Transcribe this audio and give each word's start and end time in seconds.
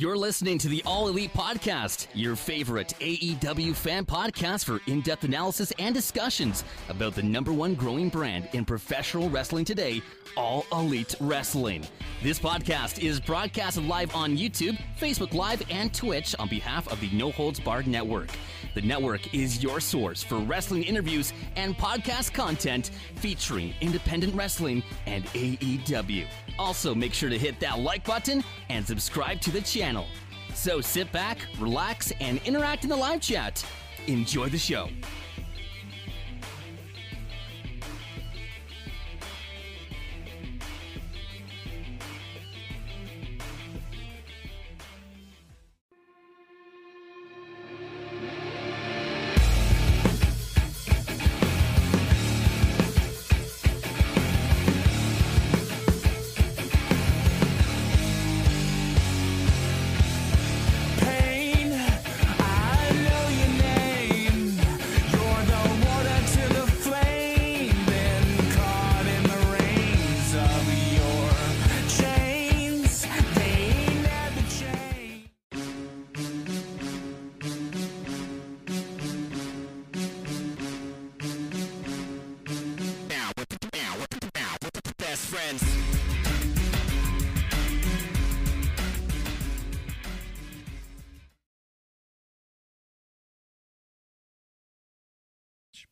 You're 0.00 0.16
listening 0.16 0.56
to 0.60 0.68
the 0.68 0.82
All 0.86 1.08
Elite 1.08 1.34
Podcast, 1.34 2.06
your 2.14 2.34
favorite 2.34 2.94
AEW 3.00 3.76
fan 3.76 4.06
podcast 4.06 4.64
for 4.64 4.80
in 4.90 5.02
depth 5.02 5.24
analysis 5.24 5.74
and 5.78 5.94
discussions 5.94 6.64
about 6.88 7.14
the 7.14 7.22
number 7.22 7.52
one 7.52 7.74
growing 7.74 8.08
brand 8.08 8.48
in 8.54 8.64
professional 8.64 9.28
wrestling 9.28 9.66
today, 9.66 10.00
All 10.38 10.64
Elite 10.72 11.16
Wrestling. 11.20 11.86
This 12.22 12.38
podcast 12.38 13.04
is 13.04 13.20
broadcast 13.20 13.76
live 13.76 14.16
on 14.16 14.38
YouTube, 14.38 14.78
Facebook 14.98 15.34
Live, 15.34 15.62
and 15.68 15.92
Twitch 15.92 16.34
on 16.38 16.48
behalf 16.48 16.90
of 16.90 16.98
the 17.02 17.10
No 17.10 17.30
Holds 17.30 17.60
Barred 17.60 17.86
Network. 17.86 18.30
The 18.74 18.82
network 18.82 19.34
is 19.34 19.62
your 19.62 19.80
source 19.80 20.22
for 20.22 20.38
wrestling 20.38 20.84
interviews 20.84 21.32
and 21.56 21.76
podcast 21.76 22.32
content 22.32 22.90
featuring 23.16 23.74
independent 23.80 24.34
wrestling 24.34 24.82
and 25.06 25.24
AEW. 25.26 26.26
Also, 26.58 26.94
make 26.94 27.12
sure 27.12 27.30
to 27.30 27.38
hit 27.38 27.58
that 27.60 27.80
like 27.80 28.04
button 28.04 28.44
and 28.68 28.86
subscribe 28.86 29.40
to 29.40 29.50
the 29.50 29.60
channel. 29.60 30.06
So 30.54 30.80
sit 30.80 31.10
back, 31.12 31.38
relax, 31.58 32.12
and 32.20 32.40
interact 32.44 32.84
in 32.84 32.90
the 32.90 32.96
live 32.96 33.20
chat. 33.20 33.64
Enjoy 34.06 34.48
the 34.48 34.58
show. 34.58 34.88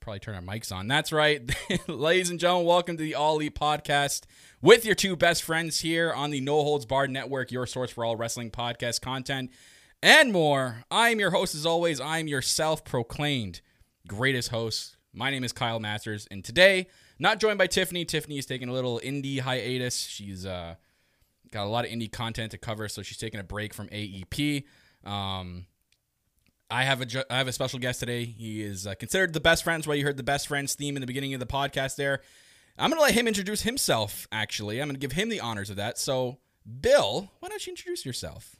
Probably 0.08 0.20
turn 0.20 0.34
our 0.34 0.40
mics 0.40 0.74
on. 0.74 0.88
That's 0.88 1.12
right. 1.12 1.42
Ladies 1.86 2.30
and 2.30 2.40
gentlemen, 2.40 2.66
welcome 2.66 2.96
to 2.96 3.02
the 3.02 3.14
All 3.14 3.34
Elite 3.34 3.54
Podcast 3.54 4.22
with 4.62 4.86
your 4.86 4.94
two 4.94 5.16
best 5.16 5.42
friends 5.42 5.80
here 5.80 6.10
on 6.14 6.30
the 6.30 6.40
No 6.40 6.62
Holds 6.62 6.86
Barred 6.86 7.10
Network, 7.10 7.52
your 7.52 7.66
source 7.66 7.90
for 7.90 8.06
all 8.06 8.16
wrestling 8.16 8.50
podcast 8.50 9.02
content 9.02 9.50
and 10.02 10.32
more. 10.32 10.84
I 10.90 11.10
am 11.10 11.20
your 11.20 11.32
host, 11.32 11.54
as 11.54 11.66
always. 11.66 12.00
I 12.00 12.20
am 12.20 12.26
your 12.26 12.40
self 12.40 12.86
proclaimed 12.86 13.60
greatest 14.06 14.48
host. 14.48 14.96
My 15.12 15.28
name 15.28 15.44
is 15.44 15.52
Kyle 15.52 15.78
Masters, 15.78 16.26
and 16.30 16.42
today, 16.42 16.86
not 17.18 17.38
joined 17.38 17.58
by 17.58 17.66
Tiffany. 17.66 18.06
Tiffany 18.06 18.38
is 18.38 18.46
taking 18.46 18.70
a 18.70 18.72
little 18.72 19.02
indie 19.04 19.40
hiatus. 19.40 19.98
She's 19.98 20.46
uh, 20.46 20.76
got 21.50 21.66
a 21.66 21.68
lot 21.68 21.84
of 21.84 21.90
indie 21.90 22.10
content 22.10 22.52
to 22.52 22.56
cover, 22.56 22.88
so 22.88 23.02
she's 23.02 23.18
taking 23.18 23.40
a 23.40 23.44
break 23.44 23.74
from 23.74 23.88
AEP. 23.88 24.64
Um, 25.04 25.66
I 26.70 26.84
have 26.84 27.00
a 27.00 27.06
ju- 27.06 27.24
I 27.30 27.38
have 27.38 27.48
a 27.48 27.52
special 27.52 27.78
guest 27.78 28.00
today. 28.00 28.24
He 28.24 28.62
is 28.62 28.86
uh, 28.86 28.94
considered 28.94 29.32
the 29.32 29.40
best 29.40 29.64
friends. 29.64 29.86
Why 29.86 29.94
you 29.94 30.04
heard 30.04 30.16
the 30.16 30.22
best 30.22 30.48
friends 30.48 30.74
theme 30.74 30.96
in 30.96 31.00
the 31.00 31.06
beginning 31.06 31.34
of 31.34 31.40
the 31.40 31.46
podcast 31.46 31.96
there. 31.96 32.20
I'm 32.78 32.90
gonna 32.90 33.02
let 33.02 33.14
him 33.14 33.26
introduce 33.26 33.62
himself. 33.62 34.28
Actually, 34.30 34.80
I'm 34.80 34.88
gonna 34.88 34.98
give 34.98 35.12
him 35.12 35.30
the 35.30 35.40
honors 35.40 35.70
of 35.70 35.76
that. 35.76 35.98
So, 35.98 36.38
Bill, 36.80 37.32
why 37.40 37.48
don't 37.48 37.66
you 37.66 37.72
introduce 37.72 38.04
yourself? 38.04 38.56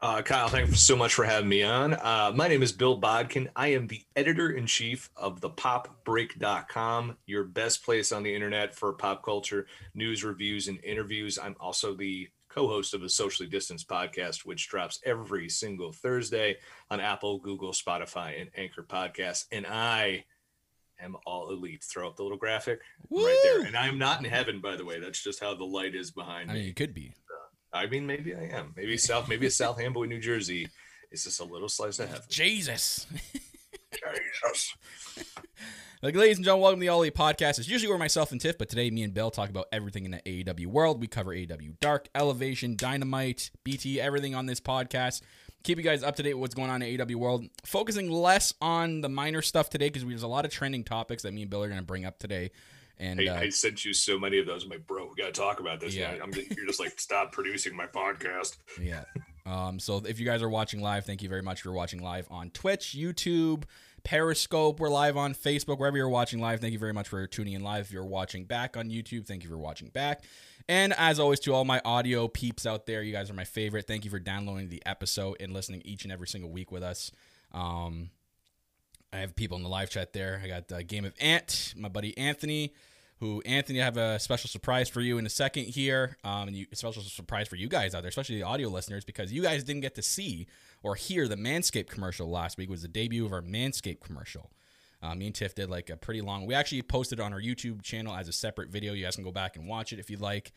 Uh, 0.00 0.20
Kyle, 0.22 0.48
thank 0.48 0.68
you 0.68 0.74
so 0.74 0.96
much 0.96 1.14
for 1.14 1.24
having 1.24 1.48
me 1.48 1.62
on. 1.62 1.94
Uh, 1.94 2.30
my 2.34 2.46
name 2.46 2.62
is 2.62 2.72
Bill 2.72 2.94
Bodkin. 2.96 3.48
I 3.56 3.68
am 3.68 3.86
the 3.86 4.02
editor 4.14 4.50
in 4.50 4.66
chief 4.66 5.08
of 5.16 5.40
the 5.40 5.48
popbreak.com, 5.48 7.16
your 7.26 7.44
best 7.44 7.84
place 7.84 8.12
on 8.12 8.22
the 8.22 8.34
internet 8.34 8.74
for 8.74 8.92
pop 8.92 9.24
culture 9.24 9.66
news, 9.94 10.22
reviews, 10.22 10.68
and 10.68 10.78
interviews. 10.84 11.38
I'm 11.42 11.56
also 11.58 11.94
the 11.94 12.28
co 12.54 12.68
host 12.68 12.94
of 12.94 13.00
the 13.00 13.08
Socially 13.08 13.48
Distanced 13.48 13.88
podcast, 13.88 14.44
which 14.44 14.68
drops 14.68 15.00
every 15.04 15.48
single 15.48 15.92
Thursday 15.92 16.56
on 16.90 17.00
Apple, 17.00 17.38
Google, 17.38 17.72
Spotify, 17.72 18.40
and 18.40 18.50
Anchor 18.56 18.82
Podcasts. 18.82 19.46
And 19.50 19.66
I 19.66 20.24
am 21.00 21.16
all 21.26 21.50
elite. 21.50 21.82
Throw 21.82 22.06
up 22.08 22.16
the 22.16 22.22
little 22.22 22.38
graphic 22.38 22.80
right 23.10 23.40
there. 23.42 23.64
And 23.64 23.76
I 23.76 23.88
am 23.88 23.98
not 23.98 24.20
in 24.24 24.30
heaven, 24.30 24.60
by 24.60 24.76
the 24.76 24.84
way. 24.84 25.00
That's 25.00 25.22
just 25.22 25.40
how 25.40 25.54
the 25.54 25.64
light 25.64 25.94
is 25.94 26.10
behind 26.12 26.50
I 26.50 26.54
me. 26.54 26.58
mean, 26.60 26.68
you 26.68 26.74
could 26.74 26.94
be. 26.94 27.12
Uh, 27.72 27.76
I 27.78 27.86
mean, 27.86 28.06
maybe 28.06 28.34
I 28.34 28.44
am. 28.56 28.72
Maybe 28.76 28.96
South, 28.96 29.28
maybe 29.28 29.46
a 29.46 29.50
South 29.50 29.80
Amboy, 29.80 30.04
New 30.06 30.20
Jersey. 30.20 30.68
is 31.10 31.24
just 31.24 31.40
a 31.40 31.44
little 31.44 31.68
slice 31.68 31.98
of 31.98 32.08
heaven. 32.08 32.22
Jesus. 32.28 33.06
Jesus. 34.42 34.74
Like, 36.04 36.16
ladies 36.16 36.36
and 36.36 36.44
gentlemen, 36.44 36.64
welcome 36.64 36.80
to 36.80 36.84
the 36.84 36.90
All 36.90 37.00
Elite 37.00 37.14
Podcast. 37.14 37.58
It's 37.58 37.66
usually 37.66 37.88
where 37.88 37.96
myself 37.96 38.30
and 38.30 38.38
Tiff, 38.38 38.58
but 38.58 38.68
today 38.68 38.90
me 38.90 39.04
and 39.04 39.14
Bill 39.14 39.30
talk 39.30 39.48
about 39.48 39.68
everything 39.72 40.04
in 40.04 40.10
the 40.10 40.18
AEW 40.18 40.66
world. 40.66 41.00
We 41.00 41.06
cover 41.06 41.30
AEW 41.30 41.80
Dark, 41.80 42.10
Elevation, 42.14 42.76
Dynamite, 42.76 43.50
BT, 43.64 44.02
everything 44.02 44.34
on 44.34 44.44
this 44.44 44.60
podcast. 44.60 45.22
Keep 45.62 45.78
you 45.78 45.82
guys 45.82 46.02
up 46.02 46.16
to 46.16 46.22
date 46.22 46.34
with 46.34 46.42
what's 46.42 46.54
going 46.54 46.68
on 46.68 46.82
in 46.82 46.98
AEW 46.98 47.14
world. 47.14 47.46
Focusing 47.64 48.10
less 48.10 48.52
on 48.60 49.00
the 49.00 49.08
minor 49.08 49.40
stuff 49.40 49.70
today 49.70 49.86
because 49.86 50.04
there's 50.04 50.22
a 50.22 50.28
lot 50.28 50.44
of 50.44 50.50
trending 50.50 50.84
topics 50.84 51.22
that 51.22 51.32
me 51.32 51.40
and 51.40 51.50
Bill 51.50 51.62
are 51.62 51.68
going 51.68 51.80
to 51.80 51.86
bring 51.86 52.04
up 52.04 52.18
today. 52.18 52.50
And 52.98 53.18
Hey, 53.18 53.28
uh, 53.28 53.40
I 53.40 53.48
sent 53.48 53.86
you 53.86 53.94
so 53.94 54.18
many 54.18 54.38
of 54.38 54.44
those. 54.44 54.64
I'm 54.64 54.68
like, 54.68 54.86
bro, 54.86 55.08
we 55.08 55.14
got 55.14 55.32
to 55.32 55.40
talk 55.40 55.60
about 55.60 55.80
this. 55.80 55.94
Yeah. 55.94 56.18
I'm, 56.22 56.34
you're 56.34 56.66
just 56.66 56.80
like, 56.80 57.00
stop 57.00 57.32
producing 57.32 57.74
my 57.74 57.86
podcast. 57.86 58.58
Yeah. 58.78 59.04
Um, 59.46 59.78
so 59.78 60.02
if 60.06 60.20
you 60.20 60.26
guys 60.26 60.42
are 60.42 60.50
watching 60.50 60.82
live, 60.82 61.06
thank 61.06 61.22
you 61.22 61.30
very 61.30 61.42
much 61.42 61.62
for 61.62 61.72
watching 61.72 62.02
live 62.02 62.26
on 62.30 62.50
Twitch, 62.50 62.94
YouTube, 62.98 63.64
Periscope. 64.04 64.78
We're 64.80 64.90
live 64.90 65.16
on 65.16 65.34
Facebook, 65.34 65.78
wherever 65.78 65.96
you're 65.96 66.08
watching 66.08 66.38
live. 66.38 66.60
Thank 66.60 66.74
you 66.74 66.78
very 66.78 66.92
much 66.92 67.08
for 67.08 67.26
tuning 67.26 67.54
in 67.54 67.62
live. 67.62 67.86
If 67.86 67.92
you're 67.92 68.04
watching 68.04 68.44
back 68.44 68.76
on 68.76 68.90
YouTube, 68.90 69.26
thank 69.26 69.42
you 69.42 69.48
for 69.48 69.58
watching 69.58 69.88
back. 69.88 70.22
And 70.68 70.92
as 70.92 71.18
always, 71.18 71.40
to 71.40 71.54
all 71.54 71.64
my 71.64 71.80
audio 71.84 72.28
peeps 72.28 72.66
out 72.66 72.86
there, 72.86 73.02
you 73.02 73.12
guys 73.12 73.30
are 73.30 73.34
my 73.34 73.44
favorite. 73.44 73.86
Thank 73.86 74.04
you 74.04 74.10
for 74.10 74.18
downloading 74.18 74.68
the 74.68 74.82
episode 74.86 75.38
and 75.40 75.52
listening 75.52 75.82
each 75.84 76.04
and 76.04 76.12
every 76.12 76.28
single 76.28 76.50
week 76.50 76.70
with 76.70 76.82
us. 76.82 77.10
Um, 77.52 78.10
I 79.12 79.18
have 79.18 79.36
people 79.36 79.56
in 79.56 79.62
the 79.62 79.68
live 79.68 79.90
chat 79.90 80.12
there. 80.12 80.40
I 80.42 80.48
got 80.48 80.72
uh, 80.72 80.82
Game 80.82 81.04
of 81.04 81.14
Ant, 81.20 81.74
my 81.76 81.88
buddy 81.88 82.16
Anthony, 82.18 82.74
who 83.20 83.42
Anthony, 83.46 83.80
I 83.80 83.84
have 83.84 83.96
a 83.96 84.18
special 84.18 84.48
surprise 84.48 84.88
for 84.88 85.00
you 85.00 85.18
in 85.18 85.26
a 85.26 85.30
second 85.30 85.64
here. 85.64 86.18
Um, 86.24 86.48
and 86.48 86.56
you, 86.56 86.66
a 86.72 86.76
special 86.76 87.02
surprise 87.02 87.48
for 87.48 87.56
you 87.56 87.68
guys 87.68 87.94
out 87.94 88.02
there, 88.02 88.08
especially 88.08 88.36
the 88.36 88.42
audio 88.42 88.68
listeners, 88.68 89.04
because 89.04 89.32
you 89.32 89.40
guys 89.40 89.64
didn't 89.64 89.82
get 89.82 89.94
to 89.94 90.02
see 90.02 90.46
or 90.84 90.94
hear 90.94 91.26
the 91.26 91.36
Manscaped 91.36 91.88
commercial 91.88 92.30
last 92.30 92.56
week. 92.56 92.70
Was 92.70 92.82
the 92.82 92.88
debut 92.88 93.26
of 93.26 93.32
our 93.32 93.42
Manscaped 93.42 94.00
commercial. 94.00 94.52
Uh, 95.02 95.14
me 95.14 95.26
and 95.26 95.34
Tiff 95.34 95.54
did 95.54 95.68
like 95.68 95.90
a 95.90 95.96
pretty 95.96 96.20
long. 96.20 96.46
We 96.46 96.54
actually 96.54 96.82
posted 96.82 97.18
it 97.18 97.22
on 97.22 97.32
our 97.32 97.40
YouTube 97.40 97.82
channel 97.82 98.14
as 98.14 98.28
a 98.28 98.32
separate 98.32 98.70
video. 98.70 98.92
You 98.92 99.04
guys 99.04 99.16
can 99.16 99.24
go 99.24 99.32
back 99.32 99.56
and 99.56 99.66
watch 99.68 99.92
it 99.92 99.98
if 99.98 100.08
you'd 100.08 100.20
like. 100.20 100.52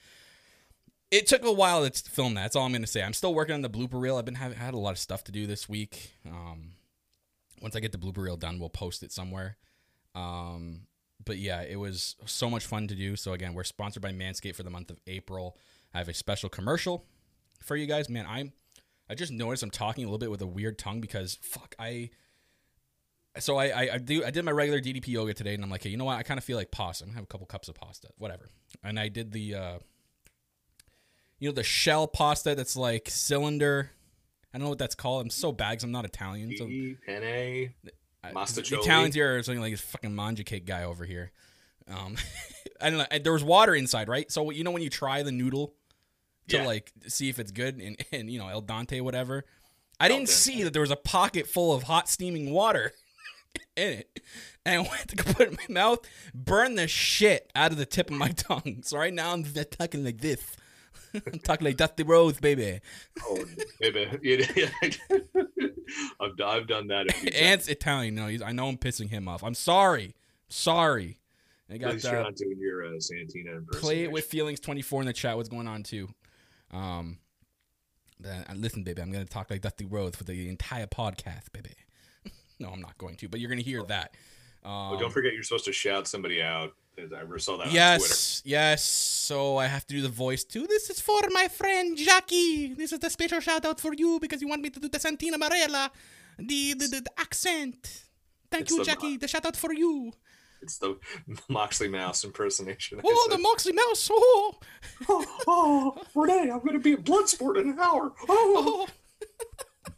It 1.11 1.27
took 1.27 1.43
a 1.43 1.51
while 1.51 1.89
to 1.89 2.09
film 2.09 2.35
that. 2.35 2.43
That's 2.43 2.55
all 2.55 2.65
I'm 2.65 2.71
going 2.71 2.81
to 2.81 2.87
say. 2.87 3.01
I'm 3.01 3.13
still 3.13 3.33
working 3.33 3.55
on 3.55 3.61
the 3.61 3.69
blooper 3.69 3.99
reel. 3.99 4.17
I've 4.17 4.25
been 4.25 4.35
having 4.35 4.57
had 4.57 4.73
a 4.73 4.77
lot 4.77 4.91
of 4.91 4.99
stuff 4.99 5.23
to 5.25 5.31
do 5.31 5.47
this 5.47 5.67
week. 5.67 6.13
Um, 6.25 6.71
once 7.61 7.75
I 7.75 7.79
get 7.79 7.91
the 7.91 7.97
blooper 7.97 8.23
reel 8.23 8.37
done, 8.37 8.59
we'll 8.59 8.69
post 8.69 9.03
it 9.03 9.11
somewhere. 9.11 9.57
Um, 10.15 10.81
but 11.25 11.37
yeah, 11.37 11.61
it 11.61 11.77
was 11.77 12.15
so 12.25 12.49
much 12.49 12.65
fun 12.65 12.87
to 12.87 12.95
do. 12.95 13.15
So 13.15 13.33
again, 13.33 13.53
we're 13.53 13.63
sponsored 13.63 14.03
by 14.03 14.11
Manscaped 14.11 14.55
for 14.55 14.63
the 14.63 14.69
month 14.69 14.89
of 14.91 14.99
April. 15.07 15.57
I 15.93 15.97
have 15.97 16.09
a 16.09 16.13
special 16.13 16.49
commercial 16.49 17.05
for 17.61 17.75
you 17.75 17.85
guys. 17.85 18.09
Man, 18.09 18.25
I'm 18.27 18.53
I 19.09 19.15
just 19.15 19.31
noticed 19.31 19.63
I'm 19.63 19.71
talking 19.71 20.03
a 20.03 20.07
little 20.07 20.17
bit 20.19 20.31
with 20.31 20.41
a 20.41 20.47
weird 20.47 20.77
tongue 20.77 21.01
because 21.01 21.37
fuck 21.41 21.75
I. 21.79 22.09
So 23.39 23.57
I, 23.57 23.65
I, 23.67 23.89
I 23.93 23.97
do 23.99 24.25
I 24.25 24.31
did 24.31 24.43
my 24.45 24.51
regular 24.51 24.79
DDP 24.81 25.07
yoga 25.09 25.33
today 25.33 25.53
and 25.53 25.63
I'm 25.63 25.69
like, 25.69 25.83
hey, 25.83 25.89
you 25.89 25.97
know 25.97 26.05
what? 26.05 26.17
I 26.17 26.23
kind 26.23 26.37
of 26.37 26.43
feel 26.43 26.57
like 26.57 26.71
pasta. 26.71 27.03
I'm 27.03 27.09
gonna 27.09 27.17
have 27.17 27.23
a 27.23 27.27
couple 27.27 27.45
cups 27.45 27.67
of 27.67 27.75
pasta, 27.75 28.09
whatever. 28.17 28.49
And 28.83 28.99
I 28.99 29.09
did 29.09 29.31
the, 29.31 29.55
uh, 29.55 29.77
you 31.39 31.49
know, 31.49 31.53
the 31.53 31.63
shell 31.63 32.07
pasta 32.07 32.55
that's 32.55 32.75
like 32.75 33.09
cylinder. 33.09 33.91
I 34.53 34.57
don't 34.57 34.63
know 34.63 34.69
what 34.69 34.79
that's 34.79 34.95
called. 34.95 35.21
I'm 35.23 35.29
so 35.29 35.51
bags. 35.51 35.83
I'm 35.83 35.91
not 35.91 36.03
Italian. 36.05 36.55
So 36.57 36.65
penne. 37.05 37.69
I- 38.23 38.31
Mastacholi. 38.31 38.69
The 38.71 38.79
Italians 38.79 39.15
here 39.15 39.37
are 39.37 39.43
something 39.43 39.61
like 39.61 39.73
this 39.73 39.81
fucking 39.81 40.13
manja 40.15 40.43
cake 40.43 40.65
guy 40.65 40.83
over 40.83 41.05
here. 41.05 41.31
Um, 41.87 42.17
I 42.81 42.89
don't 42.89 42.99
know. 42.99 43.19
There 43.19 43.33
was 43.33 43.43
water 43.43 43.75
inside, 43.75 44.09
right? 44.09 44.29
So 44.31 44.49
you 44.49 44.63
know 44.63 44.71
when 44.71 44.81
you 44.81 44.89
try 44.89 45.21
the 45.23 45.31
noodle 45.31 45.73
to 46.49 46.57
Yeah. 46.57 46.65
like 46.65 46.91
see 47.07 47.29
if 47.29 47.39
it's 47.39 47.51
good 47.51 47.79
and, 47.79 47.97
and 48.11 48.29
you 48.29 48.39
know 48.39 48.47
el 48.47 48.61
Dante 48.61 48.99
whatever. 48.99 49.45
I 49.99 50.07
didn't 50.09 50.29
see 50.29 50.61
that 50.63 50.73
there 50.73 50.81
was 50.83 50.91
a 50.91 50.95
pocket 50.95 51.47
full 51.47 51.73
of 51.73 51.83
hot 51.83 52.07
steaming 52.07 52.51
water 52.51 52.93
in 53.75 53.89
it, 53.99 54.19
and 54.65 54.75
I 54.85 54.89
went 54.89 55.07
to 55.09 55.23
put 55.23 55.47
it 55.47 55.49
in 55.49 55.57
my 55.67 55.81
mouth, 55.81 55.99
burned 56.35 56.77
the 56.77 56.87
shit 56.87 57.51
out 57.55 57.71
of 57.71 57.77
the 57.77 57.85
tip 57.85 58.11
of 58.11 58.17
my 58.17 58.29
tongue. 58.29 58.81
So 58.83 58.97
right 58.97 59.13
now 59.13 59.33
I'm 59.33 59.43
talking 59.43 60.03
like 60.03 60.21
this. 60.21 60.41
I'm 61.13 61.39
talking 61.39 61.65
like 61.65 61.77
Dusty 61.77 62.03
Rhodes, 62.03 62.39
baby. 62.39 62.79
Oh, 63.25 63.43
baby. 63.79 64.05
I've, 66.19 66.31
I've 66.43 66.67
done 66.67 66.87
that. 66.87 67.07
Ant's 67.33 67.67
Italian. 67.69 68.13
No, 68.15 68.27
he's, 68.27 68.41
I 68.41 68.51
know 68.51 68.67
I'm 68.67 68.77
pissing 68.77 69.09
him 69.09 69.27
off. 69.27 69.43
I'm 69.43 69.53
sorry. 69.53 70.15
Sorry. 70.49 71.19
I 71.69 71.75
At 71.75 71.79
got 71.81 71.93
least 71.93 72.05
you're 72.05 72.19
uh, 72.19 72.23
not 72.23 72.35
doing 72.35 72.57
your 72.59 72.85
uh, 72.85 72.99
Santina 72.99 73.61
play 73.73 74.03
it 74.03 74.11
with 74.11 74.25
feelings 74.25 74.59
24 74.59 75.01
in 75.01 75.07
the 75.07 75.13
chat. 75.13 75.35
What's 75.37 75.49
going 75.49 75.67
on 75.67 75.83
too? 75.83 76.07
Um, 76.71 77.17
then, 78.19 78.45
uh, 78.49 78.53
listen, 78.55 78.83
baby, 78.83 79.01
I'm 79.01 79.11
gonna 79.11 79.25
talk 79.25 79.49
like 79.49 79.61
Dusty 79.61 79.85
Rhodes 79.85 80.17
for 80.17 80.23
the 80.23 80.49
entire 80.49 80.87
podcast, 80.87 81.51
baby. 81.53 81.73
no, 82.59 82.69
I'm 82.69 82.81
not 82.81 82.97
going 82.97 83.15
to, 83.17 83.29
but 83.29 83.39
you're 83.39 83.49
gonna 83.49 83.61
hear 83.61 83.83
that. 83.83 84.15
Um, 84.65 84.71
Oh, 84.93 84.97
don't 84.99 85.11
forget, 85.13 85.33
you're 85.33 85.43
supposed 85.43 85.65
to 85.65 85.71
shout 85.73 86.07
somebody 86.07 86.41
out. 86.41 86.73
I 86.99 87.21
ever 87.21 87.37
saw 87.37 87.57
that 87.57 87.63
on 87.63 87.69
Twitter. 87.69 87.75
Yes, 87.75 88.41
yes. 88.43 88.83
So 88.83 89.57
I 89.57 89.67
have 89.67 89.85
to 89.85 89.93
do 89.93 90.01
the 90.01 90.09
voice 90.09 90.43
too. 90.43 90.65
This 90.65 90.89
is 90.89 90.99
for 90.99 91.21
my 91.31 91.47
friend 91.47 91.95
Jackie. 91.95 92.73
This 92.73 92.91
is 92.91 92.97
the 92.99 93.09
special 93.11 93.39
shout 93.39 93.65
out 93.65 93.79
for 93.79 93.93
you 93.93 94.19
because 94.19 94.41
you 94.41 94.47
want 94.47 94.63
me 94.63 94.71
to 94.71 94.79
do 94.79 94.89
the 94.89 94.99
Santina 94.99 95.37
Marella, 95.37 95.91
the 96.39 96.73
the, 96.73 96.87
the, 96.87 97.01
the 97.01 97.11
accent. 97.19 98.03
Thank 98.49 98.63
It's 98.63 98.71
you, 98.71 98.79
the- 98.79 98.85
Jackie. 98.85 99.17
The 99.17 99.27
shout 99.27 99.45
out 99.45 99.55
for 99.55 99.71
you. 99.73 100.11
It's 100.61 100.77
the 100.77 100.97
Moxley 101.49 101.87
Mouse 101.87 102.23
impersonation. 102.23 103.01
Oh, 103.03 103.27
the. 103.29 103.37
Moxley 103.37 103.73
Mouse. 103.73 104.09
Oh, 104.11 104.55
oh, 105.09 105.25
oh, 105.47 105.97
Renee, 106.15 106.49
I'm 106.51 106.59
going 106.59 106.73
to 106.73 106.79
be 106.79 106.93
at 106.93 107.03
Bloodsport 107.03 107.59
in 107.61 107.69
an 107.69 107.79
hour. 107.79 108.13
Oh. 108.29 108.87
oh. 108.87 109.91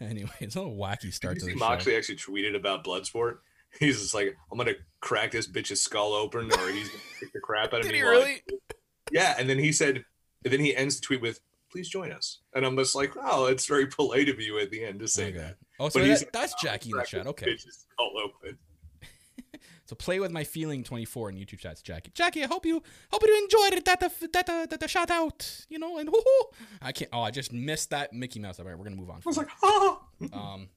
anyway, 0.00 0.30
it's 0.40 0.56
a 0.56 0.60
little 0.60 0.76
wacky 0.76 1.12
start 1.12 1.38
to 1.38 1.44
the 1.46 1.52
see 1.52 1.58
show. 1.58 1.64
Moxley 1.64 1.96
actually 1.96 2.16
tweeted 2.16 2.56
about 2.56 2.84
Bloodsport? 2.84 3.38
He's 3.78 4.00
just 4.00 4.14
like, 4.14 4.36
I'm 4.50 4.58
gonna 4.58 4.74
crack 5.00 5.30
this 5.30 5.46
bitch's 5.46 5.80
skull 5.80 6.12
open, 6.12 6.50
or 6.58 6.70
he's 6.70 6.88
gonna 6.88 7.02
kick 7.20 7.32
the 7.32 7.38
crap 7.40 7.72
out 7.72 7.80
of 7.80 7.82
Did 7.84 7.92
me. 7.92 7.98
he 7.98 8.02
really? 8.02 8.42
Yeah, 9.12 9.36
and 9.38 9.48
then 9.48 9.60
he 9.60 9.70
said, 9.70 10.04
and 10.44 10.52
then 10.52 10.58
he 10.58 10.74
ends 10.74 10.96
the 10.98 11.06
tweet 11.06 11.20
with, 11.20 11.38
"Please 11.70 11.88
join 11.88 12.10
us." 12.10 12.40
And 12.52 12.66
I'm 12.66 12.76
just 12.76 12.96
like, 12.96 13.12
"Oh, 13.16 13.46
it's 13.46 13.66
very 13.66 13.86
polite 13.86 14.28
of 14.28 14.40
you 14.40 14.58
at 14.58 14.70
the 14.72 14.84
end 14.84 14.98
to 15.00 15.06
say 15.08 15.28
Okay. 15.28 15.38
that." 15.38 15.56
Oh, 15.78 15.88
so 15.88 16.00
that, 16.00 16.32
that's 16.32 16.52
"I'm 16.54 16.58
Jackie 16.60 16.90
in 16.90 16.96
the 16.98 17.04
chat. 17.04 17.26
Okay. 17.28 17.46
bitch's 17.46 17.86
skull 17.92 18.12
open. 18.18 18.58
So 19.90 19.96
play 19.96 20.20
with 20.20 20.30
my 20.30 20.44
feeling 20.44 20.84
24 20.84 21.30
in 21.30 21.36
YouTube 21.36 21.58
chats, 21.58 21.82
Jackie. 21.82 22.12
Jackie, 22.14 22.44
I 22.44 22.46
hope 22.46 22.64
you 22.64 22.80
hope 23.10 23.24
you 23.26 23.36
enjoyed 23.42 23.76
it. 23.76 23.84
That 23.86 23.98
that 23.98 24.12
that, 24.32 24.46
that, 24.46 24.78
that, 24.78 24.88
shout 24.88 25.10
out, 25.10 25.66
you 25.68 25.80
know, 25.80 25.98
and 25.98 26.08
whoo 26.08 26.22
I 26.80 26.92
can't. 26.92 27.10
Oh, 27.12 27.22
I 27.22 27.32
just 27.32 27.52
missed 27.52 27.90
that 27.90 28.12
Mickey 28.12 28.38
Mouse. 28.38 28.60
All 28.60 28.66
right, 28.66 28.78
we're 28.78 28.84
gonna 28.84 28.94
move 28.94 29.10
on. 29.10 29.16
I 29.16 29.22
was 29.24 29.36
like, 29.36 29.48
"Ah." 29.64 30.00
Um, 30.32 30.68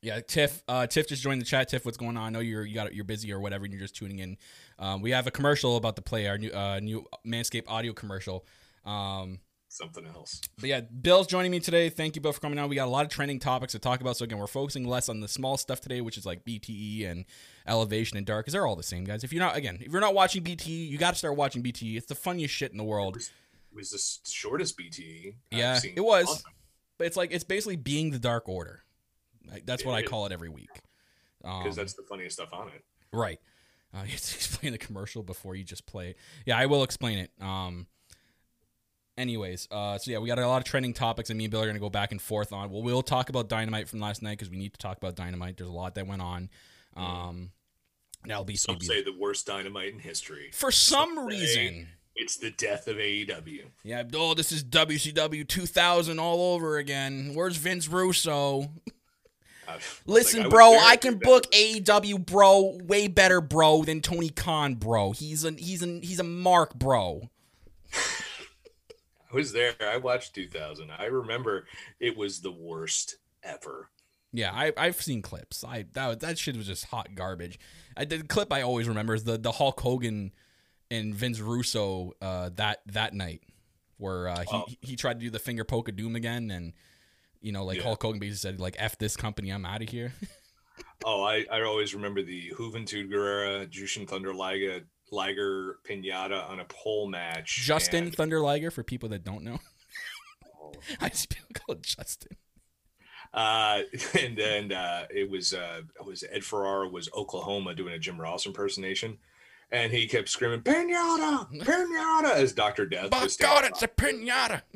yeah, 0.00 0.20
Tiff. 0.20 0.62
Uh, 0.68 0.86
Tiff 0.86 1.08
just 1.08 1.24
joined 1.24 1.40
the 1.40 1.44
chat. 1.44 1.68
Tiff, 1.68 1.84
what's 1.84 1.96
going 1.96 2.16
on? 2.16 2.22
I 2.22 2.30
know 2.30 2.38
you're 2.38 2.64
you 2.64 2.76
got 2.76 2.94
you're 2.94 3.04
busy 3.04 3.32
or 3.32 3.40
whatever, 3.40 3.64
and 3.64 3.74
you're 3.74 3.82
just 3.82 3.96
tuning 3.96 4.20
in. 4.20 4.36
Um, 4.78 5.02
we 5.02 5.10
have 5.10 5.26
a 5.26 5.32
commercial 5.32 5.76
about 5.76 5.96
to 5.96 6.02
play 6.02 6.28
our 6.28 6.38
new 6.38 6.52
uh 6.52 6.78
new 6.80 7.04
Manscaped 7.26 7.64
audio 7.66 7.92
commercial. 7.92 8.46
Um, 8.84 9.40
Something 9.72 10.04
else. 10.04 10.40
but 10.58 10.68
yeah, 10.68 10.80
Bill's 10.80 11.28
joining 11.28 11.52
me 11.52 11.60
today. 11.60 11.90
Thank 11.90 12.16
you, 12.16 12.20
Bill, 12.20 12.32
for 12.32 12.40
coming 12.40 12.58
on. 12.58 12.68
We 12.68 12.74
got 12.74 12.88
a 12.88 12.90
lot 12.90 13.04
of 13.04 13.10
trending 13.12 13.38
topics 13.38 13.70
to 13.72 13.78
talk 13.78 14.00
about. 14.00 14.16
So 14.16 14.24
again, 14.24 14.38
we're 14.38 14.48
focusing 14.48 14.84
less 14.84 15.08
on 15.08 15.20
the 15.20 15.28
small 15.28 15.56
stuff 15.56 15.80
today, 15.80 16.00
which 16.00 16.18
is 16.18 16.26
like 16.26 16.44
BTE 16.44 17.08
and 17.08 17.24
Elevation 17.68 18.16
and 18.16 18.26
Dark, 18.26 18.46
because 18.46 18.54
they're 18.54 18.66
all 18.66 18.74
the 18.74 18.82
same, 18.82 19.04
guys. 19.04 19.22
If 19.22 19.32
you're 19.32 19.44
not, 19.44 19.56
again, 19.56 19.78
if 19.80 19.92
you're 19.92 20.00
not 20.00 20.12
watching 20.12 20.42
BTE, 20.42 20.88
you 20.88 20.98
got 20.98 21.12
to 21.12 21.16
start 21.16 21.36
watching 21.36 21.62
BTE. 21.62 21.96
It's 21.96 22.06
the 22.06 22.16
funniest 22.16 22.52
shit 22.52 22.72
in 22.72 22.78
the 22.78 22.84
world. 22.84 23.16
It 23.16 23.30
was 23.72 23.90
the 23.90 24.30
shortest 24.30 24.76
BTE. 24.76 25.34
I've 25.52 25.58
Yeah, 25.58 25.78
it 25.94 26.04
was. 26.04 26.42
But 26.98 27.06
it's 27.06 27.16
like 27.16 27.30
it's 27.30 27.44
basically 27.44 27.76
being 27.76 28.10
the 28.10 28.18
Dark 28.18 28.48
Order. 28.48 28.82
Like, 29.48 29.66
that's 29.66 29.84
what 29.84 29.94
I 29.94 30.02
call 30.02 30.26
it 30.26 30.32
every 30.32 30.48
week. 30.48 30.80
Um, 31.44 31.62
because 31.62 31.76
that's 31.76 31.94
the 31.94 32.02
funniest 32.02 32.36
stuff 32.36 32.52
on 32.52 32.68
it. 32.68 32.84
Right. 33.12 33.38
Uh, 33.94 33.98
you 34.04 34.10
have 34.10 34.20
to 34.20 34.34
explain 34.34 34.72
the 34.72 34.78
commercial 34.78 35.22
before 35.22 35.54
you 35.54 35.62
just 35.62 35.86
play 35.86 36.10
it. 36.10 36.16
Yeah, 36.44 36.58
I 36.58 36.66
will 36.66 36.82
explain 36.82 37.18
it. 37.18 37.30
Um. 37.40 37.86
Anyways, 39.18 39.68
uh, 39.70 39.98
so 39.98 40.10
yeah, 40.10 40.18
we 40.18 40.28
got 40.28 40.38
a 40.38 40.46
lot 40.46 40.58
of 40.58 40.64
trending 40.64 40.94
topics, 40.94 41.28
and 41.30 41.36
me 41.36 41.44
and 41.44 41.50
Bill 41.50 41.62
are 41.62 41.66
gonna 41.66 41.78
go 41.78 41.90
back 41.90 42.10
and 42.12 42.20
forth 42.22 42.52
on. 42.52 42.70
Well, 42.70 42.82
we'll 42.82 43.02
talk 43.02 43.28
about 43.28 43.48
Dynamite 43.48 43.88
from 43.88 44.00
last 44.00 44.22
night 44.22 44.38
because 44.38 44.48
we 44.50 44.56
need 44.56 44.72
to 44.72 44.78
talk 44.78 44.96
about 44.96 45.14
Dynamite. 45.14 45.56
There's 45.58 45.68
a 45.68 45.72
lot 45.72 45.94
that 45.96 46.06
went 46.06 46.22
on. 46.22 46.48
Um, 46.96 47.50
that'll 48.24 48.44
be 48.44 48.56
Some 48.56 48.76
maybe- 48.76 48.86
say 48.86 49.02
the 49.02 49.12
worst 49.12 49.46
dynamite 49.46 49.92
in 49.92 49.98
history. 49.98 50.50
for 50.52 50.70
some 50.72 51.16
some 51.16 51.26
reason. 51.26 51.88
It's 52.16 52.36
the 52.36 52.50
death 52.50 52.86
of 52.88 52.96
AEW. 52.98 53.70
Yeah, 53.82 54.02
oh, 54.14 54.34
this 54.34 54.52
is 54.52 54.62
WCW 54.64 55.46
2000 55.46 56.18
all 56.18 56.54
over 56.54 56.76
again. 56.76 57.32
Where's 57.34 57.56
Vince 57.56 57.88
Russo? 57.88 58.70
Listen, 60.04 60.40
like, 60.40 60.46
was 60.48 60.52
bro, 60.52 60.76
I 60.78 60.96
can 60.96 61.18
2000. 61.18 61.20
book 61.20 61.46
AEW, 61.52 62.26
bro, 62.26 62.78
way 62.84 63.06
better, 63.06 63.40
bro, 63.40 63.84
than 63.84 64.00
Tony 64.00 64.28
Khan, 64.30 64.74
bro. 64.74 65.12
He's 65.12 65.44
a 65.44 65.52
he's 65.52 65.82
a 65.82 66.00
he's 66.02 66.18
a 66.20 66.24
mark, 66.24 66.74
bro. 66.74 67.30
I 69.32 69.36
was 69.36 69.52
there. 69.52 69.74
I 69.80 69.96
watched 69.96 70.34
2000. 70.34 70.90
I 70.90 71.04
remember 71.06 71.66
it 71.98 72.16
was 72.16 72.40
the 72.40 72.52
worst 72.52 73.16
ever. 73.42 73.90
Yeah, 74.32 74.52
I 74.52 74.72
I've 74.76 75.00
seen 75.00 75.22
clips. 75.22 75.64
I 75.64 75.86
that 75.92 76.20
that 76.20 76.38
shit 76.38 76.56
was 76.56 76.66
just 76.66 76.86
hot 76.86 77.14
garbage. 77.14 77.58
I 77.96 78.04
the 78.04 78.22
clip 78.22 78.52
I 78.52 78.62
always 78.62 78.88
remember 78.88 79.14
is 79.14 79.24
the 79.24 79.38
the 79.38 79.52
Hulk 79.52 79.80
Hogan 79.80 80.32
and 80.90 81.14
Vince 81.14 81.40
Russo 81.40 82.12
uh, 82.22 82.50
that 82.56 82.80
that 82.86 83.12
night 83.14 83.42
where 83.98 84.28
uh, 84.28 84.40
he 84.40 84.46
Oh. 84.52 84.64
he 84.80 84.96
tried 84.96 85.14
to 85.14 85.24
do 85.24 85.30
the 85.30 85.38
finger 85.38 85.64
poke 85.64 85.88
of 85.88 85.96
doom 85.96 86.16
again 86.16 86.50
and. 86.50 86.72
You 87.42 87.52
know, 87.52 87.64
like 87.64 87.78
Yeah. 87.78 87.84
Hulk 87.84 88.02
Hogan 88.02 88.20
basically 88.20 88.50
said, 88.50 88.60
like 88.60 88.76
"f 88.78 88.98
this 88.98 89.16
company, 89.16 89.48
I'm 89.48 89.64
out 89.64 89.80
of 89.80 89.88
here." 89.88 90.12
Oh, 91.04 91.22
I, 91.24 91.46
I 91.50 91.62
always 91.62 91.94
remember 91.94 92.20
the 92.22 92.50
Juventud 92.50 93.10
Guerrera, 93.10 93.66
Jushin 93.66 94.06
Thunder 94.06 94.34
Liger, 94.34 94.82
Liger 95.10 95.78
Pinata 95.88 96.48
on 96.48 96.60
a 96.60 96.64
pole 96.64 97.08
match. 97.08 97.56
Justin 97.56 98.04
and- 98.04 98.14
Thunder 98.14 98.40
Liger, 98.40 98.70
for 98.70 98.82
people 98.82 99.08
that 99.10 99.24
don't 99.24 99.42
know, 99.44 99.58
Oh. 100.62 100.72
I 101.00 101.08
just 101.08 101.34
call 101.54 101.74
it 101.76 101.82
Justin. 101.82 102.36
uh, 103.34 103.82
and 104.20 104.36
then 104.36 104.72
uh, 104.72 105.06
it 105.10 105.28
was 105.30 105.52
uh, 105.54 105.82
it 105.98 106.04
was 106.06 106.24
Ed 106.30 106.44
Ferrara 106.44 106.88
was 106.88 107.08
Oklahoma 107.16 107.74
doing 107.74 107.94
a 107.94 107.98
Jim 107.98 108.20
Ross 108.20 108.46
impersonation, 108.46 109.18
and 109.70 109.92
he 109.92 110.06
kept 110.06 110.28
screaming 110.28 110.60
"Pinata, 110.62 111.48
Pinata" 111.62 112.34
as 112.34 112.52
Doctor 112.52 112.86
Death. 112.86 113.10
By 113.10 113.26
God, 113.38 113.64
it's 113.64 113.82
a 113.82 113.88
pinata. 113.88 114.62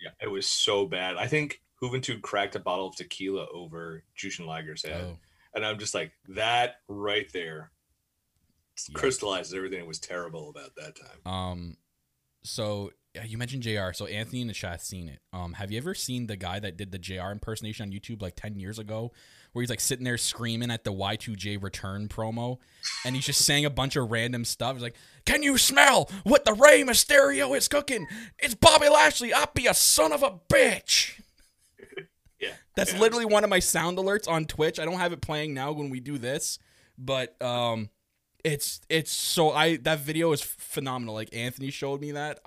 Yeah, 0.00 0.10
it 0.20 0.28
was 0.30 0.46
so 0.46 0.84
bad. 0.84 1.16
I 1.16 1.26
think 1.28 1.62
Juventud 1.82 2.20
cracked 2.20 2.54
a 2.56 2.60
bottle 2.60 2.88
of 2.88 2.94
tequila 2.94 3.46
over 3.54 4.04
Jushin 4.14 4.44
Liger's 4.44 4.84
head. 4.84 5.02
Oh. 5.02 5.16
And 5.54 5.64
I'm 5.64 5.78
just 5.78 5.94
like, 5.94 6.12
that 6.28 6.80
right 6.88 7.26
there 7.32 7.70
Yeah. 8.88 8.98
crystallizes 8.98 9.54
everything 9.54 9.78
that 9.78 9.86
was 9.86 10.00
terrible 10.00 10.50
about 10.50 10.74
that 10.76 10.94
time. 10.96 11.32
Um, 11.32 11.76
so 12.42 12.90
you 13.24 13.38
mentioned 13.38 13.62
Jr. 13.62 13.92
So 13.92 14.06
Anthony 14.06 14.40
in 14.40 14.48
the 14.48 14.52
chat's 14.52 14.86
seen 14.86 15.08
it. 15.08 15.20
Um, 15.32 15.52
have 15.54 15.70
you 15.70 15.78
ever 15.78 15.94
seen 15.94 16.26
the 16.26 16.36
guy 16.36 16.58
that 16.58 16.76
did 16.76 16.90
the 16.90 16.98
Jr. 16.98 17.30
impersonation 17.30 17.86
on 17.86 17.92
YouTube 17.92 18.20
like 18.20 18.34
ten 18.34 18.58
years 18.58 18.78
ago, 18.78 19.12
where 19.52 19.62
he's 19.62 19.70
like 19.70 19.80
sitting 19.80 20.04
there 20.04 20.18
screaming 20.18 20.70
at 20.70 20.84
the 20.84 20.92
Y2J 20.92 21.62
return 21.62 22.08
promo, 22.08 22.58
and 23.04 23.14
he's 23.14 23.26
just 23.26 23.44
saying 23.44 23.64
a 23.64 23.70
bunch 23.70 23.94
of 23.94 24.10
random 24.10 24.44
stuff. 24.44 24.74
He's 24.74 24.82
like, 24.82 24.96
"Can 25.24 25.42
you 25.42 25.56
smell 25.58 26.10
what 26.24 26.44
the 26.44 26.54
Rey 26.54 26.82
Mysterio 26.82 27.56
is 27.56 27.68
cooking? 27.68 28.06
It's 28.38 28.54
Bobby 28.54 28.88
Lashley. 28.88 29.32
I'll 29.32 29.50
be 29.54 29.66
a 29.66 29.74
son 29.74 30.12
of 30.12 30.22
a 30.22 30.32
bitch." 30.52 31.20
Yeah. 32.40 32.50
That's 32.76 32.92
yeah. 32.92 33.00
literally 33.00 33.24
one 33.24 33.42
of 33.42 33.48
my 33.48 33.60
sound 33.60 33.96
alerts 33.96 34.28
on 34.28 34.44
Twitch. 34.44 34.78
I 34.78 34.84
don't 34.84 34.98
have 34.98 35.14
it 35.14 35.22
playing 35.22 35.54
now 35.54 35.72
when 35.72 35.88
we 35.88 35.98
do 35.98 36.18
this, 36.18 36.58
but 36.98 37.40
um, 37.40 37.88
it's 38.44 38.80
it's 38.88 39.10
so 39.10 39.50
I 39.52 39.76
that 39.78 40.00
video 40.00 40.30
is 40.32 40.40
phenomenal. 40.42 41.14
Like 41.14 41.34
Anthony 41.34 41.70
showed 41.70 42.00
me 42.00 42.12
that, 42.12 42.40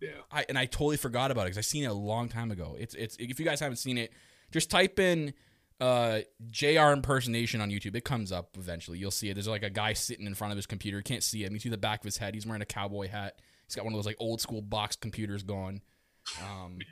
Yeah. 0.00 0.10
I 0.32 0.44
and 0.48 0.58
I 0.58 0.66
totally 0.66 0.96
forgot 0.96 1.30
about 1.30 1.42
it 1.42 1.50
because 1.50 1.58
I 1.58 1.62
seen 1.62 1.84
it 1.84 1.88
a 1.88 1.92
long 1.92 2.28
time 2.28 2.50
ago. 2.50 2.76
It's 2.78 2.94
it's 2.94 3.16
if 3.18 3.38
you 3.38 3.44
guys 3.44 3.60
haven't 3.60 3.76
seen 3.76 3.98
it, 3.98 4.12
just 4.50 4.70
type 4.70 4.98
in 4.98 5.34
uh 5.78 6.20
JR 6.50 6.90
impersonation 6.92 7.60
on 7.60 7.70
YouTube. 7.70 7.94
It 7.94 8.04
comes 8.04 8.32
up 8.32 8.56
eventually. 8.58 8.98
You'll 8.98 9.10
see 9.10 9.28
it. 9.28 9.34
There's 9.34 9.46
like 9.48 9.62
a 9.62 9.70
guy 9.70 9.92
sitting 9.92 10.26
in 10.26 10.34
front 10.34 10.52
of 10.52 10.56
his 10.56 10.66
computer. 10.66 10.96
You 10.96 11.02
can't 11.02 11.22
see 11.22 11.44
him. 11.44 11.52
You 11.52 11.58
see 11.60 11.68
the 11.68 11.76
back 11.76 12.00
of 12.00 12.04
his 12.06 12.16
head. 12.16 12.34
He's 12.34 12.46
wearing 12.46 12.62
a 12.62 12.66
cowboy 12.66 13.08
hat. 13.08 13.38
He's 13.66 13.74
got 13.74 13.84
one 13.84 13.92
of 13.92 13.98
those 13.98 14.06
like 14.06 14.16
old 14.18 14.40
school 14.40 14.62
box 14.62 14.96
computers 14.96 15.42
going. 15.42 15.82
Um, 16.42 16.78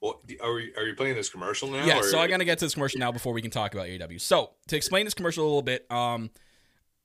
Well, 0.00 0.22
are 0.40 0.52
we, 0.54 0.72
are 0.76 0.84
you 0.84 0.94
playing 0.94 1.16
this 1.16 1.28
commercial 1.28 1.68
now? 1.68 1.84
yeah, 1.84 1.98
or- 1.98 2.02
so 2.04 2.20
I'm 2.20 2.30
gonna 2.30 2.44
get 2.44 2.58
to 2.60 2.66
this 2.66 2.74
commercial 2.74 3.00
now 3.00 3.10
before 3.10 3.32
we 3.32 3.42
can 3.42 3.50
talk 3.50 3.74
about 3.74 3.88
AW. 3.88 4.18
So 4.18 4.50
to 4.68 4.76
explain 4.76 5.04
this 5.04 5.12
commercial 5.14 5.42
a 5.42 5.48
little 5.48 5.60
bit, 5.62 5.90
um, 5.90 6.30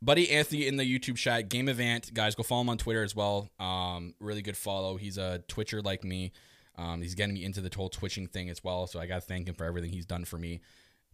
buddy 0.04 0.30
Anthony 0.32 0.68
in 0.68 0.76
the 0.76 0.84
YouTube 0.84 1.18
chat, 1.18 1.50
Game 1.50 1.68
of 1.68 1.80
Ant, 1.80 2.14
guys, 2.14 2.36
go 2.36 2.44
follow 2.44 2.62
him 2.62 2.70
on 2.70 2.78
Twitter 2.78 3.04
as 3.04 3.16
well. 3.16 3.50
Um, 3.60 4.14
really 4.20 4.42
good 4.42 4.58
follow. 4.58 4.98
He's 4.98 5.18
a 5.18 5.44
Twitcher 5.48 5.82
like 5.82 6.04
me. 6.04 6.32
Um, 6.76 7.02
he's 7.02 7.16
getting 7.16 7.36
me 7.36 7.44
into 7.46 7.62
the 7.62 7.72
whole 7.76 7.90
twitching 7.90 8.28
thing 8.28 8.50
as 8.50 8.64
well. 8.64 8.88
So 8.88 9.00
I 9.00 9.06
gotta 9.06 9.22
thank 9.22 9.48
him 9.48 9.56
for 9.56 9.66
everything 9.66 9.92
he's 9.92 10.06
done 10.06 10.26
for 10.26 10.38
me, 10.38 10.62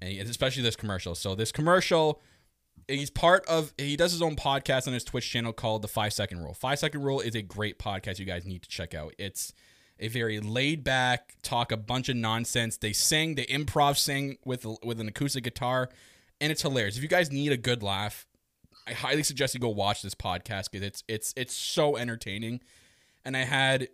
and 0.01 0.29
especially 0.29 0.63
this 0.63 0.75
commercial. 0.75 1.15
So 1.15 1.36
this 1.36 1.51
commercial. 1.51 2.22
He's 2.88 3.10
part 3.10 3.46
of. 3.46 3.74
He 3.77 3.98
does 3.98 4.13
his 4.13 4.22
own 4.22 4.38
podcast 4.38 4.88
on 4.88 4.93
his 4.93 5.03
Twitch 5.03 5.29
channel 5.29 5.51
called 5.51 5.81
the 5.81 5.89
Five 5.89 6.13
Second 6.13 6.39
Rule. 6.39 6.53
Five 6.53 6.79
Second 6.79 7.03
Rule 7.03 7.19
is 7.19 7.36
a 7.36 7.41
great 7.41 7.77
podcast. 7.77 8.19
You 8.19 8.25
guys 8.25 8.46
need 8.46 8.63
to 8.63 8.69
check 8.69 8.96
out. 8.96 9.13
It's 9.19 9.53
a 10.00 10.08
very 10.08 10.39
laid 10.39 10.84
back 10.84 11.36
talk 11.43 11.74
a 11.74 11.77
bunch 11.77 12.08
of 12.08 12.15
nonsense. 12.15 12.77
They 12.77 12.93
sing, 12.93 13.36
they 13.36 13.46
improv 13.46 13.98
sing 13.98 14.38
with 14.46 14.65
with 14.81 15.01
an 15.01 15.10
acoustic 15.10 15.43
guitar, 15.43 15.89
and 16.39 16.53
it's 16.53 16.62
hilarious. 16.62 16.96
If 16.96 17.03
you 17.03 17.10
guys 17.10 17.31
need 17.31 17.51
a 17.51 17.58
good 17.58 17.84
laugh, 17.84 18.25
I 18.89 18.93
highly 18.93 19.24
suggest 19.24 19.53
you 19.53 19.60
go 19.60 19.69
watch 19.69 20.01
this 20.01 20.15
podcast 20.15 20.72
because 20.72 20.81
it's 20.81 21.03
it's 21.08 21.34
it's 21.38 21.53
so 21.53 21.96
entertaining. 21.96 22.62
And 23.24 23.38
I 23.38 23.43
had 23.43 23.89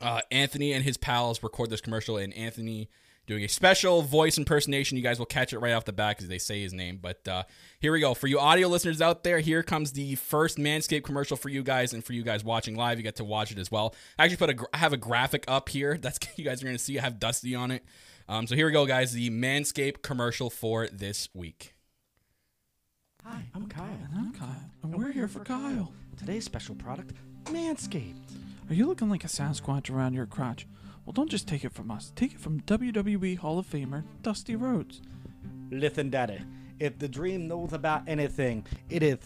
uh, 0.00 0.20
Anthony 0.30 0.72
and 0.72 0.84
his 0.84 0.96
pals 0.96 1.42
record 1.42 1.70
this 1.70 1.80
commercial, 1.80 2.16
and 2.16 2.34
Anthony 2.34 2.90
doing 3.26 3.44
a 3.44 3.48
special 3.48 4.02
voice 4.02 4.36
impersonation. 4.36 4.96
You 4.96 5.02
guys 5.02 5.20
will 5.20 5.26
catch 5.26 5.52
it 5.52 5.60
right 5.60 5.72
off 5.74 5.84
the 5.84 5.92
bat 5.92 6.16
because 6.16 6.28
they 6.28 6.38
say 6.38 6.60
his 6.60 6.72
name. 6.72 6.98
But 7.00 7.26
uh, 7.28 7.44
here 7.78 7.92
we 7.92 8.00
go. 8.00 8.14
For 8.14 8.26
you 8.26 8.40
audio 8.40 8.66
listeners 8.66 9.00
out 9.00 9.22
there, 9.22 9.38
here 9.38 9.62
comes 9.62 9.92
the 9.92 10.16
first 10.16 10.58
Manscaped 10.58 11.04
commercial 11.04 11.36
for 11.36 11.48
you 11.50 11.62
guys, 11.62 11.92
and 11.92 12.04
for 12.04 12.14
you 12.14 12.24
guys 12.24 12.42
watching 12.42 12.74
live, 12.74 12.98
you 12.98 13.04
get 13.04 13.16
to 13.16 13.24
watch 13.24 13.52
it 13.52 13.58
as 13.58 13.70
well. 13.70 13.94
I 14.18 14.24
actually 14.24 14.38
put 14.38 14.50
a 14.50 14.66
I 14.74 14.78
have 14.78 14.92
a 14.92 14.98
graphic 14.98 15.44
up 15.46 15.68
here. 15.68 15.96
That's 15.96 16.18
you 16.36 16.44
guys 16.44 16.62
are 16.62 16.64
going 16.64 16.76
to 16.76 16.82
see. 16.82 16.98
I 16.98 17.02
have 17.02 17.20
Dusty 17.20 17.54
on 17.54 17.70
it. 17.70 17.84
Um, 18.28 18.46
so 18.48 18.56
here 18.56 18.66
we 18.66 18.72
go, 18.72 18.86
guys. 18.86 19.12
The 19.12 19.30
Manscaped 19.30 20.02
commercial 20.02 20.50
for 20.50 20.88
this 20.88 21.28
week. 21.34 21.74
Hi, 23.24 23.42
I'm 23.54 23.68
Kyle. 23.68 23.84
And 23.84 24.18
I'm 24.18 24.32
Kyle, 24.32 24.70
and 24.82 24.94
we're 24.94 25.12
here 25.12 25.28
for 25.28 25.40
Kyle. 25.44 25.92
Today's 26.16 26.44
special 26.44 26.74
product, 26.74 27.12
Manscaped. 27.44 28.14
Are 28.68 28.74
you 28.74 28.86
looking 28.86 29.08
like 29.10 29.22
a 29.24 29.28
Sasquatch 29.28 29.90
around 29.90 30.14
your 30.14 30.26
crotch? 30.26 30.66
Well, 31.04 31.12
don't 31.12 31.30
just 31.30 31.46
take 31.46 31.64
it 31.64 31.72
from 31.72 31.90
us. 31.90 32.12
Take 32.16 32.32
it 32.34 32.40
from 32.40 32.60
WWE 32.62 33.38
Hall 33.38 33.58
of 33.58 33.66
Famer 33.66 34.02
Dusty 34.22 34.56
Rhodes. 34.56 35.02
Listen, 35.70 36.10
Daddy, 36.10 36.40
if 36.80 36.98
the 36.98 37.08
dream 37.08 37.46
knows 37.46 37.72
about 37.72 38.02
anything, 38.08 38.66
it 38.90 39.02
is 39.02 39.18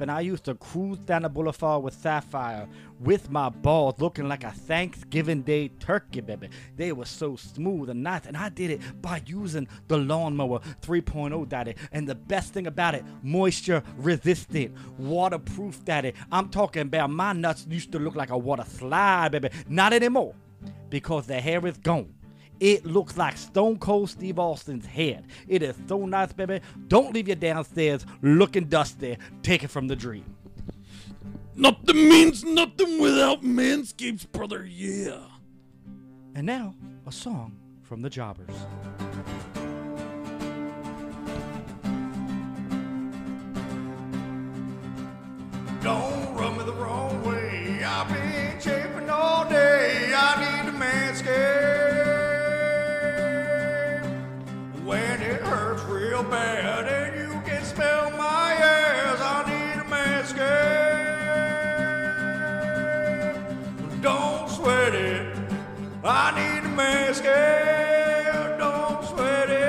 And 0.00 0.10
I 0.10 0.20
used 0.20 0.44
to 0.44 0.54
cruise 0.54 0.98
down 0.98 1.22
the 1.22 1.28
boulevard 1.28 1.82
with 1.82 1.94
Sapphire 1.94 2.68
with 3.00 3.30
my 3.30 3.48
balls 3.48 4.00
looking 4.00 4.28
like 4.28 4.44
a 4.44 4.50
Thanksgiving 4.52 5.42
Day 5.42 5.68
turkey, 5.68 6.20
baby. 6.20 6.48
They 6.76 6.92
were 6.92 7.04
so 7.04 7.36
smooth 7.36 7.90
and 7.90 8.02
nice, 8.02 8.26
and 8.26 8.36
I 8.36 8.48
did 8.48 8.70
it 8.70 9.02
by 9.02 9.22
using 9.26 9.66
the 9.88 9.96
Lawnmower 9.98 10.60
3.0, 10.82 11.48
Daddy. 11.48 11.74
And 11.90 12.08
the 12.08 12.14
best 12.14 12.52
thing 12.52 12.66
about 12.66 12.94
it, 12.94 13.04
moisture 13.22 13.82
resistant, 13.96 14.76
waterproof, 14.98 15.84
Daddy. 15.84 16.14
I'm 16.30 16.48
talking 16.48 16.82
about 16.82 17.10
my 17.10 17.32
nuts 17.32 17.66
used 17.68 17.92
to 17.92 17.98
look 17.98 18.14
like 18.14 18.30
a 18.30 18.38
water 18.38 18.64
slide, 18.66 19.32
baby. 19.32 19.50
Not 19.68 19.92
anymore, 19.92 20.34
because 20.90 21.26
the 21.26 21.40
hair 21.40 21.66
is 21.66 21.78
gone. 21.78 22.14
It 22.62 22.86
looks 22.86 23.16
like 23.16 23.36
Stone 23.36 23.78
Cold 23.78 24.08
Steve 24.08 24.38
Austin's 24.38 24.86
head. 24.86 25.24
It 25.48 25.64
is 25.64 25.74
so 25.88 26.06
nice, 26.06 26.32
baby. 26.32 26.60
Don't 26.86 27.12
leave 27.12 27.26
you 27.26 27.34
downstairs 27.34 28.06
looking 28.22 28.66
dusty. 28.66 29.18
Take 29.42 29.64
it 29.64 29.68
from 29.68 29.88
the 29.88 29.96
dream. 29.96 30.36
Nothing 31.56 32.08
means 32.08 32.44
nothing 32.44 33.00
without 33.00 33.42
Manscaped, 33.42 34.30
brother. 34.30 34.64
Yeah. 34.64 35.24
And 36.36 36.46
now, 36.46 36.76
a 37.04 37.10
song 37.10 37.58
from 37.82 38.00
the 38.00 38.08
Jobbers. 38.08 38.54
Don't 45.82 46.34
rub 46.36 46.58
me 46.58 46.64
the 46.64 46.74
wrong 46.74 47.11
manscape. 67.32 68.58
Don't 68.58 69.04
sweat 69.08 69.50
it. 69.50 69.62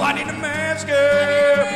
I 0.00 0.12
need 0.12 0.28
a 0.28 0.32
manscape. 0.32 1.66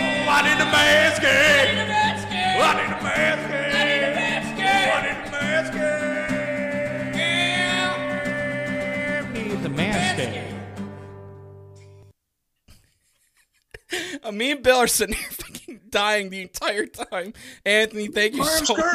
Oh, 0.00 0.30
I 0.30 0.38
need 0.46 0.60
a 0.60 0.68
manscape. 0.74 1.63
Need 1.63 1.63
me 14.36 14.52
and 14.52 14.62
Bill 14.62 14.76
are 14.76 14.86
sitting 14.86 15.14
here 15.16 15.28
fucking 15.30 15.80
dying 15.90 16.30
the 16.30 16.42
entire 16.42 16.86
time. 16.86 17.32
Anthony, 17.64 18.08
thank 18.08 18.34
you 18.34 18.44
so 18.44 18.74
much. 18.74 18.84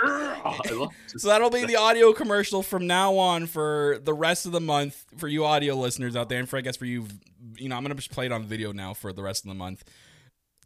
I 0.00 0.60
love 0.72 0.90
it. 1.12 1.20
So 1.20 1.28
that'll 1.28 1.50
be 1.50 1.64
the 1.64 1.76
audio 1.76 2.12
commercial 2.12 2.62
from 2.62 2.86
now 2.86 3.16
on 3.16 3.46
for 3.46 3.98
the 4.02 4.14
rest 4.14 4.46
of 4.46 4.52
the 4.52 4.60
month 4.60 5.04
for 5.16 5.28
you 5.28 5.44
audio 5.44 5.74
listeners 5.74 6.14
out 6.16 6.28
there, 6.28 6.38
and 6.38 6.48
for 6.48 6.56
I 6.56 6.60
guess 6.60 6.76
for 6.76 6.84
you, 6.84 7.06
you 7.56 7.68
know, 7.68 7.76
I'm 7.76 7.82
gonna 7.82 7.94
just 7.94 8.12
play 8.12 8.26
it 8.26 8.32
on 8.32 8.44
video 8.44 8.72
now 8.72 8.94
for 8.94 9.12
the 9.12 9.22
rest 9.22 9.44
of 9.44 9.48
the 9.48 9.54
month. 9.54 9.84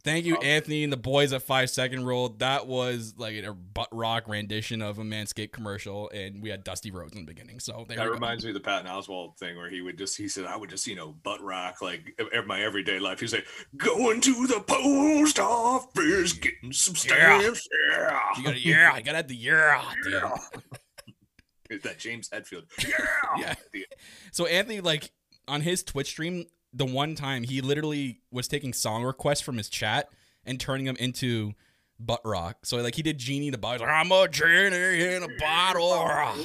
Thank 0.03 0.25
you, 0.25 0.35
Anthony 0.37 0.83
and 0.83 0.91
the 0.91 0.97
boys 0.97 1.31
at 1.31 1.43
Five 1.43 1.69
Second 1.69 2.05
Rule. 2.05 2.35
That 2.39 2.67
was 2.67 3.13
like 3.17 3.35
a 3.35 3.53
butt 3.53 3.87
rock 3.93 4.27
rendition 4.27 4.81
of 4.81 4.99
a 4.99 5.01
Manscaped 5.01 5.53
commercial, 5.53 6.09
and 6.09 6.41
we 6.41 6.49
had 6.49 6.65
Dusty 6.65 6.91
Rhodes 6.91 7.13
in 7.13 7.19
the 7.19 7.25
beginning. 7.25 7.61
So 7.61 7.85
That 7.87 8.11
reminds 8.11 8.43
me 8.43 8.49
of 8.49 8.55
the 8.55 8.59
Patton 8.59 8.87
Oswalt 8.87 9.37
thing 9.37 9.55
where 9.55 9.69
he 9.69 9.81
would 9.81 9.97
just 9.97 10.17
he 10.17 10.27
said 10.27 10.45
I 10.45 10.57
would 10.57 10.69
just 10.69 10.85
you 10.87 10.95
know 10.95 11.13
butt 11.23 11.41
rock 11.41 11.81
like 11.81 12.19
in 12.33 12.47
my 12.47 12.61
everyday 12.61 12.99
life. 12.99 13.21
He'd 13.21 13.29
say 13.29 13.43
going 13.77 14.19
to 14.21 14.45
the 14.45 14.59
post 14.59 15.39
office 15.39 16.33
getting 16.33 16.73
some 16.73 16.95
stamps. 16.95 17.67
Yeah, 17.89 18.19
You 18.37 18.43
gotta, 18.43 18.59
yeah, 18.59 18.91
I 18.93 19.01
gotta 19.01 19.17
have 19.17 19.29
the 19.29 19.35
yeah. 19.35 19.81
dude. 20.03 20.23
It's 21.69 21.83
that 21.85 21.97
James 21.97 22.29
Hetfield. 22.29 22.63
Yeah, 23.39 23.55
Yeah. 23.73 23.85
So 24.33 24.47
Anthony, 24.47 24.81
like 24.81 25.11
on 25.47 25.61
his 25.61 25.81
Twitch 25.81 26.07
stream, 26.07 26.45
the 26.73 26.85
one 26.85 27.15
time 27.15 27.43
he 27.43 27.61
literally 27.61 28.21
was 28.31 28.47
taking 28.47 28.73
song 28.73 29.03
requests 29.03 29.41
from 29.41 29.57
his 29.57 29.69
chat 29.69 30.09
and 30.45 30.59
turning 30.59 30.85
them 30.85 30.95
into 30.97 31.53
butt 31.99 32.21
rock. 32.25 32.65
So 32.65 32.77
like 32.77 32.95
he 32.95 33.03
did 33.03 33.17
Genie 33.17 33.49
the 33.49 33.57
bottle. 33.57 33.85
I'm 33.87 34.11
a 34.11 34.27
genie 34.27 35.03
in 35.15 35.23
a 35.23 35.27
bottle. 35.39 36.35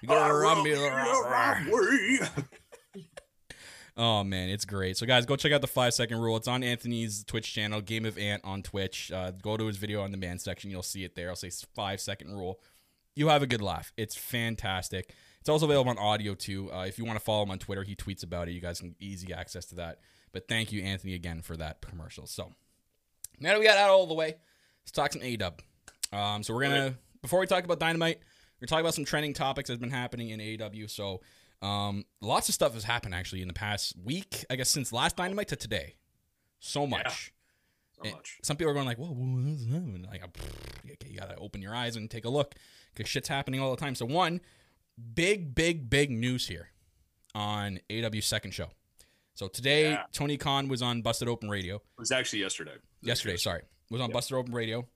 You 0.00 0.08
gotta 0.08 0.34
rub 0.34 0.56
rub 0.56 0.64
me 0.64 0.70
you 0.70 0.76
the 0.76 0.82
the 0.82 1.28
right 1.28 1.66
way. 1.70 2.44
Oh 3.96 4.24
man, 4.24 4.48
it's 4.48 4.64
great. 4.64 4.96
So 4.96 5.06
guys, 5.06 5.24
go 5.24 5.36
check 5.36 5.52
out 5.52 5.60
the 5.60 5.68
five 5.68 5.94
second 5.94 6.18
rule. 6.18 6.36
It's 6.36 6.48
on 6.48 6.64
Anthony's 6.64 7.22
Twitch 7.22 7.54
channel, 7.54 7.80
Game 7.80 8.04
of 8.04 8.18
Ant 8.18 8.42
on 8.44 8.62
Twitch. 8.62 9.12
Uh, 9.12 9.30
go 9.30 9.56
to 9.56 9.66
his 9.66 9.76
video 9.76 10.02
on 10.02 10.10
the 10.10 10.16
man 10.16 10.38
section. 10.38 10.68
You'll 10.70 10.82
see 10.82 11.04
it 11.04 11.14
there. 11.14 11.28
I'll 11.28 11.36
say 11.36 11.50
five 11.76 12.00
second 12.00 12.32
rule. 12.32 12.58
You 13.14 13.28
have 13.28 13.42
a 13.42 13.46
good 13.46 13.62
laugh. 13.62 13.92
It's 13.96 14.16
fantastic. 14.16 15.14
It's 15.44 15.50
also 15.50 15.66
available 15.66 15.90
on 15.90 15.98
audio 15.98 16.34
too. 16.34 16.72
Uh, 16.72 16.86
if 16.88 16.96
you 16.96 17.04
want 17.04 17.18
to 17.18 17.22
follow 17.22 17.42
him 17.42 17.50
on 17.50 17.58
Twitter, 17.58 17.82
he 17.82 17.94
tweets 17.94 18.22
about 18.24 18.48
it. 18.48 18.52
You 18.52 18.62
guys 18.62 18.80
can 18.80 18.94
easy 18.98 19.34
access 19.34 19.66
to 19.66 19.74
that. 19.74 19.98
But 20.32 20.48
thank 20.48 20.72
you, 20.72 20.80
Anthony, 20.80 21.12
again 21.12 21.42
for 21.42 21.54
that 21.58 21.82
commercial. 21.82 22.26
So 22.26 22.50
now 23.40 23.50
that 23.50 23.58
we 23.58 23.66
got 23.66 23.76
out 23.76 23.90
all 23.90 24.06
the 24.06 24.14
way, 24.14 24.36
let's 24.82 24.90
talk 24.90 25.12
some 25.12 25.20
A 25.20 25.36
Dub. 25.36 25.60
Um, 26.14 26.42
so 26.42 26.54
we're 26.54 26.62
gonna 26.62 26.94
before 27.20 27.40
we 27.40 27.46
talk 27.46 27.62
about 27.62 27.78
Dynamite, 27.78 28.20
we're 28.20 28.66
gonna 28.66 28.68
talk 28.68 28.80
about 28.80 28.94
some 28.94 29.04
trending 29.04 29.34
topics 29.34 29.68
that's 29.68 29.78
been 29.78 29.90
happening 29.90 30.30
in 30.30 30.40
AEW. 30.40 30.88
So 30.88 31.20
um, 31.60 32.06
lots 32.22 32.48
of 32.48 32.54
stuff 32.54 32.72
has 32.72 32.84
happened 32.84 33.14
actually 33.14 33.42
in 33.42 33.48
the 33.48 33.52
past 33.52 33.92
week. 34.02 34.46
I 34.48 34.56
guess 34.56 34.70
since 34.70 34.94
last 34.94 35.14
Dynamite 35.14 35.48
to 35.48 35.56
today, 35.56 35.96
so 36.58 36.86
much. 36.86 37.34
So 38.02 38.10
much. 38.10 38.38
Some 38.42 38.56
people 38.56 38.70
are 38.70 38.74
going 38.74 38.86
like, 38.86 38.96
"Whoa, 38.96 39.08
what 39.08 39.46
is 39.52 39.66
happening?" 39.66 40.06
Like, 40.10 40.24
okay, 40.24 41.10
you 41.10 41.18
gotta 41.18 41.36
open 41.36 41.60
your 41.60 41.74
eyes 41.74 41.96
and 41.96 42.10
take 42.10 42.24
a 42.24 42.30
look 42.30 42.54
because 42.94 43.10
shit's 43.10 43.28
happening 43.28 43.60
all 43.60 43.72
the 43.72 43.76
time. 43.76 43.94
So 43.94 44.06
one 44.06 44.40
big, 45.14 45.54
big, 45.54 45.90
big 45.90 46.10
news 46.10 46.46
here 46.48 46.70
on 47.34 47.80
AW's 47.90 48.26
second 48.26 48.52
show. 48.52 48.70
So 49.34 49.48
today, 49.48 49.90
Yeah. 49.90 50.04
Tony 50.12 50.36
Khan 50.36 50.68
was 50.68 50.82
on 50.82 51.02
Busted 51.02 51.28
Open 51.28 51.48
Radio 51.48 51.76
It 51.76 51.82
was 51.98 52.12
actually 52.12 52.40
yesterday. 52.40 52.76
yesterday, 53.02 53.36
sorry, 53.36 53.62
was 53.90 54.00
on 54.00 54.12
Busted 54.12 54.36
Open 54.36 54.52
Radio. 54.54 54.88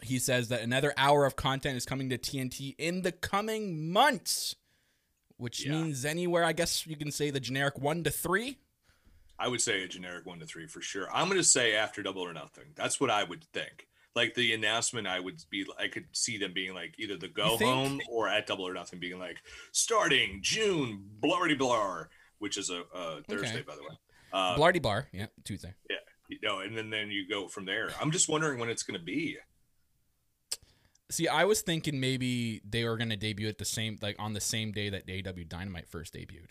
He 0.00 0.20
says 0.20 0.48
that 0.48 0.62
another 0.62 0.94
hour 0.96 1.26
of 1.26 1.34
content 1.34 1.76
is 1.76 1.84
coming 1.84 2.08
to 2.10 2.18
TNT 2.18 2.76
in 2.78 3.02
the 3.02 3.10
coming 3.10 3.90
months, 3.90 4.54
which 5.38 5.64
Yeah. 5.66 5.72
means 5.72 6.04
anywhere, 6.04 6.44
I 6.44 6.52
guess 6.52 6.86
you 6.86 6.96
can 6.96 7.10
say 7.10 7.30
the 7.30 7.40
generic 7.40 7.78
one 7.78 8.04
to 8.04 8.10
three. 8.12 8.58
I 9.40 9.48
would 9.48 9.60
say 9.60 9.82
a 9.82 9.88
generic 9.88 10.24
one 10.26 10.38
to 10.40 10.46
three 10.46 10.66
for 10.68 10.80
sure. 10.80 11.12
I'm 11.12 11.28
gonna 11.28 11.42
say 11.44 11.74
after 11.74 12.02
double 12.02 12.22
or 12.22 12.32
nothing. 12.32 12.72
That's 12.76 13.00
what 13.00 13.10
I 13.10 13.24
would 13.24 13.42
think. 13.52 13.88
Like 14.18 14.34
the 14.34 14.52
announcement, 14.52 15.06
I 15.06 15.20
would 15.20 15.42
be, 15.48 15.64
I 15.78 15.86
could 15.88 16.06
see 16.12 16.38
them 16.38 16.52
being 16.52 16.74
like 16.74 16.94
either 16.98 17.16
the 17.16 17.28
go 17.28 17.56
home 17.56 18.00
or 18.10 18.28
at 18.28 18.46
double 18.46 18.66
or 18.66 18.74
nothing 18.74 18.98
being 18.98 19.18
like 19.18 19.36
starting 19.72 20.40
June, 20.42 21.04
blurry 21.20 21.56
blar, 21.56 22.06
which 22.38 22.58
is 22.58 22.68
a, 22.70 22.82
a 22.94 23.22
Thursday, 23.28 23.62
by 23.62 23.76
the 23.76 23.82
way. 23.82 23.96
Uh, 24.32 24.56
Blarty 24.56 24.82
Bar, 24.82 25.08
yeah, 25.12 25.26
Tuesday. 25.44 25.72
yeah 25.88 25.96
you 26.28 26.38
know, 26.42 26.60
and 26.60 26.76
then 26.76 26.90
then 26.90 27.10
you 27.10 27.28
go 27.28 27.48
from 27.48 27.64
there. 27.64 27.90
I'm 28.00 28.10
just 28.10 28.28
wondering 28.28 28.58
when 28.60 28.68
it's 28.68 28.82
gonna 28.82 28.98
be. 28.98 29.38
See, 31.10 31.26
I 31.26 31.44
was 31.44 31.62
thinking 31.62 32.00
maybe 32.00 32.60
they 32.68 32.84
were 32.84 32.98
going 32.98 33.08
to 33.08 33.16
debut 33.16 33.48
at 33.48 33.56
the 33.56 33.64
same, 33.64 33.96
like 34.02 34.16
on 34.18 34.34
the 34.34 34.42
same 34.42 34.72
day 34.72 34.90
that 34.90 35.04
AW 35.08 35.42
Dynamite 35.48 35.88
first 35.88 36.12
debuted, 36.12 36.50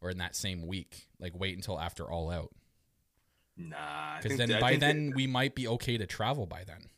or 0.00 0.10
in 0.10 0.18
that 0.18 0.34
same 0.34 0.66
week. 0.66 1.06
Like 1.20 1.38
wait 1.38 1.54
until 1.54 1.78
after 1.78 2.10
All 2.10 2.30
Out. 2.30 2.50
Nah, 3.68 4.20
Because 4.22 4.38
then 4.38 4.60
by 4.60 4.72
that- 4.72 4.80
then 4.80 5.12
we 5.14 5.26
might 5.26 5.54
be 5.54 5.68
okay 5.68 5.98
to 5.98 6.06
travel 6.06 6.46
by 6.46 6.64
then. 6.64 6.88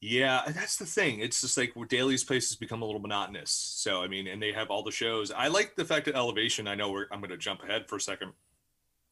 Yeah, 0.00 0.42
that's 0.46 0.76
the 0.76 0.86
thing. 0.86 1.18
It's 1.18 1.40
just 1.40 1.56
like 1.56 1.74
where 1.74 1.86
Daily's 1.86 2.22
places 2.22 2.56
become 2.56 2.82
a 2.82 2.84
little 2.84 3.00
monotonous. 3.00 3.50
So 3.50 4.00
I 4.02 4.06
mean, 4.06 4.28
and 4.28 4.40
they 4.40 4.52
have 4.52 4.70
all 4.70 4.84
the 4.84 4.92
shows. 4.92 5.32
I 5.32 5.48
like 5.48 5.74
the 5.74 5.84
fact 5.84 6.06
that 6.06 6.14
Elevation. 6.14 6.68
I 6.68 6.76
know 6.76 6.90
we're, 6.92 7.06
I'm 7.10 7.18
going 7.18 7.30
to 7.30 7.36
jump 7.36 7.64
ahead 7.64 7.88
for 7.88 7.96
a 7.96 8.00
second. 8.00 8.32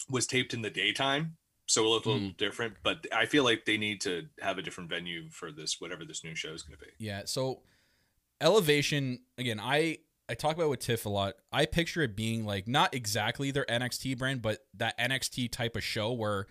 Was 0.09 0.27
taped 0.27 0.55
in 0.55 0.63
the 0.63 0.71
daytime, 0.71 1.37
so 1.67 1.83
it 1.85 1.89
looked 1.89 2.07
a 2.07 2.11
little 2.11 2.29
mm. 2.29 2.37
different. 2.37 2.75
But 2.85 3.07
I 3.11 3.27
feel 3.27 3.43
like 3.43 3.65
they 3.65 3.79
need 3.79 4.01
to 4.03 4.29
have 4.41 4.59
a 4.59 4.63
different 4.63 4.89
venue 4.89 5.29
for 5.31 5.51
this, 5.51 5.81
whatever 5.81 6.05
this 6.05 6.23
new 6.23 6.37
show 6.37 6.53
is 6.53 6.63
going 6.63 6.79
to 6.79 6.85
be. 6.85 6.93
Yeah. 6.99 7.23
So 7.25 7.63
elevation 8.41 9.21
again, 9.39 9.59
I 9.59 9.99
I 10.29 10.35
talk 10.35 10.57
about 10.57 10.71
with 10.71 10.81
Tiff 10.81 11.07
a 11.07 11.09
lot. 11.09 11.35
I 11.53 11.67
picture 11.67 12.03
it 12.03 12.17
being 12.17 12.45
like 12.45 12.67
not 12.67 12.95
exactly 12.95 13.51
their 13.51 13.65
NXT 13.67 14.19
brand, 14.19 14.43
but 14.43 14.65
that 14.75 14.99
NXT 14.99 15.51
type 15.53 15.77
of 15.77 15.85
show 15.85 16.13
where 16.13 16.47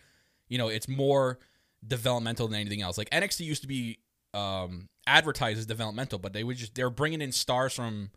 you 0.48 0.58
know 0.58 0.68
it's 0.70 0.88
more 0.88 1.40
developmental 1.86 2.48
than 2.48 2.60
anything 2.60 2.82
else. 2.82 2.98
Like 2.98 3.10
NXT 3.10 3.42
used 3.42 3.62
to 3.64 3.68
be 3.68 4.00
um, 4.34 4.88
advertised 5.08 5.60
as 5.60 5.66
developmental, 5.66 6.20
but 6.20 6.34
they 6.34 6.44
would 6.44 6.58
just 6.58 6.76
they're 6.76 6.90
bringing 6.90 7.22
in 7.22 7.32
stars 7.32 7.74
from 7.74 8.12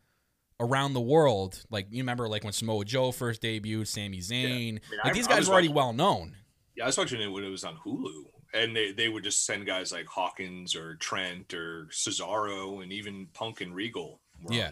around 0.61 0.93
the 0.93 1.01
world. 1.01 1.65
Like 1.71 1.89
you 1.91 1.99
remember, 2.03 2.29
like 2.29 2.45
when 2.45 2.53
Samoa 2.53 2.85
Joe 2.85 3.11
first 3.13 3.43
debuted, 3.43 3.87
Sami 3.89 4.19
Zayn. 4.19 4.45
I 4.45 4.49
mean, 4.49 4.81
like 5.05 5.13
I- 5.13 5.13
these 5.13 5.27
guys 5.27 5.49
were 5.49 5.55
already 5.55 5.69
watching- 5.69 5.75
well 5.77 5.93
known. 5.93 6.37
Yeah, 6.77 6.85
I 6.85 6.87
was 6.87 6.99
watching 6.99 7.21
it 7.21 7.27
when 7.27 7.43
it 7.43 7.49
was 7.49 7.65
on 7.65 7.77
Hulu, 7.85 8.27
and 8.55 8.77
they, 8.77 8.93
they 8.93 9.09
would 9.09 9.25
just 9.25 9.45
send 9.45 9.67
guys 9.67 9.91
like 9.91 10.07
Hawkins 10.07 10.77
or 10.77 10.95
Trent 10.95 11.53
or 11.53 11.87
Cesaro, 11.91 12.81
and 12.85 12.93
even 12.93 13.27
Punk 13.35 13.61
and 13.61 13.75
Regal 13.75 14.21
were 14.41 14.55
Yeah. 14.55 14.71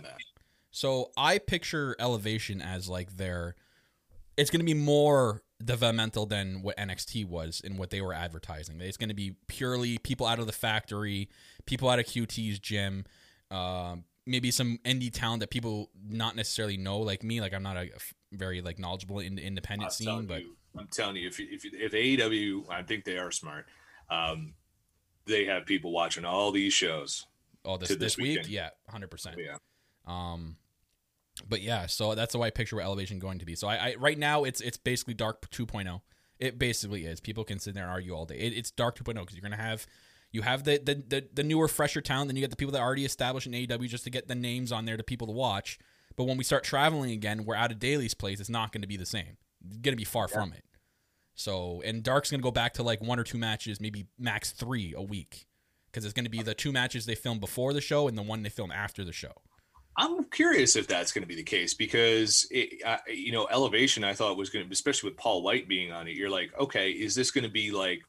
So 0.70 1.10
I 1.16 1.38
picture 1.38 1.96
Elevation 1.98 2.60
as 2.60 2.88
like 2.88 3.16
their 3.16 3.54
it's 4.36 4.50
going 4.50 4.60
to 4.60 4.66
be 4.66 4.74
more 4.74 5.42
developmental 5.64 6.26
than 6.26 6.62
what 6.62 6.76
NXT 6.76 7.26
was 7.26 7.62
and 7.64 7.78
what 7.78 7.90
they 7.90 8.02
were 8.02 8.12
advertising. 8.12 8.80
It's 8.80 8.98
going 8.98 9.08
to 9.08 9.14
be 9.14 9.36
purely 9.46 9.98
people 9.98 10.26
out 10.26 10.38
of 10.38 10.46
the 10.46 10.52
factory, 10.52 11.30
people 11.64 11.88
out 11.88 11.98
of 11.98 12.04
QT's 12.04 12.58
gym, 12.58 13.06
um, 13.50 14.04
maybe 14.26 14.50
some 14.50 14.78
indie 14.84 15.12
talent 15.12 15.40
that 15.40 15.50
people 15.50 15.90
not 16.06 16.36
necessarily 16.36 16.76
know, 16.76 16.98
like 16.98 17.22
me. 17.22 17.40
Like 17.40 17.54
I'm 17.54 17.62
not 17.62 17.76
a 17.76 17.88
very 18.32 18.60
like 18.60 18.78
knowledgeable 18.78 19.20
in 19.20 19.36
the 19.36 19.42
independent 19.42 19.90
I'm 19.90 19.94
scene, 19.94 20.26
but 20.26 20.42
you, 20.42 20.56
I'm 20.78 20.88
telling 20.88 21.16
you, 21.16 21.28
if 21.28 21.40
if 21.40 21.64
if 21.64 21.92
AEW, 21.92 22.70
I 22.70 22.82
think 22.82 23.04
they 23.04 23.18
are 23.18 23.30
smart. 23.30 23.66
Um, 24.10 24.54
they 25.26 25.46
have 25.46 25.66
people 25.66 25.92
watching 25.92 26.24
all 26.24 26.52
these 26.52 26.72
shows. 26.72 27.26
oh, 27.64 27.76
this 27.76 27.88
this, 27.88 27.98
this 27.98 28.18
week, 28.18 28.46
yeah, 28.48 28.70
hundred 28.88 29.10
percent. 29.10 29.36
Yeah, 29.38 29.56
Um, 30.06 30.56
but 31.48 31.60
yeah, 31.60 31.86
so 31.86 32.14
that's 32.14 32.32
the 32.32 32.38
way 32.38 32.48
I 32.48 32.50
picture 32.50 32.76
what 32.76 32.84
Elevation 32.84 33.18
going 33.18 33.38
to 33.38 33.46
be. 33.46 33.54
So 33.54 33.68
I, 33.68 33.74
I 33.74 33.94
right 33.98 34.18
now 34.18 34.44
it's 34.44 34.60
it's 34.60 34.76
basically 34.76 35.14
Dark 35.14 35.50
2.0. 35.50 36.00
It 36.38 36.58
basically 36.58 37.06
is. 37.06 37.20
People 37.20 37.44
can 37.44 37.58
sit 37.58 37.74
there 37.74 37.84
and 37.84 37.92
argue 37.92 38.14
all 38.14 38.26
day. 38.26 38.36
It, 38.36 38.52
it's 38.52 38.70
Dark 38.70 38.98
2.0 38.98 39.14
because 39.14 39.34
you're 39.34 39.42
gonna 39.42 39.56
have 39.56 39.86
you 40.32 40.42
have 40.42 40.64
the, 40.64 40.78
the 40.78 40.94
the 40.94 41.28
the 41.32 41.42
newer, 41.42 41.68
fresher 41.68 42.00
talent. 42.00 42.28
Then 42.28 42.36
you 42.36 42.42
get 42.42 42.50
the 42.50 42.56
people 42.56 42.72
that 42.72 42.82
already 42.82 43.04
established 43.04 43.46
in 43.46 43.52
AEW 43.52 43.88
just 43.88 44.04
to 44.04 44.10
get 44.10 44.28
the 44.28 44.34
names 44.34 44.72
on 44.72 44.84
there 44.84 44.96
to 44.96 45.02
people 45.02 45.26
to 45.26 45.32
watch. 45.32 45.78
But 46.16 46.24
when 46.24 46.36
we 46.36 46.44
start 46.44 46.64
traveling 46.64 47.10
again, 47.10 47.44
we're 47.44 47.54
out 47.54 47.72
of 47.72 47.78
Daily's 47.78 48.14
place. 48.14 48.40
It's 48.40 48.48
not 48.48 48.72
going 48.72 48.82
to 48.82 48.88
be 48.88 48.96
the 48.96 49.06
same. 49.06 49.36
It's 49.66 49.76
going 49.78 49.92
to 49.92 49.96
be 49.96 50.04
far 50.04 50.28
from 50.28 50.52
it. 50.52 50.64
So 51.34 51.82
and 51.84 52.02
Dark's 52.02 52.30
going 52.30 52.40
to 52.40 52.44
go 52.44 52.50
back 52.50 52.74
to 52.74 52.82
like 52.82 53.00
one 53.00 53.18
or 53.18 53.24
two 53.24 53.38
matches, 53.38 53.80
maybe 53.80 54.06
max 54.18 54.52
three 54.52 54.94
a 54.96 55.02
week, 55.02 55.46
because 55.86 56.04
it's 56.04 56.14
going 56.14 56.24
to 56.24 56.30
be 56.30 56.42
the 56.42 56.54
two 56.54 56.72
matches 56.72 57.06
they 57.06 57.14
film 57.14 57.38
before 57.38 57.72
the 57.72 57.80
show 57.80 58.08
and 58.08 58.16
the 58.16 58.22
one 58.22 58.42
they 58.42 58.48
film 58.48 58.72
after 58.72 59.04
the 59.04 59.12
show. 59.12 59.32
I'm 59.98 60.24
curious 60.24 60.76
if 60.76 60.86
that's 60.86 61.10
going 61.12 61.22
to 61.22 61.28
be 61.28 61.36
the 61.36 61.42
case 61.42 61.72
because 61.72 62.46
it, 62.50 62.82
uh, 62.84 62.98
you 63.08 63.32
know, 63.32 63.48
Elevation. 63.50 64.04
I 64.04 64.12
thought 64.12 64.36
was 64.36 64.50
going 64.50 64.66
to, 64.66 64.72
especially 64.72 65.10
with 65.10 65.16
Paul 65.16 65.42
White 65.42 65.68
being 65.68 65.90
on 65.90 66.06
it. 66.06 66.16
You're 66.16 66.30
like, 66.30 66.52
okay, 66.58 66.90
is 66.90 67.14
this 67.14 67.30
going 67.30 67.44
to 67.44 67.50
be 67.50 67.70
like 67.70 68.02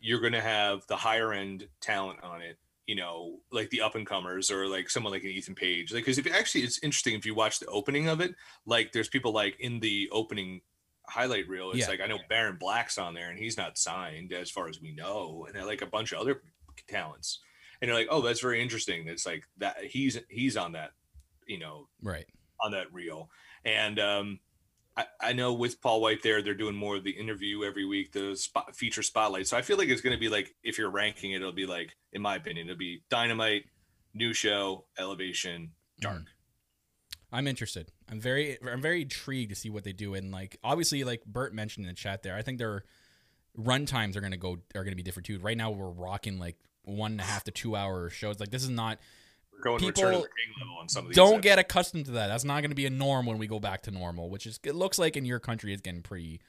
you're 0.00 0.20
going 0.20 0.32
to 0.32 0.40
have 0.40 0.86
the 0.86 0.96
higher 0.96 1.32
end 1.32 1.66
talent 1.80 2.22
on 2.22 2.40
it? 2.40 2.56
You 2.86 2.96
know, 2.96 3.40
like 3.50 3.70
the 3.70 3.80
up 3.80 3.94
and 3.94 4.06
comers 4.06 4.50
or 4.50 4.66
like 4.66 4.90
someone 4.90 5.12
like 5.12 5.22
an 5.24 5.30
Ethan 5.30 5.54
Page. 5.54 5.92
Like, 5.92 6.04
because 6.04 6.18
if 6.18 6.32
actually 6.32 6.62
it's 6.62 6.78
interesting 6.82 7.14
if 7.14 7.26
you 7.26 7.34
watch 7.34 7.58
the 7.58 7.66
opening 7.66 8.08
of 8.08 8.20
it, 8.20 8.34
like 8.66 8.92
there's 8.92 9.08
people 9.08 9.32
like 9.32 9.58
in 9.60 9.80
the 9.80 10.08
opening 10.12 10.60
highlight 11.08 11.48
reel. 11.48 11.70
It's 11.70 11.80
Yeah. 11.80 11.88
like 11.88 12.00
I 12.00 12.06
know 12.06 12.18
Baron 12.28 12.56
Black's 12.60 12.98
on 12.98 13.14
there 13.14 13.30
and 13.30 13.38
he's 13.38 13.56
not 13.56 13.76
signed 13.78 14.32
as 14.32 14.50
far 14.50 14.68
as 14.68 14.80
we 14.80 14.92
know, 14.92 15.44
and 15.46 15.54
they're 15.54 15.64
like 15.66 15.82
a 15.82 15.86
bunch 15.86 16.12
of 16.12 16.20
other 16.20 16.42
talents. 16.88 17.40
And 17.82 17.88
you're 17.88 17.98
like, 17.98 18.08
oh, 18.10 18.22
that's 18.22 18.40
very 18.40 18.62
interesting. 18.62 19.08
It's 19.08 19.26
like 19.26 19.44
that 19.58 19.84
he's 19.84 20.18
he's 20.30 20.56
on 20.56 20.72
that, 20.72 20.92
you 21.46 21.58
know, 21.58 21.88
Right. 22.02 22.24
on 22.60 22.70
that 22.72 22.90
reel. 22.92 23.28
And 23.64 23.98
um, 23.98 24.40
I, 24.96 25.06
I 25.20 25.32
know 25.32 25.52
with 25.52 25.80
Paul 25.82 26.00
White 26.00 26.22
there, 26.22 26.42
they're 26.42 26.54
doing 26.54 26.76
more 26.76 26.96
of 26.96 27.02
the 27.04 27.10
interview 27.10 27.64
every 27.64 27.84
week, 27.84 28.12
the 28.12 28.36
spot, 28.36 28.74
feature 28.76 29.02
spotlight. 29.02 29.48
So 29.48 29.56
I 29.56 29.62
feel 29.62 29.76
like 29.78 29.88
it's 29.88 30.00
going 30.00 30.14
to 30.14 30.20
be 30.20 30.28
like, 30.28 30.54
if 30.62 30.78
you're 30.78 30.90
ranking 30.90 31.32
it, 31.32 31.36
it'll 31.36 31.52
be 31.52 31.66
like, 31.66 31.96
in 32.12 32.22
my 32.22 32.36
opinion, 32.36 32.68
it'll 32.68 32.78
be 32.78 33.02
Dynamite, 33.10 33.64
New 34.14 34.32
Show, 34.32 34.84
Elevation, 34.98 35.72
Dark. 36.00 36.22
I'm 37.32 37.46
interested. 37.48 37.90
I'm 38.10 38.20
very 38.20 38.58
I'm 38.62 38.82
very 38.82 39.02
intrigued 39.02 39.50
to 39.50 39.56
see 39.56 39.70
what 39.70 39.84
they 39.84 39.92
do. 39.92 40.14
And 40.14 40.30
like 40.30 40.58
obviously, 40.62 41.02
like 41.02 41.24
Bert 41.24 41.52
mentioned 41.54 41.86
in 41.86 41.88
the 41.90 41.96
chat 41.96 42.22
there, 42.22 42.36
I 42.36 42.42
think 42.42 42.58
their 42.58 42.84
run 43.56 43.86
times 43.86 44.16
are 44.16 44.20
gonna 44.20 44.36
go 44.36 44.58
are 44.74 44.84
gonna 44.84 44.96
be 44.96 45.02
different 45.02 45.26
too. 45.26 45.38
Right 45.38 45.56
now 45.56 45.70
we're 45.70 45.90
rocking 45.90 46.38
like 46.38 46.56
one 46.84 47.12
and 47.12 47.20
a 47.20 47.24
half 47.24 47.44
to 47.44 47.50
two 47.50 47.76
hour 47.76 48.10
shows. 48.10 48.40
Like 48.40 48.50
this 48.50 48.62
is 48.62 48.70
not 48.70 48.98
going 49.62 49.78
People 49.78 50.02
Return 50.02 50.14
of 50.14 50.22
the 50.22 50.28
King 50.28 50.54
level 50.60 50.76
on 50.80 50.88
some 50.88 51.04
of 51.04 51.08
these. 51.10 51.16
don't 51.16 51.26
episodes. 51.34 51.42
get 51.44 51.58
accustomed 51.58 52.06
to 52.06 52.10
that. 52.12 52.28
That's 52.28 52.44
not 52.44 52.62
gonna 52.62 52.74
be 52.74 52.86
a 52.86 52.90
norm 52.90 53.26
when 53.26 53.38
we 53.38 53.46
go 53.46 53.60
back 53.60 53.82
to 53.82 53.90
normal, 53.90 54.28
which 54.30 54.46
is 54.46 54.58
it 54.64 54.74
looks 54.74 54.98
like 54.98 55.16
in 55.16 55.24
your 55.24 55.38
country 55.38 55.72
it's 55.72 55.82
getting 55.82 56.02
pretty 56.02 56.40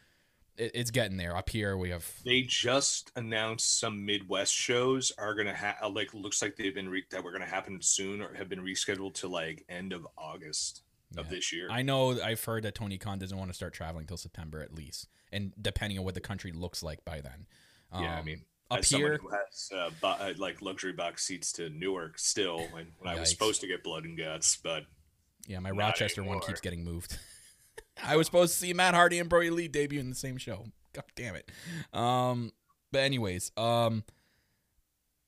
it, 0.58 0.72
it's 0.76 0.92
getting 0.92 1.18
there. 1.18 1.36
Up 1.36 1.50
here 1.50 1.78
we 1.78 1.90
have 1.92 2.10
They 2.26 2.42
just 2.42 3.12
announced 3.16 3.80
some 3.80 4.06
Midwest 4.06 4.54
shows 4.54 5.12
are 5.18 5.36
gonna 5.36 5.54
have 5.54 5.76
like 5.92 6.14
looks 6.14 6.42
like 6.42 6.56
they've 6.56 6.74
been 6.74 6.90
re- 6.90 7.06
that 7.12 7.24
were 7.24 7.32
gonna 7.32 7.46
happen 7.46 7.80
soon 7.82 8.22
or 8.22 8.34
have 8.34 8.50
been 8.50 8.62
rescheduled 8.62 9.14
to 9.16 9.28
like 9.28 9.64
end 9.70 9.94
of 9.94 10.08
August 10.18 10.82
of 11.16 11.30
this 11.30 11.54
year. 11.54 11.68
I 11.70 11.84
know 11.84 12.20
I've 12.20 12.44
heard 12.44 12.64
that 12.64 12.74
Tony 12.74 12.98
Khan 12.98 13.20
doesn't 13.20 13.38
want 13.38 13.52
to 13.52 13.54
start 13.54 13.74
traveling 13.76 14.08
till 14.08 14.18
September 14.18 14.62
at 14.64 14.74
least, 14.74 15.08
and 15.32 15.54
depending 15.62 16.00
on 16.00 16.06
what 16.06 16.16
the 16.16 16.22
country 16.22 16.52
looks 16.52 16.82
like 16.82 17.06
by 17.06 17.22
then. 17.22 17.46
yeah, 17.94 18.16
I 18.16 18.20
Um, 18.20 18.26
mean, 18.26 18.42
up 18.72 18.80
as 18.80 18.90
here, 18.90 19.20
who 19.22 19.30
has 19.30 19.70
uh, 19.76 19.90
bo- 20.02 20.18
uh, 20.20 20.34
like 20.38 20.62
luxury 20.62 20.94
box 20.94 21.26
seats 21.26 21.52
to 21.54 21.70
Newark 21.70 22.18
still, 22.20 22.60
when, 22.72 22.88
when 23.00 23.16
I 23.16 23.20
was 23.20 23.30
supposed 23.30 23.62
to 23.62 23.68
get 23.68 23.84
blood 23.84 24.06
and 24.06 24.18
guts, 24.18 24.58
but 24.64 24.84
Yeah, 25.48 25.60
my 25.60 25.72
Rochester 25.72 26.24
one 26.24 26.40
keeps 26.40 26.62
getting 26.62 26.84
moved. 26.84 27.18
I 28.04 28.16
was 28.16 28.28
supposed 28.28 28.54
to 28.54 28.60
see 28.60 28.74
Matt 28.74 28.94
Hardy 28.94 29.20
and 29.20 29.30
Brodie 29.30 29.52
Lee 29.52 29.68
debut 29.68 30.00
in 30.00 30.10
the 30.10 30.16
same 30.16 30.38
show. 30.38 30.66
God 30.94 31.04
damn 31.16 31.36
it. 31.36 31.50
Um, 31.94 32.52
but 32.92 33.00
anyways, 33.00 33.52
um, 33.58 34.04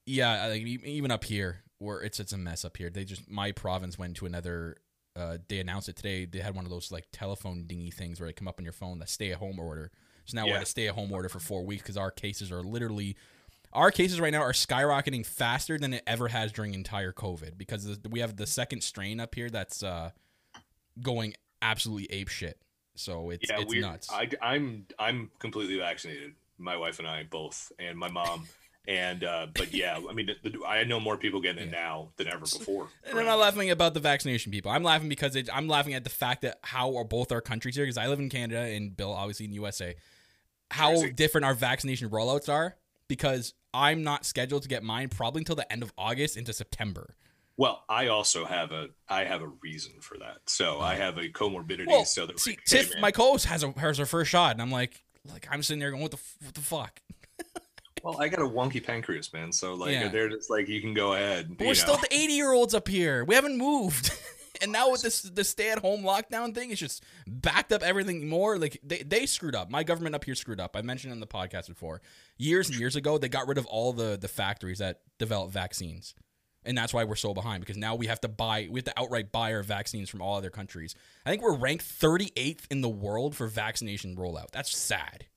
yeah, 0.06 0.54
even 0.54 1.12
up 1.12 1.24
here 1.24 1.64
where 1.80 2.02
it's 2.02 2.20
it's 2.20 2.34
a 2.34 2.38
mess 2.38 2.64
up 2.66 2.78
here. 2.78 2.90
They 2.90 3.04
just 3.04 3.30
my 3.30 3.52
province 3.52 3.98
went 3.98 4.18
to 4.18 4.26
another. 4.26 4.78
Uh, 5.16 5.38
they 5.48 5.60
announced 5.60 5.88
it 5.90 5.96
today. 5.96 6.26
They 6.26 6.40
had 6.40 6.56
one 6.56 6.66
of 6.66 6.72
those 6.72 6.92
like 6.92 7.06
telephone 7.12 7.66
dingy 7.68 7.92
things 7.92 8.20
where 8.20 8.28
they 8.28 8.34
come 8.34 8.48
up 8.48 8.60
on 8.60 8.66
your 8.66 8.74
phone 8.74 9.00
that 9.00 9.10
stay 9.10 9.32
at 9.32 9.38
home 9.38 9.60
order. 9.60 9.92
So 10.26 10.36
now 10.36 10.46
we're 10.46 10.52
Yeah. 10.52 10.58
at 10.58 10.64
a 10.64 10.68
stay 10.68 10.88
at 10.88 10.96
home 10.96 11.12
order 11.12 11.30
for 11.30 11.40
four 11.40 11.64
weeks 11.66 11.84
because 11.84 11.98
our 11.98 12.12
cases 12.12 12.52
are 12.52 12.62
literally 12.64 13.16
our 13.74 13.92
cases 13.92 14.22
right 14.22 14.32
now 14.32 14.42
are 14.42 14.54
skyrocketing 14.54 15.26
faster 15.26 15.78
than 15.78 15.94
it 15.94 16.04
ever 16.08 16.30
has 16.30 16.52
during 16.54 16.74
entire 16.74 17.12
COVID 17.12 17.58
because 17.58 18.00
we 18.10 18.22
have 18.22 18.38
the 18.38 18.48
second 18.48 18.82
strain 18.82 19.20
up 19.20 19.36
here 19.36 19.50
that's 19.50 19.84
uh, 19.84 20.12
going 21.02 21.34
absolutely 21.62 22.08
ape 22.12 22.30
shit. 22.30 22.58
So 22.96 23.30
it's 23.32 23.50
yeah, 23.50 23.60
it's 23.60 23.74
nuts. 23.74 24.10
I, 24.12 24.30
I'm 24.42 24.86
I'm 24.98 25.30
completely 25.40 25.78
vaccinated. 25.78 26.34
My 26.58 26.78
wife 26.78 27.00
and 27.00 27.08
I 27.08 27.24
both, 27.24 27.72
and 27.78 27.98
my 27.98 28.10
mom. 28.10 28.48
And 28.88 29.24
uh, 29.24 29.48
but 29.54 29.74
yeah, 29.74 30.00
I 30.10 30.14
mean, 30.14 30.28
the, 30.44 30.50
the, 30.50 30.66
I 30.66 30.84
know 30.84 31.00
more 31.00 31.18
people 31.18 31.42
getting 31.42 31.68
it 31.68 31.72
now 31.72 32.10
than 32.18 32.28
ever 32.28 32.42
before. 32.42 32.88
and 33.10 33.20
I'm 33.20 33.26
not 33.26 33.40
laughing 33.40 33.72
about 33.72 33.94
the 33.96 34.00
vaccination 34.00 34.52
people. 34.52 34.72
I'm 34.72 34.84
laughing 34.84 35.10
because 35.10 35.36
it, 35.36 35.50
I'm 35.52 35.68
laughing 35.68 35.96
at 35.96 36.04
the 36.04 36.10
fact 36.10 36.44
that 36.44 36.60
how 36.62 36.96
are 36.96 37.04
both 37.04 37.32
our 37.32 37.42
countries 37.42 37.76
here 37.76 37.84
because 37.84 37.98
I 37.98 38.08
live 38.08 38.20
in 38.20 38.30
Canada 38.30 38.60
and 38.62 38.96
Bill 38.96 39.12
obviously 39.12 39.48
in 39.48 39.54
USA. 39.54 39.96
How 40.76 40.90
Crazy. 40.92 41.12
different 41.14 41.46
our 41.46 41.54
vaccination 41.54 42.10
rollouts 42.10 42.50
are 42.50 42.76
because 43.08 43.54
I'm 43.74 44.04
not 44.04 44.26
scheduled 44.26 44.64
to 44.64 44.70
get 44.70 44.84
mine 44.84 45.10
probably 45.10 45.40
until 45.42 45.56
the 45.56 45.72
end 45.72 45.84
of 45.84 45.94
August 45.98 46.36
into 46.38 46.52
September. 46.54 47.16
Well, 47.58 47.84
I 47.88 48.08
also 48.08 48.44
have 48.44 48.72
a 48.74 48.90
I 49.08 49.24
have 49.24 49.42
a 49.42 49.48
reason 49.48 49.94
for 50.02 50.18
that. 50.18 50.40
So 50.48 50.82
I 50.82 50.96
have 50.96 51.18
a 51.18 51.30
comorbidity. 51.30 51.88
Well, 51.88 52.04
so 52.04 52.26
that 52.26 52.40
see, 52.40 52.58
Tiff, 52.66 52.92
my 53.00 53.12
co-host 53.12 53.46
has 53.46 53.64
a 53.64 53.72
has 53.80 53.98
her 53.98 54.06
first 54.06 54.30
shot, 54.30 54.52
and 54.52 54.62
I'm 54.62 54.72
like, 54.72 55.04
like 55.32 55.48
I'm 55.50 55.64
sitting 55.64 55.80
there 55.80 55.92
going, 55.92 56.02
what 56.02 56.12
the 56.12 56.20
what 56.44 56.54
the 56.54 56.62
fuck? 56.62 57.00
well, 58.04 58.20
I 58.22 58.28
got 58.28 58.40
a 58.42 58.48
wonky 58.50 58.84
pancreas, 58.84 59.32
man. 59.32 59.54
So 59.54 59.74
like 59.76 59.94
Yeah. 59.94 60.10
they're 60.10 60.30
just 60.30 60.50
like 60.50 60.68
you 60.68 60.82
can 60.82 60.94
go 60.94 61.14
ahead. 61.14 61.58
But 61.58 61.68
we're 61.68 61.76
still 61.76 61.96
the 61.98 62.14
80 62.14 62.34
year 62.34 62.52
olds 62.52 62.74
up 62.76 62.88
here. 62.90 63.24
We 63.24 63.36
haven't 63.36 63.58
moved. 63.58 64.12
and 64.62 64.72
now 64.72 64.92
with 64.92 65.02
this 65.02 65.22
the 65.22 65.44
stay 65.44 65.72
at 65.72 65.80
home 65.80 66.04
lockdown 66.04 66.54
thing, 66.54 66.72
it's 66.72 66.80
just 66.80 67.04
backed 67.28 67.72
up 67.72 67.84
everything 67.84 68.28
more. 68.28 68.58
Like 68.58 68.80
they, 68.84 69.00
they 69.00 69.26
screwed 69.26 69.56
up. 69.56 69.70
My 69.70 69.84
government 69.84 70.16
up 70.16 70.24
here 70.24 70.36
screwed 70.36 70.60
up. 70.60 70.76
I 70.76 70.82
mentioned 70.82 71.14
in 71.14 71.20
the 71.20 71.28
podcast 71.28 71.68
before. 71.68 72.02
Years 72.38 72.70
and 72.70 72.78
years 72.78 72.96
ago, 72.96 73.18
they 73.18 73.30
got 73.30 73.48
rid 73.48 73.58
of 73.58 73.66
all 73.66 73.94
the 73.94 74.18
the 74.20 74.28
factories 74.28 74.80
that 74.80 75.02
develop 75.20 75.52
vaccines. 75.52 76.16
And 76.68 76.76
that's 76.76 76.94
why 76.96 77.04
we're 77.04 77.16
so 77.16 77.34
behind 77.36 77.62
because 77.62 77.78
now 77.78 77.94
we 77.94 78.08
have 78.08 78.20
to 78.22 78.28
buy, 78.28 78.68
we 78.72 78.80
have 78.80 78.86
to 78.86 79.00
outright 79.00 79.32
buy 79.32 79.54
our 79.54 79.62
vaccines 79.62 80.10
from 80.10 80.22
all 80.24 80.36
other 80.36 80.50
countries. 80.50 80.96
I 81.24 81.30
think 81.30 81.44
we're 81.44 81.54
ranked 81.56 81.86
38th 81.86 82.62
in 82.72 82.82
the 82.82 82.90
world 82.90 83.36
for 83.36 83.46
vaccination 83.46 84.16
rollout. 84.16 84.50
That's 84.52 84.76
sad. 84.76 85.28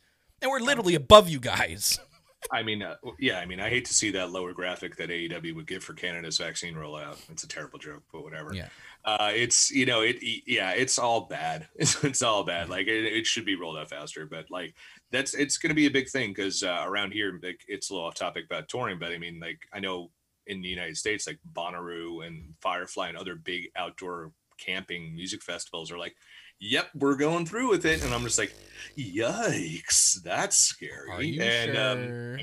and 0.40 0.50
we're 0.50 0.60
literally 0.60 0.94
above 0.94 1.28
you 1.28 1.38
guys. 1.38 1.98
I 2.52 2.62
mean, 2.62 2.82
uh, 2.82 2.94
yeah, 3.18 3.40
I 3.40 3.46
mean, 3.46 3.60
I 3.60 3.68
hate 3.68 3.84
to 3.86 3.92
see 3.94 4.12
that 4.12 4.30
lower 4.30 4.52
graphic 4.54 4.96
that 4.96 5.10
AEW 5.10 5.54
would 5.56 5.66
give 5.66 5.82
for 5.84 5.92
Canada's 5.92 6.38
vaccine 6.38 6.74
rollout. 6.74 7.18
It's 7.30 7.42
a 7.42 7.48
terrible 7.48 7.78
joke, 7.80 8.04
but 8.12 8.22
whatever. 8.22 8.54
Yeah. 8.54 8.68
Uh, 9.08 9.32
it's 9.34 9.70
you 9.70 9.86
know, 9.86 10.02
it 10.02 10.18
yeah, 10.46 10.72
it's 10.72 10.98
all 10.98 11.22
bad. 11.22 11.66
It's, 11.76 12.04
it's 12.04 12.22
all 12.22 12.44
bad. 12.44 12.68
Like 12.68 12.88
it, 12.88 13.04
it 13.06 13.26
should 13.26 13.46
be 13.46 13.56
rolled 13.56 13.78
out 13.78 13.88
faster, 13.88 14.26
but 14.26 14.50
like 14.50 14.74
that's 15.10 15.32
it's 15.32 15.56
going 15.56 15.70
to 15.70 15.74
be 15.74 15.86
a 15.86 15.90
big 15.90 16.10
thing 16.10 16.30
because 16.30 16.62
uh, 16.62 16.84
around 16.86 17.12
here, 17.12 17.40
like 17.42 17.62
it's 17.68 17.88
a 17.88 17.94
little 17.94 18.06
off 18.06 18.16
topic 18.16 18.44
about 18.44 18.68
touring, 18.68 18.98
but 18.98 19.12
I 19.12 19.16
mean, 19.18 19.40
like 19.40 19.60
I 19.72 19.80
know 19.80 20.10
in 20.46 20.60
the 20.60 20.68
United 20.68 20.98
States, 20.98 21.26
like 21.26 21.38
Bonnaroo 21.54 22.26
and 22.26 22.52
Firefly 22.60 23.08
and 23.08 23.16
other 23.16 23.34
big 23.34 23.68
outdoor 23.76 24.32
camping 24.58 25.14
music 25.14 25.42
festivals 25.42 25.90
are 25.90 25.98
like, 25.98 26.14
"Yep, 26.60 26.90
we're 26.96 27.16
going 27.16 27.46
through 27.46 27.70
with 27.70 27.86
it," 27.86 28.04
and 28.04 28.12
I'm 28.12 28.24
just 28.24 28.38
like, 28.38 28.52
"Yikes, 28.98 30.22
that's 30.22 30.58
scary." 30.58 31.38
And 31.40 31.78
um, 31.78 31.98
sure? 31.98 32.34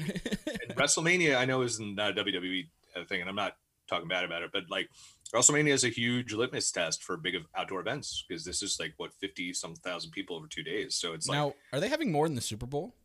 and 0.48 0.76
WrestleMania, 0.76 1.38
I 1.38 1.46
know 1.46 1.62
isn't 1.62 2.00
a 2.00 2.12
WWE 2.14 2.64
thing, 3.08 3.22
and 3.22 3.30
I'm 3.30 3.36
not 3.36 3.54
talking 3.88 4.08
bad 4.08 4.24
about 4.24 4.42
it, 4.42 4.50
but 4.52 4.64
like 4.70 4.90
WrestleMania 5.36 5.74
is 5.74 5.84
a 5.84 5.90
huge 5.90 6.34
litmus 6.34 6.72
test 6.72 7.04
for 7.04 7.18
big 7.18 7.36
of 7.36 7.44
outdoor 7.56 7.82
events 7.82 8.24
because 8.28 8.44
this 8.46 8.64
is 8.64 8.78
like 8.80 8.94
what 8.98 9.14
50 9.14 9.54
some 9.54 9.76
thousand 9.76 10.12
people 10.12 10.36
over 10.36 10.48
two 10.48 10.64
days. 10.64 10.96
So 10.96 11.14
it's 11.14 11.28
like 11.28 11.38
now, 11.38 11.54
are 11.74 11.80
they 11.80 11.90
having 11.90 12.12
more 12.12 12.28
than 12.28 12.36
the 12.36 12.42
Super 12.42 12.66
Bowl? 12.66 12.96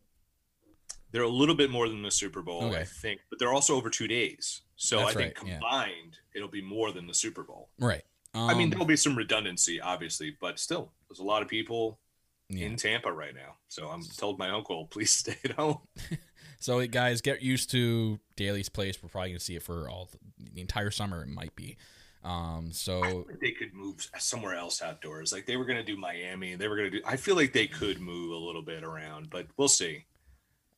they're 1.11 1.23
a 1.23 1.29
little 1.29 1.55
bit 1.55 1.69
more 1.69 1.89
than 1.89 2.01
the 2.01 2.11
Super 2.11 2.41
Bowl, 2.41 2.63
Okay. 2.63 2.79
I 2.79 2.83
think, 2.83 3.21
but 3.29 3.37
they're 3.37 3.53
also 3.53 3.75
over 3.75 3.89
two 3.89 4.07
days. 4.07 4.61
So 4.75 4.99
That's 4.99 5.11
I 5.11 5.13
think 5.13 5.37
right, 5.37 5.47
yeah. 5.47 5.53
combined, 5.55 6.17
it'll 6.33 6.47
be 6.47 6.61
more 6.61 6.91
than 6.91 7.05
the 7.05 7.13
Super 7.13 7.43
Bowl. 7.43 7.69
Right. 7.79 8.03
I 8.33 8.53
mean, 8.53 8.65
Um, 8.65 8.69
there'll 8.69 8.85
be 8.85 8.95
some 8.95 9.17
redundancy, 9.17 9.81
obviously, 9.81 10.37
but 10.39 10.57
still, 10.57 10.93
there's 11.09 11.19
a 11.19 11.23
lot 11.23 11.41
of 11.41 11.49
people 11.49 11.99
yeah. 12.47 12.67
in 12.67 12.77
Tampa 12.77 13.11
right 13.11 13.35
now. 13.35 13.55
So 13.67 13.89
I'm 13.89 14.03
told 14.17 14.39
my 14.39 14.49
uncle, 14.49 14.85
please 14.91 15.11
stay 15.11 15.37
at 15.43 15.51
home. 15.51 15.79
So 16.59 16.85
guys, 16.85 17.21
get 17.21 17.41
used 17.41 17.71
to 17.71 18.19
Daily's 18.35 18.69
place. 18.69 19.01
We're 19.01 19.09
probably 19.09 19.31
gonna 19.31 19.39
see 19.39 19.55
it 19.55 19.63
for 19.63 19.89
all 19.89 20.11
the 20.37 20.61
entire 20.61 20.91
summer. 20.91 21.23
It 21.23 21.29
might 21.29 21.55
be. 21.55 21.75
Um, 22.23 22.71
so 22.71 23.25
they 23.41 23.51
could 23.51 23.73
move 23.73 24.07
somewhere 24.19 24.55
else 24.55 24.81
outdoors. 24.81 25.33
Like 25.33 25.47
they 25.47 25.57
were 25.57 25.65
going 25.65 25.79
to 25.79 25.83
do 25.83 25.97
Miami. 25.97 26.55
They 26.55 26.67
were 26.67 26.75
going 26.77 26.91
to 26.91 26.97
do. 26.99 27.03
I 27.05 27.15
feel 27.17 27.35
like 27.35 27.53
they 27.53 27.67
could 27.67 27.99
move 27.99 28.31
a 28.31 28.35
little 28.37 28.61
bit 28.61 28.83
around, 28.83 29.29
but 29.29 29.47
we'll 29.57 29.67
see. 29.67 30.05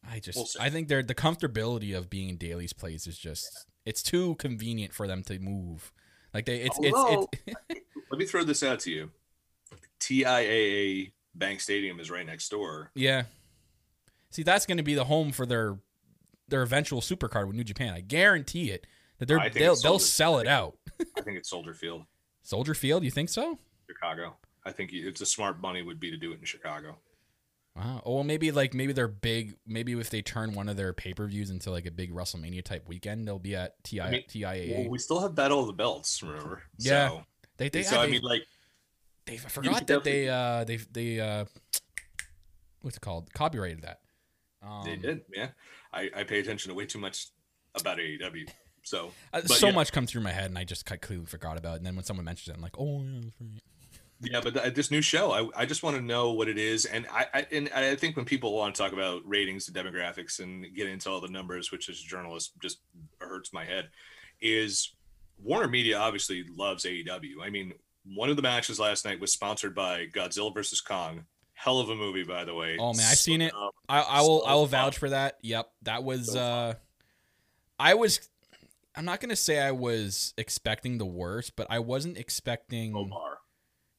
I 0.09 0.19
just 0.19 0.37
We'll 0.37 0.45
see. 0.45 0.59
I 0.59 0.69
think 0.69 0.87
they're 0.87 1.03
the 1.03 1.15
comfortability 1.15 1.97
of 1.97 2.09
being 2.09 2.29
in 2.29 2.37
Daily's 2.37 2.73
place 2.73 3.07
is 3.07 3.17
just 3.17 3.65
it's 3.85 4.01
too 4.01 4.35
convenient 4.35 4.93
for 4.93 5.07
them 5.07 5.23
to 5.23 5.39
move. 5.39 5.91
Like 6.33 6.45
they 6.45 6.57
it's 6.57 6.77
Although- 6.77 7.27
it's 7.45 7.57
it's 7.69 7.81
Let 8.11 8.19
me 8.19 8.25
throw 8.25 8.43
this 8.43 8.63
out 8.63 8.79
to 8.81 8.91
you. 8.91 9.11
TIAA 9.99 11.11
Bank 11.35 11.61
Stadium 11.61 11.99
is 11.99 12.11
right 12.11 12.25
next 12.25 12.49
door. 12.49 12.91
yeah. 12.95 13.23
See, 14.29 14.41
that's 14.43 14.65
going 14.65 14.77
to 14.77 14.83
be 14.83 14.95
the 14.95 15.03
home 15.03 15.31
for 15.31 15.45
their 15.45 15.77
their 16.47 16.63
eventual 16.63 17.01
supercard 17.01 17.47
with 17.47 17.55
New 17.55 17.63
Japan. 17.63 17.93
I 17.93 18.01
guarantee 18.01 18.71
it 18.71 18.87
that 19.19 19.27
they're 19.27 19.49
they'll 19.53 19.75
they'll 19.75 19.99
sell 19.99 20.39
it 20.39 20.47
out. 20.47 20.75
I 21.17 21.21
think 21.21 21.37
it's 21.37 21.49
Soldier 21.49 21.73
Field, 21.73 22.03
Soldier 22.41 22.73
Field, 22.73 23.03
you 23.03 23.11
think 23.11 23.29
so? 23.29 23.59
Chicago. 23.87 24.35
I 24.65 24.71
think 24.71 24.91
it's 24.93 25.21
a 25.21 25.25
smart 25.25 25.61
money 25.61 25.81
would 25.81 25.99
be 25.99 26.09
to 26.11 26.17
do 26.17 26.31
it 26.31 26.39
in 26.39 26.45
Chicago. 26.45 26.97
Wow. 27.75 28.03
Oh, 28.05 28.15
well, 28.15 28.23
maybe 28.23 28.51
like 28.51 28.73
maybe 28.73 28.93
they're 28.93 29.07
big. 29.07 29.55
Maybe 29.65 29.93
if 29.93 30.09
they 30.09 30.21
turn 30.21 30.53
one 30.53 30.69
of 30.69 30.77
their 30.77 30.93
pay 30.93 31.13
per 31.13 31.25
views 31.25 31.49
into 31.49 31.71
like 31.71 31.85
a 31.87 31.91
big 31.91 32.13
WrestleMania 32.13 32.63
type 32.63 32.87
weekend, 32.87 33.27
they'll 33.27 33.39
be 33.39 33.55
at 33.55 33.83
TI, 33.83 34.01
I 34.01 34.11
mean, 34.11 34.23
TIAA. 34.29 34.79
Well, 34.79 34.89
we 34.89 34.99
still 34.99 35.19
have 35.21 35.33
Battle 35.33 35.61
of 35.61 35.67
the 35.67 35.73
Belts, 35.73 36.21
remember? 36.21 36.61
Yeah. 36.77 37.09
So, 37.09 37.23
they 37.57 37.69
they, 37.69 37.83
so 37.83 37.95
yeah, 37.95 38.01
I 38.01 38.05
they, 38.05 38.11
mean, 38.11 38.21
like, 38.21 38.43
they 39.25 39.33
I 39.33 39.37
forgot 39.37 39.87
that 39.87 40.03
they 40.03 40.29
uh 40.29 40.63
they 40.65 40.77
they 40.91 41.19
uh 41.19 41.45
what's 42.81 42.97
it 42.97 43.01
called 43.01 43.33
copyrighted 43.33 43.81
that. 43.81 44.01
Um, 44.61 44.83
they 44.85 44.95
did, 44.95 45.21
yeah. 45.33 45.49
I, 45.91 46.09
I 46.15 46.23
pay 46.23 46.39
attention 46.39 46.69
to 46.69 46.75
way 46.75 46.85
too 46.85 46.99
much 46.99 47.27
about 47.75 47.97
AEW. 47.97 48.47
So, 48.83 49.11
uh, 49.31 49.41
so 49.41 49.67
yeah. 49.67 49.73
much 49.73 49.91
comes 49.91 50.11
through 50.11 50.21
my 50.21 50.31
head, 50.31 50.45
and 50.45 50.57
I 50.57 50.63
just 50.63 50.85
completely 50.85 51.25
forgot 51.25 51.57
about 51.57 51.73
it. 51.73 51.77
And 51.77 51.85
then 51.85 51.95
when 51.95 52.03
someone 52.03 52.25
mentions 52.25 52.49
it, 52.49 52.55
I'm 52.55 52.61
like, 52.61 52.77
oh 52.79 53.03
yeah. 53.03 53.47
Yeah, 54.25 54.39
but 54.41 54.53
th- 54.53 54.73
this 54.73 54.89
new 54.89 55.01
show, 55.01 55.31
I, 55.31 55.63
I 55.63 55.65
just 55.65 55.83
want 55.83 55.97
to 55.97 56.01
know 56.01 56.31
what 56.31 56.47
it 56.47 56.57
is, 56.57 56.85
and 56.85 57.05
I, 57.11 57.25
I 57.33 57.47
and 57.51 57.69
I 57.75 57.95
think 57.95 58.15
when 58.15 58.25
people 58.25 58.53
want 58.53 58.73
to 58.73 58.81
talk 58.81 58.93
about 58.93 59.21
ratings 59.25 59.67
and 59.67 59.75
demographics 59.75 60.39
and 60.39 60.65
get 60.73 60.87
into 60.87 61.09
all 61.09 61.19
the 61.19 61.27
numbers, 61.27 61.71
which 61.71 61.89
as 61.89 61.99
a 61.99 62.07
journalist 62.07 62.53
just 62.61 62.79
hurts 63.19 63.51
my 63.51 63.65
head, 63.65 63.89
is 64.39 64.93
Warner 65.43 65.67
Media 65.67 65.97
obviously 65.97 66.45
loves 66.55 66.85
AEW. 66.85 67.41
I 67.43 67.49
mean, 67.49 67.73
one 68.05 68.29
of 68.29 68.35
the 68.35 68.41
matches 68.41 68.79
last 68.79 69.05
night 69.05 69.19
was 69.19 69.31
sponsored 69.31 69.75
by 69.75 70.07
Godzilla 70.07 70.53
versus 70.53 70.81
Kong. 70.81 71.25
Hell 71.53 71.79
of 71.79 71.89
a 71.89 71.95
movie, 71.95 72.23
by 72.23 72.43
the 72.45 72.53
way. 72.53 72.77
Oh 72.79 72.93
man, 72.93 73.05
I've 73.09 73.17
seen 73.17 73.41
it. 73.41 73.53
Um, 73.53 73.71
I, 73.87 74.01
I 74.01 74.21
will 74.21 74.41
So 74.41 74.45
I 74.45 74.53
will 74.55 74.67
fun. 74.67 74.85
vouch 74.85 74.97
for 74.97 75.09
that. 75.09 75.37
Yep, 75.41 75.69
that 75.83 76.03
was. 76.03 76.31
So 76.31 76.39
uh 76.39 76.73
I 77.79 77.93
was. 77.95 78.19
I'm 78.95 79.05
not 79.05 79.19
gonna 79.19 79.35
say 79.35 79.59
I 79.59 79.71
was 79.71 80.33
expecting 80.37 80.97
the 80.97 81.05
worst, 81.05 81.55
but 81.55 81.67
I 81.69 81.79
wasn't 81.79 82.17
expecting. 82.17 82.95
Omar. 82.95 83.39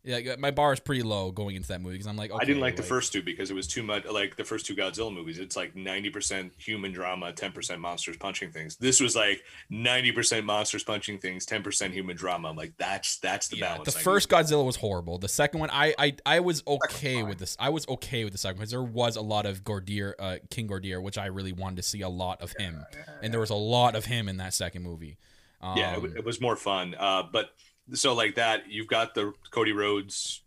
Yeah, 0.04 0.36
my 0.38 0.50
bar 0.50 0.72
is 0.74 0.80
pretty 0.80 1.02
low 1.02 1.30
going 1.32 1.56
into 1.56 1.68
that 1.68 1.80
movie 1.80 1.94
because 1.94 2.06
I'm 2.06 2.16
like, 2.16 2.30
I 2.38 2.44
didn't 2.44 2.58
okay, 2.58 2.60
like 2.60 2.76
the 2.76 2.82
first 2.82 3.12
two 3.12 3.22
because 3.22 3.50
it 3.50 3.54
was 3.54 3.66
too 3.66 3.82
much 3.82 4.04
like 4.04 4.36
the 4.36 4.44
first 4.44 4.66
two 4.66 4.76
Godzilla 4.76 5.12
movies. 5.12 5.38
It's 5.38 5.56
like 5.56 5.74
90% 5.74 6.50
human 6.58 6.92
drama, 6.92 7.32
10% 7.32 7.80
monsters 7.80 8.18
punching 8.18 8.52
things. 8.52 8.76
This 8.76 9.00
was 9.00 9.16
like 9.16 9.42
90% 9.70 10.44
monsters 10.44 10.84
punching 10.84 11.18
things, 11.20 11.46
10% 11.46 11.90
human 11.92 12.16
drama. 12.16 12.48
I'm 12.50 12.56
like, 12.56 12.74
that's 12.76 13.16
that's 13.18 13.48
the 13.48 13.56
Yeah, 13.56 13.76
balance. 13.76 13.86
the 13.86 13.94
I 13.94 14.02
first 14.02 14.30
need. 14.30 14.36
Godzilla 14.36 14.64
was 14.64 14.76
horrible. 14.76 15.18
The 15.18 15.28
second 15.28 15.60
one, 15.60 15.70
I 15.72 15.94
I, 15.98 16.16
I 16.26 16.40
was 16.40 16.62
okay 16.66 17.22
with 17.22 17.38
this. 17.38 17.56
I 17.58 17.70
was 17.70 17.88
okay 17.88 18.24
with 18.24 18.32
the 18.32 18.38
second 18.38 18.58
because 18.58 18.70
there 18.70 18.82
was 18.82 19.16
a 19.16 19.22
lot 19.22 19.46
of 19.46 19.64
Ghidorah, 19.64 20.14
uh, 20.18 20.36
King 20.50 20.68
Ghidorah, 20.68 21.02
which 21.02 21.16
I 21.16 21.26
really 21.26 21.52
wanted 21.52 21.76
to 21.76 21.82
see 21.82 22.02
a 22.02 22.08
lot 22.08 22.42
of 22.42 22.52
him, 22.58 22.84
and 23.22 23.32
there 23.32 23.40
was 23.40 23.50
a 23.50 23.54
lot 23.54 23.94
of 23.96 24.04
him 24.04 24.28
in 24.28 24.36
that 24.38 24.52
second 24.54 24.82
movie. 24.82 25.16
Um, 25.60 25.78
yeah, 25.78 25.94
it, 25.94 26.02
wa- 26.02 26.08
it 26.16 26.24
was 26.24 26.40
more 26.40 26.56
fun. 26.56 26.94
Uh, 26.98 27.22
but 27.32 27.50
so 27.92 28.14
like 28.14 28.34
that, 28.36 28.70
you've 28.70 28.86
got 28.88 29.14
the 29.14 29.32
Cody 29.50 29.72
Rhodes, 29.72 30.42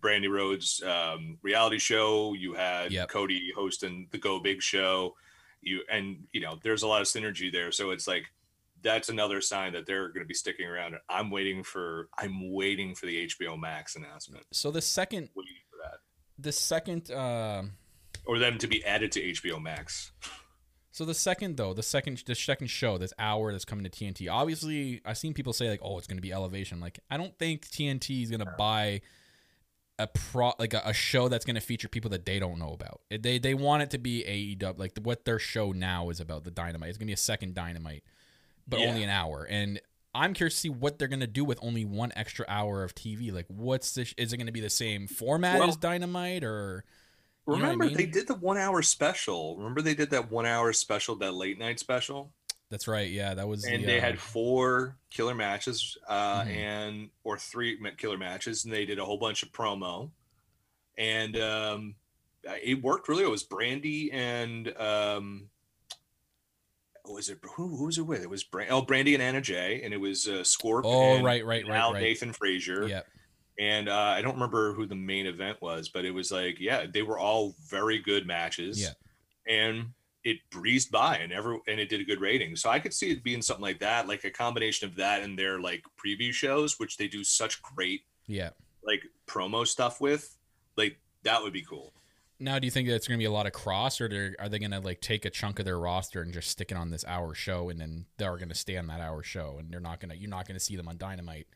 Brandi 0.00 0.30
Rhodes 0.30 0.82
um, 0.82 1.38
reality 1.42 1.78
show. 1.78 2.34
You 2.34 2.54
had 2.54 2.92
Yep. 2.92 3.08
Cody 3.08 3.52
hosting 3.54 4.08
the 4.10 4.18
Go 4.18 4.38
Big 4.40 4.62
show. 4.62 5.14
You 5.62 5.80
and 5.90 6.24
you 6.32 6.40
know, 6.40 6.58
there's 6.62 6.82
a 6.82 6.86
lot 6.86 7.00
of 7.00 7.08
synergy 7.08 7.50
there. 7.50 7.72
So 7.72 7.90
it's 7.90 8.06
like 8.06 8.24
that's 8.82 9.08
another 9.08 9.40
sign 9.40 9.72
that 9.72 9.86
they're 9.86 10.08
going 10.08 10.20
to 10.24 10.28
be 10.28 10.34
sticking 10.34 10.66
around. 10.66 10.96
I'm 11.08 11.30
waiting 11.30 11.62
for 11.64 12.08
I'm 12.18 12.52
waiting 12.52 12.94
for 12.94 13.06
the 13.06 13.26
HBO 13.26 13.58
Max 13.58 13.96
announcement. 13.96 14.44
so 14.52 14.70
the 14.70 14.82
second, 14.82 15.30
Waiting 15.34 15.54
for 15.70 15.78
that, 15.82 15.98
the 16.38 16.52
second. 16.52 17.10
Uh, 17.10 17.62
or 18.26 18.38
them 18.38 18.58
to 18.58 18.66
be 18.66 18.84
added 18.84 19.12
to 19.12 19.20
HBO 19.22 19.60
Max. 19.62 20.12
So 20.96 21.04
the 21.04 21.12
second 21.12 21.58
though, 21.58 21.74
the 21.74 21.82
second 21.82 22.22
the 22.24 22.34
second 22.34 22.68
show, 22.68 22.96
this 22.96 23.12
hour 23.18 23.52
that's 23.52 23.66
coming 23.66 23.84
to 23.84 23.90
TNT. 23.90 24.32
Obviously, 24.32 25.02
I've 25.04 25.18
seen 25.18 25.34
people 25.34 25.52
say 25.52 25.68
like, 25.68 25.80
"Oh, 25.82 25.98
it's 25.98 26.06
going 26.06 26.16
to 26.16 26.22
be 26.22 26.32
Elevation." 26.32 26.80
Like, 26.80 27.00
I 27.10 27.18
don't 27.18 27.38
think 27.38 27.66
TNT 27.66 28.22
is 28.22 28.30
going 28.30 28.40
to 28.40 28.54
buy 28.56 29.02
a 29.98 30.06
pro 30.06 30.52
like 30.58 30.72
a, 30.72 30.80
a 30.86 30.94
show 30.94 31.28
that's 31.28 31.44
going 31.44 31.56
to 31.56 31.60
feature 31.60 31.86
people 31.86 32.08
that 32.12 32.24
they 32.24 32.38
don't 32.38 32.58
know 32.58 32.72
about. 32.72 33.02
They 33.10 33.38
they 33.38 33.52
want 33.52 33.82
it 33.82 33.90
to 33.90 33.98
be 33.98 34.24
AEW, 34.58 34.78
like 34.78 34.92
what 35.02 35.26
their 35.26 35.38
show 35.38 35.72
now 35.72 36.08
is 36.08 36.18
about. 36.18 36.44
The 36.44 36.50
Dynamite. 36.50 36.88
It's 36.88 36.96
going 36.96 37.08
to 37.08 37.10
be 37.10 37.12
a 37.12 37.18
second 37.18 37.54
Dynamite, 37.54 38.02
but 38.66 38.80
Yeah. 38.80 38.86
only 38.86 39.02
an 39.02 39.10
hour. 39.10 39.46
And 39.50 39.78
I'm 40.14 40.32
curious 40.32 40.54
to 40.54 40.60
see 40.60 40.70
what 40.70 40.98
they're 40.98 41.08
going 41.08 41.20
to 41.20 41.26
do 41.26 41.44
with 41.44 41.58
only 41.60 41.84
one 41.84 42.10
extra 42.16 42.46
hour 42.48 42.82
of 42.82 42.94
TV. 42.94 43.30
Like, 43.34 43.44
what's 43.48 43.92
this? 43.94 44.14
Is 44.16 44.32
it 44.32 44.38
going 44.38 44.46
to 44.46 44.52
be 44.52 44.62
the 44.62 44.70
same 44.70 45.08
format 45.08 45.58
Well- 45.58 45.68
as 45.68 45.76
Dynamite 45.76 46.42
or? 46.42 46.84
Know 47.46 47.54
I 47.54 47.58
Remember, 47.58 47.84
mean? 47.86 47.94
they 47.96 48.06
did 48.06 48.26
the 48.26 48.34
one 48.34 48.58
hour 48.58 48.82
special. 48.82 49.56
Remember, 49.56 49.80
they 49.82 49.94
did 49.94 50.10
that 50.10 50.30
one 50.30 50.46
hour 50.46 50.72
special, 50.72 51.14
that 51.16 51.32
late 51.34 51.58
night 51.58 51.78
special. 51.78 52.32
That's 52.70 52.88
right. 52.88 53.08
Yeah, 53.08 53.34
that 53.34 53.46
was. 53.46 53.64
and 53.64 53.82
the, 53.82 53.86
they 53.86 53.98
uh, 53.98 54.02
had 54.02 54.18
four 54.18 54.96
killer 55.10 55.34
matches 55.36 55.96
uh 56.08 56.42
Mhm. 56.42 56.56
and 56.56 57.10
or 57.22 57.38
three 57.38 57.78
killer 57.96 58.18
matches 58.18 58.64
and 58.64 58.74
they 58.74 58.84
did 58.84 58.98
a 58.98 59.04
whole 59.04 59.18
bunch 59.18 59.44
of 59.44 59.52
promo 59.52 60.10
and 60.98 61.36
um 61.38 61.94
it 62.64 62.82
worked 62.82 63.08
really 63.08 63.22
well. 63.22 63.28
it 63.28 63.30
was 63.30 63.44
Brandi 63.44 64.12
and 64.12 64.76
um 64.76 65.48
was 67.04 67.28
it 67.28 67.38
who, 67.54 67.76
who 67.76 67.84
was 67.86 67.98
it 67.98 68.02
with 68.02 68.22
it 68.22 68.28
was 68.28 68.42
Brand, 68.42 68.70
oh 68.72 68.82
Brandi 68.82 69.14
and 69.14 69.22
anna 69.22 69.40
jay 69.40 69.80
and 69.84 69.94
it 69.94 69.98
was 70.00 70.26
uh 70.26 70.42
scorp 70.42 70.82
Oh, 70.84 71.14
and 71.14 71.24
right, 71.24 71.46
right, 71.46 71.64
right, 71.66 71.78
Al 71.78 71.92
right. 71.92 72.02
nathan 72.02 72.32
frazier 72.32 72.88
Yeah. 72.88 73.02
And 73.58 73.88
uh, 73.88 73.94
I 74.16 74.22
don't 74.22 74.34
remember 74.34 74.74
who 74.74 74.86
the 74.86 74.94
main 74.94 75.26
event 75.26 75.60
was, 75.62 75.88
but 75.88 76.04
it 76.04 76.10
was 76.10 76.30
like, 76.30 76.60
yeah, 76.60 76.86
they 76.92 77.02
were 77.02 77.18
all 77.18 77.54
very 77.68 77.98
good 77.98 78.26
matches. 78.26 78.80
Yeah. 78.80 78.90
And 79.48 79.90
it 80.24 80.38
breezed 80.50 80.90
by 80.90 81.18
and 81.18 81.32
every 81.32 81.58
and 81.68 81.78
it 81.78 81.88
did 81.88 82.00
a 82.00 82.04
good 82.04 82.20
rating. 82.20 82.56
So 82.56 82.68
I 82.68 82.80
could 82.80 82.92
see 82.92 83.10
it 83.10 83.22
being 83.22 83.42
something 83.42 83.62
like 83.62 83.78
that, 83.78 84.08
like 84.08 84.24
a 84.24 84.30
combination 84.30 84.88
of 84.88 84.96
that 84.96 85.22
and 85.22 85.38
their 85.38 85.60
like 85.60 85.84
preview 86.04 86.32
shows, 86.32 86.78
which 86.80 86.96
they 86.96 87.06
do 87.06 87.22
such 87.22 87.62
great 87.62 88.02
Yeah. 88.26 88.50
like 88.84 89.02
promo 89.26 89.66
stuff 89.66 90.00
with. 90.00 90.36
Like 90.76 90.98
that 91.22 91.42
would 91.42 91.52
be 91.52 91.62
cool. 91.62 91.92
Now, 92.38 92.58
do 92.58 92.66
you 92.66 92.70
think 92.70 92.86
that's 92.86 93.08
going 93.08 93.18
to 93.18 93.22
be 93.22 93.26
a 93.26 93.30
lot 93.30 93.46
of 93.46 93.52
cross, 93.52 93.98
or 93.98 94.36
are 94.38 94.48
they 94.50 94.58
going 94.58 94.70
to 94.72 94.80
like 94.80 95.00
take 95.00 95.24
a 95.24 95.30
chunk 95.30 95.58
of 95.58 95.64
their 95.64 95.78
roster 95.78 96.20
and 96.20 96.34
just 96.34 96.50
stick 96.50 96.70
it 96.70 96.76
on 96.76 96.90
this 96.90 97.02
hour 97.06 97.32
show, 97.32 97.70
and 97.70 97.80
then 97.80 98.04
they're 98.18 98.36
going 98.36 98.50
to 98.50 98.54
stay 98.54 98.76
on 98.76 98.88
that 98.88 99.00
hour 99.00 99.22
show, 99.22 99.56
and 99.58 99.72
they're 99.72 99.80
not 99.80 100.00
going 100.00 100.10
to 100.10 100.16
you're 100.18 100.28
not 100.28 100.46
going 100.46 100.58
to 100.58 100.62
see 100.62 100.76
them 100.76 100.86
on 100.86 100.98
Dynamite 100.98 101.46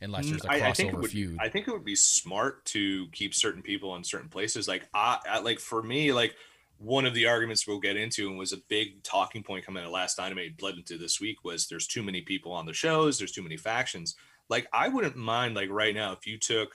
unless 0.00 0.28
there's 0.28 0.44
a 0.44 0.48
Mm, 0.48 0.62
I, 0.62 0.68
I 0.68 0.72
think 0.72 0.88
it 0.90 0.94
crossover 0.94 1.00
would, 1.00 1.10
feud. 1.10 1.38
I 1.40 1.48
think 1.48 1.68
it 1.68 1.72
would 1.72 1.84
be 1.84 1.96
smart 1.96 2.64
to 2.66 3.06
keep 3.12 3.34
certain 3.34 3.62
people 3.62 3.94
in 3.96 4.04
certain 4.04 4.28
places. 4.28 4.68
Like 4.68 4.88
I, 4.94 5.18
I 5.28 5.38
like 5.40 5.60
for 5.60 5.82
me, 5.82 6.12
like 6.12 6.34
one 6.78 7.06
of 7.06 7.14
the 7.14 7.26
arguments 7.26 7.66
we'll 7.66 7.80
get 7.80 7.96
into 7.96 8.28
and 8.28 8.38
was 8.38 8.52
a 8.52 8.58
big 8.68 9.02
talking 9.02 9.42
point 9.42 9.64
coming 9.64 9.82
out 9.82 9.86
of 9.86 9.92
last 9.92 10.16
Dynamite 10.16 10.56
bled 10.56 10.76
into 10.76 10.98
this 10.98 11.20
week 11.20 11.44
was 11.44 11.66
there's 11.66 11.86
too 11.86 12.02
many 12.02 12.20
people 12.20 12.52
on 12.52 12.66
the 12.66 12.72
shows, 12.72 13.18
there's 13.18 13.32
too 13.32 13.42
many 13.42 13.56
factions. 13.56 14.16
Like 14.48 14.66
I 14.72 14.88
wouldn't 14.88 15.16
mind 15.16 15.54
like 15.54 15.70
right 15.70 15.94
now 15.94 16.12
if 16.12 16.26
you 16.26 16.38
took 16.38 16.72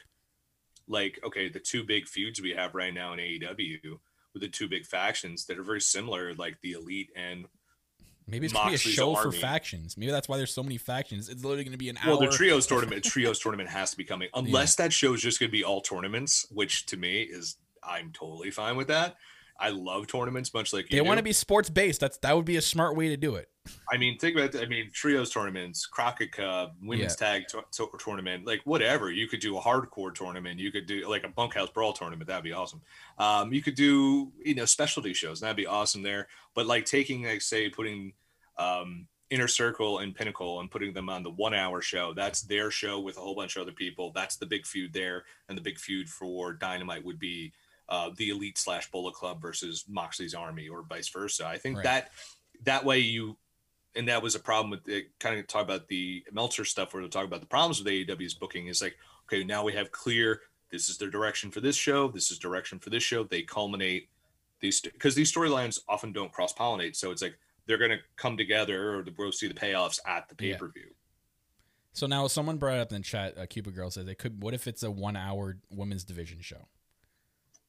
like 0.88 1.20
okay 1.24 1.50
the 1.50 1.60
two 1.60 1.84
big 1.84 2.08
feuds 2.08 2.42
we 2.42 2.52
have 2.52 2.74
right 2.74 2.94
now 2.94 3.14
in 3.14 3.20
AEW 3.20 4.00
with 4.34 4.42
the 4.42 4.48
two 4.48 4.68
big 4.68 4.86
factions 4.86 5.46
that 5.46 5.60
are 5.60 5.64
very 5.64 5.82
similar 5.82 6.34
like 6.34 6.60
the 6.62 6.72
elite 6.72 7.10
and 7.16 7.46
Maybe 8.30 8.46
it's 8.46 8.54
gonna 8.54 8.70
be 8.70 8.76
a 8.76 8.78
show 8.78 9.16
for 9.16 9.32
factions. 9.32 9.98
Maybe 9.98 10.12
that's 10.12 10.30
why 10.30 10.38
there's 10.38 10.54
so 10.54 10.64
many 10.64 10.78
factions. 10.78 11.30
It's 11.30 11.44
literally 11.44 11.64
gonna 11.64 11.78
be 11.78 11.90
an 11.90 11.98
hour. 11.98 12.12
well 12.12 12.20
the 12.20 12.28
trios 12.28 12.68
tournament 12.72 13.04
trios 13.04 13.40
tournament 13.40 13.70
has 13.70 13.92
to 13.92 13.98
be 13.98 14.04
coming 14.04 14.30
unless 14.34 14.76
that 14.76 14.94
show 14.94 15.14
is 15.14 15.22
just 15.22 15.40
going 15.40 15.50
to 15.50 15.52
be 15.52 15.64
all 15.64 15.82
tournaments 15.82 16.46
which 16.52 16.86
to 16.88 16.98
me 16.98 17.22
is 17.22 17.58
I'm 17.84 18.12
totally 18.12 18.52
fine 18.52 18.76
with 18.78 18.88
that. 18.90 19.16
I 19.60 19.70
love 19.70 20.08
tournaments 20.08 20.54
much 20.54 20.72
like 20.72 20.90
you 20.90 20.98
They 20.98 21.02
want 21.02 21.18
to 21.18 21.24
be 21.24 21.34
sports 21.34 21.70
based. 21.70 22.00
That's 22.00 22.18
that 22.20 22.36
would 22.36 22.46
be 22.46 22.56
a 22.58 22.62
smart 22.62 22.96
way 22.96 23.10
to 23.10 23.18
do 23.18 23.36
it. 23.36 23.50
I 23.92 23.98
mean, 23.98 24.18
think 24.18 24.36
about 24.36 24.56
it. 24.56 24.64
I 24.64 24.68
mean, 24.68 24.90
trios 24.92 25.30
tournaments, 25.30 25.86
Crockett 25.86 26.32
Cup, 26.32 26.76
women's 26.82 27.16
tag 27.16 27.44
to- 27.50 27.66
to- 27.74 27.92
tournament, 28.00 28.46
like 28.48 28.62
whatever. 28.64 29.12
You 29.12 29.28
could 29.28 29.42
do 29.42 29.58
a 29.58 29.62
hardcore 29.62 30.16
tournament. 30.16 30.60
You 30.60 30.72
could 30.72 30.86
do 30.86 31.08
like 31.10 31.24
a 31.24 31.30
bunkhouse 31.30 31.70
brawl 31.70 31.94
tournament. 31.94 32.28
That'd 32.28 32.44
be 32.44 32.54
awesome. 32.54 32.82
Um, 33.18 33.54
you 33.54 33.62
could 33.62 33.76
do 33.76 34.32
you 34.44 34.56
know 34.56 34.66
specialty 34.66 35.14
shows. 35.14 35.42
That'd 35.42 35.58
be 35.58 35.68
awesome 35.68 36.02
there. 36.04 36.30
But 36.56 36.66
like 36.66 36.86
taking 36.86 37.26
like 37.26 37.42
say 37.42 37.70
putting 37.70 38.14
um, 38.58 39.08
Inner 39.30 39.48
Circle 39.48 40.00
and 40.00 40.16
Pinnacle 40.16 40.60
and 40.60 40.72
putting 40.72 40.94
them 40.94 41.10
on 41.10 41.22
the 41.24 41.30
one 41.32 41.54
hour 41.54 41.82
show. 41.82 42.14
That's 42.14 42.42
their 42.42 42.72
show 42.72 43.00
with 43.00 43.18
a 43.18 43.22
whole 43.22 43.36
bunch 43.36 43.56
of 43.56 43.62
other 43.62 43.72
people. 43.72 44.12
That's 44.16 44.38
the 44.38 44.46
big 44.46 44.66
feud 44.66 44.94
there, 44.94 45.26
and 45.48 45.58
the 45.58 45.62
big 45.62 45.78
feud 45.78 46.10
for 46.10 46.54
Dynamite 46.54 47.06
would 47.06 47.20
be 47.20 47.54
uh, 47.90 48.12
the 48.16 48.30
Elite 48.30 48.58
slash 48.58 48.90
Bullet 48.92 49.14
Club 49.14 49.42
versus 49.42 49.86
Moxley's 49.90 50.34
Army, 50.34 50.70
or 50.70 50.84
vice 50.84 51.10
versa. 51.10 51.46
I 51.48 51.58
think 51.58 51.78
Right. 51.78 51.84
that 51.84 52.12
that 52.64 52.86
way 52.86 53.00
you 53.00 53.38
and 53.96 54.08
that 54.08 54.22
was 54.22 54.36
a 54.36 54.40
problem 54.40 54.70
with 54.70 54.88
it 54.88 55.08
kind 55.20 55.40
of 55.40 55.48
talk 55.48 55.64
about 55.64 55.88
the 55.88 56.24
Meltzer 56.32 56.64
stuff 56.66 56.94
where 56.94 57.02
they 57.02 57.10
talk 57.10 57.26
about 57.26 57.42
the 57.42 57.48
problems 57.48 57.80
with 57.84 57.92
AEW's 57.92 58.36
booking 58.36 58.68
is 58.68 58.82
like, 58.82 58.96
okay, 59.28 59.44
now 59.44 59.64
we 59.64 59.74
have 59.74 59.92
clear 59.92 60.42
this 60.70 60.90
is 60.90 60.98
their 60.98 61.10
direction 61.10 61.50
for 61.50 61.62
this 61.62 61.76
show, 61.76 62.08
this 62.10 62.30
is 62.30 62.38
direction 62.38 62.78
for 62.80 62.92
this 62.92 63.02
show. 63.02 63.24
They 63.24 63.42
culminate 63.42 64.10
these 64.60 64.82
because 64.82 65.16
these 65.16 65.34
storylines 65.34 65.80
often 65.90 66.14
don't 66.14 66.32
cross 66.32 66.54
pollinate. 66.54 66.96
So 66.96 67.10
it's 67.12 67.22
like 67.24 67.38
they're 67.66 67.78
gonna 67.80 67.98
come 68.16 68.38
together 68.38 68.96
or 68.96 69.06
we'll 69.18 69.32
see 69.32 69.48
the 69.48 69.54
payoffs 69.54 70.00
at 70.06 70.30
the 70.30 70.36
pay-per-view. 70.36 70.92
So 71.94 72.06
now 72.06 72.28
someone 72.28 72.58
brought 72.58 72.78
up 72.80 72.92
in 72.92 72.98
the 73.00 73.04
chat. 73.04 73.38
Uh, 73.38 73.46
Cupid 73.48 73.76
girl 73.76 73.90
says 73.90 74.06
they 74.06 74.16
could. 74.16 74.42
What 74.44 74.54
if 74.54 74.68
it's 74.68 74.84
a 74.84 74.92
one 74.92 75.16
hour 75.16 75.58
women's 75.72 76.04
division 76.04 76.40
show? 76.42 76.68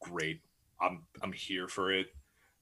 Great. 0.01 0.41
I'm 0.81 1.03
I'm 1.21 1.31
here 1.31 1.67
for 1.67 1.91
it. 1.91 2.07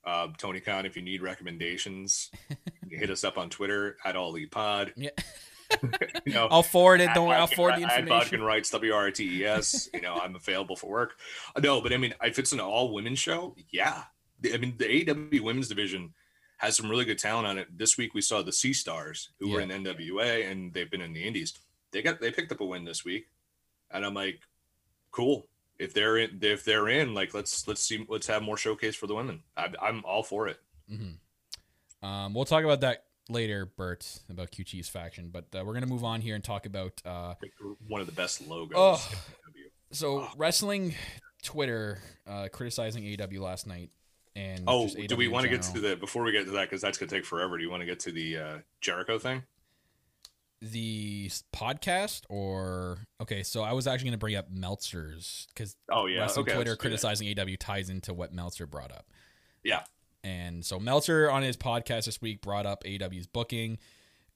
Uh, 0.06 0.30
Tony 0.38 0.60
Khan, 0.60 0.86
if 0.86 0.95
you 0.95 1.02
need 1.02 1.21
recommendations, 1.21 2.32
hit 2.89 3.10
us 3.10 3.23
up 3.23 3.38
on 3.38 3.49
Twitter 3.49 3.97
at 4.06 4.15
All 4.15 4.30
Elite 4.30 4.52
Pod. 4.52 4.93
Yeah. 4.95 5.10
You 6.25 6.34
know, 6.34 6.47
I'll 6.52 6.63
forward 6.63 7.02
it. 7.02 7.10
Don't 7.13 7.28
worry. 7.28 7.38
I'll 7.38 7.47
forward 7.47 7.75
the 7.75 7.84
at 7.84 7.99
information. 7.99 8.08
Bodkin 8.08 8.43
writes 8.43 8.69
W 8.71 8.93
R 8.93 9.10
T 9.12 9.41
E 9.41 9.45
S. 9.45 9.89
You 9.93 10.02
know, 10.02 10.15
I'm 10.15 10.36
available 10.36 10.75
for 10.75 10.88
work. 10.88 11.13
Uh, 11.56 11.60
No, 11.62 11.82
but 11.82 11.93
I 11.93 11.97
mean, 11.97 12.13
if 12.23 12.38
it's 12.39 12.52
an 12.52 12.60
all 12.60 12.93
women 12.93 13.15
show, 13.15 13.56
yeah. 13.71 14.04
I 14.52 14.58
mean, 14.58 14.75
the 14.78 15.10
AW 15.10 15.43
women's 15.43 15.67
division 15.67 16.13
has 16.58 16.75
some 16.75 16.89
really 16.89 17.06
good 17.06 17.17
talent 17.17 17.47
on 17.47 17.58
it. 17.58 17.67
This 17.75 17.97
week 17.97 18.13
we 18.13 18.21
saw 18.21 18.41
the 18.41 18.52
Sea 18.52 18.73
Stars, 18.73 19.30
who 19.39 19.49
were 19.49 19.62
in 19.62 19.69
NWA 19.69 20.49
and 20.52 20.73
they've 20.73 20.89
been 20.89 21.02
in 21.02 21.13
the 21.13 21.25
Indies. 21.25 21.58
They 21.91 22.02
got 22.02 22.19
they 22.19 22.32
picked 22.32 22.52
up 22.52 22.62
a 22.62 22.65
win 22.65 22.84
this 22.84 23.06
week, 23.06 23.28
and 23.91 24.06
I'm 24.06 24.13
like, 24.13 24.39
cool. 25.12 25.47
If 25.79 25.93
they're 25.93 26.17
in, 26.17 26.39
if 26.41 26.65
they're 26.65 26.89
in, 26.89 27.13
like 27.13 27.33
let's 27.33 27.67
let's 27.67 27.81
see, 27.81 28.05
let's 28.09 28.27
have 28.27 28.43
more 28.43 28.57
showcase 28.57 28.95
for 28.95 29.07
the 29.07 29.15
women. 29.15 29.41
I, 29.55 29.69
I'm 29.81 30.03
all 30.05 30.23
for 30.23 30.47
it. 30.47 30.59
Mm-hmm. 30.91 32.05
Um, 32.05 32.33
we'll 32.33 32.45
talk 32.45 32.63
about 32.63 32.81
that 32.81 33.05
later, 33.29 33.65
Bert, 33.65 34.19
about 34.29 34.51
QT's 34.51 34.89
faction. 34.89 35.29
But 35.31 35.45
uh, 35.57 35.63
we're 35.65 35.73
gonna 35.73 35.85
move 35.85 36.03
on 36.03 36.21
here 36.21 36.35
and 36.35 36.43
talk 36.43 36.65
about 36.65 37.01
uh, 37.05 37.35
one 37.87 38.01
of 38.01 38.07
the 38.07 38.13
best 38.13 38.47
logos. 38.47 38.75
Oh. 38.77 39.09
so 39.91 40.27
wrestling 40.37 40.95
Twitter 41.43 41.99
uh, 42.27 42.47
criticizing 42.51 43.17
AW 43.19 43.41
last 43.41 43.67
night. 43.67 43.89
And 44.35 44.63
Oh, 44.67 44.87
do 44.87 45.15
we 45.15 45.27
want 45.27 45.43
to 45.43 45.49
get 45.49 45.63
to 45.63 45.79
the 45.79 45.95
before 45.95 46.23
we 46.23 46.31
get 46.31 46.45
to 46.45 46.51
that 46.51 46.69
because 46.69 46.81
that's 46.81 46.97
gonna 46.97 47.09
take 47.09 47.25
forever? 47.25 47.57
Do 47.57 47.63
you 47.63 47.69
want 47.69 47.81
to 47.81 47.85
get 47.85 47.99
to 48.01 48.11
the 48.11 48.37
uh, 48.37 48.57
Jericho 48.81 49.17
thing? 49.17 49.43
The 50.61 51.29
podcast 51.55 52.21
or 52.29 52.99
okay? 53.21 53.43
So 53.43 53.61
I 53.61 53.73
was 53.73 53.87
actually 53.87 54.09
gonna 54.09 54.17
bring 54.17 54.35
up 54.35 54.49
Meltzer's 54.51 55.47
because 55.53 55.75
Oh 55.91 56.05
yeah, 56.05 56.21
wrestling 56.21 56.47
okay. 56.47 56.55
Twitter 56.55 56.75
criticizing 56.75 57.39
AW 57.39 57.55
ties 57.59 57.89
into 57.89 58.13
what 58.13 58.33
Meltzer 58.33 58.65
brought 58.65 58.91
up. 58.91 59.07
Yeah, 59.63 59.83
And 60.23 60.65
so 60.65 60.79
Meltzer 60.79 61.29
on 61.29 61.43
his 61.43 61.57
podcast 61.57 62.05
this 62.05 62.21
week 62.21 62.41
brought 62.41 62.65
up 62.65 62.83
AW's 62.85 63.27
booking, 63.27 63.77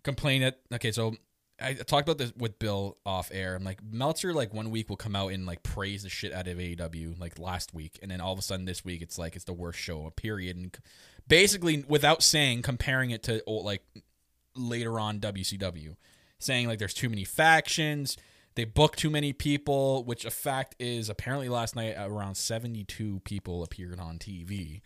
complained 0.03 0.43
that 0.43 0.59
okay, 0.73 0.91
so 0.91 1.15
I 1.61 1.73
talked 1.73 2.07
about 2.07 2.17
this 2.17 2.33
with 2.37 2.59
Bill 2.59 2.97
off 3.05 3.29
air. 3.31 3.55
I'm 3.55 3.63
like 3.63 3.81
Meltzer 3.83 4.33
like 4.33 4.53
one 4.53 4.69
week 4.71 4.89
will 4.89 4.97
come 4.97 5.15
out 5.15 5.31
and 5.31 5.45
like 5.45 5.63
praise 5.63 6.03
the 6.03 6.09
shit 6.09 6.33
out 6.33 6.47
of 6.47 6.59
aw 6.59 7.13
like 7.19 7.39
last 7.39 7.73
week, 7.73 7.99
and 8.01 8.11
then 8.11 8.21
all 8.21 8.33
of 8.33 8.39
a 8.39 8.41
sudden 8.41 8.65
this 8.65 8.83
week 8.83 9.01
it's 9.01 9.17
like 9.17 9.35
it's 9.35 9.45
the 9.45 9.53
worst 9.53 9.79
show 9.79 10.09
period, 10.15 10.57
and 10.57 10.77
basically 11.27 11.83
without 11.87 12.23
saying 12.23 12.63
comparing 12.63 13.11
it 13.11 13.23
to 13.23 13.43
oh, 13.47 13.55
like 13.55 13.83
later 14.55 14.99
on 14.99 15.19
WCW, 15.19 15.95
saying 16.43 16.67
like 16.67 16.79
there's 16.79 16.93
too 16.93 17.09
many 17.09 17.23
factions. 17.23 18.17
They 18.55 18.65
book 18.65 18.95
too 18.95 19.09
many 19.09 19.33
people, 19.33 20.03
which 20.03 20.25
a 20.25 20.31
fact 20.31 20.75
is 20.77 21.09
apparently 21.09 21.49
last 21.49 21.75
night 21.75 21.95
around 21.97 22.35
72 22.35 23.21
people 23.23 23.63
appeared 23.63 23.99
on 23.99 24.19
TV. 24.19 24.81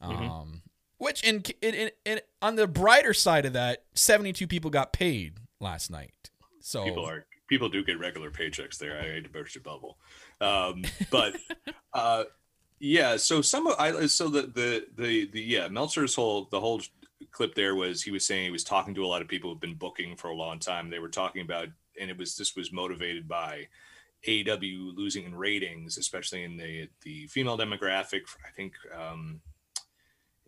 Um, 0.00 0.62
which 0.98 1.24
in, 1.24 1.42
in, 1.62 1.74
in, 1.74 1.90
in 2.04 2.20
on 2.42 2.56
the 2.56 2.66
brighter 2.66 3.14
side 3.14 3.44
of 3.46 3.52
that, 3.54 3.84
72 3.94 4.46
people 4.46 4.70
got 4.70 4.92
paid 4.92 5.38
last 5.60 5.90
night. 5.90 6.30
So 6.60 6.84
people 6.84 7.08
are 7.08 7.26
people 7.48 7.68
do 7.68 7.82
get 7.82 7.98
regular 7.98 8.30
paychecks 8.30 8.78
there. 8.78 8.98
I 8.98 9.02
hate 9.02 9.24
to 9.24 9.30
burst 9.30 9.54
your 9.54 9.62
bubble, 9.62 9.98
um, 10.40 10.84
but 11.10 11.34
uh, 11.94 12.24
yeah. 12.78 13.16
So 13.16 13.42
some 13.42 13.66
of 13.66 13.76
I 13.78 14.06
so 14.06 14.28
the 14.28 14.42
the 14.42 14.86
the 14.96 15.30
the 15.32 15.40
yeah 15.40 15.68
Meltzer's 15.68 16.14
whole 16.14 16.48
the 16.50 16.60
whole 16.60 16.80
clip 17.30 17.54
there 17.54 17.74
was 17.74 18.02
he 18.02 18.10
was 18.10 18.26
saying 18.26 18.44
he 18.44 18.50
was 18.50 18.64
talking 18.64 18.94
to 18.94 19.04
a 19.04 19.08
lot 19.08 19.22
of 19.22 19.28
people 19.28 19.50
who've 19.50 19.60
been 19.60 19.74
booking 19.74 20.16
for 20.16 20.28
a 20.28 20.34
long 20.34 20.58
time. 20.58 20.90
They 20.90 20.98
were 20.98 21.08
talking 21.08 21.42
about 21.42 21.68
and 22.00 22.10
it 22.10 22.16
was 22.16 22.36
this 22.36 22.56
was 22.56 22.72
motivated 22.72 23.26
by 23.28 23.66
AEW 24.26 24.96
losing 24.96 25.24
in 25.24 25.34
ratings, 25.34 25.98
especially 25.98 26.44
in 26.44 26.56
the 26.56 26.88
the 27.02 27.26
female 27.26 27.58
demographic. 27.58 28.22
I 28.46 28.50
think 28.56 28.74
um, 28.96 29.40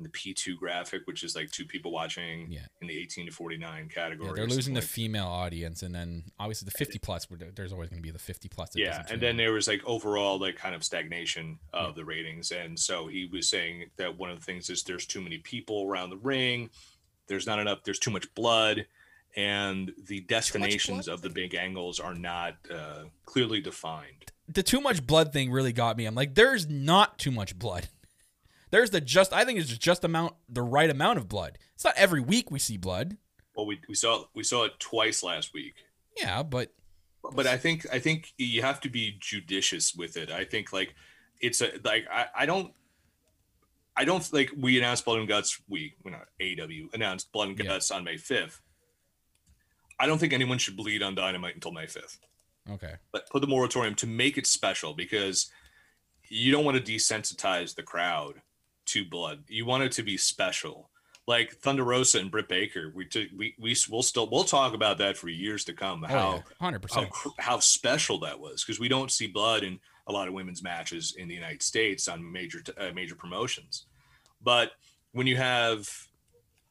the 0.02 0.08
P2 0.08 0.56
graphic, 0.56 1.02
which 1.06 1.22
is 1.22 1.34
like 1.36 1.50
two 1.50 1.64
people 1.64 1.90
watching 1.92 2.50
Yeah. 2.50 2.66
in 2.80 2.86
the 2.88 2.96
18 2.98 3.26
to 3.26 3.32
49 3.32 3.88
category. 3.88 4.28
yeah, 4.28 4.34
they're 4.34 4.46
losing 4.46 4.74
the 4.74 4.80
like 4.80 4.88
female 4.88 5.26
audience, 5.26 5.82
and 5.82 5.94
then 5.94 6.24
obviously 6.38 6.66
the 6.66 6.72
50 6.78 6.98
plus. 6.98 7.26
There's 7.54 7.72
always 7.72 7.88
going 7.90 8.00
to 8.02 8.06
be 8.06 8.10
the 8.10 8.18
50 8.18 8.48
plus. 8.48 8.70
Yeah 8.74 9.04
and 9.10 9.20
then 9.20 9.36
there 9.36 9.52
was 9.52 9.66
like 9.68 9.82
overall 9.84 10.38
like 10.38 10.56
kind 10.56 10.74
of 10.74 10.84
stagnation 10.84 11.58
of 11.72 11.94
the 11.94 12.04
ratings 12.04 12.50
and 12.52 12.78
so 12.78 13.06
he 13.06 13.28
was 13.32 13.48
saying 13.48 13.86
that 13.96 14.16
one 14.18 14.30
of 14.30 14.38
the 14.38 14.44
things 14.44 14.70
is 14.70 14.82
there's 14.82 15.06
too 15.06 15.20
many 15.20 15.38
people 15.38 15.84
around 15.88 16.10
the 16.10 16.16
ring 16.18 16.70
there's 17.26 17.46
not 17.46 17.58
enough 17.58 17.82
there's 17.84 17.98
too 17.98 18.10
much 18.10 18.32
blood 18.34 18.86
and 19.36 19.92
the 20.06 20.20
destinations 20.20 21.08
of 21.08 21.22
the 21.22 21.30
big 21.30 21.54
angles 21.54 22.00
are 22.00 22.14
not 22.14 22.54
uh, 22.72 23.04
clearly 23.24 23.60
defined 23.60 24.30
the 24.48 24.62
too 24.62 24.80
much 24.80 25.06
blood 25.06 25.32
thing 25.32 25.50
really 25.52 25.72
got 25.72 25.96
me. 25.96 26.06
I'm 26.06 26.16
like, 26.16 26.34
there's 26.34 26.68
not 26.68 27.20
too 27.20 27.30
much 27.30 27.56
blood. 27.56 27.88
There's 28.70 28.90
the 28.90 29.00
just. 29.00 29.32
I 29.32 29.44
think 29.44 29.58
it's 29.58 29.76
just 29.76 30.04
amount, 30.04 30.34
the 30.48 30.62
right 30.62 30.88
amount 30.90 31.18
of 31.18 31.28
blood. 31.28 31.58
It's 31.74 31.84
not 31.84 31.94
every 31.96 32.20
week 32.20 32.50
we 32.50 32.58
see 32.58 32.76
blood. 32.76 33.16
well 33.56 33.66
we, 33.66 33.80
we 33.88 33.94
saw 33.94 34.24
we 34.34 34.42
saw 34.44 34.64
it 34.64 34.72
twice 34.78 35.22
last 35.22 35.52
week 35.52 35.74
Yeah, 36.16 36.42
but 36.42 36.72
but 37.34 37.46
I 37.46 37.56
think 37.56 37.86
I 37.92 37.98
think 37.98 38.32
you 38.38 38.62
have 38.62 38.80
to 38.82 38.88
be 38.88 39.16
judicious 39.20 39.94
with 39.94 40.16
it. 40.16 40.30
I 40.30 40.44
think 40.44 40.72
like 40.72 40.94
it's 41.40 41.60
a 41.60 41.70
like 41.84 42.06
I, 42.10 42.26
I 42.34 42.46
don't 42.46 42.72
I 43.96 44.04
don't 44.04 44.32
like 44.32 44.50
we 44.56 44.78
announced 44.78 45.04
Blood 45.04 45.18
and 45.18 45.28
Guts 45.28 45.60
we 45.68 45.94
we're 46.04 46.12
not 46.12 46.28
AW 46.40 46.88
announced 46.94 47.32
Blood 47.32 47.48
and 47.48 47.58
Yeah. 47.58 47.64
Guts 47.66 47.90
on 47.90 48.04
May 48.04 48.16
fifth. 48.16 48.60
I 49.98 50.06
don't 50.06 50.18
think 50.18 50.32
anyone 50.32 50.58
should 50.58 50.76
bleed 50.76 51.02
on 51.02 51.14
Dynamite 51.14 51.54
until 51.54 51.72
May 51.72 51.86
fifth. 51.86 52.18
okay. 52.70 52.94
But 53.12 53.28
put 53.30 53.40
the 53.42 53.48
moratorium 53.48 53.94
to 53.96 54.06
make 54.06 54.38
it 54.38 54.46
special 54.46 54.94
because 54.94 55.50
you 56.28 56.52
don't 56.52 56.64
want 56.64 56.76
to 56.82 56.92
desensitize 56.92 57.74
the 57.74 57.82
crowd 57.82 58.40
to 58.92 59.04
blood. 59.04 59.44
You 59.48 59.66
want 59.66 59.82
it 59.84 59.92
to 59.92 60.02
be 60.02 60.16
special. 60.16 60.90
Like 61.26 61.52
Thunder 61.52 61.84
Rosa 61.84 62.18
and 62.18 62.30
Britt 62.30 62.48
Baker, 62.48 62.90
we 62.94 63.04
took 63.06 63.28
we 63.36 63.54
we 63.60 63.76
will 63.90 64.02
still 64.02 64.28
we'll 64.30 64.42
talk 64.44 64.74
about 64.74 64.98
that 64.98 65.16
for 65.16 65.28
years 65.28 65.64
to 65.64 65.72
come. 65.72 66.02
How 66.02 66.16
Oh, 66.28 66.34
yeah, 66.36 66.42
hundred 66.60 66.84
how, 66.90 67.02
percent. 67.04 67.36
how 67.38 67.58
special 67.60 68.18
that 68.20 68.40
was 68.40 68.64
because 68.64 68.80
we 68.80 68.88
don't 68.88 69.12
see 69.12 69.28
blood 69.28 69.62
in 69.62 69.78
a 70.08 70.12
lot 70.12 70.26
of 70.26 70.34
women's 70.34 70.62
matches 70.62 71.14
in 71.16 71.28
the 71.28 71.34
United 71.34 71.62
States 71.62 72.08
on 72.08 72.32
major 72.32 72.60
t- 72.62 72.72
uh, 72.76 72.90
major 72.94 73.14
promotions. 73.14 73.86
But 74.42 74.72
when 75.12 75.28
you 75.28 75.36
have, 75.36 75.88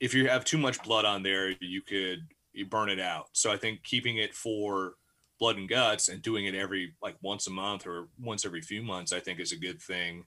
if 0.02 0.14
you 0.14 0.28
have 0.28 0.44
too 0.44 0.58
much 0.58 0.82
blood 0.84 1.06
on 1.06 1.24
there, 1.24 1.52
you 1.62 1.82
could 1.82 2.28
you 2.52 2.66
burn 2.66 2.90
it 2.90 3.00
out. 3.00 3.28
So 3.32 3.52
I 3.52 3.58
think 3.58 3.84
keeping 3.84 4.18
it 4.18 4.34
for 4.36 4.96
blood 5.40 5.56
and 5.56 5.70
guts 5.70 6.10
and 6.10 6.22
doing 6.22 6.48
it 6.48 6.56
every 6.56 6.96
like 7.02 7.16
once 7.22 7.48
a 7.48 7.52
month 7.52 7.88
or 7.88 8.10
once 8.20 8.46
every 8.46 8.62
few 8.62 8.82
months, 8.84 9.14
I 9.14 9.22
think 9.22 9.40
is 9.40 9.54
a 9.54 9.58
good 9.58 9.82
thing. 9.82 10.26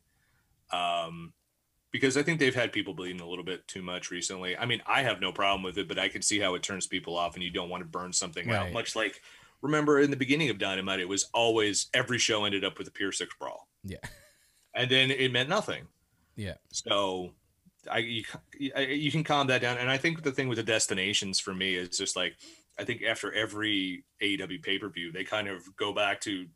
Um, 0.72 1.34
because 1.92 2.16
I 2.16 2.22
think 2.22 2.40
they've 2.40 2.54
had 2.54 2.72
people 2.72 2.94
bleeding 2.94 3.20
a 3.20 3.28
little 3.28 3.44
bit 3.44 3.68
too 3.68 3.82
much 3.82 4.10
recently. 4.10 4.56
I 4.56 4.66
mean, 4.66 4.82
I 4.86 5.02
have 5.02 5.20
no 5.20 5.30
problem 5.30 5.62
with 5.62 5.78
it, 5.78 5.86
but 5.88 5.98
I 5.98 6.08
can 6.08 6.22
see 6.22 6.40
how 6.40 6.54
it 6.54 6.62
turns 6.62 6.86
people 6.86 7.16
off, 7.16 7.34
and 7.34 7.42
you 7.44 7.50
don't 7.50 7.68
want 7.68 7.82
to 7.82 7.88
burn 7.88 8.12
something 8.12 8.50
out. 8.50 8.72
Much 8.72 8.96
like 8.96 9.20
remember 9.60 10.00
in 10.00 10.10
the 10.10 10.16
beginning 10.16 10.50
of 10.50 10.58
Dynamite, 10.58 11.00
it 11.00 11.08
was 11.08 11.28
always 11.32 11.86
every 11.94 12.18
show 12.18 12.44
ended 12.44 12.64
up 12.64 12.78
with 12.78 12.88
a 12.88 12.90
Pier 12.90 13.12
Six 13.12 13.34
brawl, 13.38 13.68
Yeah. 13.84 13.98
and 14.74 14.90
then 14.90 15.10
it 15.10 15.30
meant 15.32 15.48
nothing. 15.48 15.86
Yeah. 16.34 16.54
So 16.70 17.34
I 17.90 17.98
you, 17.98 18.24
I- 18.74 18.80
you 18.80 19.10
can 19.10 19.22
calm 19.24 19.48
that 19.48 19.60
down. 19.60 19.76
And 19.78 19.90
I 19.90 19.98
think 19.98 20.22
the 20.22 20.32
thing 20.32 20.48
with 20.48 20.56
the 20.56 20.62
destinations 20.64 21.38
for 21.40 21.54
me 21.54 21.74
is 21.74 21.96
just 21.96 22.16
like 22.16 22.34
I 22.78 22.84
think 22.84 23.02
after 23.02 23.30
every 23.34 24.04
AEW 24.22 24.62
pay 24.62 24.78
per 24.78 24.88
view, 24.88 25.12
they 25.12 25.24
kind 25.24 25.46
of 25.46 25.60
go 25.76 25.92
back 25.92 26.20
to 26.22 26.46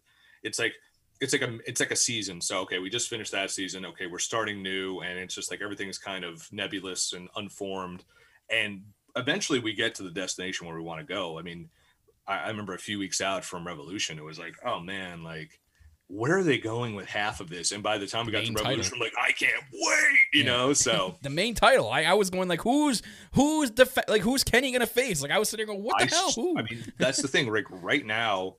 it's 0.42 0.58
like 0.58 0.72
it's 1.20 1.32
like 1.32 1.42
a 1.42 1.58
it's 1.66 1.80
like 1.80 1.90
a 1.90 1.96
season. 1.96 2.40
So 2.40 2.60
okay, 2.60 2.78
we 2.78 2.90
just 2.90 3.08
finished 3.08 3.32
that 3.32 3.50
season. 3.50 3.84
Okay, 3.86 4.06
we're 4.06 4.18
starting 4.18 4.62
new, 4.62 5.00
and 5.00 5.18
it's 5.18 5.34
just 5.34 5.50
like 5.50 5.60
everything's 5.62 5.98
kind 5.98 6.24
of 6.24 6.46
nebulous 6.52 7.12
and 7.12 7.28
unformed. 7.36 8.04
And 8.50 8.82
eventually, 9.16 9.58
we 9.58 9.74
get 9.74 9.94
to 9.96 10.02
the 10.02 10.10
destination 10.10 10.66
where 10.66 10.76
we 10.76 10.82
want 10.82 11.00
to 11.00 11.06
go. 11.06 11.38
I 11.38 11.42
mean, 11.42 11.70
I, 12.26 12.38
I 12.38 12.48
remember 12.48 12.74
a 12.74 12.78
few 12.78 12.98
weeks 12.98 13.20
out 13.20 13.44
from 13.44 13.66
Revolution, 13.66 14.18
it 14.18 14.24
was 14.24 14.38
like, 14.38 14.54
oh 14.64 14.80
man, 14.80 15.22
like 15.22 15.58
where 16.08 16.38
are 16.38 16.44
they 16.44 16.56
going 16.58 16.94
with 16.94 17.08
half 17.08 17.40
of 17.40 17.48
this? 17.48 17.72
And 17.72 17.82
by 17.82 17.98
the 17.98 18.06
time 18.06 18.26
we 18.26 18.32
got 18.32 18.38
to 18.38 18.44
Main 18.44 18.54
title. 18.54 18.68
Revolution, 18.70 18.92
I'm 18.94 19.00
like, 19.00 19.12
I 19.20 19.32
can't 19.32 19.64
wait, 19.72 20.18
you 20.32 20.44
Yeah. 20.44 20.52
know. 20.52 20.72
So 20.74 21.16
The 21.22 21.30
main 21.30 21.56
title. 21.56 21.90
I, 21.90 22.02
I 22.04 22.14
was 22.14 22.30
going 22.30 22.48
like, 22.48 22.60
who's 22.60 23.02
who's 23.32 23.72
the 23.72 23.90
like 24.06 24.22
who's 24.22 24.44
Kenny 24.44 24.70
gonna 24.70 24.86
face? 24.86 25.20
Like 25.20 25.32
I 25.32 25.38
was 25.40 25.48
sitting 25.48 25.66
there 25.66 25.74
going, 25.74 25.84
what 25.84 25.98
the 25.98 26.04
I, 26.04 26.16
hell? 26.16 26.54
I 26.56 26.62
mean, 26.62 26.84
that's 26.98 27.20
the 27.20 27.26
thing. 27.26 27.52
Like 27.52 27.64
right 27.70 28.06
now, 28.06 28.56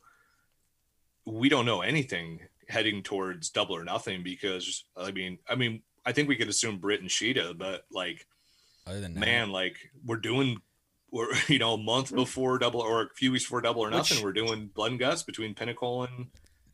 we 1.28 1.50
don't 1.50 1.66
know 1.66 1.82
anything 1.82 2.40
heading 2.70 3.04
towards 3.04 3.50
Double 3.50 3.76
or 3.76 3.84
Nothing 3.84 4.24
because 4.24 4.86
I 4.96 5.12
mean, 5.12 5.38
I 5.48 5.56
mean, 5.56 5.82
I 6.06 6.14
think 6.14 6.30
we 6.30 6.38
could 6.38 6.48
assume 6.48 6.80
Britt 6.80 7.02
and 7.02 7.10
Shida, 7.10 7.58
but 7.58 7.84
like, 7.92 8.26
Other 8.86 9.02
than 9.02 9.14
that, 9.16 9.20
man, 9.20 9.52
like 9.52 9.76
we're 10.06 10.18
doing. 10.18 10.58
We're 11.12 11.30
you 11.48 11.60
know 11.60 11.76
a 11.76 11.78
month 11.78 12.12
mm. 12.12 12.16
before 12.16 12.58
double 12.58 12.82
or 12.82 13.04
a 13.04 13.10
few 13.16 13.32
weeks 13.32 13.46
before 13.46 13.62
double 13.62 13.82
or 13.82 13.90
nothing. 13.90 14.18
Which- 14.18 14.24
we're 14.24 14.34
doing 14.34 14.70
blood 14.74 14.92
and 14.92 15.00
guts 15.00 15.24
between 15.24 15.54
Pinnacle 15.54 16.04
and 16.04 16.28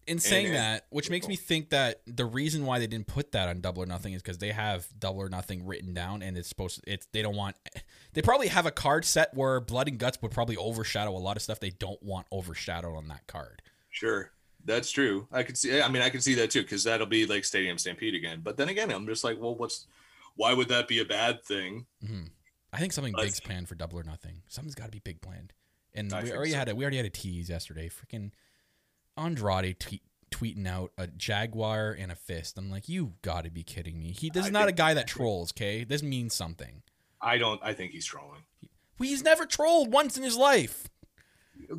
in 0.06 0.20
saying 0.20 0.48
and- 0.48 0.56
that, 0.56 0.86
which 0.90 1.10
makes 1.10 1.28
me 1.28 1.36
think 1.36 1.70
that 1.70 2.02
the 2.06 2.26
reason 2.26 2.66
why 2.66 2.80
they 2.80 2.88
didn't 2.88 3.08
put 3.08 3.32
that 3.32 3.48
on 3.48 3.62
Double 3.62 3.84
or 3.84 3.86
Nothing 3.86 4.14
is 4.14 4.22
because 4.22 4.40
they 4.40 4.52
have 4.52 4.88
Double 5.00 5.22
or 5.22 5.30
Nothing 5.30 5.66
written 5.66 5.94
down, 5.94 6.22
and 6.22 6.38
it's 6.38 6.50
supposed. 6.50 6.84
To, 6.84 6.92
it's 6.92 7.08
they 7.12 7.22
don't 7.22 7.36
want. 7.36 7.56
They 8.14 8.22
probably 8.22 8.48
have 8.50 8.68
a 8.68 8.72
card 8.72 9.06
set 9.06 9.34
where 9.34 9.60
Blood 9.60 9.88
and 9.88 9.98
Guts 9.98 10.22
would 10.22 10.32
probably 10.32 10.58
overshadow 10.58 11.12
a 11.12 11.18
lot 11.18 11.36
of 11.36 11.42
stuff 11.42 11.60
they 11.60 11.72
don't 11.72 12.02
want 12.04 12.28
overshadowed 12.32 12.96
on 12.96 13.08
that 13.08 13.26
card. 13.26 13.64
Sure. 13.90 14.32
That's 14.66 14.92
true. 14.92 15.28
I 15.32 15.44
could 15.44 15.58
see 15.58 15.82
I 15.82 15.88
mean 15.90 16.02
I 16.02 16.10
could 16.10 16.24
see 16.24 16.36
that 16.36 16.52
too 16.52 16.64
cuz 16.64 16.84
that'll 16.86 17.06
be 17.08 17.26
like 17.26 17.44
Stadium 17.46 17.78
Stampede 17.78 18.16
again. 18.16 18.42
But 18.42 18.58
then 18.58 18.70
again, 18.70 18.92
I'm 18.92 19.06
just 19.08 19.24
like, 19.24 19.40
well, 19.40 19.56
what's 19.56 19.88
why 20.36 20.54
would 20.54 20.70
that 20.70 20.88
be 20.88 21.00
a 21.00 21.06
bad 21.06 21.44
thing? 21.44 21.86
hmm 22.06 22.24
I 22.72 22.80
think 22.80 22.92
something 22.94 23.14
Let's- 23.14 23.26
big's 23.36 23.40
planned 23.40 23.70
for 23.70 23.76
Double 23.76 24.00
or 24.00 24.04
Nothing. 24.04 24.42
Something's 24.48 24.74
got 24.76 24.86
to 24.86 24.92
be 24.92 25.00
big 25.00 25.22
planned. 25.22 25.54
And 25.94 26.12
I 26.12 26.24
we 26.24 26.32
already 26.32 26.52
so. 26.52 26.58
had 26.58 26.70
a 26.70 26.76
we 26.76 26.84
already 26.84 26.98
had 26.98 27.06
a 27.06 27.10
tease 27.12 27.50
yesterday. 27.50 27.88
Freaking 27.90 28.32
Andrade 29.18 29.80
tweet, 29.80 30.02
tweeting 30.32 30.68
out 30.68 30.92
a 30.98 31.06
jaguar 31.08 31.92
and 31.92 32.12
a 32.12 32.16
fist. 32.16 32.58
I'm 32.58 32.72
like, 32.72 32.90
you 32.90 33.14
got 33.22 33.44
to 33.44 33.52
be 33.52 33.64
kidding 33.64 34.00
me. 34.00 34.12
He 34.12 34.30
this 34.30 34.44
is 34.46 34.50
I 34.50 34.52
not 34.52 34.68
a 34.70 34.72
guy 34.72 34.94
that 34.96 35.08
trolls. 35.08 35.52
Okay, 35.54 35.84
this 35.84 36.02
means 36.02 36.34
something. 36.34 36.82
I 37.22 37.38
don't 37.38 37.60
I 37.64 37.74
think 37.74 37.92
he's 37.92 38.06
trolling. 38.06 38.44
Well, 38.98 39.10
He's 39.10 39.24
never 39.24 39.46
trolled 39.46 39.92
once 39.94 40.18
in 40.18 40.24
his 40.24 40.36
life. 40.36 40.88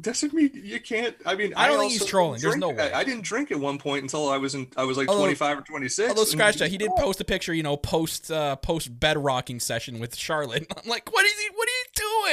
Doesn't 0.00 0.32
mean 0.32 0.50
you 0.54 0.80
can't. 0.80 1.14
I 1.26 1.34
mean, 1.34 1.52
I 1.56 1.68
don't 1.68 1.78
think 1.78 1.92
he's 1.92 2.04
trolling. 2.04 2.40
There's 2.40 2.56
no 2.56 2.70
way. 2.70 2.92
I, 2.92 3.00
I 3.00 3.04
didn't 3.04 3.22
drink 3.22 3.50
at 3.50 3.60
one 3.60 3.78
point 3.78 4.02
until 4.02 4.28
I 4.28 4.38
was 4.38 4.54
in. 4.54 4.66
I 4.76 4.84
was 4.84 4.96
like 4.96 5.08
Although- 5.08 5.20
25 5.22 5.58
or 5.58 5.62
26. 5.62 6.08
Although 6.08 6.24
scratch 6.24 6.56
that, 6.56 6.70
he 6.70 6.78
did 6.78 6.90
post 6.96 7.20
a 7.20 7.24
picture, 7.24 7.52
you 7.54 7.62
know, 7.62 7.76
post 7.76 8.30
uh, 8.30 8.56
post 8.56 8.98
bed 8.98 9.16
rocking 9.22 9.60
session 9.60 10.00
with 10.00 10.16
Charlotte. 10.16 10.66
I'm 10.82 10.88
like, 10.88 11.12
what 11.12 11.24
is 11.26 11.32
he? 11.38 11.48
What 11.54 11.68
are 11.68 11.72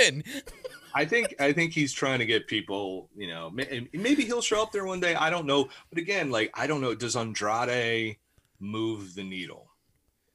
you 0.08 0.12
doing? 0.12 0.24
I 0.96 1.06
think 1.06 1.36
I 1.40 1.52
think 1.54 1.74
he's 1.74 1.94
trying 1.94 2.20
to 2.20 2.26
get 2.26 2.48
people. 2.48 3.10
You 3.16 3.28
know, 3.28 3.52
maybe 3.52 4.24
he'll 4.26 4.42
show 4.42 4.62
up 4.62 4.72
there 4.72 4.86
one 4.86 5.00
day. 5.00 5.16
I 5.16 5.30
don't 5.30 5.46
know. 5.46 5.70
But 5.90 6.00
again, 6.00 6.32
like 6.32 6.52
I 6.54 6.68
don't 6.68 6.82
know. 6.82 6.96
Does 6.96 7.16
Andrade 7.16 8.18
move 8.60 9.14
the 9.16 9.24
needle 9.24 9.68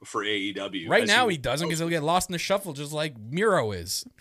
for 0.05 0.23
AEW? 0.25 0.89
Right 0.89 1.07
now 1.07 1.29
he- 1.29 1.35
he 1.35 1.39
doesn't 1.39 1.67
because 1.67 1.79
he'll 1.79 1.89
get 1.89 2.03
lost 2.03 2.29
in 2.29 2.33
the 2.35 2.39
shuffle, 2.39 2.73
just 2.73 2.93
like 2.93 3.19
Miro 3.19 3.73
is. 3.73 4.07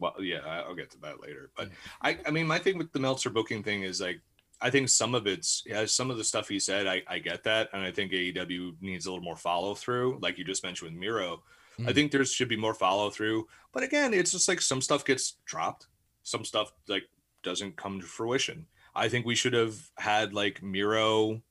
Well, 0.00 0.14
yeah, 0.20 0.40
I- 0.46 0.60
I'll 0.60 0.74
get 0.74 0.90
to 0.92 0.98
that 1.00 1.20
later. 1.20 1.50
But 1.56 1.70
I, 2.00 2.18
I 2.26 2.30
mean, 2.30 2.46
my 2.46 2.58
thing 2.58 2.78
with 2.78 2.92
the 2.92 3.00
Meltzer 3.00 3.30
booking 3.30 3.62
thing 3.62 3.82
is 3.82 4.00
like, 4.00 4.20
I 4.60 4.70
think 4.70 4.88
some 4.88 5.14
of 5.14 5.26
it's, 5.26 5.62
yeah, 5.66 5.84
some 5.86 6.10
of 6.10 6.16
the 6.18 6.24
stuff 6.24 6.48
he 6.48 6.58
said, 6.60 6.86
I, 6.86 7.02
I 7.08 7.18
get 7.18 7.42
that. 7.44 7.68
And 7.72 7.82
I 7.82 7.90
think 7.90 8.12
AEW 8.12 8.76
needs 8.80 9.06
a 9.06 9.10
little 9.10 9.24
more 9.24 9.36
follow 9.36 9.74
through, 9.74 10.18
like 10.22 10.38
you 10.38 10.44
just 10.44 10.62
mentioned 10.62 10.90
with 10.92 10.98
Miro. 11.00 11.42
I 11.78 11.82
Mhm. 11.82 11.94
think 11.94 12.12
there 12.12 12.24
should 12.24 12.48
be 12.48 12.56
more 12.56 12.74
follow 12.74 13.10
through. 13.10 13.48
But 13.72 13.82
again, 13.82 14.14
it's 14.14 14.30
just 14.30 14.46
like 14.48 14.60
some 14.60 14.80
stuff 14.80 15.04
gets 15.04 15.38
dropped, 15.46 15.88
some 16.22 16.44
stuff 16.44 16.72
like 16.86 17.04
doesn't 17.42 17.76
come 17.76 18.00
to 18.00 18.06
fruition. 18.06 18.66
I 18.94 19.08
think 19.08 19.26
we 19.26 19.34
should 19.34 19.54
have 19.54 19.74
had 19.96 20.32
like 20.32 20.62
Miro 20.62 21.42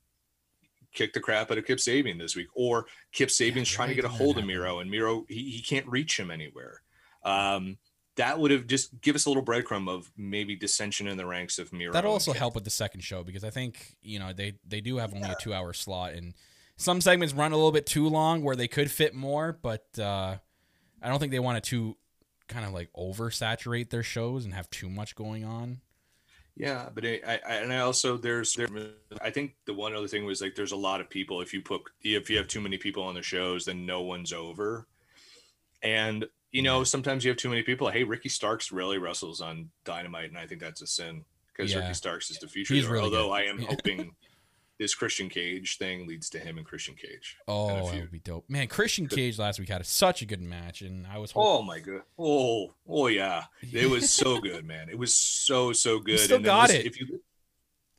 kick 0.94 1.12
the 1.12 1.20
crap 1.20 1.50
out 1.50 1.58
of 1.58 1.66
Kip 1.66 1.78
Sabian 1.78 2.18
this 2.18 2.36
week, 2.36 2.48
or 2.54 2.86
Kip 3.12 3.28
Sabian's 3.30 3.54
you're 3.70 3.76
trying 3.76 3.88
to 3.88 3.94
get 3.94 4.04
a 4.04 4.08
hold 4.08 4.38
of? 4.38 4.44
Miro, 4.46 4.78
and 4.80 4.90
Miro 4.90 5.24
he, 5.28 5.50
he 5.50 5.60
can't 5.62 5.86
reach 5.86 6.18
him 6.18 6.30
anywhere. 6.30 6.82
Um, 7.24 7.78
that 8.16 8.38
would 8.38 8.50
have 8.50 8.66
just 8.66 9.00
give 9.00 9.14
us 9.16 9.24
a 9.26 9.30
little 9.30 9.44
breadcrumb 9.44 9.88
of 9.88 10.10
maybe 10.16 10.54
dissension 10.56 11.06
in 11.08 11.16
the 11.16 11.24
ranks 11.26 11.58
of 11.58 11.72
Miro. 11.72 11.92
That'll 11.92 12.12
also 12.12 12.32
help 12.32 12.54
with 12.54 12.64
the 12.64 12.70
second 12.70 13.00
show 13.02 13.22
because 13.24 13.44
I 13.44 13.50
think 13.50 13.96
you 14.02 14.18
know 14.18 14.32
they 14.32 14.54
they 14.66 14.80
do 14.80 14.96
have 14.98 15.14
only 15.14 15.30
a 15.30 15.36
two 15.40 15.54
hour 15.54 15.72
slot 15.72 16.12
and 16.14 16.34
some 16.76 17.00
segments 17.00 17.32
run 17.34 17.52
a 17.52 17.56
little 17.56 17.70
bit 17.72 17.86
too 17.86 18.08
long 18.08 18.42
where 18.42 18.56
they 18.56 18.66
could 18.68 18.90
fit 18.90 19.14
more, 19.14 19.52
but 19.62 19.86
uh, 19.98 20.36
I 21.00 21.08
don't 21.08 21.20
think 21.20 21.30
they 21.32 21.38
want 21.38 21.62
to 21.62 21.70
too 21.70 21.96
kind 22.48 22.66
of 22.66 22.72
like 22.72 22.90
oversaturate 22.94 23.90
their 23.90 24.02
shows 24.02 24.44
and 24.44 24.52
have 24.52 24.68
too 24.70 24.88
much 24.90 25.14
going 25.14 25.44
on. 25.44 25.80
Yeah, 26.56 26.88
but 26.92 27.06
I, 27.06 27.20
I 27.26 27.40
I- 27.48 27.54
and 27.56 27.72
I 27.72 27.78
also 27.78 28.16
there's 28.18 28.52
there 28.54 28.68
I 29.22 29.30
think 29.30 29.54
the 29.64 29.72
one 29.74 29.94
other 29.94 30.08
thing 30.08 30.24
was 30.26 30.42
like 30.42 30.54
there's 30.54 30.72
a 30.72 30.76
lot 30.76 31.00
of 31.00 31.08
people 31.08 31.40
if 31.40 31.54
you 31.54 31.62
put 31.62 31.82
if 32.02 32.28
you 32.28 32.36
have 32.36 32.48
too 32.48 32.60
many 32.60 32.76
people 32.78 33.04
on 33.04 33.14
the 33.14 33.22
shows 33.22 33.64
then 33.64 33.86
no 33.86 34.02
one's 34.02 34.32
over, 34.34 34.86
and 35.82 36.26
you 36.52 36.62
know 36.62 36.84
sometimes 36.84 37.24
you 37.24 37.30
have 37.30 37.38
too 37.38 37.48
many 37.48 37.62
people. 37.62 37.90
Hey, 37.90 38.04
Ricky 38.04 38.28
Starks 38.28 38.70
really 38.70 38.98
wrestles 38.98 39.40
on 39.40 39.70
Dynamite, 39.84 40.28
and 40.28 40.38
I 40.38 40.46
think 40.46 40.60
that's 40.60 40.82
a 40.82 40.86
sin 40.86 41.24
because 41.48 41.72
Yeah. 41.72 41.80
Ricky 41.80 41.94
Starks 41.94 42.30
is 42.30 42.38
the 42.38 42.48
future. 42.48 42.74
He's 42.74 42.84
there, 42.84 42.92
really 42.92 43.04
although 43.06 43.28
good. 43.28 43.32
I 43.34 43.42
am 43.44 43.58
hoping 43.68 44.14
this 44.78 44.94
Christian 44.94 45.28
Cage 45.28 45.78
thing 45.78 46.06
leads 46.06 46.28
to 46.30 46.38
him 46.38 46.58
and 46.58 46.66
Christian 46.66 46.94
Cage. 46.94 47.36
Oh, 47.46 47.68
that 47.68 48.00
would 48.00 48.10
be 48.10 48.18
dope, 48.18 48.48
man! 48.48 48.68
Christian 48.68 49.06
Cage 49.06 49.38
last 49.38 49.58
week 49.58 49.68
had 49.68 49.84
such 49.86 50.22
a 50.22 50.26
good 50.26 50.40
match, 50.42 50.82
and 50.82 51.06
I 51.06 51.18
was 51.18 51.30
hoping 51.32 51.48
Oh 51.48 51.62
my 51.62 51.78
god! 51.78 52.02
Oh, 52.18 52.74
oh 52.88 53.06
yeah! 53.06 53.44
It 53.72 53.88
was 53.88 54.10
so 54.10 54.40
good, 54.40 54.64
man. 54.64 54.88
It 54.88 54.98
was 54.98 55.14
so 55.14 55.72
so 55.72 55.98
good. 56.00 56.18
still 56.20 56.36
And 56.36 56.44
got 56.44 56.68
listen, 56.68 56.80
it. 56.80 56.86
If 56.86 57.00
you 57.00 57.20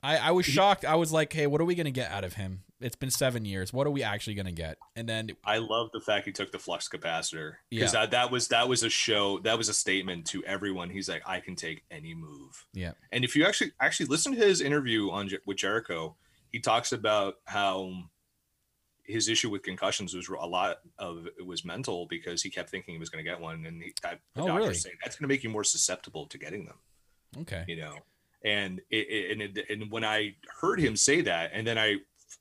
I, 0.03 0.17
I 0.17 0.31
was 0.31 0.45
shocked. 0.45 0.83
I 0.83 0.95
was 0.95 1.13
like, 1.13 1.31
hey, 1.31 1.47
what 1.47 1.61
are 1.61 1.65
we 1.65 1.75
gonna 1.75 1.89
get 1.91 2.11
out 2.11 2.25
of 2.25 2.33
him? 2.33 2.63
It's 2.83 2.95
been 2.95 3.09
seven 3.11 3.45
years. 3.45 3.71
What 3.73 3.87
are 3.87 3.91
we 3.91 4.03
actually 4.03 4.33
gonna 4.35 4.51
get? 4.51 4.77
And 4.95 5.07
then 5.07 5.29
I 5.45 5.57
love 5.57 5.89
the 5.93 6.01
fact 6.01 6.25
he 6.25 6.31
took 6.31 6.51
the 6.51 6.59
flux 6.59 6.87
capacitor 6.89 7.53
because 7.69 7.93
Yeah. 7.93 8.01
that, 8.01 8.11
that 8.11 8.31
was 8.31 8.47
that 8.49 8.67
was 8.67 8.83
a 8.83 8.89
show 8.89 9.39
that 9.39 9.57
was 9.57 9.69
a 9.69 9.73
statement 9.73 10.25
to 10.27 10.43
everyone. 10.45 10.89
He's 10.89 11.07
like, 11.09 11.23
I 11.25 11.39
can 11.39 11.55
take 11.55 11.83
any 11.89 12.13
move. 12.13 12.65
yeah, 12.73 12.91
And 13.11 13.23
if 13.23 13.35
you 13.35 13.45
actually 13.45 13.71
actually 13.79 14.07
listen 14.07 14.33
to 14.35 14.37
his 14.37 14.61
interview 14.61 15.09
on 15.11 15.29
with 15.45 15.57
Jericho, 15.57 16.15
he 16.51 16.59
talks 16.59 16.91
about 16.91 17.35
how 17.45 17.91
his 19.05 19.27
issue 19.27 19.49
with 19.49 19.63
concussions 19.63 20.13
was 20.13 20.29
a 20.29 20.45
lot 20.47 20.77
of 20.97 21.27
it 21.37 21.45
was 21.45 21.65
mental 21.65 22.05
because 22.09 22.41
he 22.41 22.49
kept 22.49 22.69
thinking 22.69 22.93
he 22.93 22.99
was 22.99 23.09
going 23.09 23.23
to 23.23 23.29
get 23.29 23.39
one, 23.39 23.65
and 23.65 23.81
he, 23.83 23.91
the 24.01 24.17
Oh, 24.37 24.47
doctors 24.47 24.55
really? 24.67 24.73
saying 24.75 24.95
that's 25.03 25.17
going 25.17 25.27
to 25.27 25.33
make 25.33 25.43
you 25.43 25.49
more 25.49 25.63
susceptible 25.65 26.25
to 26.27 26.37
getting 26.37 26.65
them. 26.65 26.77
okay, 27.41 27.63
you 27.67 27.75
know 27.77 27.95
and 28.45 28.81
it, 28.89 29.07
it, 29.09 29.31
and, 29.31 29.57
it, 29.57 29.65
and 29.69 29.89
when 29.89 30.03
i 30.03 30.35
heard 30.59 30.77
him 30.77 30.97
say 30.97 31.21
that 31.21 31.51
and 31.53 31.65
then 31.65 31.77
i 31.77 31.95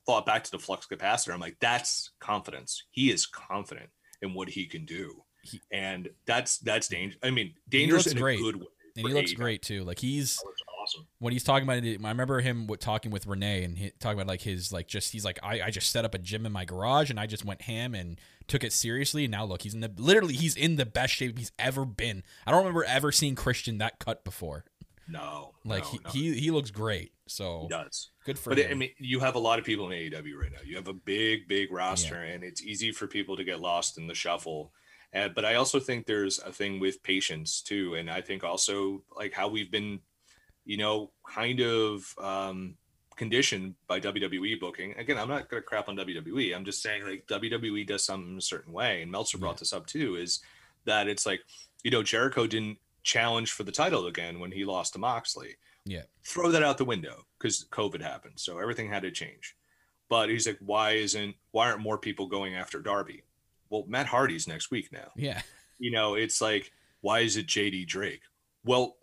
thought 0.06 0.26
back 0.26 0.44
to 0.44 0.50
the 0.50 0.58
flux 0.58 0.86
capacitor 0.86 1.32
i'm 1.32 1.40
like 1.40 1.56
that's 1.60 2.10
confidence 2.20 2.84
he 2.90 3.10
is 3.10 3.26
confident 3.26 3.88
in 4.22 4.34
what 4.34 4.48
he 4.48 4.66
can 4.66 4.84
do 4.84 5.22
He- 5.42 5.60
and 5.70 6.08
that's 6.26 6.58
that's 6.58 6.88
dangerous 6.88 7.18
i 7.22 7.30
mean 7.30 7.54
dangerous 7.68 8.06
in 8.06 8.18
great. 8.18 8.38
a 8.40 8.42
good 8.42 8.56
way 8.56 8.66
and 8.96 9.06
he 9.06 9.14
looks 9.14 9.32
great 9.32 9.62
too. 9.62 9.84
Like 9.84 9.98
he's 9.98 10.42
awesome 10.80 11.06
when 11.18 11.32
he's 11.32 11.44
talking 11.44 11.64
about 11.64 11.84
it, 11.84 12.00
I 12.04 12.08
remember 12.08 12.40
him 12.40 12.68
talking 12.78 13.10
with 13.10 13.26
Renee 13.26 13.64
and 13.64 13.78
he, 13.78 13.92
talking 13.98 14.18
about 14.18 14.28
like 14.28 14.42
his 14.42 14.72
like 14.72 14.86
just 14.86 15.12
he's 15.12 15.24
like 15.24 15.38
I, 15.42 15.62
I 15.62 15.70
just 15.70 15.90
set 15.90 16.04
up 16.04 16.14
a 16.14 16.18
gym 16.18 16.46
in 16.46 16.52
my 16.52 16.64
garage 16.64 17.10
and 17.10 17.18
I 17.18 17.26
just 17.26 17.44
went 17.44 17.62
ham 17.62 17.94
and 17.94 18.20
took 18.48 18.64
it 18.64 18.72
seriously. 18.72 19.24
And 19.24 19.32
now 19.32 19.44
look, 19.44 19.62
he's 19.62 19.74
in 19.74 19.80
the 19.80 19.90
literally 19.96 20.34
he's 20.34 20.56
in 20.56 20.76
the 20.76 20.86
best 20.86 21.14
shape 21.14 21.38
he's 21.38 21.52
ever 21.58 21.84
been. 21.84 22.22
I 22.46 22.50
don't 22.50 22.60
remember 22.60 22.84
ever 22.84 23.12
seeing 23.12 23.34
Christian 23.34 23.78
that 23.78 23.98
cut 23.98 24.24
before. 24.24 24.64
no 25.08 25.52
Like 25.64 25.84
no, 25.84 25.90
he, 25.90 25.98
no, 26.04 26.10
he 26.10 26.40
he 26.40 26.50
looks 26.50 26.70
great. 26.70 27.11
So 27.28 27.62
he 27.62 27.68
does 27.68 28.10
good 28.24 28.38
for 28.38 28.50
but 28.50 28.58
him. 28.58 28.70
I 28.70 28.74
mean, 28.74 28.90
you 28.98 29.20
have 29.20 29.34
a 29.34 29.38
lot 29.38 29.58
of 29.58 29.64
people 29.64 29.90
in 29.90 29.92
AEW 29.92 30.36
right 30.36 30.52
now. 30.52 30.58
You 30.64 30.76
have 30.76 30.88
a 30.88 30.92
big, 30.92 31.48
big 31.48 31.72
roster, 31.72 32.16
and 32.22 32.42
it's 32.44 32.62
easy 32.62 32.92
for 32.92 33.06
people 33.06 33.36
to 33.36 33.44
get 33.44 33.60
lost 33.60 33.98
in 33.98 34.06
the 34.06 34.14
shuffle. 34.14 34.72
Uh, 35.14 35.28
but 35.28 35.44
I 35.44 35.54
also 35.56 35.78
think 35.78 36.06
there's 36.06 36.38
a 36.38 36.52
thing 36.52 36.80
with 36.80 37.02
patience 37.02 37.60
too, 37.60 37.94
and 37.94 38.10
I 38.10 38.20
think 38.20 38.44
also 38.44 39.02
like 39.16 39.32
how 39.32 39.48
we've 39.48 39.70
been, 39.70 40.00
you 40.64 40.78
know, 40.78 41.10
kind 41.28 41.60
of 41.60 42.14
um, 42.20 42.76
conditioned 43.16 43.74
by 43.86 44.00
WWE 44.00 44.58
booking. 44.58 44.94
Again, 44.98 45.18
I'm 45.18 45.28
not 45.28 45.48
going 45.48 45.62
to 45.62 45.66
crap 45.66 45.88
on 45.88 45.96
WWE. 45.96 46.56
I'm 46.56 46.64
just 46.64 46.82
saying 46.82 47.04
like 47.04 47.26
WWE 47.26 47.86
does 47.86 48.04
something 48.04 48.38
a 48.38 48.42
certain 48.42 48.72
way, 48.72 49.02
and 49.02 49.10
Meltzer 49.10 49.38
brought 49.38 49.58
this 49.58 49.72
up 49.72 49.86
too. 49.86 50.16
Is 50.16 50.40
that 50.86 51.08
it's 51.08 51.26
like 51.26 51.40
you 51.84 51.90
know 51.90 52.02
Jericho 52.02 52.46
didn't 52.46 52.78
challenge 53.02 53.52
for 53.52 53.64
the 53.64 53.72
title 53.72 54.06
again 54.06 54.40
when 54.40 54.52
he 54.52 54.64
lost 54.64 54.94
to 54.94 54.98
Moxley. 54.98 55.56
Yeah. 55.84 56.02
Throw 56.24 56.50
that 56.50 56.62
out 56.62 56.78
the 56.78 56.84
window 56.84 57.26
because 57.38 57.66
COVID 57.70 58.02
happened, 58.02 58.34
so 58.36 58.58
everything 58.58 58.88
had 58.88 59.02
to 59.02 59.10
change. 59.10 59.56
But 60.08 60.28
he's 60.28 60.46
like, 60.46 60.58
why 60.60 60.92
isn't 60.92 61.34
why 61.50 61.68
aren't 61.68 61.80
more 61.80 61.98
people 61.98 62.26
going 62.26 62.54
after 62.54 62.80
Darby? 62.80 63.22
Well, 63.70 63.84
Matt 63.88 64.06
Hardy's 64.06 64.46
next 64.46 64.70
week 64.70 64.92
now. 64.92 65.10
Yeah. 65.16 65.40
You 65.78 65.90
know, 65.90 66.14
it's 66.14 66.40
like, 66.40 66.70
why 67.00 67.20
is 67.20 67.36
it 67.36 67.46
JD 67.46 67.86
Drake? 67.86 68.20
Well, 68.64 68.96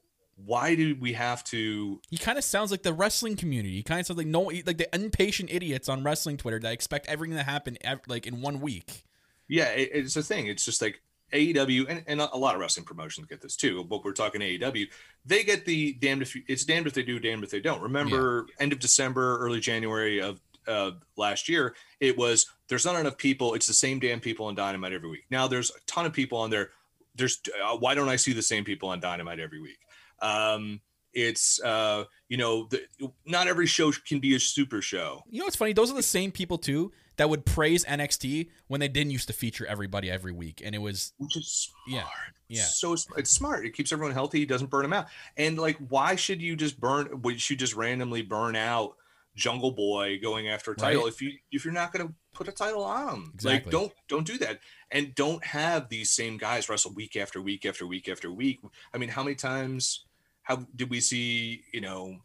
why 0.46 0.76
do 0.76 0.96
we 1.00 1.14
have 1.14 1.44
to 1.46 2.00
He 2.10 2.18
kind 2.18 2.38
of 2.38 2.44
sounds 2.44 2.72
like 2.72 2.84
the 2.84 2.94
wrestling 2.94 3.36
community. 3.36 3.76
He 3.76 3.84
kind 3.84 4.00
of 4.00 4.06
sounds 4.06 4.18
like 4.18 4.28
no, 4.28 4.44
like 4.44 4.78
the 4.78 4.88
impatient 4.94 5.50
idiots 5.52 5.90
on 5.90 6.04
wrestling 6.04 6.38
Twitter 6.38 6.60
that 6.60 6.72
expect 6.72 7.08
everything 7.08 7.36
to 7.38 7.44
happen 7.44 7.78
like 8.08 8.26
in 8.26 8.42
one 8.42 8.62
week. 8.62 9.04
Yeah, 9.48 9.70
it, 9.70 9.90
it's 9.92 10.16
a 10.16 10.24
thing. 10.24 10.48
It's 10.48 10.64
just 10.64 10.82
like 10.82 11.02
AEW 11.32 11.86
and, 11.90 12.04
and 12.08 12.22
a 12.22 12.38
lot 12.38 12.56
of 12.56 12.62
wrestling 12.62 12.86
promotions 12.86 13.28
get 13.28 13.42
this 13.42 13.56
too. 13.56 13.84
But 13.84 14.04
we're 14.04 14.14
talking 14.14 14.42
AEW. 14.42 14.88
They 15.26 15.44
get 15.44 15.66
the 15.66 15.94
damned 15.94 16.22
if 16.22 16.36
you, 16.36 16.44
it's 16.48 16.66
damned 16.66 16.88
if 16.88 16.94
they 16.94 17.04
do, 17.04 17.20
damned 17.20 17.44
if 17.44 17.52
they 17.52 17.60
don't. 17.60 17.82
Remember, 17.82 18.48
end 18.60 18.74
of 18.74 18.80
December, 18.80 19.38
early 19.40 19.60
January 19.60 20.22
of 20.22 20.40
uh, 20.68 20.92
last 21.18 21.50
year, 21.50 21.76
it 22.00 22.18
was 22.18 22.48
there's 22.68 22.86
not 22.86 23.00
enough 23.00 23.18
people. 23.18 23.54
It's 23.54 23.68
the 23.68 23.74
same 23.74 24.00
damn 24.00 24.20
people 24.20 24.46
on 24.48 24.56
Dynamite 24.56 24.94
every 24.94 25.10
week. 25.10 25.26
Now 25.30 25.48
there's 25.48 25.72
a 25.72 25.80
ton 25.86 26.06
of 26.06 26.14
people 26.14 26.38
on 26.38 26.50
there. 26.50 26.70
There's 27.16 27.40
uh, 27.64 27.78
why 27.78 27.96
don't 27.96 28.10
I 28.10 28.16
see 28.16 28.34
the 28.34 28.42
same 28.42 28.64
people 28.64 28.90
on 28.90 29.00
Dynamite 29.00 29.40
every 29.40 29.60
week? 29.60 29.80
Um, 30.22 30.82
it's 31.14 31.62
uh, 31.62 32.06
you 32.28 32.38
know, 32.38 32.68
the, 32.70 32.84
not 33.26 33.48
every 33.48 33.66
show 33.66 33.92
can 33.92 34.20
be 34.20 34.36
a 34.36 34.40
super 34.40 34.82
show. 34.82 35.24
You 35.30 35.40
know 35.40 35.46
what's 35.46 35.56
funny? 35.56 35.74
Those 35.74 35.92
are 35.92 35.96
the 35.96 36.04
same 36.04 36.32
people 36.32 36.58
too 36.58 36.92
that 37.20 37.30
would 37.30 37.46
praise 37.46 37.84
NXT 37.86 38.50
when 38.68 38.80
they 38.80 38.88
didn't 38.88 39.12
used 39.12 39.28
to 39.28 39.34
feature 39.34 39.66
everybody 39.68 40.10
every 40.10 40.32
week, 40.32 40.62
and 40.66 40.74
it 40.74 40.80
was 40.80 41.14
which 41.18 41.36
is 41.38 41.70
Yeah, 41.88 42.00
smart. 42.02 42.14
yeah. 42.48 42.64
So 42.64 42.94
it's, 42.94 43.08
smart. 43.30 43.66
It 43.66 43.74
keeps 43.74 43.92
everyone 43.92 44.14
healthy. 44.14 44.46
Doesn't 44.46 44.70
burn 44.70 44.84
them 44.84 44.94
out. 44.94 45.08
And 45.38 45.60
like, 45.60 45.78
why 45.90 46.16
should 46.16 46.42
you 46.42 46.56
just 46.56 46.80
burn? 46.80 47.22
Would 47.22 47.50
you 47.50 47.56
just 47.56 47.76
randomly 47.76 48.22
burn 48.22 48.56
out 48.56 48.96
Jungle 49.36 49.72
Boy 49.72 50.18
going 50.22 50.48
after 50.50 50.72
a 50.72 50.76
title 50.76 51.04
Right. 51.04 51.12
if 51.14 51.22
you 51.22 51.32
if 51.52 51.64
you're 51.66 51.74
not 51.74 51.92
going 51.94 52.08
to 52.08 52.14
put 52.34 52.48
a 52.48 52.52
title 52.52 52.84
on 52.84 53.14
him? 53.16 53.32
Exactly. 53.36 53.66
Like, 53.66 53.72
don't 53.72 53.94
don't 54.08 54.26
do 54.26 54.38
that. 54.40 54.60
And 54.92 55.14
don't 55.14 55.44
have 55.46 55.90
these 55.90 56.10
same 56.10 56.38
guys 56.38 56.68
wrestle 56.70 56.94
week 56.94 57.16
after 57.16 57.42
week 57.42 57.66
after 57.66 57.86
week 57.86 58.10
after 58.10 58.32
week. 58.32 58.60
I 58.94 58.98
mean, 58.98 59.10
how 59.10 59.24
many 59.24 59.36
times? 59.36 60.06
How 60.44 60.66
did 60.76 60.90
we 60.90 61.00
see? 61.02 61.62
You 61.74 61.82
know, 61.82 62.18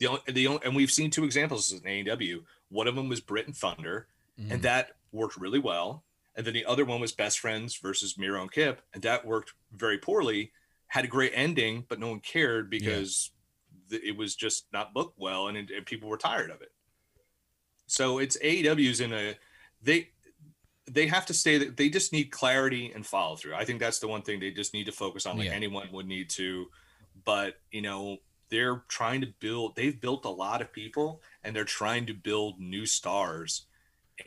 the 0.00 0.08
only, 0.08 0.20
the 0.26 0.46
only, 0.48 0.60
and 0.64 0.74
we've 0.76 0.90
seen 0.90 1.10
two 1.10 1.24
examples 1.24 1.72
in 1.72 1.80
AEW. 1.80 2.42
One 2.68 2.86
of 2.88 2.94
them 2.94 3.08
was 3.08 3.20
Britt 3.20 3.46
and 3.46 3.56
Thunder, 3.56 4.06
Mm-hmm. 4.38 4.52
and 4.52 4.62
that 4.62 4.92
worked 5.12 5.36
really 5.36 5.58
well. 5.58 6.04
And 6.36 6.46
then 6.46 6.54
the 6.54 6.64
other 6.64 6.84
one 6.84 7.00
was 7.00 7.12
Best 7.12 7.40
Friends 7.40 7.76
versus 7.76 8.16
Miro 8.16 8.40
and 8.40 8.50
Kip, 8.52 8.80
and 8.94 9.02
that 9.02 9.26
worked 9.26 9.52
very 9.72 9.98
poorly. 9.98 10.52
Had 10.86 11.04
a 11.04 11.08
great 11.08 11.32
ending, 11.34 11.84
but 11.88 11.98
no 11.98 12.08
one 12.08 12.20
cared 12.20 12.70
because 12.70 13.30
th- 13.90 14.02
it 14.02 14.16
was 14.16 14.34
just 14.36 14.66
not 14.72 14.94
booked 14.94 15.18
well, 15.18 15.48
and, 15.48 15.56
it, 15.58 15.70
and 15.76 15.84
people 15.84 16.08
were 16.08 16.16
tired 16.16 16.50
of 16.50 16.62
it. 16.62 16.72
So 17.86 18.18
it's 18.18 18.38
AEW's 18.38 19.00
in 19.00 19.12
a 19.12 19.34
they 19.82 20.10
they 20.90 21.06
have 21.06 21.26
to 21.26 21.34
stay 21.34 21.58
that 21.58 21.76
they 21.76 21.88
just 21.88 22.12
need 22.12 22.30
clarity 22.30 22.90
and 22.94 23.06
follow 23.06 23.36
through. 23.36 23.54
I 23.54 23.64
think 23.64 23.78
that's 23.80 23.98
the 24.00 24.08
one 24.08 24.22
thing 24.22 24.40
they 24.40 24.50
just 24.50 24.74
need 24.74 24.86
to 24.86 24.92
focus 24.92 25.26
on, 25.26 25.36
like 25.38 25.46
Yeah. 25.46 25.52
anyone 25.54 25.88
would 25.92 26.06
need 26.06 26.30
to. 26.30 26.66
But 27.24 27.56
you 27.70 27.82
know, 27.82 28.18
they're 28.48 28.82
trying 28.88 29.20
to 29.22 29.28
build. 29.40 29.76
They've 29.76 30.00
built 30.00 30.24
a 30.24 30.30
lot 30.30 30.60
of 30.62 30.72
people, 30.72 31.20
and 31.44 31.54
they're 31.54 31.64
trying 31.64 32.06
to 32.06 32.14
build 32.14 32.58
new 32.60 32.86
stars, 32.86 33.66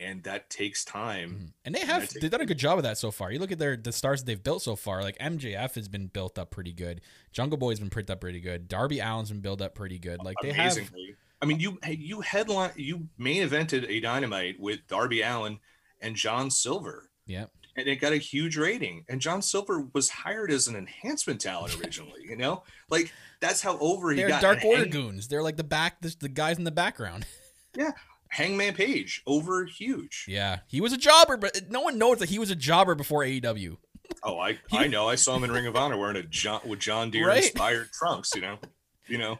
and 0.00 0.22
that 0.24 0.50
takes 0.50 0.84
time. 0.84 1.30
Mm-hmm. 1.30 1.44
and 1.64 1.74
they 1.74 1.80
have 1.80 2.08
think- 2.08 2.20
they've 2.22 2.30
done 2.30 2.40
a 2.40 2.46
good 2.46 2.58
job 2.58 2.78
of 2.78 2.84
that 2.84 2.98
so 2.98 3.10
far. 3.10 3.30
You 3.32 3.38
look 3.38 3.52
at 3.52 3.58
their 3.58 3.76
the 3.76 3.92
stars 3.92 4.20
that 4.22 4.26
they've 4.26 4.42
built 4.42 4.62
so 4.62 4.76
far. 4.76 5.02
Like 5.02 5.18
MJF 5.18 5.74
has 5.74 5.88
been 5.88 6.06
built 6.06 6.38
up 6.38 6.50
pretty 6.50 6.72
good. 6.72 7.00
Jungle 7.32 7.58
Boy's 7.58 7.80
been 7.80 7.88
built 7.88 8.10
up 8.10 8.20
pretty 8.20 8.40
good. 8.40 8.68
Darby 8.68 9.00
Allin's 9.00 9.30
been 9.30 9.40
built 9.40 9.60
up 9.62 9.74
pretty 9.74 9.98
good. 9.98 10.22
Like 10.22 10.36
they 10.42 10.52
have 10.52 10.72
Amazingly, 10.72 11.16
I 11.42 11.46
mean, 11.46 11.60
you 11.60 11.78
you 11.86 12.20
headline 12.22 12.72
you 12.76 13.08
main 13.18 13.46
evented 13.48 13.88
a 13.88 14.00
dynamite 14.00 14.60
with 14.60 14.80
Darby 14.88 15.22
Allin 15.22 15.58
and 16.00 16.16
John 16.16 16.50
Silver. 16.50 17.10
yeah. 17.26 17.46
and 17.76 17.88
it 17.88 17.96
got 17.96 18.12
a 18.12 18.16
huge 18.18 18.56
rating. 18.56 19.04
And 19.08 19.20
John 19.20 19.42
Silver 19.42 19.86
was 19.92 20.08
hired 20.10 20.50
as 20.52 20.68
an 20.68 20.76
enhancement 20.76 21.40
talent 21.40 21.78
originally. 21.80 22.22
You 22.28 22.36
know, 22.36 22.62
like 22.88 23.12
that's 23.40 23.60
how 23.62 23.78
over 23.78 24.10
he 24.10 24.16
They're 24.16 24.28
got. 24.28 24.40
Dark 24.42 24.64
Order 24.64 24.86
goons. 24.86 25.28
They're 25.28 25.42
like 25.42 25.56
the 25.56 25.64
back 25.64 26.00
the, 26.00 26.14
the 26.20 26.28
guys 26.28 26.56
in 26.58 26.64
the 26.64 26.70
background. 26.70 27.26
yeah, 27.76 27.90
Hangman 28.34 28.74
Page 28.74 29.22
over 29.26 29.64
huge. 29.64 30.26
Yeah, 30.28 30.60
he 30.66 30.80
was 30.80 30.92
a 30.92 30.96
jobber, 30.98 31.36
but 31.36 31.70
no 31.70 31.80
one 31.80 31.98
knows 31.98 32.18
that 32.18 32.28
he 32.30 32.38
was 32.38 32.50
a 32.50 32.56
jobber 32.56 32.94
before 32.94 33.22
AEW. 33.24 33.76
Oh, 34.22 34.38
I 34.38 34.58
I 34.72 34.86
know. 34.86 35.08
I 35.08 35.14
saw 35.14 35.36
him 35.36 35.44
in 35.44 35.52
Ring 35.52 35.66
of 35.66 35.76
Honor 35.76 35.96
wearing 35.96 36.16
a 36.16 36.22
John 36.24 36.60
with 36.66 36.78
John 36.80 37.10
Deere 37.10 37.28
Right. 37.28 37.44
inspired 37.44 37.90
trunks. 37.92 38.34
You 38.34 38.42
know, 38.42 38.58
you 39.06 39.18
know, 39.18 39.38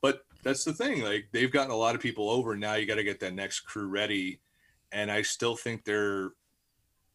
but 0.00 0.22
that's 0.42 0.64
the 0.64 0.72
thing. 0.72 1.02
Like 1.02 1.28
they've 1.32 1.50
gotten 1.52 1.70
a 1.72 1.76
lot 1.76 1.94
of 1.94 2.00
people 2.00 2.30
over. 2.30 2.56
Now 2.56 2.74
you 2.74 2.86
got 2.86 2.94
to 2.96 3.04
get 3.04 3.20
that 3.20 3.34
next 3.34 3.60
crew 3.60 3.86
ready, 3.88 4.40
and 4.92 5.10
I 5.10 5.22
still 5.22 5.56
think 5.56 5.84
they're 5.84 6.30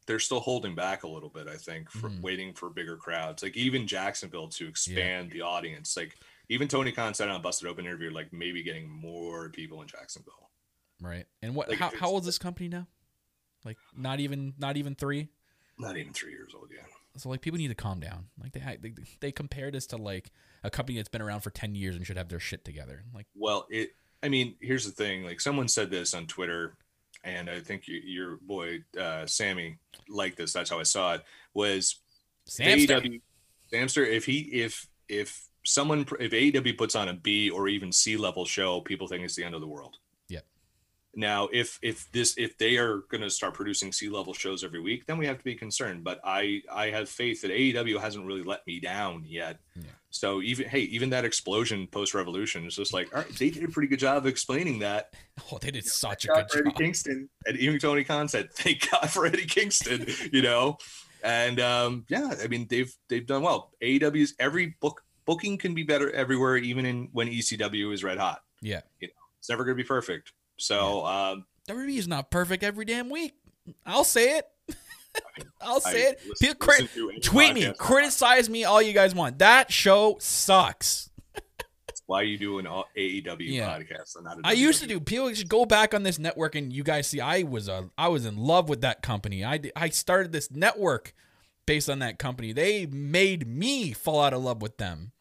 they're 0.05 0.19
still 0.19 0.41
holding 0.41 0.75
back 0.75 1.03
a 1.03 1.07
little 1.07 1.29
bit. 1.29 1.47
I 1.47 1.55
think 1.55 1.89
for 1.89 2.09
Mhm. 2.09 2.21
waiting 2.21 2.53
for 2.53 2.69
bigger 2.69 2.97
crowds. 2.97 3.41
Like 3.41 3.55
even 3.55 3.87
Jacksonville 3.87 4.49
to 4.49 4.67
expand 4.67 5.31
the 5.31 5.41
audience. 5.41 5.95
Like 5.95 6.17
even 6.49 6.67
Tony 6.67 6.91
Khan 6.91 7.13
said 7.13 7.29
on 7.29 7.37
a 7.37 7.39
Busted 7.39 7.69
Open 7.69 7.85
interview, 7.85 8.11
like 8.11 8.33
maybe 8.33 8.61
getting 8.63 8.89
more 8.89 9.49
people 9.49 9.81
in 9.81 9.87
Jacksonville. 9.87 10.49
Right. 11.01 11.25
And 11.41 11.55
what? 11.55 11.69
Like, 11.69 11.79
how, 11.79 11.91
how 11.99 12.09
old 12.09 12.23
is 12.23 12.27
this 12.27 12.37
company 12.37 12.69
now? 12.69 12.87
Like 13.65 13.77
not 13.95 14.19
even 14.19 14.53
not 14.57 14.77
even 14.77 14.95
three. 14.95 15.29
Not 15.77 15.97
even 15.97 16.13
three 16.13 16.31
years 16.31 16.53
old 16.55 16.69
Yeah. 16.71 16.83
So 17.17 17.29
like 17.29 17.41
people 17.41 17.57
need 17.57 17.69
to 17.69 17.75
calm 17.75 17.99
down. 17.99 18.25
Like 18.41 18.53
they 18.53 18.77
they 18.81 18.93
they 19.19 19.31
compare 19.31 19.71
this 19.71 19.87
to 19.87 19.97
like 19.97 20.31
a 20.63 20.69
company 20.69 20.97
that's 20.97 21.09
been 21.09 21.21
around 21.21 21.41
for 21.41 21.49
ten 21.49 21.75
years 21.75 21.95
and 21.95 22.05
should 22.05 22.17
have 22.17 22.29
their 22.29 22.39
shit 22.39 22.65
together. 22.65 23.03
Like 23.13 23.27
Well, 23.35 23.67
it. 23.69 23.91
I 24.21 24.29
mean, 24.29 24.55
here's 24.61 24.85
the 24.85 24.91
thing. 24.91 25.23
Like 25.23 25.41
someone 25.41 25.67
said 25.67 25.91
this 25.91 26.13
on 26.13 26.27
Twitter, 26.27 26.75
and 27.23 27.49
I 27.49 27.59
think 27.59 27.87
you, 27.87 27.99
your 28.03 28.37
boy 28.37 28.83
uh, 28.99 29.25
Sammy 29.25 29.77
liked 30.07 30.37
this. 30.37 30.53
That's 30.53 30.69
how 30.69 30.79
I 30.79 30.83
saw 30.83 31.15
it. 31.15 31.23
Was 31.53 31.97
Samster. 32.49 33.01
AEW 33.01 33.21
Samster? 33.71 34.07
If 34.07 34.25
he 34.25 34.39
if 34.39 34.87
if 35.09 35.47
someone 35.65 36.05
if 36.19 36.31
AEW 36.31 36.77
puts 36.77 36.95
on 36.95 37.09
a 37.09 37.13
B 37.13 37.49
or 37.49 37.67
even 37.67 37.91
C 37.91 38.17
level 38.17 38.45
show, 38.45 38.81
people 38.81 39.07
think 39.07 39.23
it's 39.23 39.35
the 39.35 39.43
end 39.43 39.55
of 39.55 39.61
the 39.61 39.67
world. 39.67 39.97
Yep. 41.13 41.19
Now, 41.19 41.49
if 41.51 41.79
if 41.81 42.11
this 42.11 42.35
if 42.37 42.57
they 42.57 42.77
are 42.77 42.99
going 43.09 43.21
to 43.21 43.29
start 43.29 43.53
producing 43.53 43.91
C 43.91 44.09
level 44.09 44.33
shows 44.33 44.63
every 44.63 44.79
week, 44.79 45.05
then 45.05 45.17
we 45.17 45.25
have 45.25 45.37
to 45.37 45.43
be 45.43 45.55
concerned. 45.55 46.03
But 46.03 46.19
I 46.23 46.61
I 46.71 46.89
have 46.89 47.09
faith 47.09 47.41
that 47.41 47.51
AEW 47.51 47.99
hasn't 47.99 48.25
really 48.25 48.43
let 48.43 48.65
me 48.65 48.79
down 48.79 49.23
yet. 49.25 49.59
Yeah. 49.75 49.83
So 50.09 50.41
even 50.41 50.67
hey, 50.67 50.81
even 50.81 51.09
that 51.11 51.25
explosion 51.25 51.87
post 51.87 52.13
revolution 52.13 52.65
is 52.65 52.75
just 52.75 52.93
like 52.93 53.13
all 53.13 53.21
right, 53.21 53.35
they 53.37 53.49
did 53.49 53.63
a 53.63 53.67
pretty 53.67 53.87
good 53.87 53.99
job 53.99 54.17
of 54.17 54.27
explaining 54.27 54.79
that. 54.79 55.13
Oh, 55.51 55.57
they 55.57 55.71
did 55.71 55.85
such 55.85 56.25
a 56.25 56.27
God 56.27 56.35
good 56.35 56.51
for 56.51 56.57
Eddie 56.59 56.69
job. 56.69 56.77
Kingston, 56.77 57.29
and 57.47 57.57
even 57.57 57.79
Tony 57.79 58.03
Khan 58.03 58.27
said, 58.27 58.53
"Thank 58.53 58.89
God 58.91 59.09
for 59.09 59.25
Eddie 59.25 59.47
Kingston," 59.47 60.05
you 60.31 60.43
know. 60.43 60.77
And 61.23 61.59
um, 61.59 62.05
yeah, 62.07 62.35
I 62.41 62.47
mean 62.47 62.67
they've 62.69 62.95
they've 63.09 63.25
done 63.25 63.41
well. 63.41 63.71
AEW's 63.81 64.35
every 64.39 64.75
book 64.79 65.03
booking 65.25 65.57
can 65.57 65.73
be 65.73 65.83
better 65.83 66.11
everywhere, 66.11 66.57
even 66.57 66.85
in 66.85 67.09
when 67.11 67.27
ECW 67.27 67.93
is 67.93 68.03
red 68.03 68.17
hot. 68.17 68.41
Yeah. 68.61 68.81
It's 68.99 69.49
never 69.49 69.63
going 69.63 69.77
to 69.77 69.83
be 69.83 69.87
perfect. 69.87 70.31
So 70.57 71.05
um, 71.05 71.45
WWE 71.67 71.97
is 71.97 72.07
not 72.07 72.31
perfect 72.31 72.63
every 72.63 72.85
damn 72.85 73.09
week. 73.09 73.33
I'll 73.85 74.03
say 74.03 74.37
it. 74.39 74.45
I'll 75.61 75.79
say 75.81 76.07
I 76.07 76.09
it. 76.11 76.19
listen- 76.27 76.47
People 76.47 76.55
cri- 76.67 76.89
listen 77.03 77.21
tweet 77.21 77.53
me, 77.53 77.73
criticize 77.77 78.49
me 78.49 78.63
all 78.65 78.81
you 78.81 78.93
guys 78.93 79.13
want. 79.15 79.39
That 79.39 79.71
show 79.71 80.17
sucks. 80.19 81.09
That's 81.87 82.01
why 82.05 82.23
you 82.23 82.37
do 82.37 82.59
an 82.59 82.67
all- 82.67 82.87
AEW 82.97 83.37
Yeah. 83.39 83.77
podcast 83.79 84.15
and 84.15 84.25
not 84.25 84.37
a 84.39 84.41
I 84.43 84.51
used 84.51 84.81
to 84.81 84.87
do. 84.87 84.99
People 84.99 85.33
should 85.33 85.47
go 85.49 85.65
back 85.65 85.93
on 85.93 86.03
this 86.03 86.19
network, 86.19 86.55
and 86.55 86.73
you 86.73 86.83
guys 86.83 87.07
see, 87.07 87.21
I 87.21 87.43
was 87.43 87.67
a, 87.69 87.89
I 87.97 88.07
was 88.09 88.25
in 88.25 88.35
love 88.37 88.67
with 88.67 88.81
that 88.81 89.01
company. 89.01 89.45
I, 89.45 89.59
I 89.75 89.89
started 89.89 90.31
this 90.33 90.51
network 90.51 91.13
based 91.65 91.89
on 91.89 91.99
that 91.99 92.19
company. 92.19 92.51
They 92.51 92.85
made 92.87 93.47
me 93.47 93.93
fall 93.93 94.19
out 94.21 94.33
of 94.33 94.43
love 94.43 94.61
with 94.61 94.77
them. 94.77 95.12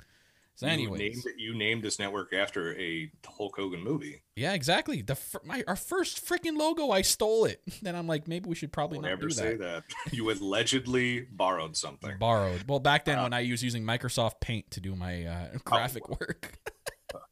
So, 0.62 0.68
You 0.68 0.90
named, 0.96 1.16
it- 1.26 1.38
you 1.38 1.54
named 1.54 1.82
this 1.82 1.98
network 1.98 2.32
after 2.32 2.74
a 2.78 3.10
Hulk 3.26 3.56
Hogan 3.56 3.82
movie. 3.82 4.22
yeah, 4.36 4.52
exactly. 4.54 5.02
The 5.02 5.16
my 5.44 5.62
our 5.68 5.76
first 5.76 6.24
freaking 6.24 6.56
logo, 6.56 6.90
I 6.90 7.02
stole 7.02 7.44
it. 7.44 7.60
Then 7.82 7.94
I'm 7.96 8.06
like, 8.06 8.26
maybe 8.28 8.48
we 8.48 8.54
should 8.54 8.72
probably 8.72 8.98
Don't 8.98 9.10
not 9.10 9.20
do 9.20 9.30
say 9.30 9.56
that. 9.56 9.84
that. 9.86 10.12
You 10.12 10.30
allegedly 10.30 11.26
borrowed 11.30 11.76
something. 11.76 12.16
Borrowed. 12.18 12.64
Well, 12.68 12.78
back 12.80 13.04
then 13.04 13.18
Uh, 13.18 13.22
when 13.24 13.32
I 13.32 13.48
was 13.50 13.62
using 13.62 13.84
Microsoft 13.84 14.40
Paint 14.40 14.70
to 14.72 14.80
do 14.80 14.94
my 14.94 15.24
uh, 15.24 15.48
graphic 15.64 16.08
work 16.08 16.58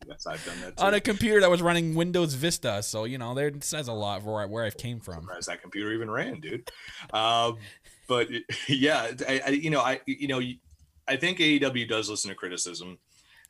Yes, 0.06 0.26
I've 0.26 0.44
done 0.44 0.60
that 0.60 0.76
too. 0.76 0.84
on 0.84 0.92
a 0.94 1.00
computer 1.00 1.40
that 1.40 1.50
was 1.50 1.62
running 1.62 1.94
Windows 1.94 2.34
Vista, 2.34 2.82
so 2.82 3.04
you 3.04 3.16
know, 3.16 3.34
there 3.34 3.46
it 3.48 3.64
says 3.64 3.88
a 3.88 3.92
lot 3.92 4.22
for 4.22 4.32
where 4.34 4.42
I, 4.42 4.46
where 4.46 4.64
I 4.64 4.70
came 4.70 5.00
from. 5.00 5.22
surprised 5.22 5.48
that 5.48 5.62
computer 5.62 5.92
even 5.92 6.10
ran, 6.10 6.40
dude. 6.40 6.70
Um, 7.14 7.56
but 8.08 8.28
yeah, 8.68 9.10
I, 9.26 9.40
I, 9.46 9.48
you 9.50 9.70
know, 9.70 9.80
I, 9.80 10.00
you 10.06 10.28
know, 10.28 10.40
I 11.08 11.16
think 11.16 11.38
AEW 11.38 11.88
does 11.88 12.10
listen 12.10 12.28
to 12.28 12.34
criticism, 12.34 12.98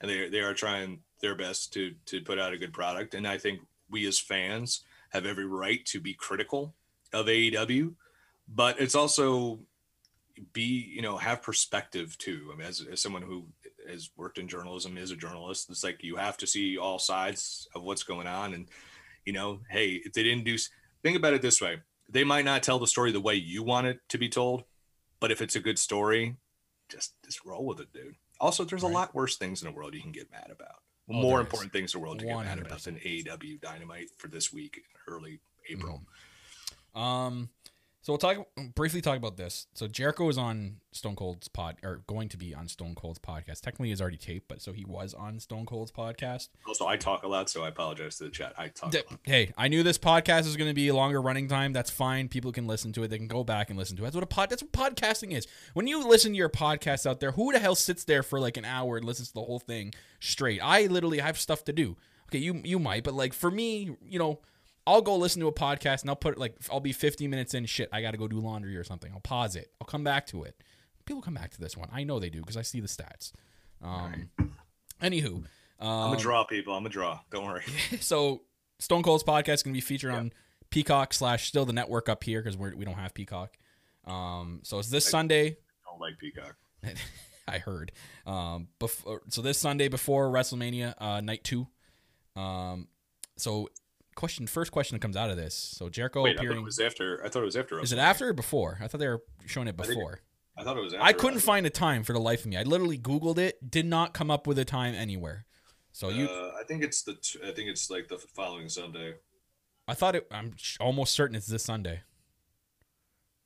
and 0.01 0.11
they 0.11 0.29
they 0.29 0.41
are 0.41 0.55
trying 0.55 1.01
their 1.21 1.35
best 1.35 1.73
to 1.75 1.95
to 2.07 2.21
put 2.21 2.39
out 2.39 2.53
a 2.53 2.59
good 2.59 2.73
product. 2.73 3.15
And 3.15 3.27
I 3.27 3.39
think 3.39 3.61
we 3.91 4.07
as 4.07 4.19
fans 4.19 4.85
have 5.11 5.27
every 5.27 5.47
right 5.47 5.85
to 5.87 6.01
be 6.01 6.15
critical 6.15 6.75
of 7.13 7.27
AEW, 7.27 7.95
but 8.49 8.81
it's 8.81 8.95
also 8.95 9.61
be 10.53 10.91
you 10.95 11.03
know 11.03 11.17
have 11.17 11.43
perspective 11.43 12.17
too. 12.19 12.51
I 12.53 12.57
mean, 12.57 12.67
as, 12.67 12.85
as 12.91 13.03
someone 13.03 13.23
who 13.23 13.47
has 13.89 14.11
worked 14.17 14.39
in 14.39 14.49
journalism, 14.49 14.97
is 14.97 15.11
a 15.11 15.17
journalist, 15.17 15.71
it's 15.71 15.85
like 15.85 16.03
you 16.03 16.17
have 16.17 16.37
to 16.39 16.47
see 16.47 16.79
all 16.79 16.99
sides 16.99 17.69
of 17.75 17.83
what's 17.83 18.03
going 18.03 18.27
on, 18.27 18.55
and 18.55 18.69
you 19.25 19.33
know, 19.33 19.61
hey, 19.69 20.01
if 20.05 20.13
they 20.13 20.23
didn't 20.23 20.45
do, 20.45 20.57
think 21.03 21.17
about 21.17 21.35
it 21.35 21.43
this 21.43 21.61
way: 21.61 21.81
they 22.09 22.25
might 22.25 22.45
not 22.45 22.63
tell 22.63 22.79
the 22.79 22.87
story 22.87 23.13
the 23.13 23.21
way 23.21 23.35
you 23.35 23.63
want 23.63 23.87
it 23.87 24.01
to 24.09 24.19
be 24.19 24.29
told, 24.29 24.65
but 25.21 25.31
if 25.31 25.43
it's 25.43 25.57
a 25.57 25.61
good 25.61 25.79
story, 25.79 26.37
just 26.89 27.15
just 27.25 27.45
roll 27.45 27.67
with 27.67 27.81
it, 27.81 27.93
dude. 27.93 28.17
Also, 28.41 28.65
there's 28.65 28.83
Right. 28.83 28.91
a 28.91 28.95
lot 28.95 29.15
worse 29.15 29.37
things 29.37 29.63
in 29.63 29.67
the 29.69 29.73
world 29.73 29.95
you 29.95 30.01
can 30.01 30.13
get 30.13 30.31
mad 30.31 30.49
about. 30.51 30.83
Oh, 31.09 31.13
More 31.15 31.39
there 31.39 31.41
is. 31.43 31.47
important 31.47 31.73
things 31.73 31.95
in 31.95 32.01
the 32.01 32.03
world 32.05 32.19
to 32.21 32.25
get 32.27 32.37
mad 32.37 32.59
about 32.59 32.81
than 32.83 32.97
AEW 32.99 33.59
Dynamite 33.61 34.09
for 34.17 34.29
this 34.29 34.53
week, 34.53 34.83
early 35.07 35.41
April. 35.69 36.03
Um, 36.95 37.51
so 38.03 38.13
we'll 38.13 38.19
talk 38.19 38.47
briefly 38.75 39.01
talk 39.01 39.17
about 39.17 39.37
this. 39.37 39.67
So 39.75 39.87
Jericho 39.87 40.29
is 40.29 40.39
on 40.39 40.77
Stone 40.93 41.17
Cold's 41.17 41.49
pod, 41.49 41.77
or 41.83 42.03
going 42.07 42.29
to 42.31 42.37
be 42.37 42.55
on 42.55 42.67
Stone 42.69 42.95
Cold's 42.95 43.19
podcast. 43.19 43.61
Technically, 43.61 43.93
is 43.93 44.01
already 44.01 44.17
taped, 44.17 44.49
but 44.49 44.63
so 44.63 44.73
he 44.73 44.85
was 44.85 45.13
on 45.15 45.39
Stone 45.39 45.67
Cold's 45.67 45.93
podcast. 45.93 46.49
Also, 46.67 46.87
I 46.87 46.97
talk 46.97 47.23
a 47.23 47.29
lot, 47.29 47.51
so 47.51 47.63
I 47.63 47.69
apologize 47.69 48.17
to 48.19 48.25
the 48.25 48.31
chat. 48.31 48.55
I 48.57 48.69
talk 48.69 48.91
D- 48.91 48.99
a 48.99 49.11
lot. 49.11 49.21
Hey, 49.23 49.53
I 49.57 49.69
knew 49.69 49.83
this 49.83 49.99
podcast 49.99 50.47
is 50.47 50.57
going 50.57 50.71
to 50.71 50.75
be 50.75 50.89
a 50.89 50.95
longer 50.95 51.21
running 51.21 51.49
time. 51.49 51.73
That's 51.73 51.91
fine. 51.91 52.29
People 52.29 52.53
can 52.53 52.67
listen 52.67 52.93
to 52.95 53.03
it. 53.03 53.09
They 53.09 53.19
can 53.19 53.29
go 53.29 53.45
back 53.45 53.71
and 53.71 53.79
listen 53.79 53.97
to 53.97 54.03
it. 54.03 54.07
That's 54.07 54.17
what 54.17 54.25
a 54.25 54.27
pod. 54.27 54.51
That's 54.51 54.63
what 54.63 54.73
podcasting 54.73 55.33
is. 55.33 55.47
When 55.75 55.87
you 55.87 56.07
listen 56.07 56.33
to 56.33 56.39
your 56.39 56.49
podcast 56.49 57.09
out 57.09 57.21
there, 57.21 57.33
who 57.33 57.53
the 57.53 57.59
hell 57.59 57.75
sits 57.75 58.05
there 58.05 58.23
for 58.23 58.41
like 58.41 58.57
an 58.57 58.65
hour 58.65 58.97
and 58.97 59.05
listens 59.05 59.29
to 59.29 59.35
the 59.35 59.43
whole 59.43 59.59
thing 59.61 59.93
straight? 60.21 60.61
I 60.63 60.87
literally 60.87 61.19
have 61.19 61.39
stuff 61.39 61.65
to 61.65 61.73
do. 61.73 61.97
Okay, 62.31 62.39
you 62.39 62.61
you 62.65 62.79
might, 62.79 63.03
but 63.05 63.15
like 63.15 63.33
for 63.33 63.51
me, 63.51 63.97
you 64.09 64.19
know, 64.19 64.41
I'll 64.91 65.03
go 65.03 65.15
listen 65.15 65.41
to 65.41 65.47
a 65.47 65.53
podcast 65.53 66.01
and 66.01 66.11
I'll 66.11 66.17
put 66.17 66.37
like 66.37 66.57
I'll 66.71 66.81
be 66.81 66.93
50 66.93 67.29
minutes 67.29 67.55
in. 67.55 67.65
Shit, 67.67 67.89
I 67.93 68.03
got 68.03 68.11
to 68.11 68.17
go 68.17 68.27
do 68.27 68.41
laundry 68.41 68.77
or 68.77 68.83
something. 68.83 69.13
I'll 69.13 69.21
pause 69.21 69.55
it. 69.55 69.71
I'll 69.81 69.87
come 69.87 70.03
back 70.03 70.27
to 70.29 70.43
it. 70.43 70.57
People 71.05 71.23
come 71.23 71.35
back 71.35 71.53
to 71.53 71.61
this 71.61 71.77
one. 71.77 71.89
I 71.93 72.03
know 72.03 72.19
they 72.19 72.29
do 72.29 72.41
because 72.41 72.57
I 72.57 72.63
see 72.63 72.81
the 72.81 72.89
stats. 72.89 73.31
Um, 73.83 74.31
anywho, 75.01 75.45
um, 75.79 75.89
I'm 75.89 76.13
a 76.13 76.17
draw, 76.17 76.43
people. 76.43 76.75
I'm 76.75 76.85
a 76.85 76.89
draw. 76.89 77.21
Don't 77.31 77.45
worry. 77.45 77.63
so 78.01 78.43
Stone 78.81 79.05
Cold's 79.05 79.23
podcast 79.23 79.55
is 79.55 79.63
going 79.63 79.75
to 79.75 79.77
be 79.77 79.81
featured 79.81 80.11
on 80.11 80.33
Peacock 80.71 81.15
slash 81.15 81.47
still 81.47 81.65
the 81.65 81.73
network 81.73 82.09
up 82.09 82.25
here 82.25 82.43
because 82.43 82.57
we 82.57 82.75
we 82.75 82.85
don't 82.85 82.95
have 82.95 83.15
Peacock. 83.15 83.57
Um, 84.07 84.61
so 84.65 84.81
it's 84.81 84.91
this 84.91 85.07
Sunday. 85.07 85.57
don't 85.87 86.01
like 86.01 86.19
Peacock. 86.19 86.57
I 87.49 87.59
heard. 87.59 87.93
Um, 88.27 88.69
before, 88.81 89.23
so 89.29 89.41
this 89.41 89.59
Sunday 89.59 89.87
before 89.87 90.29
WrestleMania 90.31 90.95
uh, 90.99 91.21
night 91.21 91.45
two. 91.45 91.69
Um, 92.35 92.89
so 93.37 93.69
question 94.21 94.47
first 94.47 94.71
question 94.71 94.95
that 94.95 95.01
comes 95.01 95.17
out 95.17 95.31
of 95.31 95.37
this. 95.37 95.55
So 95.55 95.89
Jericho 95.89 96.23
Wait, 96.23 96.39
I 96.39 96.45
thought 96.47 96.57
it 96.57 96.63
was 96.63 96.79
after. 96.79 97.25
I 97.25 97.29
thought 97.29 97.43
it 97.43 97.47
was 97.47 97.57
after. 97.57 97.81
Is 97.81 97.93
it 97.93 97.99
after 97.99 98.29
or 98.29 98.33
before? 98.33 98.79
I 98.81 98.87
thought 98.87 98.99
they 98.99 99.09
were 99.09 99.23
showing 99.47 99.67
it 99.67 99.77
before. 99.77 100.21
I 100.57 100.63
thought 100.63 100.77
it 100.77 100.81
was. 100.83 100.93
After 100.93 101.05
I 101.05 101.13
couldn't 101.15 101.41
find 101.41 101.67
a 101.67 101.71
time 101.71 102.05
for 102.05 102.13
the 102.13 102.21
life 102.21 102.41
of 102.41 102.47
me. 102.47 102.57
I 102.59 102.63
literally 102.63 102.99
Googled 102.99 103.39
it, 103.39 103.71
did 103.71 103.87
not 103.87 104.13
come 104.13 104.31
up 104.31 104.47
with 104.47 104.59
a 104.59 104.65
time 104.65 104.95
anywhere. 104.95 105.47
So 105.93 106.11
you, 106.11 106.27
Uh, 106.27 106.53
I 106.61 106.65
think 106.69 106.85
it's 106.85 107.03
the. 107.03 107.13
I 107.45 107.51
think 107.53 107.69
it's 107.71 107.91
like 107.91 108.09
the 108.09 108.19
following 108.19 108.69
Sunday. 108.69 109.15
I 109.89 109.95
thought 109.95 110.15
it. 110.15 110.27
I'm 110.31 110.55
almost 110.79 111.15
certain 111.15 111.35
it's 111.35 111.47
this 111.47 111.65
Sunday. 111.65 112.03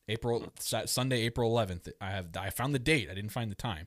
April 0.09 0.53
Sunday, 0.59 1.23
April 1.23 1.51
11th. 1.53 1.91
I 2.01 2.11
have. 2.11 2.37
I 2.39 2.51
found 2.51 2.75
the 2.75 2.79
date. 2.81 3.09
I 3.11 3.15
didn't 3.15 3.31
find 3.33 3.51
the 3.51 3.55
time. 3.57 3.87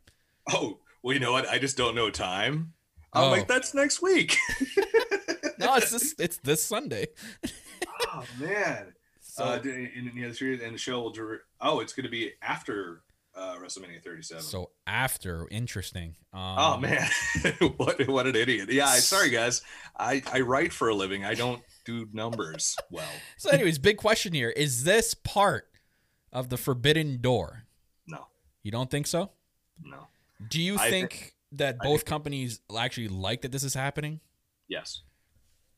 Oh, 0.51 0.79
well, 1.03 1.13
you 1.13 1.19
know 1.19 1.33
what? 1.33 1.47
I 1.49 1.59
just 1.59 1.75
don't 1.77 1.93
know 1.95 2.09
time. 2.09 2.73
I'm 3.13 3.25
Oh. 3.25 3.29
like, 3.29 3.47
that's 3.47 3.73
next 3.73 4.01
week. 4.01 4.37
No, 5.65 5.75
it's 5.75 5.91
this. 5.91 6.15
It's 6.19 6.37
this 6.37 6.63
Sunday. 6.63 7.07
oh 8.13 8.23
man. 8.39 8.93
So 9.21 9.43
uh, 9.45 9.59
in, 9.63 10.11
in 10.15 10.21
the 10.29 10.33
series 10.33 10.61
and 10.61 10.73
the 10.73 10.77
show 10.79 11.01
will. 11.01 11.11
dir- 11.11 11.41
Oh, 11.61 11.79
it's 11.79 11.93
going 11.93 12.05
to 12.05 12.09
be 12.09 12.31
after 12.41 13.01
uh, 13.35 13.55
WrestleMania 13.57 14.01
37. 14.03 14.41
so 14.43 14.71
after 14.87 15.47
interesting. 15.51 16.15
Um, 16.33 16.55
Oh 16.57 16.77
man, 16.77 17.07
what 17.77 18.07
what 18.07 18.25
an 18.27 18.35
idiot! 18.35 18.69
Yeah, 18.71 18.87
I- 18.87 18.99
sorry 18.99 19.29
guys. 19.29 19.61
I 19.97 20.21
I 20.31 20.41
write 20.41 20.73
for 20.73 20.89
a 20.89 20.95
living. 20.95 21.23
I 21.25 21.33
don't 21.35 21.61
do 21.85 22.07
numbers 22.13 22.75
well. 22.91 23.09
So, 23.37 23.49
anyways, 23.51 23.77
big 23.79 23.97
question 23.97 24.33
here: 24.33 24.49
Is 24.49 24.83
this 24.83 25.13
part 25.13 25.67
of 26.33 26.49
the 26.49 26.57
forbidden 26.57 27.21
door? 27.21 27.63
No, 28.07 28.27
You 28.63 28.71
don't 28.71 28.89
think 28.91 29.07
so? 29.07 29.31
no. 29.83 30.07
Do 30.49 30.61
you 30.61 30.77
think, 30.77 30.89
think- 31.11 31.33
that 31.53 31.77
both 31.79 32.01
think- 32.01 32.05
companies 32.05 32.59
actually 32.77 33.07
like 33.07 33.41
that 33.41 33.51
this 33.51 33.63
is 33.63 33.73
happening? 33.73 34.19
Yes, 34.67 35.01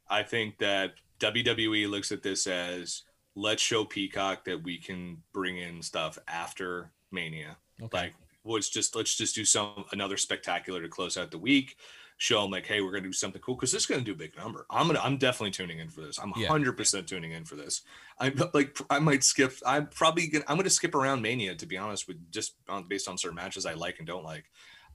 I 0.09 0.23
think 0.23 0.57
that 0.59 0.93
WWE 1.19 1.89
looks 1.89 2.11
at 2.11 2.23
this 2.23 2.47
as 2.47 3.03
let's 3.35 3.61
show 3.61 3.85
Peacock 3.85 4.45
that 4.45 4.63
we 4.63 4.77
can 4.77 5.17
bring 5.33 5.57
in 5.57 5.81
stuff 5.81 6.17
after 6.27 6.91
Mania. 7.11 7.57
Okay. 7.81 7.97
Like, 7.97 8.13
let's 8.43 8.69
just 8.69 8.95
let's 8.95 9.15
just 9.15 9.35
do 9.35 9.45
some 9.45 9.85
another 9.91 10.17
spectacular 10.17 10.81
to 10.81 10.89
close 10.89 11.17
out 11.17 11.31
the 11.31 11.37
week. 11.37 11.75
Show 12.17 12.41
them 12.41 12.51
like, 12.51 12.65
hey, 12.65 12.81
we're 12.81 12.91
gonna 12.91 13.03
do 13.03 13.13
something 13.13 13.41
cool 13.41 13.55
because 13.55 13.71
this 13.71 13.83
is 13.83 13.87
gonna 13.87 14.01
do 14.01 14.11
a 14.11 14.15
big 14.15 14.35
number. 14.35 14.65
I'm 14.69 14.87
gonna 14.87 14.99
I'm 14.99 15.17
definitely 15.17 15.51
tuning 15.51 15.79
in 15.79 15.89
for 15.89 16.01
this. 16.01 16.19
I'm 16.19 16.33
Yeah. 16.35 16.49
hundred 16.49 16.75
percent 16.75 17.07
tuning 17.07 17.31
in 17.31 17.45
for 17.45 17.55
this. 17.55 17.83
I'm 18.19 18.33
like 18.53 18.77
I 18.89 18.99
might 18.99 19.23
skip. 19.23 19.53
I'm 19.65 19.87
probably 19.87 20.27
gonna 20.27 20.43
I'm 20.47 20.57
gonna 20.57 20.69
skip 20.69 20.95
around 20.95 21.21
Mania 21.21 21.55
to 21.55 21.65
be 21.65 21.77
honest 21.77 22.07
with 22.07 22.17
just 22.31 22.55
on, 22.67 22.87
based 22.89 23.07
on 23.07 23.17
certain 23.17 23.35
matches 23.35 23.65
I 23.65 23.73
like 23.73 23.99
and 23.99 24.07
don't 24.07 24.25
like. 24.25 24.45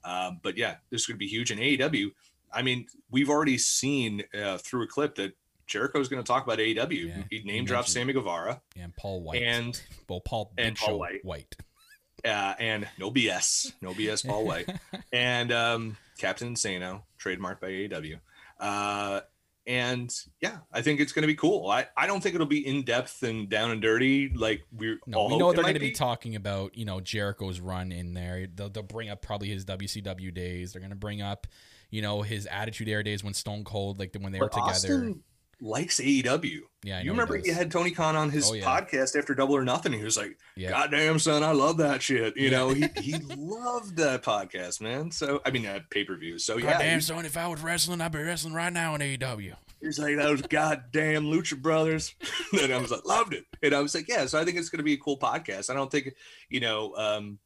Um, 0.04 0.40
but 0.42 0.58
yeah, 0.58 0.76
this 0.90 1.02
is 1.02 1.06
gonna 1.06 1.16
be 1.16 1.26
huge 1.26 1.50
in 1.50 1.58
AEW. 1.58 2.10
I 2.54 2.62
mean, 2.62 2.86
we've 3.10 3.30
already 3.30 3.58
seen 3.58 4.22
uh, 4.38 4.58
through 4.58 4.84
a 4.84 4.86
clip 4.86 5.16
that 5.16 5.32
Jericho's 5.66 6.08
going 6.08 6.22
to 6.22 6.26
talk 6.26 6.44
about 6.44 6.58
AEW. 6.58 7.08
Yeah, 7.08 7.22
he 7.30 7.42
name 7.42 7.64
mentioned- 7.64 7.86
Sammy 7.88 8.12
Guevara 8.12 8.60
and 8.76 8.94
Paul 8.96 9.22
Wight. 9.22 9.42
and 9.42 9.80
well, 10.08 10.20
Paul 10.20 10.52
and 10.58 10.76
Paul 10.76 10.98
Wight. 10.98 11.24
White. 11.24 11.56
uh, 12.24 12.54
and 12.58 12.88
no 12.98 13.10
BS, 13.10 13.72
no 13.80 13.92
BS, 13.92 14.26
Paul 14.26 14.44
Wight, 14.44 14.68
and 15.12 15.52
um, 15.52 15.96
Captain 16.18 16.54
Insano, 16.54 17.02
trademarked 17.20 17.60
by 17.60 17.68
AEW. 17.68 18.20
Uh, 18.58 19.20
and 19.66 20.14
yeah, 20.40 20.58
I 20.72 20.82
think 20.82 21.00
it's 21.00 21.12
going 21.12 21.22
to 21.22 21.26
be 21.26 21.34
cool. 21.34 21.70
I, 21.70 21.86
I 21.96 22.06
don't 22.06 22.22
think 22.22 22.34
it'll 22.34 22.46
be 22.46 22.66
in 22.66 22.84
depth 22.84 23.22
and 23.22 23.48
down 23.48 23.70
and 23.70 23.80
dirty 23.80 24.28
like 24.28 24.62
we're 24.70 24.98
No, 25.06 25.18
all 25.18 25.30
we 25.30 25.38
know 25.38 25.52
they're 25.52 25.62
going 25.62 25.74
to 25.74 25.80
be 25.80 25.92
talking 25.92 26.36
about, 26.36 26.76
you 26.76 26.84
know, 26.84 27.00
Jericho's 27.00 27.60
run 27.60 27.90
in 27.90 28.12
there. 28.12 28.46
They'll, 28.54 28.68
they'll 28.68 28.82
bring 28.82 29.08
up 29.08 29.22
probably 29.22 29.48
his 29.48 29.64
WCW 29.64 30.34
days. 30.34 30.72
They're 30.72 30.80
going 30.80 30.90
to 30.90 30.96
bring 30.96 31.22
up, 31.22 31.46
you 31.94 32.02
know, 32.02 32.22
his 32.22 32.46
Attitude 32.46 32.88
Era 32.88 33.04
days 33.04 33.22
when 33.22 33.34
Stone 33.34 33.62
Cold, 33.64 33.98
like 34.00 34.14
when 34.18 34.32
they 34.32 34.38
But 34.40 34.46
were 34.46 34.60
together. 34.60 34.70
Austin 34.70 35.22
likes 35.60 36.00
AEW. 36.00 36.58
yeah, 36.82 37.00
you 37.00 37.12
remember 37.12 37.36
he 37.36 37.44
he 37.44 37.48
had 37.50 37.70
Tony 37.70 37.92
Khan 37.92 38.16
on 38.16 38.28
his 38.28 38.50
Oh, 38.50 38.54
yeah. 38.54 38.64
podcast 38.64 39.16
after 39.16 39.34
Double 39.34 39.54
or 39.56 39.64
Nothing. 39.64 39.92
He 39.92 40.02
was 40.02 40.16
like, 40.16 40.36
Yeah. 40.56 40.70
"God 40.70 40.90
damn, 40.90 41.18
son, 41.20 41.44
I 41.44 41.52
love 41.52 41.76
that 41.78 42.02
shit." 42.02 42.36
You 42.36 42.50
Yeah. 42.50 42.58
know, 42.58 42.68
he 42.70 42.88
he 43.00 43.14
loved 43.36 43.96
that 43.98 44.22
podcast, 44.24 44.80
man. 44.80 45.12
So 45.12 45.40
I 45.46 45.50
mean, 45.52 45.62
that 45.62 45.88
pay 45.90 46.04
per 46.04 46.16
view. 46.16 46.38
So 46.40 46.56
yeah, 46.56 46.72
Goddamn, 46.72 47.00
son, 47.00 47.24
if 47.24 47.36
I 47.36 47.46
was 47.46 47.60
wrestling, 47.62 48.00
I'd 48.00 48.10
be 48.12 48.18
wrestling 48.18 48.54
right 48.54 48.72
now 48.72 48.96
in 48.96 49.00
AEW. 49.00 49.54
he's 49.80 49.98
like 50.00 50.16
those 50.16 50.42
goddamn 50.42 51.24
Lucha 51.26 51.56
Brothers. 51.62 52.12
and 52.60 52.72
I 52.72 52.78
was 52.78 52.90
like, 52.90 53.04
loved 53.04 53.34
it. 53.34 53.44
And 53.62 53.72
I 53.74 53.80
was 53.80 53.94
like, 53.94 54.08
yeah. 54.08 54.26
So 54.26 54.40
I 54.40 54.44
think 54.44 54.58
it's 54.58 54.68
going 54.68 54.78
to 54.78 54.84
be 54.84 54.94
a 54.94 54.98
cool 54.98 55.18
podcast. 55.18 55.70
I 55.70 55.74
don't 55.74 55.90
think, 55.92 56.12
you 56.50 56.58
know, 56.60 56.94
um, 56.96 57.38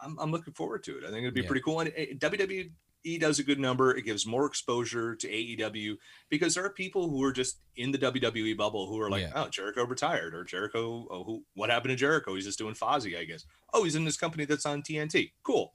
I'm, 0.00 0.16
I'm 0.20 0.30
looking 0.30 0.54
forward 0.54 0.84
to 0.84 0.98
it. 0.98 1.04
I 1.04 1.08
think 1.10 1.22
it'd 1.24 1.34
be 1.34 1.40
Yeah. 1.42 1.48
pretty 1.48 1.62
cool. 1.62 1.80
And 1.80 1.88
uh, 1.90 2.28
WWE 2.28 2.70
does 3.18 3.38
a 3.38 3.42
good 3.44 3.58
number. 3.58 3.94
It 3.96 4.04
gives 4.04 4.26
more 4.26 4.46
exposure 4.46 5.14
to 5.16 5.28
AEW 5.28 5.96
because 6.30 6.54
there 6.54 6.64
are 6.64 6.70
people 6.70 7.08
who 7.10 7.22
are 7.22 7.32
just 7.32 7.58
in 7.76 7.92
the 7.92 7.98
WWE 7.98 8.56
bubble 8.56 8.86
who 8.88 9.00
are 9.00 9.10
like, 9.10 9.22
Yeah. 9.22 9.32
oh, 9.34 9.48
Jericho 9.48 9.84
retired 9.86 10.34
or 10.34 10.42
Jericho. 10.44 11.06
Oh, 11.10 11.24
who? 11.24 11.44
What 11.54 11.70
happened 11.70 11.90
to 11.90 11.96
Jericho? 11.96 12.34
He's 12.34 12.44
just 12.46 12.58
doing 12.58 12.74
Fozzy, 12.74 13.18
I 13.18 13.24
guess. 13.24 13.44
Oh, 13.72 13.84
he's 13.84 13.94
in 13.96 14.04
this 14.04 14.16
company 14.16 14.44
that's 14.44 14.66
on 14.66 14.82
TNT. 14.82 15.32
Cool. 15.42 15.72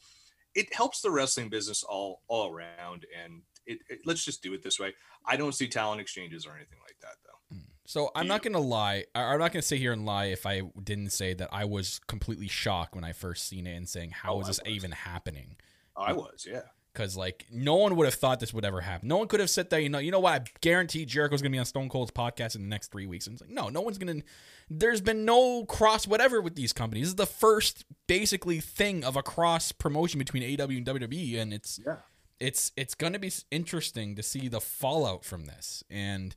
It 0.56 0.74
helps 0.74 1.02
the 1.02 1.12
wrestling 1.12 1.50
business 1.50 1.84
all 1.84 2.22
all 2.28 2.52
around, 2.52 3.06
and 3.24 3.44
it, 3.66 3.80
it- 3.90 4.00
let's 4.06 4.26
just 4.26 4.42
do 4.42 4.54
it 4.54 4.64
this 4.64 4.80
way. 4.80 4.94
I 5.26 5.38
don't 5.38 5.54
see 5.54 5.68
talent 5.68 6.02
exchanges 6.02 6.46
or 6.48 6.56
anything 6.56 6.80
like 6.82 6.98
that, 7.02 7.16
though. 7.24 7.56
Mm. 7.58 7.64
So 7.86 8.10
I'm 8.16 8.28
not 8.28 8.42
going 8.42 8.54
to 8.54 8.60
lie. 8.60 9.06
I'm 9.14 9.40
not 9.40 9.52
going 9.52 9.62
to 9.62 9.68
sit 9.68 9.78
here 9.80 9.92
and 9.94 10.06
lie 10.06 10.26
if 10.26 10.46
I 10.46 10.62
didn't 10.84 11.12
say 11.12 11.34
that 11.36 11.50
I 11.52 11.66
was 11.66 12.00
completely 12.08 12.48
shocked 12.48 12.96
when 12.96 13.04
I 13.04 13.14
first 13.14 13.48
seen 13.48 13.68
it 13.68 13.76
and 13.76 13.88
saying, 13.88 14.12
how 14.12 14.36
Oh, 14.36 14.42
is 14.42 14.48
this 14.48 14.60
even 14.66 14.92
happening? 14.92 15.56
Oh, 15.96 16.04
I 16.04 16.14
was, 16.14 16.48
yeah. 16.50 16.62
Because 16.94 17.16
like 17.16 17.46
no 17.52 17.76
one 17.76 17.96
would 17.96 18.06
have 18.06 18.16
thought 18.16 18.40
this 18.40 18.54
would 18.54 18.66
ever 18.66 18.82
happen. 18.82 19.08
No 19.08 19.18
one 19.18 19.28
could 19.28 19.40
have 19.40 19.50
said 19.50 19.70
that. 19.70 19.84
You 19.84 19.90
know, 19.90 20.00
you 20.00 20.12
know 20.12 20.20
what? 20.20 20.34
I 20.42 20.46
guarantee 20.62 21.06
Jericho's 21.06 21.42
gonna 21.42 21.52
be 21.52 21.60
on 21.60 21.66
Stone 21.66 21.90
Cold's 21.90 22.12
podcast 22.12 22.56
in 22.56 22.62
the 22.64 22.68
next 22.68 22.92
three 22.92 23.06
weeks. 23.06 23.28
And 23.28 23.34
it's 23.36 23.42
like, 23.42 23.52
no, 23.52 23.70
no 23.70 23.82
one's 23.82 23.98
gonna. 23.98 24.22
There's 24.70 25.02
been 25.02 25.24
no 25.26 25.66
cross 25.66 26.08
whatever 26.08 26.42
with 26.42 26.56
these 26.56 26.74
companies. 26.74 27.04
This 27.06 27.10
is 27.10 27.16
the 27.16 27.26
first 27.26 27.86
basically 28.08 28.60
thing 28.60 29.04
of 29.04 29.16
a 29.16 29.24
cross 29.24 29.72
promotion 29.72 30.18
between 30.20 30.44
AW 30.44 30.66
and 30.66 30.86
WWE, 30.86 31.40
and 31.40 31.54
it's 31.54 31.80
Yeah. 31.86 31.98
it's 32.40 32.72
it's 32.76 32.96
gonna 32.96 33.20
be 33.20 33.32
interesting 33.52 34.16
to 34.16 34.24
see 34.24 34.48
the 34.48 34.60
fallout 34.62 35.24
from 35.24 35.46
this. 35.46 35.84
And 35.90 36.36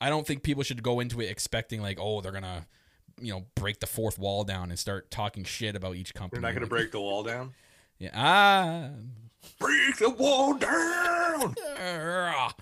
I 0.00 0.08
don't 0.08 0.26
think 0.26 0.42
people 0.42 0.62
should 0.62 0.82
go 0.82 1.00
into 1.00 1.20
it 1.20 1.26
expecting 1.30 1.82
like, 1.82 1.98
oh, 2.00 2.20
they're 2.20 2.32
gonna. 2.32 2.66
You 3.20 3.30
know, 3.34 3.44
break 3.56 3.78
the 3.78 3.86
fourth 3.86 4.18
wall 4.18 4.42
down 4.42 4.70
and 4.70 4.78
start 4.78 5.10
talking 5.10 5.44
shit 5.44 5.76
about 5.76 5.96
each 5.96 6.14
company. 6.14 6.40
They're 6.40 6.50
not 6.50 6.58
going 6.58 6.66
to 6.66 6.74
Like, 6.74 6.80
break 6.80 6.92
the 6.92 7.00
wall 7.00 7.22
down. 7.22 7.52
Yeah, 8.02 8.10
ah, 8.14 8.88
Break 9.60 9.96
the 9.98 10.10
wall 10.10 10.54
down. 10.54 11.54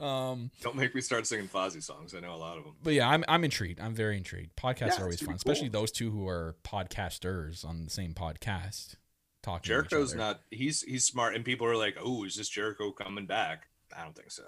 Um, 0.00 0.52
Don't 0.60 0.76
make 0.76 0.94
me 0.94 1.00
start 1.00 1.26
singing 1.26 1.48
Fozzy 1.48 1.82
songs. 1.82 2.14
I 2.14 2.20
know 2.20 2.32
a 2.32 2.36
lot 2.36 2.56
of 2.56 2.62
them. 2.62 2.74
but 2.84 2.92
yeah, 2.92 3.08
I'm 3.08 3.24
I'm 3.26 3.42
intrigued. 3.42 3.80
I'm 3.80 3.94
very 3.96 4.16
intrigued. 4.16 4.54
Podcasts 4.54 4.90
Yeah, 4.90 4.98
are 5.00 5.02
always 5.04 5.18
fun, 5.18 5.30
be 5.30 5.34
especially 5.34 5.70
those 5.70 5.90
two 5.90 6.12
who 6.12 6.28
are 6.28 6.54
podcasters 6.64 7.64
on 7.64 7.84
the 7.84 7.90
same 7.90 8.14
podcast. 8.14 8.94
Talking. 9.42 9.54
to 9.54 9.58
each 9.58 9.64
Jericho's 9.64 10.10
other. 10.12 10.18
not. 10.18 10.40
He's 10.52 10.82
he's 10.82 11.04
smart, 11.04 11.34
and 11.34 11.44
people 11.44 11.66
are 11.66 11.74
like, 11.76 11.96
"Oh, 12.00 12.22
is 12.22 12.36
this 12.36 12.48
Jericho 12.48 12.92
coming 12.92 13.26
back?" 13.26 13.64
I 13.96 14.04
don't 14.04 14.14
think 14.14 14.30
so. 14.30 14.44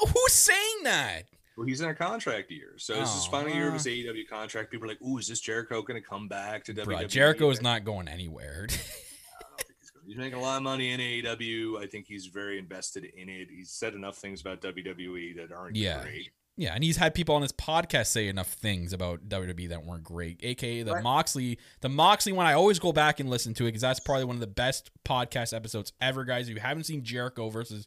Who's 0.00 0.32
saying 0.32 0.84
that? 0.84 1.22
Well, 1.58 1.66
he's 1.66 1.80
in 1.80 1.88
a 1.88 1.94
contract 1.94 2.52
year, 2.52 2.74
so 2.76 2.94
this 2.94 3.14
is 3.16 3.26
Oh, 3.26 3.30
final 3.32 3.52
year 3.52 3.66
of 3.66 3.74
uh. 3.74 3.78
his 3.78 3.86
AEW 3.86 4.28
contract. 4.30 4.70
People 4.70 4.84
are 4.86 4.90
like, 4.92 5.02
"Ooh, 5.02 5.18
is 5.18 5.26
this 5.26 5.40
Jericho 5.40 5.82
going 5.82 6.00
to 6.00 6.08
come 6.08 6.28
back 6.28 6.62
to 6.66 6.72
WWE?" 6.74 7.08
Jericho 7.08 7.50
is 7.50 7.60
not 7.60 7.84
going 7.84 8.06
anywhere. 8.06 8.68
he's 8.70 9.92
He's 10.06 10.16
making 10.16 10.38
a 10.38 10.40
lot 10.42 10.56
of 10.58 10.62
money 10.62 10.92
in 10.92 11.00
AEW. 11.00 11.82
I 11.82 11.86
think 11.86 12.06
he's 12.06 12.26
very 12.26 12.58
invested 12.58 13.04
in 13.04 13.28
it. 13.28 13.48
He's 13.50 13.70
said 13.70 13.94
enough 13.94 14.16
things 14.16 14.40
about 14.40 14.62
WWE 14.62 15.34
that 15.36 15.52
aren't 15.52 15.74
Yeah. 15.76 16.02
great. 16.02 16.30
Yeah, 16.56 16.74
and 16.74 16.82
he's 16.82 16.96
had 16.96 17.14
people 17.14 17.34
on 17.34 17.42
his 17.42 17.52
podcast 17.52 18.06
say 18.06 18.26
enough 18.28 18.52
things 18.54 18.92
about 18.92 19.28
WWE 19.28 19.68
that 19.68 19.84
weren't 19.84 20.02
great, 20.04 20.40
aka 20.42 20.82
the 20.82 20.94
Right. 20.94 21.02
Moxley. 21.02 21.58
The 21.82 21.88
Moxley 21.88 22.32
one, 22.32 22.46
I 22.46 22.54
always 22.54 22.78
go 22.78 22.92
back 22.92 23.20
and 23.20 23.28
listen 23.28 23.52
to 23.54 23.64
it 23.64 23.68
because 23.68 23.82
that's 23.82 24.00
probably 24.00 24.24
one 24.24 24.36
of 24.36 24.40
the 24.40 24.46
best 24.46 24.90
podcast 25.04 25.54
episodes 25.54 25.92
ever, 26.00 26.24
guys. 26.24 26.48
If 26.48 26.54
you 26.54 26.60
haven't 26.60 26.84
seen 26.84 27.04
Jericho 27.04 27.48
versus 27.50 27.86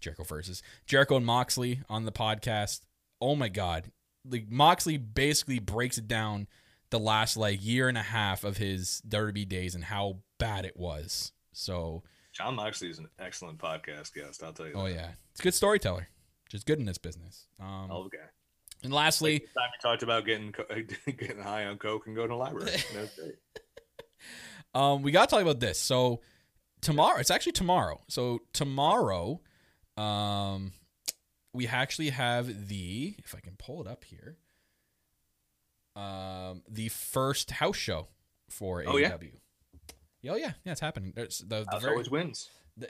Jericho 0.00 0.24
versus 0.24 0.62
Jericho 0.86 1.16
and 1.16 1.24
Moxley 1.26 1.80
on 1.88 2.04
the 2.04 2.12
podcast, 2.12 2.80
oh 3.22 3.36
my 3.36 3.48
god, 3.48 3.90
like 4.28 4.50
Moxley 4.50 4.98
basically 4.98 5.60
breaks 5.60 5.96
it 5.96 6.08
down 6.08 6.48
the 6.90 6.98
last 6.98 7.36
like 7.36 7.64
year 7.64 7.88
and 7.88 7.96
a 7.96 8.02
half 8.02 8.44
of 8.44 8.56
his 8.56 9.00
Derby 9.08 9.44
days 9.44 9.74
and 9.74 9.84
how 9.84 10.18
bad 10.38 10.64
it 10.64 10.76
was. 10.76 11.32
So, 11.52 12.02
Jon 12.32 12.56
Moxley 12.56 12.90
is 12.90 12.98
an 12.98 13.08
excellent 13.18 13.58
podcast 13.58 14.12
guest. 14.12 14.42
I'll 14.42 14.52
tell 14.52 14.66
you. 14.66 14.74
oh 14.74 14.88
that. 14.88 14.94
yeah, 14.94 15.10
it's 15.30 15.40
a 15.40 15.44
good 15.44 15.54
storyteller, 15.54 16.08
just 16.48 16.66
good 16.66 16.78
in 16.80 16.84
this 16.84 16.98
business. 16.98 17.46
Um, 17.60 17.90
of 17.90 18.10
guy. 18.10 18.18
and 18.82 18.92
lastly. 18.92 19.34
Like 19.34 19.54
time 19.54 19.70
we 19.72 19.88
talked 19.88 20.02
about 20.02 20.26
getting 20.26 20.52
getting 21.16 21.38
high 21.40 21.66
on 21.66 21.78
coke 21.78 22.06
and 22.06 22.16
going 22.16 22.28
to 22.28 22.34
the 22.34 22.38
library. 22.38 22.76
Um, 24.74 25.02
we 25.02 25.12
got 25.12 25.28
to 25.28 25.34
talk 25.34 25.42
about 25.42 25.60
this. 25.60 25.78
So 25.78 26.22
tomorrow, 26.80 27.18
it's 27.18 27.30
actually 27.30 27.52
tomorrow. 27.52 28.00
So 28.08 28.40
tomorrow, 28.54 29.42
um, 29.98 30.72
we 31.54 31.66
actually 31.66 32.10
have 32.10 32.68
the 32.68 33.14
if 33.18 33.34
I 33.34 33.40
can 33.40 33.54
pull 33.56 33.80
it 33.80 33.86
up 33.86 34.04
here, 34.04 34.36
um, 35.96 36.62
the 36.68 36.88
first 36.88 37.50
house 37.52 37.76
show 37.76 38.08
for 38.48 38.82
Oh, 38.86 38.96
yeah? 38.96 39.10
AEW. 39.12 39.32
Oh 40.30 40.36
yeah, 40.36 40.52
yeah, 40.64 40.72
it's 40.72 40.80
happening. 40.80 41.12
It's 41.16 41.38
the, 41.38 41.64
the 41.64 41.70
House 41.70 41.82
very, 41.82 41.92
always 41.94 42.08
wins 42.10 42.48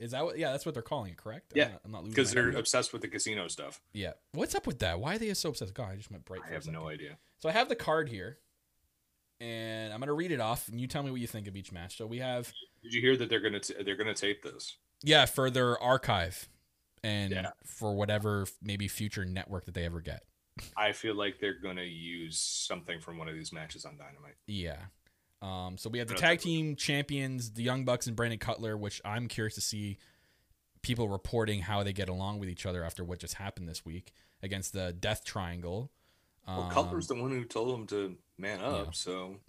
is 0.00 0.10
that 0.10 0.24
what? 0.24 0.36
Yeah, 0.36 0.50
that's 0.50 0.66
what 0.66 0.74
they're 0.74 0.82
calling 0.82 1.12
it, 1.12 1.16
correct? 1.16 1.52
Yeah, 1.54 1.70
I'm 1.84 1.92
not 1.92 2.02
losing 2.02 2.10
because 2.14 2.32
they're 2.32 2.50
obsessed 2.50 2.92
with 2.92 3.02
the 3.02 3.08
casino 3.08 3.46
stuff. 3.48 3.80
yeah. 3.92 4.12
What's 4.32 4.54
up 4.54 4.66
with 4.66 4.80
that? 4.80 4.98
Why 5.00 5.14
are 5.14 5.18
they 5.18 5.32
so 5.34 5.50
obsessed? 5.50 5.72
God, 5.74 5.92
I 5.92 5.96
just 5.96 6.10
went 6.10 6.24
bright. 6.24 6.40
I 6.46 6.52
have 6.52 6.66
no 6.66 6.88
idea. 6.88 7.16
So 7.38 7.48
I 7.48 7.52
have 7.52 7.68
the 7.68 7.76
card 7.76 8.08
here, 8.08 8.38
and 9.40 9.92
I'm 9.92 10.00
gonna 10.00 10.12
read 10.12 10.32
it 10.32 10.40
off, 10.40 10.68
and 10.68 10.80
you 10.80 10.86
tell 10.86 11.02
me 11.02 11.10
what 11.10 11.20
you 11.20 11.26
think 11.28 11.46
of 11.46 11.56
each 11.56 11.70
match. 11.72 11.96
So 11.96 12.06
we 12.06 12.18
have. 12.18 12.52
Did 12.82 12.92
you 12.92 13.00
hear 13.00 13.16
that 13.16 13.30
they're 13.30 13.40
gonna 13.40 13.60
t- 13.60 13.74
they're 13.82 13.96
gonna 13.96 14.12
tape 14.12 14.42
this? 14.42 14.76
Yeah, 15.02 15.24
for 15.26 15.50
their 15.50 15.78
archive 15.80 16.48
and 17.06 17.30
Yeah. 17.32 17.50
for 17.64 17.94
whatever 17.94 18.46
maybe 18.62 18.88
future 18.88 19.24
network 19.24 19.64
that 19.66 19.74
they 19.74 19.84
ever 19.84 20.00
get. 20.00 20.24
I 20.76 20.92
feel 20.92 21.14
like 21.14 21.38
they're 21.38 21.58
gonna 21.60 21.82
use 21.82 22.38
something 22.38 23.00
from 23.00 23.18
one 23.18 23.28
of 23.28 23.34
these 23.34 23.52
matches 23.52 23.84
on 23.84 23.96
Dynamite. 23.96 24.36
Yeah. 24.46 24.86
Um, 25.42 25.76
so 25.76 25.90
we 25.90 25.98
have 25.98 26.08
the 26.08 26.14
tag 26.14 26.40
team 26.40 26.76
champions, 26.76 27.52
the 27.52 27.62
Young 27.62 27.84
Bucks 27.84 28.06
and 28.06 28.16
Brandon 28.16 28.38
Cutler, 28.38 28.76
which 28.76 29.00
I'm 29.04 29.28
curious 29.28 29.54
to 29.56 29.60
see 29.60 29.98
people 30.82 31.08
reporting 31.08 31.60
how 31.60 31.82
they 31.82 31.92
get 31.92 32.08
along 32.08 32.38
with 32.38 32.48
each 32.48 32.64
other 32.64 32.82
after 32.84 33.04
what 33.04 33.18
just 33.18 33.34
happened 33.34 33.68
this 33.68 33.84
week 33.84 34.12
against 34.42 34.72
the 34.72 34.92
Death 34.92 35.24
Triangle. 35.24 35.92
Well, 36.46 36.62
Um, 36.62 36.70
Cutler's 36.70 37.06
the 37.08 37.16
one 37.16 37.30
who 37.32 37.44
told 37.44 37.78
him 37.78 37.86
to 37.88 38.16
man 38.38 38.60
up. 38.60 38.86
yeah. 38.86 38.90
So 38.92 39.40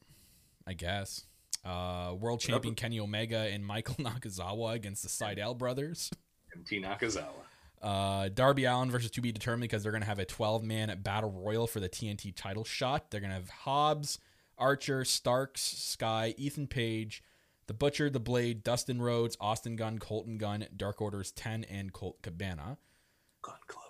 I 0.66 0.74
guess. 0.74 1.26
Uh, 1.64 2.16
world 2.20 2.40
champion 2.42 2.76
Kenny 2.76 3.00
Omega 3.00 3.38
and 3.40 3.66
Michael 3.66 3.96
Nakazawa 4.00 4.74
against 4.74 5.04
the 5.04 5.10
Sydal 5.10 5.58
brothers. 5.58 6.12
MT 6.56 6.82
Nakazawa. 6.82 7.46
Uh, 7.82 8.30
Darby 8.30 8.66
Allin 8.66 8.90
versus 8.90 9.12
to 9.12 9.22
be 9.22 9.32
determined 9.32 9.62
because 9.62 9.84
they're 9.84 9.92
going 9.92 10.02
to 10.02 10.08
have 10.08 10.20
a 10.20 10.26
12 10.26 10.64
man 10.64 11.00
battle 11.04 11.32
royal 11.32 11.68
for 11.68 11.80
the 11.80 11.90
TNT 11.90 12.34
title 12.36 12.64
shot. 12.64 13.12
They're 13.12 13.22
going 13.22 13.30
to 13.30 13.36
have 13.36 13.50
Hobbs, 13.50 14.20
Archer, 14.58 15.06
Starks, 15.06 15.62
Sky, 15.62 16.34
Ethan 16.38 16.68
Page, 16.68 17.22
The 17.68 17.74
Butcher, 17.74 18.10
The 18.10 18.20
Blade, 18.20 18.64
Dustin 18.64 19.02
Rhodes, 19.02 19.38
Austin 19.40 19.76
Gunn, 19.76 20.00
Colton 20.00 20.38
Gunn, 20.38 20.66
Dark 20.76 21.02
Orders 21.02 21.32
10, 21.32 21.64
and 21.66 21.94
Colt 21.94 22.22
Cabana. 22.24 22.78
Gun 23.44 23.56
Club. 23.68 23.84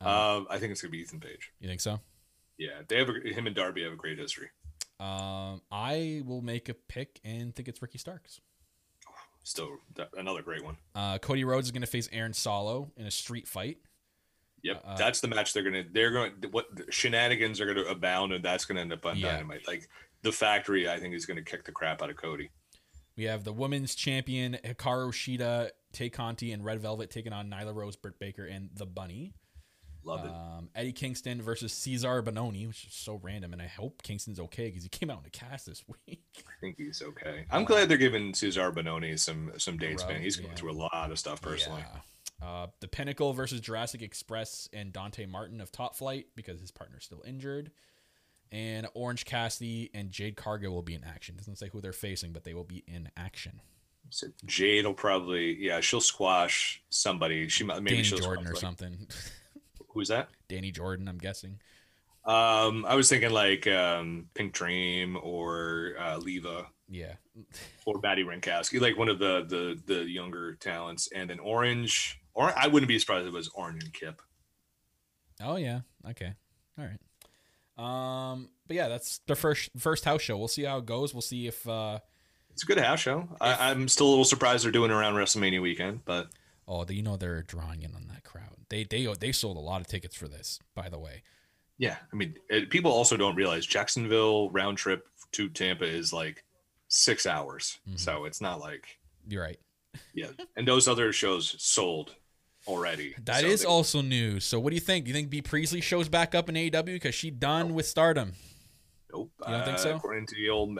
Um, 0.00 0.46
Uh, 0.48 0.52
I 0.54 0.58
think 0.58 0.72
it's 0.72 0.82
gonna 0.82 0.90
be 0.90 0.98
Ethan 0.98 1.20
Page. 1.20 1.52
You 1.60 1.68
think 1.68 1.80
so? 1.80 2.00
Yeah, 2.58 2.82
they 2.88 2.98
have 2.98 3.08
a, 3.08 3.12
him 3.28 3.46
and 3.46 3.54
Darby 3.54 3.84
have 3.84 3.92
a 3.92 3.96
great 3.96 4.18
history. 4.18 4.48
Um, 4.98 5.62
I 5.70 6.22
will 6.26 6.42
make 6.42 6.68
a 6.68 6.74
pick 6.74 7.20
and 7.24 7.54
think 7.54 7.68
it's 7.68 7.80
Ricky 7.80 7.98
Starks. 7.98 8.40
Still 9.50 9.78
th- 9.96 10.06
another 10.16 10.42
great 10.42 10.62
one. 10.64 10.76
Uh, 10.94 11.18
Cody 11.18 11.42
Rhodes 11.42 11.66
is 11.66 11.72
going 11.72 11.80
to 11.80 11.88
face 11.88 12.08
Aaron 12.12 12.32
Solo 12.32 12.92
in 12.96 13.04
a 13.04 13.10
street 13.10 13.48
fight. 13.48 13.78
Yep, 14.62 14.82
Uh, 14.86 14.96
that's 14.96 15.20
the 15.20 15.26
match 15.26 15.52
they're 15.52 15.64
gonna. 15.64 15.82
They're 15.90 16.12
going. 16.12 16.32
What 16.52 16.66
shenanigans 16.90 17.60
are 17.60 17.66
gonna 17.66 17.88
abound, 17.88 18.32
and 18.32 18.44
that's 18.44 18.64
gonna 18.64 18.80
end 18.82 18.92
up 18.92 19.04
on 19.06 19.16
Yeah. 19.16 19.32
Dynamite. 19.32 19.66
Like 19.66 19.88
the 20.22 20.30
factory, 20.30 20.88
I 20.88 21.00
think 21.00 21.14
is 21.16 21.26
gonna 21.26 21.42
kick 21.42 21.64
the 21.64 21.72
crap 21.72 22.00
out 22.00 22.10
of 22.10 22.16
Cody. 22.16 22.50
We 23.16 23.24
have 23.24 23.42
the 23.42 23.52
women's 23.52 23.94
champion 23.96 24.56
Hikaru 24.62 25.12
Shida, 25.12 25.70
Tay 25.92 26.10
Conti, 26.10 26.52
and 26.52 26.64
Red 26.64 26.78
Velvet 26.80 27.10
taking 27.10 27.32
on 27.32 27.50
Nyla 27.50 27.74
Rose, 27.74 27.96
Britt 27.96 28.20
Baker, 28.20 28.44
and 28.44 28.70
the 28.74 28.86
Bunny. 28.86 29.34
Love 30.04 30.24
it. 30.24 30.30
Um, 30.30 30.68
Eddie 30.74 30.92
Kingston 30.92 31.42
versus 31.42 31.72
Cezar 31.72 32.22
Bononi, 32.22 32.66
which 32.66 32.86
is 32.86 32.94
so 32.94 33.20
random, 33.22 33.52
and 33.52 33.60
I 33.60 33.66
hope 33.66 34.02
Kingston's 34.02 34.40
okay 34.40 34.68
because 34.68 34.82
he 34.82 34.88
came 34.88 35.10
out 35.10 35.20
in 35.20 35.26
a 35.26 35.30
cast 35.30 35.66
this 35.66 35.84
week. 36.06 36.22
I 36.38 36.52
think 36.60 36.76
he's 36.78 37.02
okay. 37.02 37.44
I'm 37.50 37.64
glad 37.64 37.88
they're 37.88 37.98
giving 37.98 38.32
Cezar 38.32 38.72
Bononi 38.72 39.18
some 39.18 39.52
some 39.58 39.76
dates, 39.76 40.06
man. 40.06 40.22
He's 40.22 40.36
going 40.36 40.50
yeah. 40.50 40.56
through 40.56 40.72
a 40.72 40.78
lot 40.80 41.10
of 41.10 41.18
stuff 41.18 41.42
personally. 41.42 41.82
Yeah. 41.86 42.00
Uh, 42.42 42.66
the 42.80 42.88
Pinnacle 42.88 43.32
versus 43.34 43.60
Jurassic 43.60 44.00
Express 44.00 44.68
and 44.72 44.92
Dante 44.92 45.26
Martin 45.26 45.60
of 45.60 45.70
Top 45.70 45.94
Flight 45.94 46.26
because 46.34 46.60
his 46.60 46.70
partner's 46.70 47.04
still 47.04 47.22
injured. 47.26 47.70
And 48.52 48.88
Orange 48.94 49.26
Cassidy 49.26 49.90
and 49.94 50.10
Jade 50.10 50.36
Cargill 50.36 50.72
will 50.72 50.82
be 50.82 50.94
in 50.94 51.04
action. 51.04 51.36
Doesn't 51.36 51.56
say 51.56 51.68
who 51.68 51.80
they're 51.80 51.92
facing, 51.92 52.32
but 52.32 52.44
they 52.44 52.54
will 52.54 52.64
be 52.64 52.82
in 52.88 53.10
action. 53.16 53.60
So 54.08 54.26
Jade 54.44 54.86
will 54.86 54.94
probably, 54.94 55.56
yeah, 55.62 55.80
she'll 55.80 56.00
squash 56.00 56.82
somebody. 56.88 57.48
She 57.48 57.62
might 57.62 57.82
maybe 57.82 57.96
Danny 57.96 58.08
she'll 58.08 58.18
Jordan 58.18 58.46
or 58.46 58.50
like- 58.50 58.60
something. 58.60 59.06
Who's 59.92 60.08
that? 60.08 60.28
Danny 60.48 60.70
Jordan, 60.70 61.08
I'm 61.08 61.18
guessing. 61.18 61.58
Um, 62.24 62.84
I 62.86 62.94
was 62.96 63.08
thinking 63.08 63.30
like 63.30 63.66
um, 63.66 64.26
Pink 64.34 64.52
Dream 64.52 65.16
or 65.22 65.94
uh, 65.98 66.18
Leva 66.18 66.66
Yeah. 66.88 67.14
or 67.86 67.98
Batty 67.98 68.24
Rinkowski, 68.24 68.80
like 68.80 68.96
one 68.98 69.08
of 69.08 69.18
the 69.18 69.44
the 69.48 69.80
the 69.94 70.02
younger 70.10 70.54
talents, 70.56 71.08
and 71.14 71.30
then 71.30 71.38
Orange. 71.38 72.18
Or 72.34 72.52
I 72.56 72.68
wouldn't 72.68 72.88
be 72.88 72.98
surprised 72.98 73.26
if 73.26 73.32
it 73.32 73.36
was 73.36 73.48
Orange 73.54 73.82
and 73.84 73.92
Kip. 73.92 74.20
Oh 75.42 75.56
yeah. 75.56 75.80
Okay. 76.10 76.32
All 76.78 76.84
right. 76.86 76.98
Um. 78.32 78.50
But 78.66 78.76
yeah, 78.76 78.88
that's 78.88 79.20
the 79.26 79.34
first 79.34 79.70
first 79.78 80.04
house 80.04 80.20
show. 80.22 80.36
We'll 80.36 80.48
see 80.48 80.64
how 80.64 80.78
it 80.78 80.86
goes. 80.86 81.14
We'll 81.14 81.22
see 81.22 81.46
if. 81.46 81.66
uh 81.66 81.98
It's 82.52 82.62
a 82.62 82.66
good 82.66 82.78
house 82.78 83.00
show. 83.00 83.28
I, 83.40 83.70
I'm 83.70 83.88
still 83.88 84.06
a 84.06 84.10
little 84.10 84.24
surprised 84.24 84.64
they're 84.64 84.70
doing 84.72 84.90
it 84.90 84.94
around 84.94 85.14
WrestleMania 85.14 85.62
weekend, 85.62 86.04
but 86.04 86.28
Oh, 86.72 86.86
you 86.88 87.02
know 87.02 87.16
they're 87.16 87.42
drawing 87.42 87.82
in 87.82 87.94
on 87.96 88.06
that 88.08 88.22
crowd. 88.24 88.56
They 88.68 88.84
they 88.84 89.06
they 89.18 89.32
sold 89.32 89.56
a 89.56 89.60
lot 89.60 89.80
of 89.80 89.88
tickets 89.88 90.14
for 90.16 90.28
this. 90.28 90.58
By 90.74 90.88
the 90.88 90.98
way. 90.98 91.22
yeah, 91.78 91.96
I 92.12 92.16
mean, 92.16 92.34
it, 92.48 92.70
people 92.70 92.92
also 92.92 93.16
don't 93.16 93.34
realize 93.34 93.66
Jacksonville 93.66 94.50
round 94.50 94.78
trip 94.78 95.06
to 95.32 95.48
Tampa 95.48 95.84
is 95.84 96.12
like 96.12 96.44
six 96.88 97.26
hours, 97.26 97.78
Mhm. 97.88 97.98
so 97.98 98.24
it's 98.24 98.40
not 98.40 98.60
like 98.60 98.98
You're 99.26 99.42
right. 99.42 99.58
yeah. 100.14 100.28
And 100.56 100.66
those 100.68 100.86
other 100.88 101.12
shows 101.12 101.56
sold 101.58 102.14
already. 102.66 103.14
That 103.24 103.40
so 103.40 103.46
is 103.46 103.60
they- 103.62 103.66
also 103.66 104.00
news. 104.02 104.44
So 104.44 104.60
what 104.60 104.70
do 104.70 104.74
you 104.76 104.80
think? 104.80 105.04
Do 105.06 105.08
you 105.10 105.14
think 105.14 105.30
Bea 105.30 105.42
Priestley 105.42 105.80
shows 105.80 106.08
back 106.08 106.34
up 106.34 106.48
in 106.48 106.54
AEW 106.56 106.84
because 106.94 107.14
she 107.14 107.30
done 107.30 107.74
with 107.74 107.86
Stardom? 107.86 108.34
Nope. 109.12 109.32
You 109.46 109.52
don't 109.54 109.64
think 109.64 109.78
Uh, 109.78 109.80
so? 109.80 109.96
According 109.96 110.26
to 110.26 110.34
the 110.36 110.48
old, 110.50 110.78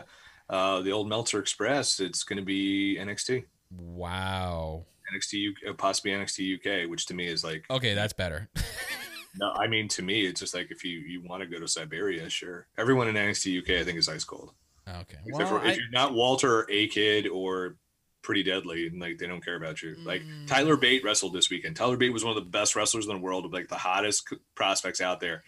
uh, 0.49 0.82
the 0.82 0.93
old 0.93 1.09
Meltzer 1.09 1.38
Express, 1.41 1.99
it's 1.99 2.22
going 2.24 2.38
to 2.38 2.45
be 2.45 2.97
NXT, 2.99 3.45
Wow. 3.72 4.84
NXT, 5.14 5.50
UK, 5.50 5.70
uh, 5.70 5.72
possibly 5.74 6.12
NXT 6.12 6.56
UK, 6.84 6.90
which 6.90 7.06
to 7.06 7.14
me 7.14 7.26
is 7.26 7.42
like, 7.44 7.64
Okay, 7.70 7.94
that's 7.94 8.12
better. 8.12 8.48
no, 9.38 9.52
I 9.52 9.66
mean 9.66 9.88
to 9.88 10.02
me, 10.02 10.22
it's 10.26 10.40
just 10.40 10.54
like 10.54 10.70
if 10.70 10.84
you 10.84 10.98
you 11.00 11.22
want 11.22 11.42
to 11.42 11.46
go 11.48 11.58
to 11.61 11.68
Siberia, 11.68 12.28
sure. 12.30 12.66
Everyone 12.78 13.08
in 13.08 13.14
NXT 13.14 13.62
UK, 13.62 13.80
I 13.80 13.84
think, 13.84 13.98
is 13.98 14.08
ice 14.08 14.24
cold. 14.24 14.52
okay. 14.88 15.18
Well, 15.32 15.46
for 15.46 15.64
if 15.66 15.76
you're 15.76 15.90
not 15.92 16.14
Walter 16.14 16.61
or 16.61 16.66
A 16.70 16.88
Kid 16.88 17.28
or 17.28 17.76
Pretty 18.22 18.42
Deadly, 18.42 18.86
and 18.88 19.00
like 19.00 19.18
they 19.18 19.26
don't 19.26 19.42
care 19.44 19.56
about 19.56 19.80
you. 19.82 19.96
Like 20.04 20.22
Mm. 20.22 20.46
Tyler 20.46 20.76
Bate 20.76 21.02
wrestled 21.04 21.32
this 21.32 21.48
weekend. 21.48 21.76
Tyler 21.76 21.96
Bate 21.96 22.12
was 22.12 22.22
one 22.24 22.36
of 22.36 22.42
the 22.44 22.50
best 22.50 22.76
wrestlers 22.76 23.06
in 23.06 23.14
the 23.14 23.18
world, 23.20 23.50
like 23.52 23.68
the 23.68 23.76
hottest 23.76 24.28
prospects 24.54 25.00
out 25.00 25.20
there. 25.20 25.42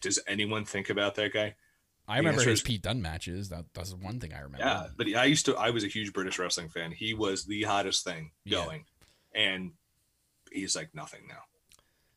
Does 0.00 0.20
anyone 0.28 0.64
think 0.64 0.88
about 0.90 1.14
that 1.16 1.32
guy? 1.32 1.54
I 2.08 2.18
remember 2.18 2.40
answer 2.40 2.50
his 2.50 2.58
is- 2.60 2.64
Pete 2.64 2.82
Dunne 2.82 3.00
matches. 3.02 3.48
That 3.48 3.64
that's 3.74 3.94
one 3.94 4.20
thing 4.20 4.34
I 4.34 4.40
remember. 4.40 4.58
Yeah, 4.64 4.86
but 4.96 5.06
I 5.16 5.24
used 5.24 5.46
to. 5.46 5.56
I 5.56 5.70
was 5.70 5.82
a 5.84 5.88
huge 5.88 6.12
British 6.12 6.38
wrestling 6.38 6.68
fan. 6.68 6.92
He 6.92 7.14
was 7.14 7.44
the 7.44 7.62
hottest 7.62 8.04
thing 8.04 8.30
Yeah. 8.44 8.64
going, 8.64 8.84
and 9.34 9.72
he's 10.50 10.74
like 10.76 10.94
nothing 10.94 11.22
now. 11.28 11.42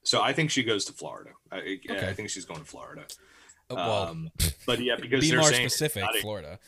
So 0.04 0.22
I 0.22 0.34
think 0.34 0.52
she 0.52 0.64
goes 0.64 0.86
to 0.86 0.94
Florida. 0.94 1.32
I, 1.52 1.80
Okay. 1.90 2.08
I 2.10 2.14
think 2.14 2.30
she's 2.30 2.46
going 2.46 2.60
to 2.60 2.66
Florida. 2.66 3.06
Uh, 3.70 3.76
well, 3.76 4.04
Um, 4.10 4.30
but 4.68 4.80
yeah, 4.80 4.96
because 5.02 5.22
be 5.22 5.30
they're 5.32 5.40
more 5.40 5.50
saying 5.52 5.70
specific, 5.70 6.04
It's 6.12 6.22
Florida. 6.22 6.60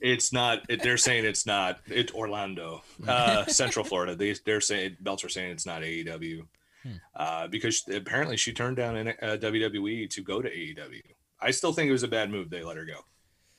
it's 0.00 0.32
not 0.32 0.62
it, 0.68 0.82
they're 0.82 0.96
saying 0.96 1.24
it's 1.24 1.46
not. 1.46 1.78
It's 1.86 2.12
Orlando, 2.12 2.82
uh, 3.06 3.44
Central 3.46 3.84
Florida. 3.84 4.16
They 4.16 4.34
they're 4.44 4.60
saying 4.60 4.96
Belts 5.00 5.22
are 5.24 5.28
saying 5.28 5.52
it's 5.52 5.66
not 5.66 5.82
AEW 5.82 6.46
Hmm. 6.82 6.90
uh, 7.16 7.46
because 7.46 7.82
apparently 7.88 8.36
she 8.36 8.52
turned 8.52 8.76
down 8.76 8.96
an, 8.96 9.08
uh, 9.22 9.38
WWE 9.40 10.10
to 10.10 10.20
go 10.22 10.42
to 10.42 10.50
AEW. 10.50 11.00
I 11.40 11.50
still 11.50 11.72
think 11.72 11.88
it 11.88 11.92
was 11.92 12.02
a 12.02 12.08
bad 12.08 12.30
move. 12.30 12.50
They 12.50 12.62
let 12.62 12.76
her 12.76 12.84
go. 12.84 13.04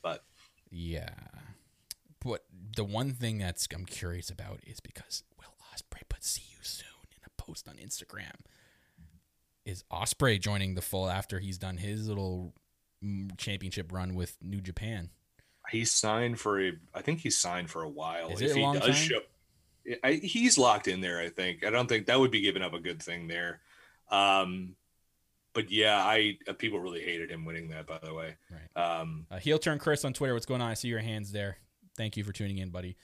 But 0.04 0.24
Yeah. 0.70 1.10
But 2.24 2.44
the 2.76 2.84
one 2.84 3.14
thing 3.14 3.38
that's 3.40 3.68
I'm 3.74 3.86
curious 3.86 4.30
about 4.30 4.60
is 4.68 4.80
because 4.80 5.24
Will 5.40 5.56
Ospreay 5.74 6.02
put 6.10 6.24
"See 6.24 6.44
you 6.52 6.58
soon" 6.62 6.88
in 7.12 7.20
a 7.26 7.35
post 7.46 7.68
on 7.68 7.76
Instagram. 7.76 8.34
Is 9.66 9.84
Ospreay 9.92 10.40
joining 10.40 10.76
the 10.76 10.82
full 10.82 11.10
after 11.10 11.40
he's 11.40 11.58
done 11.58 11.78
his 11.78 12.08
little 12.08 12.54
mm, 13.04 13.36
championship 13.38 13.92
run 13.92 14.14
with 14.16 14.38
New 14.42 14.62
Japan? 14.62 15.10
he's 15.72 15.92
signed 15.92 16.40
for 16.40 16.62
a. 16.62 16.74
I 16.94 17.02
think 17.02 17.20
he's 17.20 17.38
signed 17.38 17.70
for 17.72 17.82
a 17.82 17.90
while. 17.90 18.30
Is 18.30 18.42
if 18.42 18.52
it 18.52 18.54
a 18.54 18.56
he 18.58 18.62
long 18.62 18.76
does 18.76 18.84
time? 18.86 18.94
show, 18.94 19.20
I, 20.04 20.14
he's 20.14 20.58
locked 20.58 20.88
in 20.88 21.02
there. 21.02 21.20
I 21.20 21.30
think. 21.30 21.66
I 21.66 21.72
don't 21.72 21.88
think 21.88 22.06
that 22.06 22.20
would 22.20 22.32
be 22.32 22.42
giving 22.42 22.62
up 22.62 22.74
a 22.74 22.80
good 22.80 23.02
thing 23.02 23.28
there. 23.28 23.62
Um, 24.12 24.76
but 25.54 25.72
yeah, 25.72 25.98
I 25.98 26.38
uh, 26.48 26.54
people 26.54 26.80
really 26.80 27.02
hated 27.02 27.32
him 27.32 27.46
winning 27.46 27.70
that. 27.70 27.88
By 27.88 27.98
the 28.04 28.14
way, 28.14 28.36
Right. 28.52 29.00
um, 29.00 29.26
Uh, 29.32 29.40
heel 29.40 29.58
turn 29.58 29.80
Chris 29.80 30.06
on 30.06 30.14
Twitter. 30.14 30.34
What's 30.36 30.46
going 30.46 30.62
on? 30.62 30.70
I 30.70 30.76
see 30.76 30.90
your 30.90 31.00
hands 31.00 31.32
there. 31.32 31.58
Thank 31.98 32.18
you 32.18 32.24
for 32.24 32.32
tuning 32.32 32.60
in, 32.60 32.70
buddy. 32.70 32.96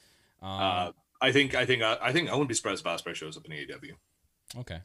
Um, 0.42 0.50
uh, 0.50 0.92
I 1.20 1.32
think 1.32 1.56
I 1.56 1.66
think 1.66 1.82
I 1.82 2.12
think 2.12 2.30
I 2.30 2.34
wouldn't 2.34 2.50
be 2.50 2.56
surprised 2.56 2.86
if 2.86 2.92
Ospreay 2.92 3.16
shows 3.16 3.38
up 3.38 3.46
in 3.46 3.52
AEW. 3.54 3.94
Okay. 4.58 4.80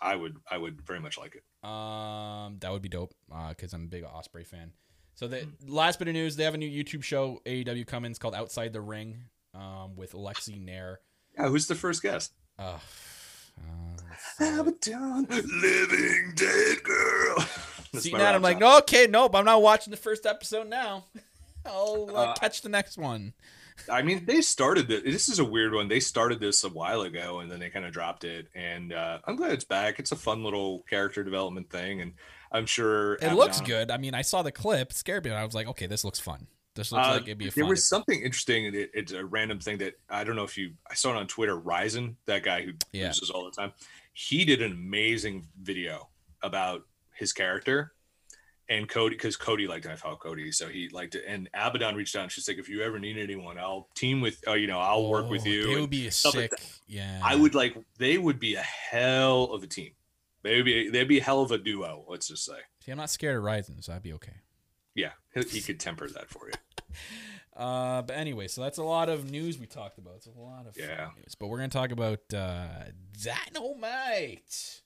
I 0.00 0.14
would 0.16 0.36
I 0.50 0.58
would 0.58 0.82
very 0.82 1.00
much 1.00 1.16
like 1.18 1.34
it. 1.36 1.68
Um, 1.68 2.58
that 2.60 2.70
would 2.72 2.82
be 2.82 2.88
dope. 2.88 3.14
Uh, 3.32 3.50
because 3.50 3.72
I'm 3.72 3.84
a 3.84 3.88
big 3.88 4.04
Ospreay 4.04 4.46
fan. 4.46 4.72
So 5.14 5.26
the 5.28 5.48
last 5.66 5.98
bit 5.98 6.08
of 6.08 6.14
news, 6.14 6.36
they 6.36 6.44
have 6.44 6.54
a 6.54 6.58
new 6.58 6.68
YouTube 6.70 7.02
show 7.02 7.40
AEW. 7.46 8.04
It's 8.10 8.18
called 8.18 8.34
Outside 8.34 8.72
the 8.72 8.80
Ring. 8.82 9.24
Um, 9.54 9.96
with 9.96 10.12
Lexy 10.12 10.60
Nair. 10.62 11.00
Yeah, 11.38 11.48
who's 11.48 11.66
the 11.66 11.74
first 11.74 12.02
guest? 12.02 12.32
Uh, 12.58 12.78
uh, 13.58 14.40
Abaddon, 14.60 15.26
living 15.30 16.32
dead 16.34 16.82
girl. 16.82 17.38
See 17.94 18.10
that? 18.10 18.34
I'm 18.34 18.42
like, 18.42 18.58
no, 18.58 18.76
okay, 18.78 19.06
nope. 19.08 19.34
I'm 19.34 19.46
not 19.46 19.62
watching 19.62 19.90
the 19.92 19.96
first 19.96 20.26
episode 20.26 20.68
now. 20.68 21.04
I'll 21.64 22.10
uh, 22.14 22.24
Uh, 22.26 22.34
catch 22.34 22.60
the 22.60 22.68
next 22.68 22.98
one. 22.98 23.32
I 23.90 24.02
mean, 24.02 24.24
they 24.24 24.40
started 24.40 24.88
this. 24.88 25.02
This 25.02 25.28
is 25.28 25.38
a 25.38 25.44
weird 25.44 25.72
one. 25.74 25.88
They 25.88 26.00
started 26.00 26.40
this 26.40 26.64
a 26.64 26.68
while 26.68 27.02
ago, 27.02 27.40
and 27.40 27.50
then 27.50 27.60
they 27.60 27.70
kind 27.70 27.84
of 27.84 27.92
dropped 27.92 28.24
it. 28.24 28.48
And 28.54 28.92
uh, 28.92 29.18
I'm 29.24 29.36
glad 29.36 29.52
it's 29.52 29.64
back. 29.64 29.98
It's 29.98 30.12
a 30.12 30.16
fun 30.16 30.42
little 30.44 30.80
character 30.88 31.22
development 31.22 31.70
thing, 31.70 32.00
and 32.00 32.12
I'm 32.52 32.66
sure 32.66 33.14
It 33.14 33.32
looks 33.34 33.60
good. 33.60 33.90
I 33.90 33.96
mean, 33.96 34.14
I 34.14 34.22
saw 34.22 34.42
the 34.42 34.52
clip, 34.52 34.92
scared 34.92 35.24
me. 35.24 35.30
and 35.30 35.38
I 35.38 35.44
was 35.44 35.54
like, 35.54 35.66
okay, 35.68 35.86
this 35.86 36.04
looks 36.04 36.18
fun. 36.18 36.46
This 36.74 36.92
looks 36.92 37.06
Uh, 37.06 37.12
like 37.12 37.22
it'd 37.22 37.38
be 37.38 37.46
there 37.50 37.64
fun. 37.64 37.70
was 37.70 37.88
something 37.88 38.20
interesting. 38.20 38.66
and 38.66 38.76
It, 38.76 38.90
it's 38.92 39.12
a 39.12 39.24
random 39.24 39.60
thing 39.60 39.78
that 39.78 39.94
I 40.10 40.24
don't 40.24 40.36
know 40.36 40.44
if 40.44 40.58
you. 40.58 40.72
I 40.90 40.94
saw 40.94 41.10
it 41.10 41.16
on 41.16 41.26
Twitter. 41.26 41.56
Ryzen, 41.58 42.16
that 42.26 42.42
guy 42.42 42.62
who 42.62 42.72
Yeah. 42.92 43.06
loses 43.08 43.30
all 43.30 43.44
the 43.44 43.50
time, 43.50 43.72
he 44.12 44.44
did 44.44 44.60
an 44.62 44.72
amazing 44.72 45.46
video 45.62 46.08
about 46.42 46.82
his 47.14 47.32
character 47.32 47.92
and 48.68 48.88
Cody 48.88 49.14
because 49.16 49.36
Cody 49.36 49.66
liked 49.68 49.86
I 49.86 49.96
follow 49.96 50.16
Cody, 50.16 50.50
so 50.52 50.68
he 50.68 50.88
liked 50.88 51.14
it. 51.14 51.24
And 51.26 51.48
Abaddon 51.54 51.94
reached 51.94 52.16
out 52.16 52.22
and 52.24 52.32
she's 52.32 52.48
like, 52.48 52.58
"If 52.58 52.68
you 52.68 52.82
ever 52.82 52.98
need 52.98 53.18
anyone, 53.18 53.58
I'll 53.58 53.88
team 53.94 54.20
with. 54.20 54.42
Uh, 54.46 54.54
you 54.54 54.66
know, 54.66 54.78
I'll 54.80 55.08
work 55.08 55.28
with 55.30 55.42
Oh, 55.46 55.48
you." 55.50 55.66
They 55.74 55.80
would 55.80 55.90
be 55.90 56.06
a 56.06 56.10
stuff 56.10 56.34
like 56.34 56.50
sick. 56.58 56.68
yeah. 56.86 57.20
I 57.22 57.36
would 57.36 57.54
like. 57.54 57.76
They 57.98 58.18
would 58.18 58.38
be 58.40 58.54
a 58.56 58.62
hell 58.62 59.44
of 59.44 59.62
a 59.62 59.66
team. 59.66 59.92
They 60.42 60.56
would 60.56 60.64
be. 60.64 60.88
They'd 60.90 61.08
be 61.08 61.18
a 61.18 61.22
hell 61.22 61.42
of 61.42 61.50
a 61.52 61.58
duo. 61.58 62.04
Let's 62.08 62.28
just 62.28 62.44
say. 62.44 62.58
See, 62.84 62.90
I'm 62.92 62.98
not 62.98 63.10
scared 63.10 63.36
of 63.36 63.42
Ryzen, 63.42 63.82
so 63.84 63.92
I'd 63.92 64.02
be 64.02 64.12
okay. 64.14 64.34
Yeah, 64.94 65.10
he, 65.34 65.42
he 65.42 65.60
could 65.60 65.78
temper 65.80 66.08
that 66.08 66.28
for 66.30 66.48
you. 66.48 66.54
Uh, 67.56 68.02
but 68.02 68.14
anyway, 68.18 68.46
so 68.46 68.60
that's 68.60 68.76
a 68.76 68.82
lot 68.82 69.08
of 69.08 69.30
news 69.30 69.58
we 69.58 69.64
talked 69.64 69.96
about. 69.96 70.12
It's 70.16 70.26
a 70.26 70.30
lot 70.38 70.66
of 70.66 70.76
Yeah. 70.76 71.08
news. 71.16 71.34
But 71.34 71.46
we're 71.46 71.56
gonna 71.56 71.70
talk 71.70 71.90
about 71.90 72.18
uh, 72.34 72.66
Dynamite. 73.24 74.82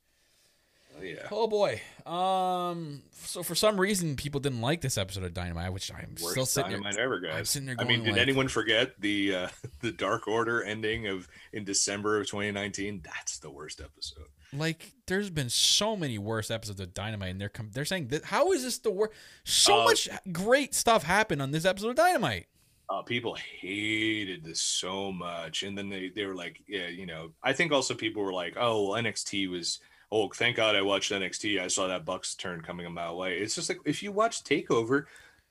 Oh, 0.98 1.02
yeah. 1.02 1.26
Oh 1.30 1.46
boy. 1.46 1.80
Um. 2.06 3.02
So 3.12 3.42
for 3.42 3.54
some 3.54 3.80
reason, 3.80 4.16
people 4.16 4.40
didn't 4.40 4.60
like 4.60 4.80
this 4.80 4.98
episode 4.98 5.24
of 5.24 5.32
Dynamite, 5.34 5.72
which 5.72 5.92
I'm 5.92 6.10
Worst 6.20 6.30
still 6.32 6.46
sitting 6.46 6.72
dynamite 6.72 6.94
there. 6.96 7.04
ever, 7.04 7.20
guys. 7.20 7.36
I'm 7.38 7.44
sitting 7.44 7.66
there 7.66 7.76
I 7.78 7.84
mean, 7.84 8.02
did 8.04 8.12
like- 8.12 8.20
anyone 8.22 8.48
forget 8.48 9.00
the 9.00 9.34
uh, 9.34 9.48
the 9.80 9.92
Dark 9.92 10.26
Order 10.28 10.62
ending 10.62 11.06
of 11.06 11.28
in 11.52 11.64
December 11.64 12.20
of 12.20 12.26
2019? 12.26 13.02
That's 13.04 13.38
the 13.38 13.50
worst 13.50 13.80
episode. 13.80 14.26
Like, 14.52 14.92
there's 15.06 15.30
been 15.30 15.48
so 15.48 15.94
many 15.96 16.18
worse 16.18 16.50
episodes 16.50 16.80
of 16.80 16.92
Dynamite, 16.92 17.30
and 17.30 17.40
they're 17.40 17.48
com- 17.48 17.70
they're 17.72 17.84
saying 17.84 18.08
that 18.08 18.24
how 18.24 18.50
is 18.52 18.64
this 18.64 18.78
the 18.78 18.90
worst? 18.90 19.12
So 19.44 19.82
Uh, 19.82 19.84
much 19.84 20.08
great 20.32 20.74
stuff 20.74 21.04
happened 21.04 21.40
on 21.40 21.52
this 21.52 21.64
episode 21.64 21.90
of 21.90 21.96
Dynamite. 21.96 22.46
Uh, 22.88 23.02
people 23.02 23.36
hated 23.60 24.42
this 24.42 24.60
so 24.60 25.12
much, 25.12 25.62
and 25.62 25.78
then 25.78 25.88
they 25.88 26.08
they 26.08 26.26
were 26.26 26.34
like, 26.34 26.60
yeah, 26.66 26.88
you 26.88 27.06
know. 27.06 27.30
I 27.42 27.52
think 27.52 27.70
also 27.70 27.94
people 27.94 28.22
were 28.24 28.32
like, 28.32 28.56
oh, 28.58 28.88
well, 28.90 29.02
NXT 29.02 29.48
was. 29.48 29.78
Oh, 30.12 30.28
thank 30.30 30.56
God 30.56 30.74
I 30.76 30.82
watched 30.82 31.12
NXT. 31.12 31.60
I 31.60 31.68
saw 31.68 31.86
that 31.86 32.04
Bucks 32.04 32.34
turn 32.34 32.60
coming 32.62 32.86
a 32.86 32.90
mile 32.90 33.12
away. 33.12 33.38
It's 33.38 33.54
just 33.54 33.68
like 33.68 33.78
if 33.84 34.02
you 34.02 34.10
watch 34.12 34.42
Takeover, 34.42 35.04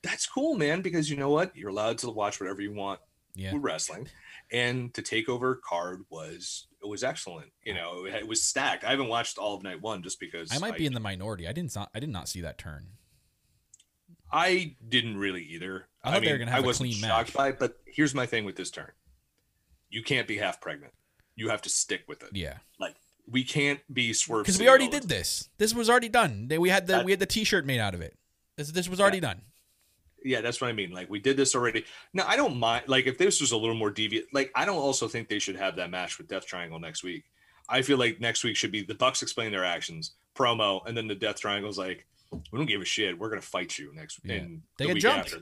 that's 0.03 0.25
cool, 0.27 0.55
man, 0.55 0.81
because 0.81 1.09
you 1.09 1.15
know 1.17 1.29
what? 1.29 1.55
You're 1.55 1.69
allowed 1.69 1.97
to 1.99 2.09
watch 2.09 2.39
whatever 2.39 2.61
you 2.61 2.73
want 2.73 2.99
Yeah. 3.35 3.53
with 3.53 3.63
wrestling 3.63 4.07
and 4.51 4.91
the 4.93 5.01
takeover 5.03 5.61
card 5.61 6.01
was 6.09 6.65
it 6.81 6.87
was 6.87 7.03
excellent 7.03 7.51
you 7.63 7.73
know 7.75 8.05
it, 8.05 8.27
was 8.27 8.41
stacked 8.41 8.83
i 8.83 8.89
haven't 8.89 9.07
watched 9.07 9.37
all 9.37 9.53
of 9.55 9.61
night 9.61 9.79
one 9.79 10.01
just 10.01 10.19
because 10.19 10.51
I 10.51 10.57
might 10.57 10.75
be 10.75 10.87
in 10.87 10.93
the 10.93 10.99
minority. 10.99 11.47
I 11.47 11.51
didn't. 11.51 11.77
I 11.77 11.99
did 11.99 12.09
not 12.09 12.27
see 12.27 12.41
that 12.41 12.57
turn. 12.57 12.87
i 14.31 14.75
didn't 14.87 15.17
really 15.17 15.43
either 15.43 15.87
I 16.03 16.11
thought 16.13 16.23
they 16.23 16.31
were 16.31 16.37
gonna 16.39 16.51
have 16.51 16.63
a 16.63 16.65
wasn't 16.67 16.89
clean 16.91 17.01
shocked 17.03 17.29
match. 17.29 17.33
by 17.35 17.49
it 17.49 17.59
but 17.59 17.77
here's 17.85 18.15
my 18.15 18.25
thing 18.25 18.43
with 18.45 18.55
this 18.55 18.71
turn 18.71 18.91
you 19.89 20.01
can't 20.03 20.27
be 20.27 20.37
half 20.37 20.59
pregnant 20.59 20.93
you 21.35 21.49
have 21.49 21.61
to 21.63 21.69
stick 21.69 22.01
with 22.07 22.23
it 22.23 22.29
Yeah. 22.33 22.57
like 22.79 22.95
we 23.29 23.43
can't 23.43 23.79
be 23.93 24.13
swerved 24.13 24.45
because 24.45 24.59
we 24.59 24.67
already 24.67 24.87
did 24.87 25.03
this. 25.03 25.49
This 25.57 25.73
was 25.73 25.89
already 25.89 26.09
done. 26.09 26.47
We 26.49 26.69
had 26.69 26.87
the 26.87 26.93
That- 26.93 27.05
we 27.05 27.11
had 27.11 27.19
the 27.19 27.25
T-shirt 27.25 27.65
made 27.65 27.79
out 27.79 27.93
of 27.93 28.01
it. 28.01 28.17
This 28.57 28.71
this 28.71 28.89
was 28.89 28.99
already 28.99 29.19
done. 29.19 29.41
yeah 30.25 30.41
that's 30.41 30.59
what 30.59 30.67
i 30.69 30.73
mean 30.73 30.91
like 30.91 31.09
we 31.09 31.17
did 31.17 31.37
this 31.37 31.55
already 31.55 31.85
now 32.13 32.25
i 32.27 32.35
don't 32.35 32.57
mind 32.57 32.83
like 32.87 33.07
if 33.07 33.17
this 33.17 33.39
was 33.39 33.53
a 33.53 33.57
little 33.57 33.73
more 33.83 33.89
deviant 33.89 34.25
like 34.33 34.51
i 34.53 34.65
don't 34.65 34.75
also 34.77 35.07
think 35.07 35.29
they 35.29 35.39
should 35.39 35.55
have 35.55 35.77
that 35.77 35.89
match 35.89 36.17
with 36.17 36.27
death 36.27 36.45
triangle 36.45 36.77
next 36.77 37.03
week 37.05 37.23
i 37.69 37.81
feel 37.81 37.97
like 37.97 38.19
next 38.19 38.43
week 38.43 38.57
should 38.57 38.69
be 38.71 38.83
the 38.83 38.93
bucks 38.95 39.21
explain 39.21 39.49
their 39.49 39.63
actions 39.63 40.15
promo 40.35 40.85
and 40.85 40.97
then 40.97 41.07
the 41.07 41.15
death 41.15 41.39
triangle's 41.39 41.77
like 41.77 42.05
we 42.51 42.57
don't 42.59 42.65
give 42.65 42.81
a 42.81 42.85
shit 42.85 43.17
we're 43.17 43.29
gonna 43.29 43.41
fight 43.41 43.77
you 43.77 43.93
next 43.95 44.19
Yeah. 44.25 44.33
and 44.35 44.61
They 44.77 44.83
the 44.83 44.87
get 44.89 44.93
week 44.95 45.03
jumped. 45.03 45.27
after. 45.27 45.39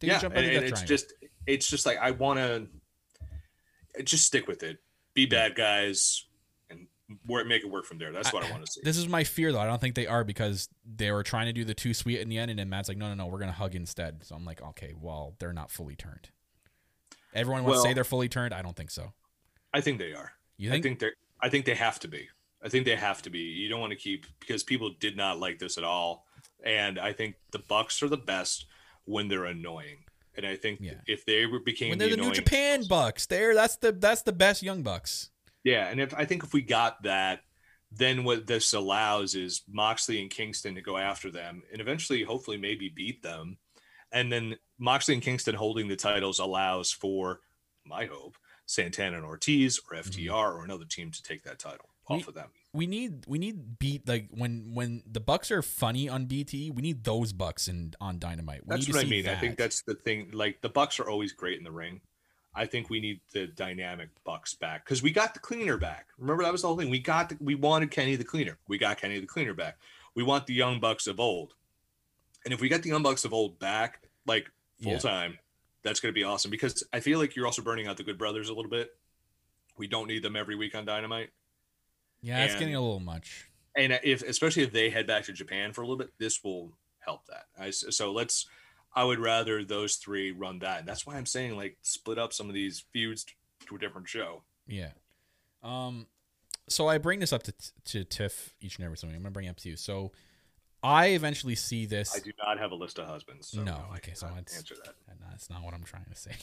They 0.00 0.06
yeah 0.06 0.20
jump 0.20 0.34
and, 0.36 0.46
and 0.46 0.54
it's 0.64 0.70
Triangle. 0.70 0.86
just 0.88 1.12
it's 1.46 1.68
just 1.68 1.84
like 1.84 1.98
i 1.98 2.12
want 2.12 2.38
to 2.38 2.66
just 4.04 4.24
stick 4.24 4.48
with 4.48 4.62
it 4.62 4.78
be 5.12 5.26
bad 5.26 5.54
guys 5.54 6.24
work, 7.26 7.46
make 7.46 7.62
it 7.62 7.70
work 7.70 7.84
from 7.84 7.98
there 7.98 8.12
that's 8.12 8.32
what 8.32 8.44
i, 8.44 8.50
want 8.50 8.64
to 8.64 8.70
see 8.70 8.80
This 8.84 8.96
is 8.96 9.08
my 9.08 9.24
fear, 9.24 9.52
though. 9.52 9.58
I 9.60 9.66
don't 9.66 9.80
think 9.80 9.94
they 9.94 10.06
are 10.06 10.22
because 10.24 10.68
they 10.84 11.10
were 11.10 11.22
trying 11.22 11.46
to 11.46 11.52
do 11.52 11.64
the 11.64 11.74
too 11.74 11.92
sweet 11.94 12.20
in 12.20 12.28
the 12.28 12.38
end, 12.38 12.50
and 12.50 12.58
then 12.58 12.68
Matt's 12.68 12.88
like, 12.88 12.96
"No, 12.98 13.08
no, 13.08 13.14
no, 13.14 13.26
we're 13.26 13.38
gonna 13.38 13.52
hug 13.52 13.74
instead." 13.74 14.24
So 14.24 14.34
I'm 14.36 14.44
like, 14.44 14.62
"Okay, 14.62 14.94
well, 15.00 15.34
they're 15.38 15.52
not 15.52 15.70
fully 15.70 15.96
turned." 15.96 16.28
Everyone 17.34 17.64
wants 17.64 17.82
to 17.82 17.88
say 17.88 17.94
they're 17.94 18.04
fully 18.04 18.28
turned. 18.28 18.52
I 18.54 18.62
don't 18.62 18.76
think 18.76 18.90
so. 18.90 19.12
i 19.72 19.80
think 19.80 19.98
they 19.98 20.12
are 20.12 20.32
You 20.56 20.68
I 20.70 20.72
think? 20.72 20.82
think 20.84 20.98
they're. 20.98 21.12
I 21.40 21.48
think 21.48 21.64
they 21.64 21.74
have 21.74 21.98
to 22.00 22.08
be. 22.08 22.28
I 22.62 22.68
think 22.68 22.84
they 22.84 22.96
have 22.96 23.22
to 23.22 23.30
be. 23.30 23.38
You 23.40 23.68
don't 23.68 23.80
want 23.80 23.92
to 23.92 23.98
keep 23.98 24.26
because 24.40 24.62
people 24.62 24.90
did 25.00 25.16
not 25.16 25.38
like 25.38 25.58
this 25.58 25.78
at 25.78 25.84
all, 25.84 26.26
and 26.64 26.98
I 26.98 27.12
think 27.12 27.36
the 27.52 27.58
Bucks 27.60 28.02
are 28.02 28.08
the 28.08 28.16
best 28.18 28.66
when 29.04 29.28
they're 29.28 29.46
annoying. 29.46 30.04
And 30.36 30.46
I 30.46 30.56
think 30.56 30.80
Yeah. 30.80 30.94
if 31.06 31.24
they 31.24 31.46
were 31.46 31.58
became 31.60 31.90
when 31.90 31.98
they're 31.98 32.08
the, 32.10 32.16
New 32.16 32.22
annoying- 32.22 32.34
Japan 32.34 32.84
Bucks, 32.88 33.26
there, 33.26 33.54
that's 33.54 33.76
the 33.76 33.92
that's 33.92 34.22
the 34.22 34.32
best 34.32 34.62
young 34.62 34.82
Bucks. 34.82 35.30
Yeah, 35.64 35.88
and 35.88 36.00
if 36.00 36.14
I 36.14 36.24
think 36.24 36.44
if 36.44 36.52
we 36.52 36.62
got 36.62 37.02
that, 37.02 37.40
then 37.92 38.24
what 38.24 38.46
this 38.46 38.72
allows 38.72 39.34
is 39.34 39.62
Moxley 39.68 40.20
and 40.20 40.30
Kingston 40.30 40.74
to 40.76 40.82
go 40.82 40.96
after 40.96 41.30
them, 41.30 41.62
and 41.72 41.80
eventually, 41.80 42.22
hopefully, 42.22 42.56
maybe 42.56 42.88
beat 42.88 43.22
them, 43.22 43.58
and 44.12 44.30
then 44.30 44.56
Moxley 44.78 45.14
and 45.14 45.22
Kingston 45.22 45.54
holding 45.54 45.88
the 45.88 45.96
titles 45.96 46.38
allows 46.38 46.92
for 46.92 47.40
my 47.84 48.06
hope 48.06 48.36
Santana 48.66 49.16
and 49.16 49.26
Ortiz 49.26 49.80
or 49.90 49.96
FTR 49.96 50.54
or 50.54 50.64
another 50.64 50.84
team 50.84 51.10
to 51.10 51.22
take 51.22 51.42
that 51.44 51.58
title 51.58 51.90
Mm-hmm. 52.10 52.14
We- 52.14 52.22
off 52.22 52.28
of 52.28 52.34
them. 52.34 52.50
We 52.72 52.86
need 52.86 53.24
we 53.26 53.38
need 53.38 53.80
beat 53.80 54.06
like 54.06 54.28
when 54.30 54.74
when 54.74 55.02
the 55.04 55.18
Bucks 55.18 55.50
are 55.50 55.60
funny 55.60 56.08
on 56.08 56.26
BT. 56.26 56.70
We 56.70 56.82
need 56.82 57.02
those 57.02 57.32
Bucks 57.32 57.66
in 57.66 57.94
on 58.00 58.20
Dynamite. 58.20 58.60
We 58.64 58.76
That's 58.76 58.86
what 58.86 59.04
I 59.04 59.08
mean. 59.08 59.28
I 59.28 59.34
think 59.34 59.58
that's 59.58 59.82
the 59.82 59.94
thing. 59.96 60.30
Like 60.32 60.60
the 60.60 60.68
Bucks 60.68 61.00
are 61.00 61.10
always 61.10 61.32
great 61.32 61.58
in 61.58 61.64
the 61.64 61.72
ring. 61.72 62.00
I 62.54 62.66
think 62.66 62.90
we 62.90 63.00
need 63.00 63.20
the 63.32 63.46
dynamic 63.46 64.08
Bucks 64.24 64.54
back 64.54 64.84
because 64.84 65.02
we 65.02 65.12
got 65.12 65.34
the 65.34 65.40
cleaner 65.40 65.76
back. 65.76 66.06
Remember 66.18 66.42
that 66.42 66.52
was 66.52 66.62
the 66.62 66.68
whole 66.68 66.76
thing. 66.76 66.90
We 66.90 66.98
got 66.98 67.28
the, 67.28 67.36
we 67.40 67.54
wanted 67.54 67.90
Kenny 67.92 68.16
the 68.16 68.24
cleaner. 68.24 68.58
We 68.66 68.76
got 68.78 68.98
Kenny 68.98 69.20
the 69.20 69.26
cleaner 69.26 69.54
back. 69.54 69.78
We 70.16 70.22
want 70.24 70.46
the 70.46 70.54
young 70.54 70.80
Bucks 70.80 71.06
of 71.06 71.20
old. 71.20 71.54
And 72.44 72.52
if 72.52 72.60
we 72.60 72.68
get 72.68 72.82
the 72.82 72.88
young 72.88 73.02
Bucks 73.04 73.24
of 73.24 73.32
old 73.32 73.58
back, 73.60 74.02
like 74.26 74.50
full 74.82 74.92
Yeah. 74.92 74.98
time, 74.98 75.38
that's 75.84 76.00
going 76.00 76.12
to 76.12 76.18
be 76.18 76.24
awesome. 76.24 76.50
Because 76.50 76.82
I 76.92 76.98
feel 77.00 77.18
like 77.20 77.36
you're 77.36 77.46
also 77.46 77.62
burning 77.62 77.86
out 77.86 77.96
the 77.96 78.02
Good 78.02 78.18
Brothers 78.18 78.48
a 78.48 78.54
little 78.54 78.70
bit. 78.70 78.90
We 79.78 79.86
don't 79.86 80.08
need 80.08 80.22
them 80.24 80.34
every 80.36 80.56
week 80.56 80.74
on 80.74 80.84
Dynamite. 80.84 81.30
yeah, 82.20 82.44
it's 82.44 82.54
getting 82.54 82.74
a 82.74 82.80
little 82.80 83.00
much. 83.00 83.48
and 83.76 83.98
if 84.02 84.22
especially 84.22 84.62
if 84.64 84.72
they 84.72 84.90
head 84.90 85.06
back 85.06 85.24
to 85.24 85.32
Japan 85.32 85.72
for 85.72 85.82
a 85.82 85.84
little 85.84 85.96
bit, 85.96 86.10
this 86.18 86.42
will 86.42 86.72
help 86.98 87.24
that. 87.26 87.44
I, 87.58 87.70
so 87.70 88.12
let's. 88.12 88.46
I 88.94 89.04
would 89.04 89.18
rather 89.20 89.64
those 89.64 89.96
three 89.96 90.32
run 90.32 90.58
that. 90.60 90.80
And 90.80 90.88
that's 90.88 91.06
why 91.06 91.16
I'm 91.16 91.26
saying 91.26 91.56
like 91.56 91.78
split 91.82 92.18
up 92.18 92.32
some 92.32 92.48
of 92.48 92.54
these 92.54 92.84
feuds 92.92 93.24
to 93.66 93.76
a 93.76 93.78
different 93.78 94.08
show. 94.08 94.42
Yeah. 94.66 94.90
Um, 95.62 96.06
so 96.68 96.88
I 96.88 96.98
bring 96.98 97.20
this 97.20 97.32
up 97.32 97.42
to 97.44 97.54
to 97.86 98.04
Tiff 98.04 98.54
each 98.60 98.76
and 98.76 98.84
every 98.84 98.96
time. 98.96 99.10
I'm 99.10 99.16
gonna 99.18 99.30
bring 99.30 99.46
it 99.46 99.50
up 99.50 99.58
to 99.58 99.68
you. 99.68 99.76
So 99.76 100.12
I 100.82 101.08
eventually 101.08 101.54
see 101.54 101.86
this. 101.86 102.16
I 102.16 102.20
do 102.20 102.32
not 102.44 102.58
have 102.58 102.72
a 102.72 102.74
list 102.74 102.98
of 102.98 103.06
husbands. 103.06 103.48
So 103.48 103.62
No, 103.62 103.84
I 103.92 103.96
okay, 103.96 104.12
so 104.14 104.26
it's- 104.38 104.56
answer 104.56 104.74
that. 104.84 104.94
That's 105.30 105.50
not 105.50 105.62
what 105.62 105.74
I'm 105.74 105.84
trying 105.84 106.06
to 106.10 106.16
say. 106.16 106.32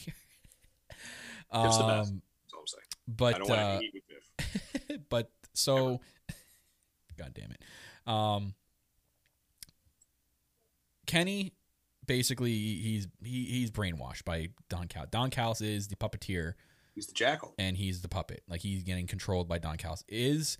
Tiff's 1.53 1.77
the 1.77 1.83
best. 1.83 2.11
um, 2.11 2.21
That's 2.43 2.53
all 2.53 2.59
I'm 2.59 2.67
saying. 2.67 2.83
I 2.91 3.11
but 3.17 3.37
don't 3.39 3.49
want 3.49 3.61
uh, 3.61 3.79
to 3.79 3.85
eat 3.85 3.93
with 3.93 4.87
Tiff. 4.89 4.99
but 5.09 5.31
so, 5.53 6.01
god 7.17 7.33
damn 7.33 7.51
it, 7.51 7.61
um, 8.05 8.53
Kenny 11.05 11.53
basically 12.07 12.51
he's 12.51 13.07
he, 13.23 13.45
he's 13.45 13.71
brainwashed 13.71 14.23
by 14.25 14.49
Don 14.69 14.87
Cal. 14.87 15.05
Don 15.09 15.29
Callis 15.29 15.61
is 15.61 15.87
the 15.87 15.95
puppeteer 15.95 16.53
He's 16.95 17.07
the 17.07 17.13
jackal. 17.13 17.53
and 17.59 17.77
he's 17.77 18.01
the 18.01 18.07
puppet. 18.07 18.41
Like 18.49 18.61
he's 18.61 18.83
getting 18.83 19.05
controlled 19.07 19.47
by 19.47 19.59
Don 19.59 19.77
Callis. 19.77 20.03
Is 20.07 20.57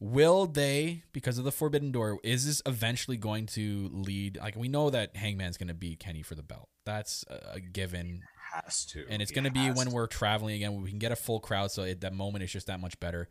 will 0.00 0.46
they 0.46 1.04
because 1.12 1.38
of 1.38 1.44
the 1.44 1.52
Forbidden 1.52 1.92
Door? 1.92 2.18
Is 2.24 2.46
this 2.46 2.62
eventually 2.66 3.16
going 3.16 3.46
to 3.46 3.88
lead? 3.92 4.38
Like 4.40 4.56
we 4.56 4.68
know 4.68 4.90
that 4.90 5.14
Hangman's 5.16 5.56
going 5.56 5.68
to 5.68 5.74
beat 5.74 6.00
Kenny 6.00 6.22
for 6.22 6.34
the 6.34 6.42
belt. 6.42 6.68
That's 6.84 7.24
a 7.28 7.60
given. 7.60 8.22
Has 8.64 8.84
to. 8.86 9.04
and 9.08 9.22
it's 9.22 9.30
going 9.30 9.44
to 9.44 9.52
be 9.52 9.68
when 9.70 9.92
we're 9.92 10.08
traveling 10.08 10.56
again. 10.56 10.82
We 10.82 10.90
can 10.90 10.98
get 10.98 11.12
a 11.12 11.16
full 11.16 11.38
crowd, 11.38 11.70
so 11.70 11.84
at 11.84 12.00
that 12.00 12.12
moment 12.12 12.42
it's 12.42 12.52
just 12.52 12.66
that 12.66 12.80
much 12.80 12.98
better. 12.98 13.28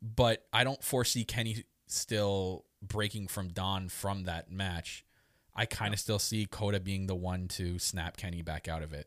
But 0.00 0.44
I 0.52 0.62
don't 0.62 0.80
foresee 0.84 1.24
Kenny 1.24 1.64
still 1.88 2.66
breaking 2.80 3.26
from 3.26 3.48
Don 3.48 3.88
from 3.88 4.24
that 4.24 4.52
match. 4.52 5.04
I 5.60 5.66
kind 5.66 5.92
of 5.92 6.00
still 6.00 6.18
see 6.18 6.46
Kota 6.46 6.80
being 6.80 7.06
the 7.06 7.14
one 7.14 7.46
to 7.48 7.78
snap 7.78 8.16
Kenny 8.16 8.40
back 8.40 8.66
out 8.66 8.82
of 8.82 8.92
it. 8.94 9.06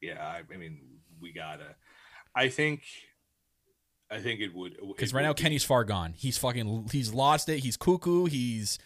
Yeah, 0.00 0.24
I, 0.24 0.42
I 0.52 0.56
mean, 0.56 0.78
we 1.20 1.32
gotta. 1.32 1.74
I 2.34 2.48
think. 2.48 2.82
I 4.10 4.20
think 4.20 4.40
it 4.40 4.54
would 4.54 4.76
Because 4.96 5.12
right 5.12 5.22
now 5.22 5.34
be- 5.34 5.42
Kenny's 5.42 5.64
far 5.64 5.84
gone. 5.84 6.14
He's 6.16 6.38
fucking 6.38 6.88
he's 6.92 7.12
lost 7.12 7.48
it. 7.48 7.58
He's 7.58 7.76
cuckoo. 7.76 8.24
He's 8.26 8.78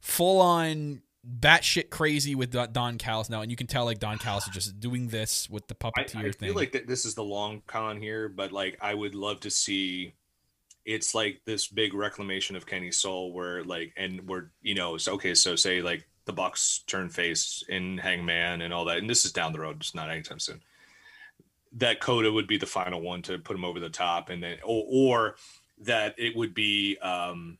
full 0.00 0.40
on 0.40 1.02
batshit 1.38 1.90
crazy 1.90 2.34
with 2.34 2.50
Don- 2.50 2.72
Don 2.72 2.96
Callis 2.98 3.28
now, 3.28 3.42
and 3.42 3.50
you 3.50 3.56
can 3.56 3.66
tell 3.66 3.84
like 3.84 3.98
Don 3.98 4.18
Callis 4.18 4.48
is 4.48 4.54
just 4.54 4.80
doing 4.80 5.08
this 5.08 5.48
with 5.50 5.68
the 5.68 5.74
puppeteer 5.74 6.16
I 6.16 6.32
thing. 6.32 6.48
feel 6.48 6.54
like 6.54 6.72
that 6.72 6.86
this 6.88 7.04
is 7.04 7.14
the 7.14 7.22
long 7.22 7.62
con 7.66 8.00
here, 8.00 8.28
but 8.28 8.50
like 8.50 8.78
I 8.80 8.94
would 8.94 9.14
love 9.14 9.40
to 9.40 9.50
see. 9.50 10.14
It's 10.86 11.14
like 11.14 11.42
this 11.44 11.68
big 11.68 11.92
reclamation 11.92 12.56
of 12.56 12.66
Kenny's 12.66 12.96
soul, 12.98 13.32
where 13.34 13.62
like, 13.62 13.92
and 13.98 14.26
we're 14.26 14.46
you 14.62 14.74
know, 14.74 14.96
so 14.96 15.12
okay, 15.14 15.34
so 15.34 15.54
say 15.54 15.82
like 15.82 16.08
the 16.26 16.32
Bucks 16.32 16.84
turn 16.86 17.08
face 17.08 17.62
in 17.68 17.98
Hangman 17.98 18.60
and 18.62 18.72
all 18.72 18.84
that, 18.86 18.98
and 18.98 19.08
this 19.10 19.24
is 19.24 19.32
down 19.32 19.52
the 19.52 19.60
road, 19.60 19.76
it's 19.80 19.94
not 19.94 20.10
anytime 20.10 20.38
soon. 20.38 20.60
That 21.72 22.00
Kota 22.00 22.30
would 22.32 22.46
be 22.46 22.56
the 22.58 22.66
final 22.66 23.00
one 23.00 23.22
to 23.22 23.38
put 23.38 23.56
him 23.56 23.64
over 23.64 23.80
the 23.80 23.90
top, 23.90 24.28
and 24.28 24.42
then 24.42 24.58
or, 24.64 24.84
or 24.88 25.36
that 25.78 26.14
it 26.18 26.36
would 26.36 26.52
be 26.54 26.98
um 26.98 27.58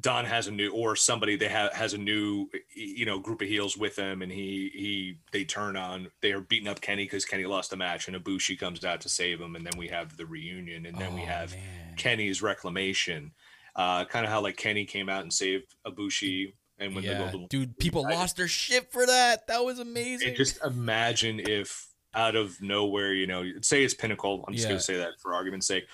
Don 0.00 0.24
has 0.24 0.46
a 0.48 0.50
new 0.50 0.72
or 0.72 0.96
somebody 0.96 1.36
they 1.36 1.48
have 1.48 1.72
has 1.74 1.92
a 1.92 1.98
new 1.98 2.48
you 2.74 3.04
know 3.04 3.18
group 3.18 3.42
of 3.42 3.48
heels 3.48 3.76
with 3.76 3.94
him 3.96 4.22
and 4.22 4.32
he 4.32 4.70
he 4.72 5.18
they 5.32 5.44
turn 5.44 5.76
on 5.76 6.08
they 6.22 6.32
are 6.32 6.40
beating 6.40 6.66
up 6.66 6.80
Kenny 6.80 7.04
because 7.04 7.26
Kenny 7.26 7.44
lost 7.44 7.72
a 7.74 7.76
match 7.76 8.08
and 8.08 8.16
Ibushi 8.16 8.58
comes 8.58 8.82
out 8.84 9.02
to 9.02 9.08
save 9.10 9.38
him 9.40 9.54
and 9.54 9.64
then 9.66 9.74
we 9.78 9.88
have 9.88 10.16
the 10.16 10.24
reunion 10.24 10.86
and 10.86 10.96
then 10.96 11.14
we 11.14 11.20
Oh, 11.22 11.26
have 11.26 11.52
man. 11.54 11.94
Kenny's 11.96 12.40
reclamation 12.40 13.32
uh 13.76 14.06
kind 14.06 14.24
of 14.24 14.32
how 14.32 14.40
like 14.40 14.56
Kenny 14.56 14.86
came 14.86 15.10
out 15.10 15.22
and 15.22 15.32
saved 15.32 15.74
Ibushi 15.86 16.54
and 16.82 16.94
when 16.94 17.04
the 17.04 17.10
yeah, 17.12 17.18
Golden 17.30 17.46
dude, 17.46 17.78
people 17.78 18.06
I- 18.06 18.12
lost 18.14 18.36
their 18.36 18.48
shit 18.48 18.90
for 18.92 19.06
that. 19.06 19.46
That 19.46 19.64
was 19.64 19.78
amazing. 19.78 20.34
just 20.34 20.62
imagine 20.64 21.40
if 21.40 21.88
out 22.14 22.36
of 22.36 22.60
nowhere, 22.60 23.14
you 23.14 23.26
know, 23.26 23.42
say 23.62 23.82
it's 23.84 23.94
Pinnacle. 23.94 24.44
I'm 24.46 24.52
just 24.52 24.64
Yeah. 24.64 24.70
going 24.70 24.78
to 24.78 24.84
say 24.84 24.96
that 24.98 25.20
for 25.20 25.32
argument's 25.34 25.66
sake, 25.66 25.86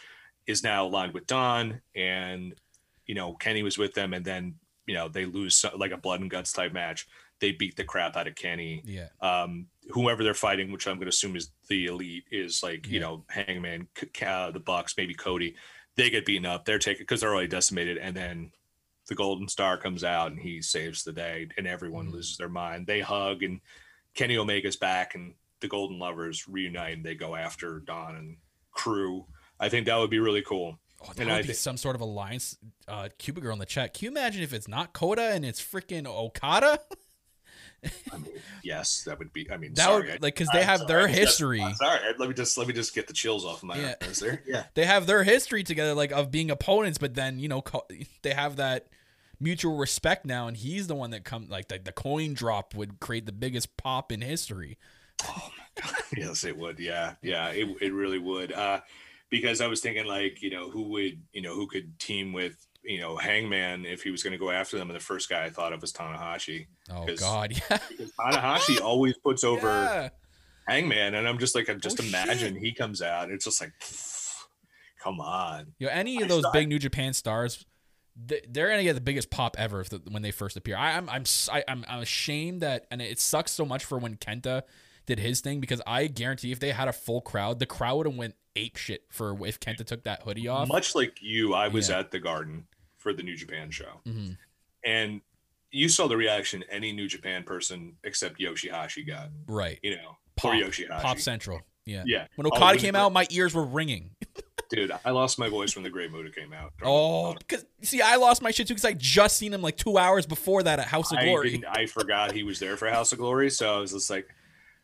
is 0.46 0.64
now 0.64 0.86
aligned 0.86 1.14
with 1.14 1.26
Don, 1.26 1.80
and 1.94 2.54
you 3.06 3.14
know 3.14 3.34
Kenny 3.34 3.62
was 3.62 3.78
with 3.78 3.94
them, 3.94 4.12
and 4.14 4.24
then 4.24 4.54
you 4.86 4.94
know 4.94 5.08
they 5.08 5.24
lose 5.26 5.64
like 5.76 5.92
a 5.92 5.96
blood 5.96 6.20
and 6.20 6.30
guts 6.30 6.52
type 6.52 6.72
match. 6.72 7.06
They 7.40 7.52
beat 7.52 7.76
the 7.76 7.84
crap 7.84 8.16
out 8.16 8.26
of 8.26 8.34
Kenny. 8.34 8.82
yeah, 8.84 9.08
Um, 9.20 9.66
whoever 9.90 10.24
they're 10.24 10.34
fighting, 10.34 10.72
which 10.72 10.88
I'm 10.88 10.96
going 10.96 11.04
to 11.04 11.10
assume 11.10 11.36
is 11.36 11.52
the 11.68 11.86
elite, 11.86 12.24
is 12.32 12.62
like 12.64 12.88
you 12.88 12.98
know 12.98 13.24
Hangman, 13.28 13.86
uh, 14.26 14.50
the 14.50 14.58
Bucks, 14.60 14.94
maybe 14.96 15.14
Cody. 15.14 15.54
They 15.94 16.10
get 16.10 16.24
beaten 16.26 16.46
up. 16.46 16.64
They're 16.64 16.78
taken 16.80 17.02
because 17.02 17.20
they're 17.20 17.32
already 17.32 17.46
decimated, 17.48 17.98
and 17.98 18.16
then 18.16 18.50
the 19.08 19.14
Golden 19.14 19.48
Star 19.48 19.76
comes 19.76 20.04
out 20.04 20.30
and 20.30 20.38
he 20.40 20.62
saves 20.62 21.02
the 21.02 21.12
day, 21.12 21.48
and 21.56 21.66
everyone 21.66 22.08
Mhm. 22.08 22.12
loses 22.12 22.36
their 22.36 22.48
mind. 22.48 22.86
They 22.86 23.00
hug, 23.00 23.42
and 23.42 23.60
Kenny 24.14 24.36
Omega's 24.36 24.76
back, 24.76 25.14
and 25.14 25.34
the 25.60 25.68
Golden 25.68 25.98
Lovers 25.98 26.46
reunite, 26.46 26.94
and 26.96 27.04
they 27.04 27.14
go 27.14 27.34
after 27.34 27.80
Don 27.80 28.14
and 28.16 28.36
crew. 28.70 29.26
I 29.58 29.68
think 29.68 29.86
that 29.86 29.96
would 29.96 30.10
be 30.10 30.18
really 30.20 30.42
cool. 30.42 30.78
oh, 31.00 31.06
that 31.08 31.18
and 31.20 31.30
would 31.30 31.38
I 31.38 31.42
be 31.42 31.52
some 31.52 31.76
sort 31.76 31.94
of 31.96 32.00
alliance. 32.00 32.56
Uh, 32.86 33.08
Cuba 33.18 33.40
girl 33.40 33.52
in 33.54 33.58
the 33.58 33.66
chat. 33.66 33.94
Can 33.94 34.04
you 34.06 34.10
imagine 34.10 34.42
if 34.42 34.52
it's 34.52 34.68
not 34.68 34.92
Kota 34.92 35.22
and 35.22 35.44
it's 35.44 35.60
freaking 35.60 36.06
Okada? 36.06 36.80
I 38.12 38.16
mean, 38.18 38.32
yes, 38.64 39.04
that 39.04 39.18
would 39.20 39.32
be. 39.32 39.48
I 39.50 39.56
mean, 39.56 39.74
That 39.74 39.84
sorry, 39.84 40.10
would 40.12 40.22
like 40.22 40.34
because 40.34 40.48
they 40.52 40.64
have 40.64 40.78
sorry, 40.80 40.88
their 40.88 41.06
just- 41.06 41.18
history. 41.18 41.60
I'm 41.62 41.74
sorry, 41.76 42.00
let 42.18 42.28
me 42.28 42.34
just 42.34 42.58
let 42.58 42.66
me 42.66 42.74
just 42.74 42.92
get 42.94 43.06
the 43.06 43.12
chills 43.12 43.44
off 43.44 43.62
my 43.62 43.78
Yeah. 43.78 43.94
there. 44.20 44.42
Yeah, 44.46 44.64
They 44.74 44.84
have 44.84 45.06
their 45.06 45.22
history 45.22 45.62
together, 45.62 45.94
like 45.94 46.10
of 46.10 46.30
being 46.32 46.50
opponents. 46.50 46.98
But 46.98 47.14
then 47.14 47.38
you 47.38 47.46
know 47.48 47.62
co- 47.62 47.86
they 48.22 48.34
have 48.34 48.56
that 48.56 48.88
mutual 49.40 49.76
respect 49.76 50.24
now, 50.24 50.48
and 50.48 50.56
he's 50.56 50.86
the 50.86 50.94
one 50.94 51.10
that 51.10 51.24
come 51.24 51.48
like 51.48 51.68
the, 51.68 51.78
the 51.78 51.92
coin 51.92 52.34
drop 52.34 52.74
would 52.74 53.00
create 53.00 53.26
the 53.26 53.32
biggest 53.32 53.76
pop 53.76 54.10
in 54.12 54.20
history. 54.20 54.78
Oh 55.24 55.50
my 55.58 55.82
god! 55.82 55.94
yes, 56.16 56.44
it 56.44 56.56
would. 56.56 56.78
Yeah, 56.78 57.14
yeah, 57.22 57.48
it 57.50 57.68
it 57.80 57.92
really 57.92 58.18
would. 58.18 58.52
Uh, 58.52 58.80
because 59.30 59.60
I 59.60 59.66
was 59.66 59.80
thinking 59.80 60.06
like 60.06 60.42
you 60.42 60.50
know 60.50 60.70
who 60.70 60.82
would 60.90 61.20
you 61.32 61.42
know 61.42 61.54
who 61.54 61.66
could 61.66 61.98
team 61.98 62.32
with 62.32 62.66
you 62.82 63.00
know 63.00 63.16
Hangman 63.16 63.84
if 63.84 64.02
he 64.02 64.10
was 64.10 64.22
going 64.22 64.32
to 64.32 64.38
go 64.38 64.50
after 64.50 64.78
them, 64.78 64.88
and 64.90 64.96
the 64.96 65.02
first 65.04 65.28
guy 65.28 65.44
I 65.44 65.50
thought 65.50 65.72
of 65.72 65.80
was 65.80 65.92
Tanahashi. 65.92 66.66
Oh 66.90 67.06
God, 67.16 67.52
yeah, 67.70 67.78
Tanahashi 68.18 68.80
always 68.80 69.16
puts 69.18 69.44
over 69.44 69.66
Yeah. 69.68 70.08
Hangman, 70.68 71.14
and 71.14 71.26
I'm 71.26 71.38
just 71.38 71.54
like, 71.54 71.68
I'm 71.70 71.80
just 71.80 71.98
Oh, 72.00 72.04
imagine 72.04 72.54
shit. 72.54 72.62
he 72.62 72.72
comes 72.72 73.00
out. 73.02 73.30
It's 73.30 73.44
just 73.46 73.60
like, 73.60 73.72
come 75.02 75.20
on. 75.20 75.72
Yo, 75.78 75.88
any 75.88 76.18
I 76.18 76.22
of 76.22 76.28
those 76.28 76.44
big 76.52 76.68
New 76.68 76.78
Japan 76.78 77.12
stars, 77.14 77.64
they're 78.26 78.68
gonna 78.68 78.82
get 78.82 78.94
the 78.94 79.00
biggest 79.00 79.30
pop 79.30 79.56
ever 79.58 79.80
if 79.80 79.90
the, 79.90 79.98
when 80.10 80.22
they 80.22 80.30
first 80.30 80.56
appear. 80.56 80.76
I, 80.76 80.96
I'm 80.96 81.08
I'm 81.08 81.22
s- 81.22 81.48
I, 81.52 81.62
am 81.68 81.84
I'm 81.88 82.00
ashamed 82.00 82.62
that, 82.62 82.86
and 82.90 83.00
it 83.00 83.18
sucks 83.20 83.52
so 83.52 83.64
much 83.64 83.84
for 83.84 83.98
when 83.98 84.16
Kenta 84.16 84.62
did 85.06 85.18
his 85.20 85.40
thing 85.40 85.60
because 85.60 85.80
I 85.86 86.06
guarantee 86.08 86.52
if 86.52 86.60
they 86.60 86.70
had 86.72 86.88
a 86.88 86.92
full 86.92 87.20
crowd, 87.20 87.58
the 87.60 87.66
crowd 87.66 87.96
would 87.98 88.06
have 88.06 88.16
went 88.16 88.34
ape 88.56 88.76
shit 88.76 89.04
for 89.10 89.36
if 89.46 89.60
Kenta 89.60 89.84
took 89.86 90.02
that 90.04 90.22
hoodie 90.22 90.48
off. 90.48 90.68
Much 90.68 90.94
like 90.94 91.18
you, 91.22 91.54
I 91.54 91.68
was 91.68 91.88
Yeah. 91.88 92.00
at 92.00 92.10
the 92.10 92.18
Garden 92.18 92.66
for 92.96 93.12
the 93.12 93.22
New 93.22 93.36
Japan 93.36 93.70
show, 93.70 94.00
Mhm. 94.06 94.36
and 94.84 95.20
you 95.70 95.88
saw 95.88 96.08
the 96.08 96.16
reaction 96.16 96.64
any 96.70 96.92
New 96.92 97.06
Japan 97.08 97.44
person 97.44 97.96
except 98.02 98.40
Yoshihashi 98.40 99.06
got. 99.06 99.28
Right, 99.46 99.78
You 99.82 99.96
know, 99.96 100.16
pop, 100.34 100.54
Yoshihashi. 100.54 101.00
pop 101.02 101.18
central. 101.18 101.60
Yeah. 101.86 102.02
Yeah. 102.06 102.26
When 102.36 102.46
Oh, 102.46 102.50
Okada 102.50 102.66
when- 102.72 102.78
came 102.78 102.96
out, 102.96 103.12
my 103.12 103.26
ears 103.30 103.54
were 103.54 103.64
ringing. 103.64 104.10
dude, 104.68 104.92
I 105.04 105.10
lost 105.10 105.38
my 105.38 105.48
voice 105.48 105.74
when 105.74 105.82
the 105.82 105.90
Great 105.90 106.12
Muta 106.12 106.30
came 106.30 106.52
out. 106.52 106.72
Oh, 106.82 107.34
because 107.34 107.64
see, 107.82 108.00
I 108.00 108.16
lost 108.16 108.42
my 108.42 108.50
shit 108.50 108.68
too 108.68 108.74
because 108.74 108.84
I 108.84 108.92
just 108.92 109.36
seen 109.36 109.52
him 109.52 109.62
like 109.62 109.76
two 109.76 109.98
hours 109.98 110.26
before 110.26 110.62
that 110.62 110.78
at 110.78 110.86
House 110.86 111.12
of 111.12 111.18
I 111.18 111.24
Glory. 111.24 111.62
I 111.68 111.86
forgot 111.86 112.32
he 112.32 112.42
was 112.42 112.58
there 112.58 112.76
for 112.76 112.88
House 112.88 113.12
of 113.12 113.18
Glory, 113.18 113.50
so 113.50 113.76
I 113.76 113.78
was 113.78 113.92
just 113.92 114.10
like, 114.10 114.28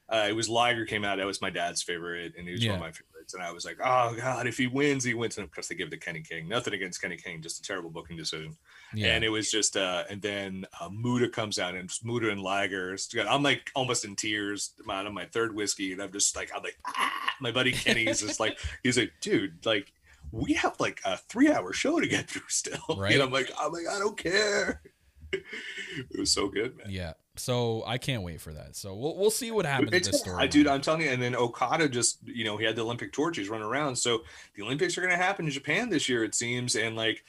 uh, 0.09 0.27
it 0.29 0.33
was 0.33 0.49
Liger 0.49 0.85
came 0.85 1.05
out. 1.05 1.19
That 1.19 1.27
was 1.27 1.41
my 1.41 1.51
dad's 1.51 1.83
favorite, 1.83 2.35
and 2.37 2.47
he 2.47 2.53
was 2.53 2.67
one 2.67 2.75
of 2.77 2.81
my 2.81 2.93
And 3.33 3.43
I 3.43 3.51
was 3.53 3.65
like, 3.65 3.79
oh 3.83 4.15
god, 4.15 4.47
if 4.47 4.59
he 4.59 4.67
wins, 4.67 5.05
he 5.05 5.15
wins. 5.15 5.39
And 5.39 5.45
of 5.47 5.51
course, 5.51 5.69
they 5.69 5.75
give 5.75 5.89
it 5.89 5.91
to 5.93 5.97
Kenny 5.97 6.21
King. 6.21 6.49
Nothing 6.49 6.75
against 6.75 7.01
Kenny 7.01 7.17
King, 7.17 7.41
just 7.41 7.59
a 7.59 7.63
terrible 7.63 7.89
booking 7.89 8.19
decision. 8.19 8.57
Yeah. 8.93 9.15
And 9.15 9.25
it 9.25 9.31
was 9.31 9.51
just, 9.51 9.77
uh, 9.77 10.05
and 10.11 10.21
then 10.21 10.67
uh, 10.81 10.91
Muta 10.91 11.29
comes 11.31 11.59
out, 11.59 11.75
and 11.75 11.85
it's 11.85 12.05
Muta 12.05 12.29
and 12.31 12.43
Liger. 12.43 12.97
I'm 13.27 13.43
like 13.43 13.71
almost 13.75 14.05
in 14.05 14.17
tears. 14.17 14.73
Man, 14.85 15.07
on 15.07 15.15
my 15.15 15.25
third 15.25 15.55
whiskey, 15.55 15.93
and 15.93 16.03
I'm 16.03 16.13
just 16.13 16.37
like, 16.37 16.51
I'm 16.55 16.63
like, 16.63 16.77
ah! 16.87 17.31
my 17.41 17.51
buddy 17.53 17.73
Kenny 17.73 18.05
is 18.07 18.21
just 18.21 18.39
like, 18.41 18.59
he's 18.83 18.99
like, 18.99 19.13
dude, 19.23 19.65
like. 19.65 19.91
We 20.33 20.55
have 20.55 20.81
like 20.81 21.01
a 21.05 21.17
three-hour 21.17 21.73
show 21.75 22.01
to 22.01 22.09
get 22.09 22.29
through 22.29 22.43
still, 22.49 22.81
Right. 22.97 23.13
and 23.13 23.23
I'm 23.23 23.31
like, 23.31 23.53
I'm 23.61 23.71
like, 23.71 23.85
I 23.89 24.01
don't 24.01 24.17
care. 24.17 24.83
it 25.33 26.19
was 26.19 26.33
so 26.33 26.49
good, 26.49 26.77
man. 26.77 26.87
yeah. 26.91 27.13
So 27.37 27.83
I 27.87 27.99
can't 27.99 28.23
wait 28.23 28.41
for 28.41 28.53
that. 28.53 28.77
So 28.77 28.95
we'll 28.95 29.17
we'll 29.17 29.31
see 29.31 29.51
what 29.51 29.67
happens 29.67 29.91
It's 29.93 30.09
this 30.09 30.21
story. 30.21 30.37
I, 30.43 30.47
dude, 30.47 30.69
I'm 30.69 30.81
telling 30.81 31.03
you. 31.03 31.09
And 31.11 31.21
then 31.21 31.35
Okada 31.35 31.89
just, 31.89 32.19
you 32.25 32.45
know, 32.45 32.57
he 32.57 32.65
had 32.65 32.77
the 32.77 32.83
Olympic 32.83 33.13
torch. 33.13 33.37
He's 33.37 33.49
running 33.49 33.67
around. 33.67 33.97
So 33.97 34.23
the 34.55 34.63
Olympics 34.63 34.97
are 34.97 35.01
going 35.01 35.13
to 35.13 35.23
happen 35.23 35.47
in 35.47 35.51
Japan 35.51 35.91
this 35.91 36.09
year, 36.09 36.23
it 36.23 36.35
seems. 36.35 36.77
And 36.77 36.95
like, 36.95 37.25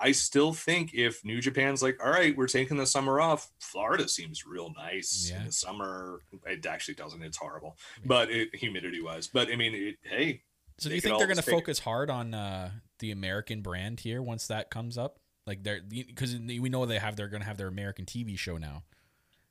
I 0.00 0.12
still 0.12 0.52
think 0.52 0.94
if 0.94 1.24
New 1.24 1.40
Japan's 1.40 1.82
like, 1.82 1.98
all 2.04 2.10
right, 2.10 2.36
we're 2.36 2.46
taking 2.46 2.76
the 2.76 2.86
summer 2.86 3.20
off, 3.20 3.50
Florida 3.58 4.08
seems 4.08 4.46
real 4.46 4.72
nice 4.76 5.28
Yeah. 5.28 5.40
in 5.40 5.46
the 5.46 5.52
summer. 5.52 6.20
It 6.46 6.64
actually 6.64 6.94
doesn't. 6.94 7.20
It's 7.22 7.36
horrible, 7.36 7.76
but 8.04 8.30
it, 8.30 8.54
humidity 8.54 9.02
wise. 9.02 9.26
But 9.26 9.48
I 9.50 9.56
mean, 9.56 9.74
it, 9.74 9.96
hey, 10.02 10.42
so 10.78 10.88
do 10.88 10.94
you 10.94 11.00
think 11.00 11.18
they're 11.18 11.26
going 11.26 11.36
to 11.36 11.42
focus 11.42 11.80
hard 11.80 12.10
on 12.10 12.32
uh, 12.32 12.70
the 13.00 13.10
American 13.10 13.62
brand 13.62 13.98
here 13.98 14.22
once 14.22 14.46
that 14.46 14.70
comes 14.70 14.96
up? 14.96 15.18
Like 15.48 15.64
they're 15.64 15.80
because 15.80 16.36
we 16.36 16.68
know 16.68 16.86
they 16.86 16.98
have 16.98 17.16
they're 17.16 17.26
going 17.28 17.40
to 17.42 17.48
have 17.48 17.56
their 17.56 17.66
American 17.68 18.04
TV 18.04 18.38
show 18.38 18.56
now. 18.58 18.84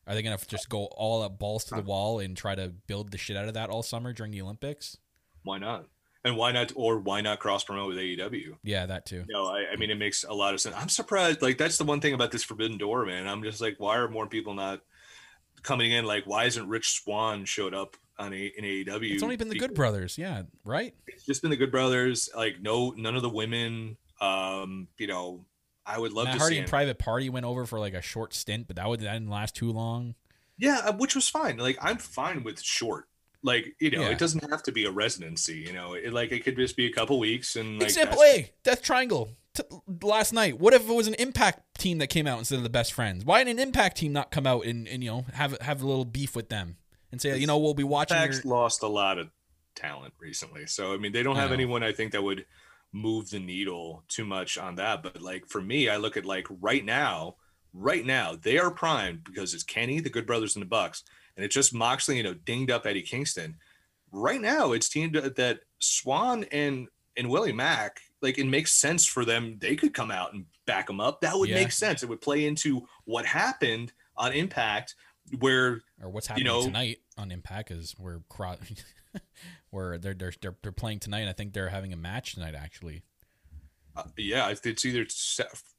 Are 0.08 0.16
they 0.16 0.22
going 0.22 0.38
to 0.38 0.48
just 0.48 0.70
go 0.70 0.86
all 0.86 1.22
up 1.22 1.38
balls 1.38 1.66
to 1.66 1.76
the 1.76 1.82
wall 1.82 2.20
and 2.20 2.36
try 2.36 2.56
to 2.56 2.70
build 2.88 3.12
the 3.12 3.18
shit 3.18 3.36
out 3.36 3.48
of 3.48 3.54
that 3.56 3.70
all 3.70 3.84
summer 3.84 4.14
during 4.14 4.32
the 4.32 4.42
Olympics? 4.42 4.98
Why 5.44 5.58
not? 5.58 5.88
And 6.24 6.36
why 6.36 6.52
not? 6.52 6.72
Or 6.76 7.00
why 7.00 7.22
not 7.22 7.40
cross 7.40 7.64
promote 7.64 7.90
with 7.90 7.98
AEW? 7.98 8.58
Yeah, 8.64 8.86
that 8.86 9.06
too. 9.06 9.26
No, 9.30 9.46
I, 9.46 9.66
I 9.74 9.76
mean 9.76 9.90
it 9.90 9.98
makes 9.98 10.24
a 10.24 10.34
lot 10.34 10.54
of 10.54 10.62
sense. 10.62 10.76
I'm 10.78 10.90
surprised. 10.90 11.42
Like 11.42 11.58
that's 11.58 11.78
the 11.78 11.84
one 11.84 12.02
thing 12.02 12.14
about 12.14 12.32
this 12.32 12.44
Forbidden 12.44 12.78
Door, 12.78 13.06
man. 13.06 13.28
I'm 13.28 13.44
just 13.44 13.62
like, 13.62 13.76
why 13.80 13.98
are 13.98 14.08
more 14.08 14.28
people 14.28 14.54
not 14.54 14.82
coming 15.64 15.92
in? 15.92 16.06
Like, 16.06 16.26
why 16.26 16.46
isn't 16.46 16.68
Rich 16.68 17.02
Swann 17.02 17.46
showed 17.46 17.74
up 17.74 17.98
on 18.18 18.34
a, 18.34 18.52
in 18.58 18.64
AEW? 18.64 19.14
It's 19.14 19.24
only 19.24 19.36
been 19.36 19.50
the 19.50 19.60
Good 19.60 19.74
Brothers, 19.74 20.18
yeah, 20.18 20.44
right? 20.66 20.94
It's 21.08 21.26
just 21.26 21.42
been 21.42 21.52
the 21.52 21.58
Good 21.58 21.72
Brothers. 21.72 22.30
Like, 22.36 22.62
no, 22.62 22.92
none 22.92 23.16
of 23.16 23.22
the 23.22 23.30
women. 23.30 23.98
Um, 24.20 24.88
you 24.98 25.08
know, 25.08 25.46
I 25.88 25.98
would 25.98 26.12
love 26.12 26.26
Matt 26.26 26.34
to 26.34 26.40
Hardy 26.40 26.56
see. 26.56 26.60
and 26.60 26.70
Private 26.70 27.00
Party 27.00 27.30
went 27.30 27.46
over 27.46 27.66
for 27.66 27.80
like 27.80 27.94
a 27.94 28.02
short 28.02 28.34
stint, 28.34 28.68
but 28.68 28.76
that 28.76 28.88
would 28.88 29.00
that 29.00 29.14
didn't 29.14 29.30
last 29.30 29.56
too 29.56 29.72
long. 29.72 30.16
Yeah, 30.58 30.82
uh, 30.84 30.94
which 30.94 31.16
was 31.16 31.30
fine. 31.30 31.58
Like 31.58 31.78
I'm 31.82 31.98
fine 31.98 32.44
with 32.44 32.62
short. 32.62 33.08
Like 33.44 33.76
you 33.80 33.92
know, 33.92 34.02
Yeah. 34.02 34.10
it 34.10 34.18
doesn't 34.20 34.50
have 34.50 34.64
to 34.64 34.72
be 34.72 34.86
a 34.86 34.92
residency. 34.92 35.60
You 35.60 35.74
know, 35.74 35.94
it, 35.94 36.12
like 36.12 36.32
it 36.32 36.44
could 36.44 36.56
just 36.58 36.76
be 36.76 36.86
a 36.88 36.92
couple 36.92 37.20
weeks 37.20 37.56
and 37.56 37.80
like 37.80 37.88
Example 37.90 38.22
A, 38.24 38.52
Death 38.64 38.82
Triangle. 38.82 39.30
T- 39.54 39.64
last 40.04 40.34
night, 40.34 40.60
what 40.60 40.74
if 40.74 40.88
it 40.88 40.94
was 40.94 41.08
an 41.08 41.16
Impact 41.16 41.80
team 41.80 42.00
that 42.00 42.08
came 42.08 42.28
out 42.28 42.38
instead 42.40 42.58
of 42.58 42.64
the 42.64 42.70
Best 42.70 42.94
Friends? 42.94 43.24
Why 43.26 43.44
didn't 43.44 43.60
an 43.60 43.68
Impact 43.68 43.98
team 43.98 44.14
not 44.14 44.30
come 44.30 44.46
out 44.46 44.66
and, 44.66 44.88
and 44.88 45.04
you 45.04 45.10
know 45.10 45.26
have 45.34 45.60
have 45.62 45.82
a 45.82 45.88
little 45.88 46.06
beef 46.06 46.36
with 46.36 46.50
them 46.50 46.78
and 47.12 47.22
say, 47.22 47.38
you 47.38 47.48
know, 47.48 47.58
we'll 47.58 47.74
be 47.74 47.84
watching. 47.84 48.18
Impact's 48.18 48.44
Your... 48.44 48.54
lost 48.54 48.84
a 48.84 48.88
lot 48.88 49.18
of 49.18 49.30
talent 49.76 50.14
recently. 50.20 50.66
So 50.66 50.94
I 50.94 50.98
mean, 50.98 51.12
they 51.12 51.24
don't 51.24 51.38
have 51.38 51.52
anyone 51.52 51.84
I 51.84 51.92
think 51.92 52.12
that 52.12 52.24
would 52.24 52.46
move 52.94 53.30
the 53.30 53.40
needle 53.40 54.04
too 54.08 54.26
much 54.26 54.58
on 54.58 54.76
that. 54.76 55.04
But 55.04 55.22
like 55.22 55.48
for 55.48 55.62
me, 55.62 55.90
I 55.90 55.98
look 55.98 56.18
at 56.18 56.26
like 56.26 56.48
right 56.62 56.84
now, 56.84 57.36
right 57.74 58.06
now 58.06 58.36
they 58.36 58.58
are 58.58 58.72
primed 58.72 59.24
because 59.24 59.54
it's 59.54 59.64
Kenny, 59.64 60.00
the 60.00 60.10
Good 60.10 60.26
Brothers, 60.26 60.56
and 60.56 60.62
the 60.62 60.68
Bucks, 60.68 61.04
and 61.36 61.46
it's 61.46 61.54
just 61.56 61.74
Moxley, 61.74 62.18
you 62.18 62.24
know, 62.24 62.34
dinged 62.34 62.72
up 62.72 62.86
Eddie 62.86 63.02
Kingston. 63.02 63.58
Right 64.12 64.42
now, 64.42 64.72
it's 64.72 64.90
teamed 64.90 65.16
that 65.16 65.60
Swann 65.80 66.46
and 66.46 66.88
and 67.18 67.30
Willie 67.30 67.52
Mack. 67.54 68.00
Like 68.22 68.38
it 68.40 68.46
makes 68.48 68.74
sense 68.74 69.06
for 69.06 69.26
them. 69.26 69.58
They 69.60 69.76
could 69.76 69.94
come 69.94 70.12
out 70.12 70.34
and 70.34 70.46
back 70.66 70.88
them 70.88 71.00
up. 71.00 71.22
That 71.22 71.38
would 71.38 71.50
Yeah. 71.50 71.56
make 71.56 71.72
sense. 71.72 72.02
It 72.04 72.10
would 72.10 72.22
play 72.22 72.46
into 72.46 72.88
what 73.06 73.26
happened 73.26 73.92
on 74.16 74.32
Impact, 74.34 74.96
where 75.40 75.82
or 76.02 76.10
what's 76.10 76.28
happening 76.28 76.46
you 76.48 76.52
know- 76.52 76.64
tonight 76.64 77.00
on 77.18 77.32
Impact 77.32 77.70
is 77.72 77.96
we're 78.00 78.20
cro- 78.30 78.56
where 79.70 79.98
they're, 79.98 80.14
they're 80.14 80.34
they're 80.42 80.56
they're 80.62 80.72
playing 80.72 81.00
tonight. 81.00 81.28
I 81.28 81.34
think 81.34 81.54
they're 81.54 81.70
having 81.70 81.94
a 81.94 81.98
match 81.98 82.34
tonight 82.34 82.56
actually. 82.56 83.04
Uh, 83.96 84.04
yeah, 84.18 84.50
it's 84.50 84.66
it's 84.66 84.86
either 84.86 85.06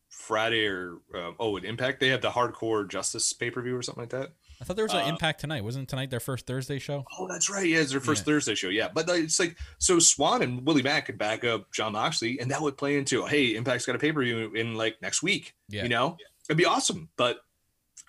Friday 0.08 0.66
or 0.66 0.98
um, 1.14 1.36
oh, 1.38 1.56
at 1.56 1.64
Impact 1.64 2.00
they 2.00 2.08
have 2.08 2.20
the 2.20 2.30
Hardcore 2.30 2.88
Justice 2.88 3.32
pay 3.32 3.50
per 3.50 3.62
view 3.62 3.76
or 3.76 3.82
something 3.82 4.02
like 4.02 4.10
that. 4.10 4.30
I 4.60 4.64
thought 4.64 4.74
there 4.74 4.84
was 4.84 4.92
an 4.94 5.02
Uh, 5.04 5.08
Impact 5.08 5.40
tonight. 5.40 5.62
Wasn't 5.62 5.88
tonight 5.88 6.10
their 6.10 6.18
first 6.18 6.44
Thursday 6.46 6.80
show? 6.80 7.04
Oh, 7.16 7.28
that's 7.28 7.48
right. 7.48 7.66
Yeah, 7.66 7.78
it's 7.78 7.92
their 7.92 8.00
first 8.00 8.22
Yeah. 8.26 8.32
Thursday 8.32 8.54
show. 8.56 8.68
Yeah, 8.68 8.88
but 8.92 9.08
it's 9.08 9.38
like 9.38 9.56
so 9.78 10.00
Swann 10.00 10.42
and 10.42 10.66
Willie 10.66 10.82
Mack 10.82 11.06
could 11.06 11.16
back 11.18 11.44
up 11.44 11.72
Jon 11.72 11.92
Moxley, 11.92 12.40
and 12.40 12.50
that 12.50 12.60
would 12.60 12.76
play 12.76 12.96
into 12.98 13.24
hey, 13.26 13.54
Impact's 13.54 13.86
got 13.86 13.94
a 13.94 13.98
pay 14.00 14.10
per 14.12 14.22
view 14.22 14.52
in 14.54 14.74
like 14.74 15.00
next 15.00 15.22
week. 15.22 15.54
Yeah. 15.68 15.84
You 15.84 15.88
know, 15.88 16.16
it'd 16.48 16.58
be 16.58 16.64
awesome. 16.64 17.08
But 17.16 17.38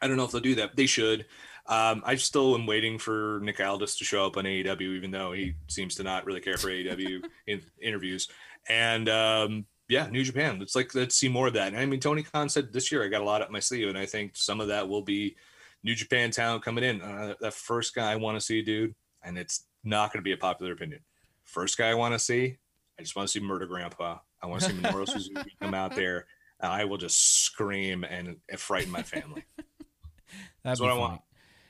I 0.01 0.07
don't 0.07 0.17
know 0.17 0.23
if 0.25 0.31
they'll 0.31 0.41
do 0.41 0.55
that. 0.55 0.75
They 0.75 0.87
should. 0.87 1.25
Um, 1.65 2.01
I 2.05 2.15
still 2.15 2.55
am 2.55 2.65
waiting 2.65 2.97
for 2.97 3.39
Nick 3.43 3.59
Aldis 3.59 3.97
to 3.97 4.03
show 4.03 4.25
up 4.25 4.37
on 4.37 4.45
AEW, 4.45 4.95
even 4.95 5.11
though 5.11 5.31
he 5.31 5.55
seems 5.67 5.95
to 5.95 6.03
not 6.03 6.25
really 6.25 6.41
care 6.41 6.57
for 6.57 6.69
AEW 6.69 7.23
in 7.47 7.61
interviews. 7.81 8.27
And 8.67 9.07
um, 9.07 9.65
yeah, 9.87 10.07
New 10.07 10.23
Japan. 10.23 10.59
Let's 10.59 10.75
like 10.75 10.93
let's 10.95 11.15
see 11.15 11.29
more 11.29 11.47
of 11.47 11.53
that. 11.53 11.69
And 11.69 11.77
I 11.77 11.85
mean, 11.85 11.99
Tony 11.99 12.23
Khan 12.23 12.49
said 12.49 12.73
this 12.73 12.91
year 12.91 13.03
I 13.03 13.07
got 13.07 13.21
a 13.21 13.25
lot 13.25 13.41
up 13.41 13.51
my 13.51 13.59
sleeve, 13.59 13.87
and 13.87 13.97
I 13.97 14.05
think 14.05 14.35
some 14.35 14.61
of 14.61 14.67
that 14.69 14.89
will 14.89 15.01
be 15.03 15.35
New 15.83 15.95
Japan 15.95 16.31
talent 16.31 16.63
coming 16.63 16.83
in. 16.83 17.01
Uh, 17.01 17.35
that 17.39 17.53
first 17.53 17.95
guy 17.95 18.11
I 18.11 18.15
want 18.15 18.37
to 18.37 18.45
see, 18.45 18.61
dude, 18.61 18.95
and 19.23 19.37
it's 19.37 19.63
not 19.83 20.11
going 20.11 20.19
to 20.19 20.27
be 20.27 20.33
a 20.33 20.37
popular 20.37 20.73
opinion. 20.73 21.01
First 21.43 21.77
guy 21.77 21.89
I 21.89 21.95
want 21.95 22.13
to 22.13 22.19
see, 22.19 22.57
I 22.99 23.01
just 23.01 23.15
want 23.15 23.27
to 23.27 23.31
see 23.31 23.43
Murder 23.43 23.65
Grandpa. 23.65 24.17
I 24.41 24.47
want 24.47 24.61
to 24.61 24.69
see 24.69 24.75
Minoru 24.75 25.07
Suzuki 25.09 25.55
come 25.61 25.73
out 25.73 25.95
there. 25.95 26.27
And 26.59 26.71
I 26.71 26.85
will 26.85 26.97
just 26.97 27.43
scream 27.43 28.03
and, 28.03 28.37
frighten 28.57 28.91
my 28.91 29.03
family. 29.03 29.45
That'd 30.63 30.81
what 30.81 30.89
I 30.89 30.93
funny. 30.93 30.99
want. 30.99 31.21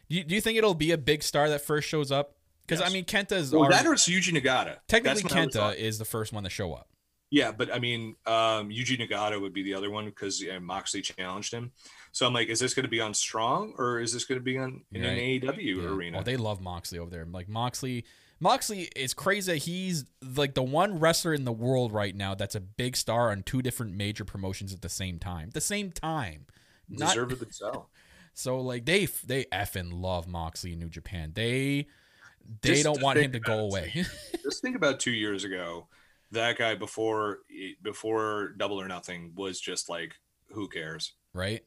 Do 0.10 0.16
you, 0.16 0.24
do 0.24 0.36
you 0.36 0.42
think 0.42 0.58
it'll 0.58 0.74
be 0.74 0.92
a 0.92 0.98
big 0.98 1.24
star 1.24 1.50
that 1.50 1.62
first 1.62 1.88
shows 1.88 2.12
up? 2.12 2.36
Because 2.66 2.82
I 2.82 2.90
mean, 2.94 3.06
Kenta 3.06 3.34
is 3.34 3.52
Well, 3.52 3.64
already, 3.64 3.76
that 3.84 3.88
or 3.88 3.94
it's 3.94 4.08
Yuji 4.08 4.32
Nagata. 4.34 4.78
technically 4.88 5.22
That's 5.22 5.24
what 5.24 5.34
I 5.34 5.40
always 5.40 5.56
Kenta 5.56 5.76
is 5.76 5.98
the 5.98 6.06
first 6.06 6.34
one 6.34 6.44
to 6.44 6.50
show 6.50 6.74
up. 6.74 6.88
Yeah, 7.32 7.52
but 7.52 7.72
I 7.74 7.78
mean, 7.80 8.16
um, 8.26 8.70
Yuji 8.70 9.00
Nagata 9.00 9.40
would 9.40 9.54
be 9.54 9.62
the 9.64 9.76
other 9.76 9.92
one 9.92 10.06
because 10.06 10.44
Moxley 10.62 11.02
challenged 11.02 11.54
him. 11.54 11.72
So 12.12 12.26
I'm 12.26 12.34
like, 12.34 12.48
is 12.48 12.60
this 12.60 12.74
going 12.74 12.86
to 12.86 12.90
be 12.90 13.02
on 13.02 13.14
Strong 13.14 13.74
or 13.78 14.00
is 14.00 14.14
this 14.14 14.26
going 14.26 14.40
to 14.40 14.44
be 14.44 14.58
on 14.58 14.82
in 14.92 15.04
an 15.04 15.16
Right. 15.16 15.42
AEW 15.44 15.78
Yeah. 15.78 15.90
arena? 15.90 16.20
Oh, 16.20 16.24
they 16.24 16.38
love 16.38 16.60
Moxley 16.60 16.98
over 16.98 17.10
there. 17.12 17.26
Like 17.26 17.48
Moxley, 17.48 18.06
Moxley 18.40 18.90
is 18.96 19.14
crazy. 19.14 19.60
He's 19.60 20.06
like 20.36 20.56
the 20.56 20.64
one 20.64 21.00
wrestler 21.00 21.34
in 21.36 21.44
the 21.46 21.52
world 21.52 21.92
right 21.92 22.16
now 22.16 22.34
that's 22.34 22.56
a 22.56 22.60
big 22.62 22.96
star 22.96 23.30
on 23.32 23.44
two 23.44 23.62
different 23.62 23.94
major 23.96 24.26
promotions 24.26 24.74
at 24.74 24.82
the 24.82 24.90
same 24.90 25.20
time. 25.20 25.52
The 25.54 25.62
same 25.62 25.92
time. 25.92 26.46
Not, 26.88 27.10
Deservedly 27.10 27.48
so. 27.52 27.88
so 28.40 28.62
like 28.62 28.86
they 28.86 29.06
they 29.26 29.44
effing 29.46 29.90
love 29.92 30.26
Moxley 30.26 30.72
in 30.72 30.80
New 30.80 30.90
Japan. 30.90 31.34
They 31.36 31.88
they 32.62 32.70
Just 32.70 32.84
don't 32.86 33.02
want 33.02 33.20
him 33.20 33.34
to 33.34 33.40
go 33.40 33.60
away. 33.60 33.92
Just 34.44 34.62
think 34.62 34.78
about 34.78 35.02
two 35.02 35.12
years 35.12 35.44
ago, 35.44 35.88
that 36.32 36.58
guy 36.58 36.76
before 36.76 37.40
before 37.82 38.54
Double 38.58 38.80
or 38.80 38.88
Nothing 38.88 39.34
was 39.36 39.60
just 39.60 39.90
like, 39.90 40.16
who 40.52 40.70
cares? 40.70 41.14
right? 41.34 41.66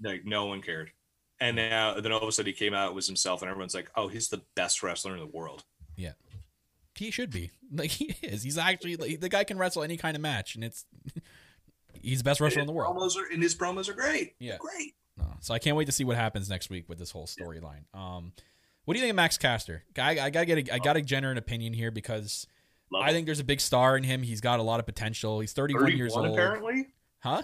Like 0.00 0.24
no 0.24 0.46
one 0.46 0.62
cared. 0.62 0.92
And 1.40 1.56
now 1.56 1.98
then 1.98 2.12
all 2.12 2.22
of 2.22 2.28
a 2.28 2.32
sudden 2.32 2.52
he 2.52 2.56
came 2.56 2.72
out 2.72 2.94
was 2.94 3.08
himself 3.08 3.42
and 3.42 3.50
everyone's 3.50 3.74
like, 3.74 3.90
oh, 3.96 4.06
he's 4.06 4.28
the 4.28 4.42
best 4.54 4.80
wrestler 4.84 5.14
in 5.14 5.20
the 5.20 5.26
world. 5.26 5.64
Yeah. 5.96 6.12
He 6.94 7.10
should 7.10 7.30
be. 7.30 7.50
Like 7.74 7.90
he 7.90 8.14
is. 8.20 8.42
He's 8.42 8.58
actually 8.58 8.96
like, 8.96 9.18
the 9.20 9.30
guy 9.30 9.44
can 9.44 9.56
wrestle 9.56 9.82
any 9.82 9.96
kind 9.96 10.14
of 10.14 10.20
match, 10.20 10.56
and 10.56 10.62
it's 10.62 10.84
he's 12.02 12.18
the 12.18 12.24
best 12.24 12.38
wrestler 12.38 12.60
in 12.60 12.66
the 12.66 12.72
world. 12.74 12.94
Promos 12.94 13.16
are, 13.16 13.32
and 13.32 13.42
his 13.42 13.54
promos 13.54 13.88
are 13.88 13.94
great. 13.94 14.34
Yeah. 14.38 14.58
Great. 14.58 14.92
Uh, 15.20 15.24
so 15.40 15.54
I 15.54 15.58
can't 15.58 15.76
wait 15.76 15.86
to 15.86 15.92
see 15.92 16.04
what 16.04 16.16
happens 16.16 16.48
next 16.48 16.70
week 16.70 16.88
with 16.88 16.98
this 16.98 17.10
whole 17.10 17.26
storyline. 17.26 17.84
Um, 17.94 18.32
what 18.84 18.94
do 18.94 18.98
you 18.98 19.04
think 19.04 19.10
of 19.10 19.16
Max 19.16 19.38
Caster? 19.38 19.84
I, 19.98 20.18
I 20.18 20.30
gotta 20.30 20.46
get 20.46 20.68
a, 20.68 20.74
I 20.74 20.78
gotta 20.78 21.02
generate 21.02 21.32
an 21.32 21.38
opinion 21.38 21.72
here 21.72 21.90
because 21.90 22.46
Love 22.90 23.02
I 23.04 23.08
him. 23.08 23.14
think 23.14 23.26
there's 23.26 23.40
a 23.40 23.44
big 23.44 23.60
star 23.60 23.96
in 23.96 24.04
him. 24.04 24.22
He's 24.22 24.40
got 24.40 24.58
a 24.60 24.62
lot 24.62 24.80
of 24.80 24.86
potential. 24.86 25.40
He's 25.40 25.52
31 25.52 25.96
years 25.96 26.14
old. 26.14 26.26
apparently. 26.26 26.88
Huh? 27.20 27.42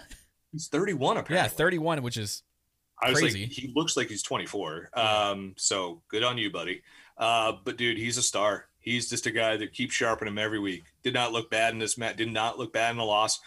He's 0.51 0.67
31 0.67 1.17
apparently. 1.17 1.35
Yeah, 1.45 1.47
31, 1.47 2.01
which 2.03 2.17
is 2.17 2.43
I 3.01 3.11
was 3.11 3.19
Crazy. 3.19 3.43
like, 3.43 3.51
he 3.51 3.71
looks 3.75 3.95
like 3.95 4.07
he's 4.09 4.23
24. 4.23 4.89
Um, 4.93 5.53
so 5.57 6.01
good 6.09 6.23
on 6.23 6.37
you, 6.37 6.51
buddy. 6.51 6.81
Uh, 7.17 7.53
but 7.63 7.77
dude, 7.77 7.97
he's 7.97 8.17
a 8.17 8.21
star. 8.21 8.65
He's 8.79 9.09
just 9.09 9.25
a 9.25 9.31
guy 9.31 9.57
that 9.57 9.73
keeps 9.73 9.93
sharpening 9.93 10.33
him 10.33 10.37
every 10.37 10.59
week. 10.59 10.83
Did 11.03 11.13
not 11.13 11.31
look 11.31 11.49
bad 11.49 11.73
in 11.73 11.79
this 11.79 11.97
match. 11.97 12.17
Did 12.17 12.31
not 12.31 12.57
look 12.57 12.73
bad 12.73 12.91
in 12.91 12.97
the 12.97 13.03
loss. 13.03 13.39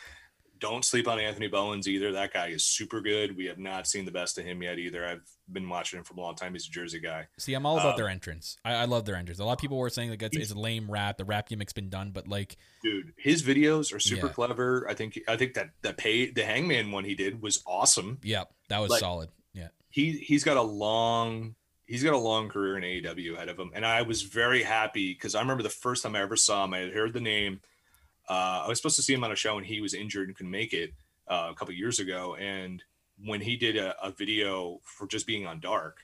Don't 0.63 0.85
sleep 0.85 1.09
on 1.09 1.19
Anthony 1.19 1.49
Bowens 1.49 1.89
either. 1.89 2.13
That 2.13 2.33
guy 2.33 2.47
is 2.47 2.65
super 2.65 3.01
good. 3.01 3.37
We 3.37 3.47
have 3.47 3.59
not 3.59 3.89
seen 3.89 4.05
the 4.05 4.13
best 4.13 4.39
of 4.39 4.45
him 4.45 4.63
yet 4.63 4.79
either. 4.79 5.05
I've 5.05 5.21
been 5.53 5.69
watching 5.69 5.99
him 5.99 6.05
for 6.05 6.15
a 6.15 6.21
long 6.21 6.37
time. 6.37 6.53
He's 6.53 6.69
a 6.69 6.71
Jersey 6.71 7.01
guy. 7.01 7.27
see. 7.37 7.53
I'm 7.55 7.67
all 7.67 7.79
about 7.79 7.95
Um, 7.95 7.97
their 7.97 8.09
entrance. 8.09 8.57
I, 8.65 8.75
I 8.75 8.85
love 8.85 9.05
their 9.05 9.17
entrance. 9.17 9.41
A 9.41 9.45
lot 9.45 9.55
of 9.55 9.59
people 9.59 9.77
were 9.77 9.91
saying 9.91 10.11
like 10.11 10.23
it's, 10.23 10.37
it's 10.37 10.51
a 10.53 10.59
lame 10.59 10.89
rap. 10.89 11.17
The 11.19 11.25
rap 11.25 11.49
gimmick's 11.49 11.73
been 11.73 11.89
done, 11.91 12.13
but 12.13 12.29
like 12.29 12.57
Dude, 12.85 13.13
his 13.19 13.43
videos 13.43 13.93
are 13.93 13.99
super 13.99 14.29
Yeah. 14.29 14.33
clever. 14.33 14.87
I 14.89 14.95
think 14.95 15.19
I 15.27 15.37
think 15.37 15.55
that 15.55 15.71
that 15.83 15.97
pay 15.99 16.31
the 16.31 16.45
Hangman 16.45 16.93
one 16.93 17.05
he 17.05 17.17
did 17.17 17.43
was 17.43 17.61
awesome. 17.67 18.21
yeah, 18.23 18.45
that 18.69 18.79
was 18.79 18.91
Like- 18.93 19.01
solid. 19.01 19.31
Yeah, 19.53 19.69
he 19.91 20.13
he's 20.13 20.45
got 20.45 20.57
a 20.57 20.63
long 20.63 21.57
he's 21.87 22.05
got 22.05 22.15
a 22.15 22.19
long 22.19 22.49
career 22.49 22.79
in 22.79 22.85
AEW 22.85 23.35
ahead 23.35 23.49
of 23.49 23.59
him, 23.59 23.73
and 23.75 23.85
I 23.85 24.03
was 24.03 24.23
very 24.23 24.63
happy 24.63 25.13
because 25.13 25.35
I 25.35 25.41
remember 25.41 25.65
the 25.65 25.69
first 25.69 26.05
time 26.05 26.15
I 26.15 26.21
ever 26.23 26.37
saw 26.37 26.65
him. 26.65 26.73
I 26.73 26.79
had 26.79 26.93
heard 26.93 27.13
the 27.13 27.21
name. 27.21 27.61
Uh, 28.33 28.63
I 28.65 28.69
was 28.69 28.79
supposed 28.79 28.97
to 28.97 29.03
see 29.03 29.13
him 29.13 29.25
on 29.25 29.31
a 29.31 29.37
show, 29.37 29.59
and 29.59 29.67
he 29.67 29.83
was 29.83 29.93
injured 29.93 30.29
and 30.29 30.35
couldn't 30.35 30.51
make 30.51 30.73
it 30.73 30.95
uh, 31.29 31.49
a 31.51 31.55
couple 31.55 31.75
years 31.75 31.99
ago. 32.01 32.35
And 32.37 32.83
when 33.23 33.43
he 33.43 33.57
did 33.57 33.77
a, 33.77 33.95
a 34.03 34.11
video 34.11 34.81
for 34.85 35.07
just 35.07 35.27
being 35.27 35.47
on 35.47 35.61
Dark, 35.61 35.99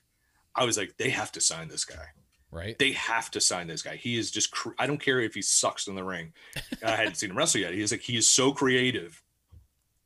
I 0.55 0.67
was 0.67 0.77
like, 0.77 0.99
they 0.99 1.09
have 1.09 1.33
to 1.33 1.41
sign 1.41 1.69
this 1.69 1.87
guy. 1.87 2.05
right. 2.51 2.79
They 2.79 2.93
have 2.93 3.31
to 3.31 3.41
sign 3.41 3.67
this 3.67 3.81
guy. 3.81 3.97
He 3.97 4.19
is 4.19 4.31
just. 4.31 4.51
Cr- 4.51 4.77
I 4.79 4.87
don't 4.87 5.01
care 5.01 5.21
if 5.21 5.35
he 5.35 5.41
sucks 5.41 5.87
in 5.87 5.95
the 5.95 6.05
ring. 6.05 6.35
I 6.85 6.91
hadn't 6.91 7.17
seen 7.17 7.31
him 7.31 7.39
wrestle 7.39 7.63
yet. 7.63 7.73
He's 7.73 7.93
like 7.93 8.03
he 8.03 8.19
is 8.19 8.29
so 8.29 8.53
creative. 8.53 9.23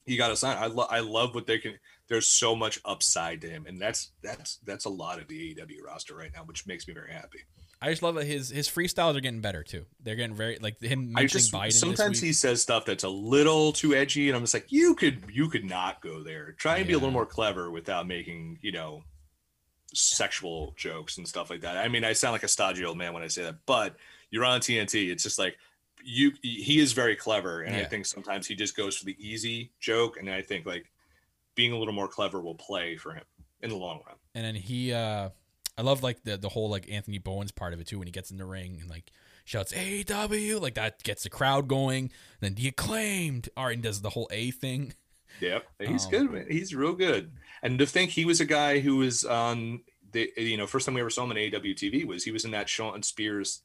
He 0.06 0.16
got 0.16 0.28
to 0.28 0.36
sign. 0.36 0.56
I 0.58 0.66
love. 0.66 0.88
I 0.90 1.00
love 1.00 1.34
what 1.34 1.48
they 1.48 1.58
can. 1.58 1.74
There's 2.06 2.28
so 2.28 2.54
much 2.54 2.78
upside 2.84 3.40
to 3.40 3.48
him, 3.48 3.66
and 3.66 3.80
that's 3.80 4.12
that's 4.22 4.58
that's 4.64 4.84
a 4.84 4.90
lot 4.90 5.20
of 5.20 5.26
the 5.26 5.56
AEW 5.56 5.82
roster 5.84 6.14
right 6.14 6.30
now, 6.32 6.44
which 6.44 6.68
makes 6.68 6.86
me 6.86 6.94
very 6.94 7.12
happy. 7.12 7.40
I 7.82 7.90
just 7.90 8.00
love 8.00 8.14
that 8.14 8.26
his 8.26 8.48
his 8.48 8.68
freestyles 8.68 9.16
are 9.16 9.20
getting 9.20 9.40
better 9.40 9.64
too. 9.64 9.86
They're 10.00 10.14
getting 10.14 10.36
very 10.36 10.56
like 10.60 10.80
him 10.80 11.12
I 11.16 11.22
mentioning 11.22 11.26
just 11.26 11.52
Biden. 11.52 11.72
sometimes 11.72 12.20
he 12.20 12.32
says 12.32 12.62
stuff 12.62 12.84
that's 12.84 13.02
a 13.02 13.08
little 13.08 13.72
too 13.72 13.92
edgy, 13.92 14.28
and 14.28 14.36
I'm 14.36 14.44
just 14.44 14.54
like, 14.54 14.70
you 14.70 14.94
could 14.94 15.24
you 15.32 15.48
could 15.48 15.64
not 15.64 16.00
go 16.00 16.22
there. 16.22 16.52
Try 16.52 16.78
and 16.78 16.86
be 16.86 16.92
a 16.92 16.96
little 16.96 17.10
more 17.10 17.26
clever 17.26 17.72
without 17.72 18.06
making 18.06 18.60
you 18.62 18.70
know 18.70 19.02
sexual 19.94 20.74
jokes 20.76 21.18
and 21.18 21.26
stuff 21.26 21.50
like 21.50 21.62
that. 21.62 21.76
I 21.76 21.88
mean, 21.88 22.04
I 22.04 22.12
sound 22.12 22.32
like 22.32 22.44
a 22.44 22.48
stodgy 22.48 22.84
old 22.84 22.98
man 22.98 23.14
when 23.14 23.24
I 23.24 23.28
say 23.28 23.42
that, 23.42 23.56
but 23.66 23.96
you're 24.30 24.44
on 24.44 24.60
TNT. 24.60 25.10
It's 25.10 25.24
just 25.24 25.40
like 25.40 25.56
you 26.04 26.30
he 26.40 26.78
is 26.78 26.92
very 26.92 27.16
clever, 27.16 27.62
and 27.62 27.74
I 27.74 27.82
think 27.84 28.06
sometimes 28.06 28.46
he 28.46 28.54
just 28.54 28.76
goes 28.76 28.96
for 28.96 29.06
the 29.06 29.16
easy 29.18 29.72
joke, 29.80 30.18
and 30.18 30.30
I 30.30 30.42
think 30.42 30.66
like 30.66 30.86
being 31.56 31.72
a 31.72 31.78
little 31.78 31.94
more 31.94 32.06
clever 32.06 32.40
will 32.40 32.54
play 32.54 32.96
for 32.96 33.12
him 33.12 33.24
in 33.60 33.70
the 33.70 33.76
long 33.76 34.02
run. 34.06 34.16
And 34.36 34.44
then 34.44 34.54
he, 34.54 34.92
uh 34.92 35.30
I 35.82 35.84
love 35.84 36.02
like 36.02 36.22
the 36.22 36.36
the 36.36 36.48
whole 36.48 36.70
like 36.70 36.88
Anthony 36.90 37.18
Bowens 37.18 37.50
part 37.50 37.72
of 37.74 37.80
it 37.80 37.86
too 37.88 37.98
when 37.98 38.06
he 38.06 38.12
gets 38.12 38.30
in 38.30 38.36
the 38.38 38.44
ring 38.44 38.78
and 38.80 38.88
like 38.88 39.10
shouts 39.44 39.72
AW 39.74 40.58
like 40.60 40.74
that 40.74 41.02
gets 41.02 41.24
the 41.24 41.30
crowd 41.30 41.66
going. 41.66 42.10
then 42.40 42.54
the 42.54 42.68
acclaimed, 42.68 43.48
all 43.56 43.66
right, 43.66 43.74
and 43.74 43.82
does 43.82 44.00
the 44.00 44.10
whole 44.10 44.28
A 44.30 44.52
thing. 44.52 44.94
Yep, 45.40 45.64
he's 45.88 46.04
Um, 46.04 46.10
good. 46.10 46.30
Man. 46.30 46.46
He's 46.48 46.74
real 46.74 46.92
good. 46.94 47.32
And 47.62 47.78
to 47.80 47.86
think 47.86 48.10
he 48.10 48.24
was 48.24 48.40
a 48.40 48.44
guy 48.44 48.78
who 48.78 48.96
was 48.98 49.24
on 49.24 49.80
the 50.12 50.30
you 50.36 50.56
know 50.56 50.66
first 50.68 50.86
time 50.86 50.94
we 50.94 51.00
ever 51.00 51.10
saw 51.10 51.24
him 51.24 51.30
on 51.30 51.36
AEW 51.36 51.74
TV 51.74 52.04
was 52.06 52.22
he 52.22 52.30
was 52.30 52.44
in 52.44 52.52
that 52.52 52.68
Shawn 52.68 53.02
Spears 53.02 53.62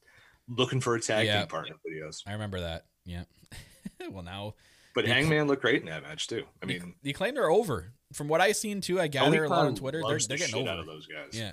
looking 0.48 0.80
for 0.80 0.94
a 0.96 1.00
tag 1.00 1.26
Yeah. 1.26 1.40
team 1.40 1.48
partner 1.48 1.76
videos. 1.88 2.22
I 2.26 2.32
remember 2.32 2.60
that. 2.60 2.86
Yeah. 3.04 3.24
well, 4.10 4.24
now 4.24 4.54
But 4.94 5.04
The- 5.04 5.12
Hangman 5.12 5.46
looked 5.46 5.62
great 5.62 5.82
in 5.82 5.86
that 5.88 6.02
match 6.02 6.26
too. 6.26 6.44
I 6.62 6.66
mean, 6.66 6.94
the 7.02 7.10
acclaimed 7.10 7.38
are 7.38 7.50
over. 7.50 7.92
From 8.14 8.26
what 8.28 8.40
I've 8.40 8.56
seen 8.56 8.80
too, 8.80 8.98
I 8.98 9.06
gather 9.08 9.44
a 9.44 9.48
lot 9.48 9.66
on 9.66 9.74
Twitter. 9.74 10.00
They're, 10.00 10.18
they're 10.18 10.28
the 10.28 10.36
getting 10.38 10.54
shit 10.54 10.62
over. 10.62 10.70
out 10.70 10.78
of 10.78 10.86
those 10.86 11.06
guys. 11.06 11.38
Yeah. 11.38 11.52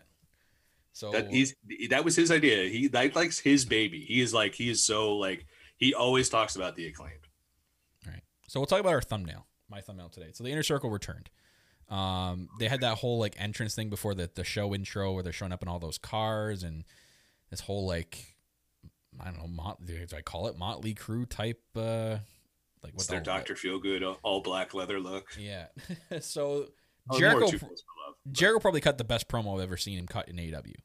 So 0.96 1.12
that 1.12 1.30
he's 1.30 1.54
that 1.90 2.06
was 2.06 2.16
his 2.16 2.32
idea. 2.32 2.70
He 2.70 2.88
that 2.88 3.18
likes 3.18 3.38
his 3.38 3.66
baby. 3.66 4.00
He 4.00 4.22
is 4.22 4.34
like 4.34 4.56
he 4.56 4.70
is 4.70 4.82
so 4.82 5.18
like 5.18 5.46
he 5.76 5.94
always 5.94 6.30
talks 6.30 6.56
about 6.56 6.78
the 6.78 6.88
acclaimed. 6.88 7.28
Right. 8.08 8.22
So 8.48 8.62
we'll 8.62 8.66
talk 8.66 8.80
about 8.80 8.94
our 8.94 9.02
thumbnail, 9.02 9.46
my 9.70 9.82
thumbnail 9.82 10.08
today. 10.08 10.30
So 10.32 10.46
the 10.46 10.52
inner 10.52 10.64
circle 10.64 10.90
returned. 10.90 11.30
Um, 11.90 12.48
they 12.60 12.70
had 12.70 12.80
that 12.80 13.00
whole 13.00 13.20
like 13.20 13.36
entrance 13.38 13.76
thing 13.76 13.90
before 13.90 14.16
the 14.16 14.30
the 14.34 14.46
show 14.46 14.74
intro 14.74 15.12
where 15.12 15.22
they're 15.22 15.34
showing 15.34 15.52
up 15.52 15.62
in 15.62 15.68
all 15.68 15.80
those 15.80 15.98
cars 15.98 16.64
and 16.64 16.86
this 17.50 17.60
whole 17.60 17.86
like 17.86 18.38
I 19.20 19.26
don't 19.26 19.38
know, 19.38 19.48
mot- 19.48 19.86
do 19.86 20.06
I 20.16 20.22
call 20.22 20.48
it 20.48 20.58
Mötley 20.58 20.98
Crüe 20.98 21.28
type 21.28 21.60
uh 21.76 22.20
like 22.82 22.94
what's 22.94 23.10
what 23.10 23.10
their 23.10 23.20
Doctor 23.20 23.58
Feel 23.58 23.80
Good 23.80 24.02
all 24.24 24.40
black 24.40 24.74
leather 24.74 25.02
look. 25.02 25.36
Yeah. 25.38 25.66
so 26.22 26.68
Oh, 27.10 27.20
Jericho 27.20 27.48
Two 27.52 27.60
Face 27.60 27.84
for 27.86 27.95
Love. 28.06 28.16
Jericho 28.32 28.60
probably 28.60 28.82
cut 28.82 28.98
the 28.98 29.04
best 29.04 29.28
promo 29.28 29.56
I've 29.58 29.64
ever 29.64 29.78
seen 29.78 29.98
him 29.98 30.08
cut 30.08 30.30
in 30.30 30.36
AEW. 30.38 30.76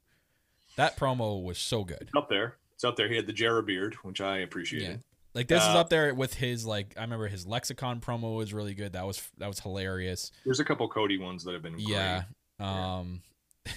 That 0.76 0.96
promo 0.96 1.42
was 1.42 1.58
so 1.58 1.84
good. 1.84 2.02
It's 2.02 2.10
up 2.16 2.28
there. 2.28 2.56
It's 2.74 2.84
up 2.84 2.96
there. 2.96 3.08
He 3.08 3.16
had 3.16 3.26
the 3.26 3.32
Jarrah 3.32 3.62
beard, 3.62 3.94
which 4.02 4.20
I 4.20 4.38
appreciated. 4.38 5.02
Like 5.34 5.46
this 5.48 5.62
is 5.62 5.68
Uh, 5.68 5.78
up 5.80 5.90
there 5.90 6.12
with 6.14 6.34
his 6.34 6.64
like 6.66 6.94
I 6.96 7.02
remember 7.02 7.28
his 7.28 7.46
lexicon 7.46 8.00
promo 8.00 8.36
was 8.36 8.52
really 8.52 8.74
good. 8.74 8.94
That 8.94 9.06
was 9.06 9.22
that 9.38 9.46
was 9.48 9.60
hilarious. 9.60 10.32
There's 10.44 10.58
a 10.60 10.64
couple 10.64 10.88
Cody 10.88 11.18
ones 11.18 11.44
that 11.44 11.52
have 11.52 11.62
been 11.62 11.78
Yeah. 11.78 12.24
great. 12.58 12.66
Um 12.68 13.22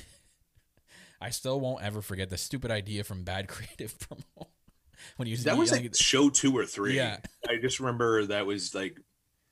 I 1.22 1.30
still 1.30 1.60
won't 1.60 1.84
ever 1.84 2.02
forget 2.02 2.30
the 2.30 2.38
stupid 2.38 2.72
idea 2.72 3.04
from 3.04 3.24
Bad 3.24 3.48
Creative 3.50 3.96
promo. 4.00 4.48
when 5.18 5.28
he 5.28 5.32
was 5.34 5.44
That 5.44 5.58
was 5.58 5.72
like 5.72 5.86
at- 5.86 5.96
show 5.96 6.30
two 6.30 6.58
or 6.58 6.66
three. 6.66 6.96
Yeah. 6.96 7.18
I 7.48 7.58
just 7.58 7.80
remember 7.80 8.26
that 8.28 8.46
was 8.46 8.74
like 8.74 8.98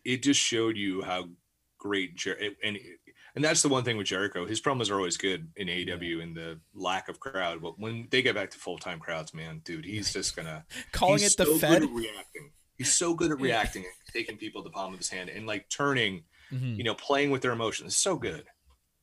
it 0.04 0.24
just 0.24 0.40
showed 0.40 0.78
you 0.78 1.02
how 1.04 1.30
great 1.78 2.16
Jer- 2.16 2.38
and 2.64 2.78
it- 2.78 3.00
and 3.36 3.44
that's 3.44 3.62
the 3.62 3.70
one 3.70 3.84
thing 3.84 3.98
with 3.98 4.08
Jericho. 4.08 4.46
His 4.46 4.62
promos 4.62 4.90
are 4.92 4.96
always 4.96 5.18
good 5.18 5.50
in 5.56 5.68
AEW 5.68 6.22
and 6.24 6.36
the 6.36 6.60
lack 6.74 7.10
of 7.10 7.20
crowd, 7.20 7.62
but 7.62 7.80
when 7.80 8.08
they 8.12 8.22
get 8.22 8.36
back 8.36 8.52
to 8.52 8.58
full 8.58 8.78
time 8.78 9.00
crowds, 9.00 9.34
man, 9.34 9.62
dude, 9.64 9.86
he's 9.86 10.12
just 10.14 10.36
gonna 10.36 10.66
calling 10.92 11.22
it 11.24 11.36
the 11.38 11.46
so 11.46 11.58
Fed. 11.58 11.82
Good 11.82 11.90
at 11.90 11.96
reacting. 11.96 12.52
He's 12.78 12.94
so 12.94 13.14
good 13.14 13.32
at 13.32 13.40
reacting, 13.40 13.84
and 13.84 13.94
taking 14.14 14.38
people 14.38 14.64
to 14.64 14.70
the 14.70 14.74
palm 14.74 14.92
of 14.94 14.98
his 15.00 15.10
hand, 15.10 15.30
and 15.30 15.46
like 15.46 15.70
turning, 15.70 16.24
Mhm. 16.52 16.78
you 16.78 16.84
know, 16.84 16.96
playing 16.96 17.30
with 17.32 17.42
their 17.44 17.52
emotions. 17.52 17.94
It's 17.94 17.98
so 18.02 18.16
good. 18.18 18.46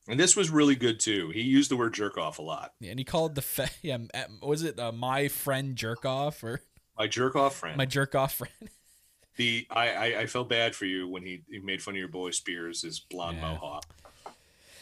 And 0.09 0.19
this 0.19 0.35
was 0.37 0.49
really 0.51 0.75
good 0.75 0.99
too. 1.01 1.31
He 1.31 1.43
used 1.43 1.71
the 1.71 1.77
word 1.77 1.93
jerk 1.95 2.17
off 2.19 2.39
a 2.39 2.43
lot. 2.43 2.73
Yeah, 2.81 2.91
and 2.91 2.99
he 2.99 3.05
called 3.05 3.35
the 3.35 3.43
Fed 3.43 3.71
yeah, 3.83 3.99
was 4.43 4.63
it 4.63 4.79
uh, 4.81 4.91
my 4.93 5.29
friend 5.29 5.77
jerk 5.77 6.05
off 6.07 6.43
or 6.43 6.63
My 6.99 7.07
jerk 7.07 7.37
off 7.37 7.57
friend. 7.57 7.77
my 7.77 7.85
jerk 7.87 8.15
off 8.15 8.35
friend? 8.35 8.53
the 9.37 9.67
I, 9.71 9.91
I 9.91 10.05
I 10.21 10.27
felt 10.27 10.49
bad 10.49 10.75
for 10.75 10.85
you 10.87 11.07
when 11.09 11.23
he, 11.23 11.43
he 11.49 11.59
made 11.61 11.81
fun 11.83 11.95
of 11.95 11.99
your 11.99 12.09
boy 12.09 12.31
Spears' 12.33 12.83
his 12.83 12.99
blonde 13.01 13.37
Yeah. 13.37 13.53
mohawk. 13.53 13.85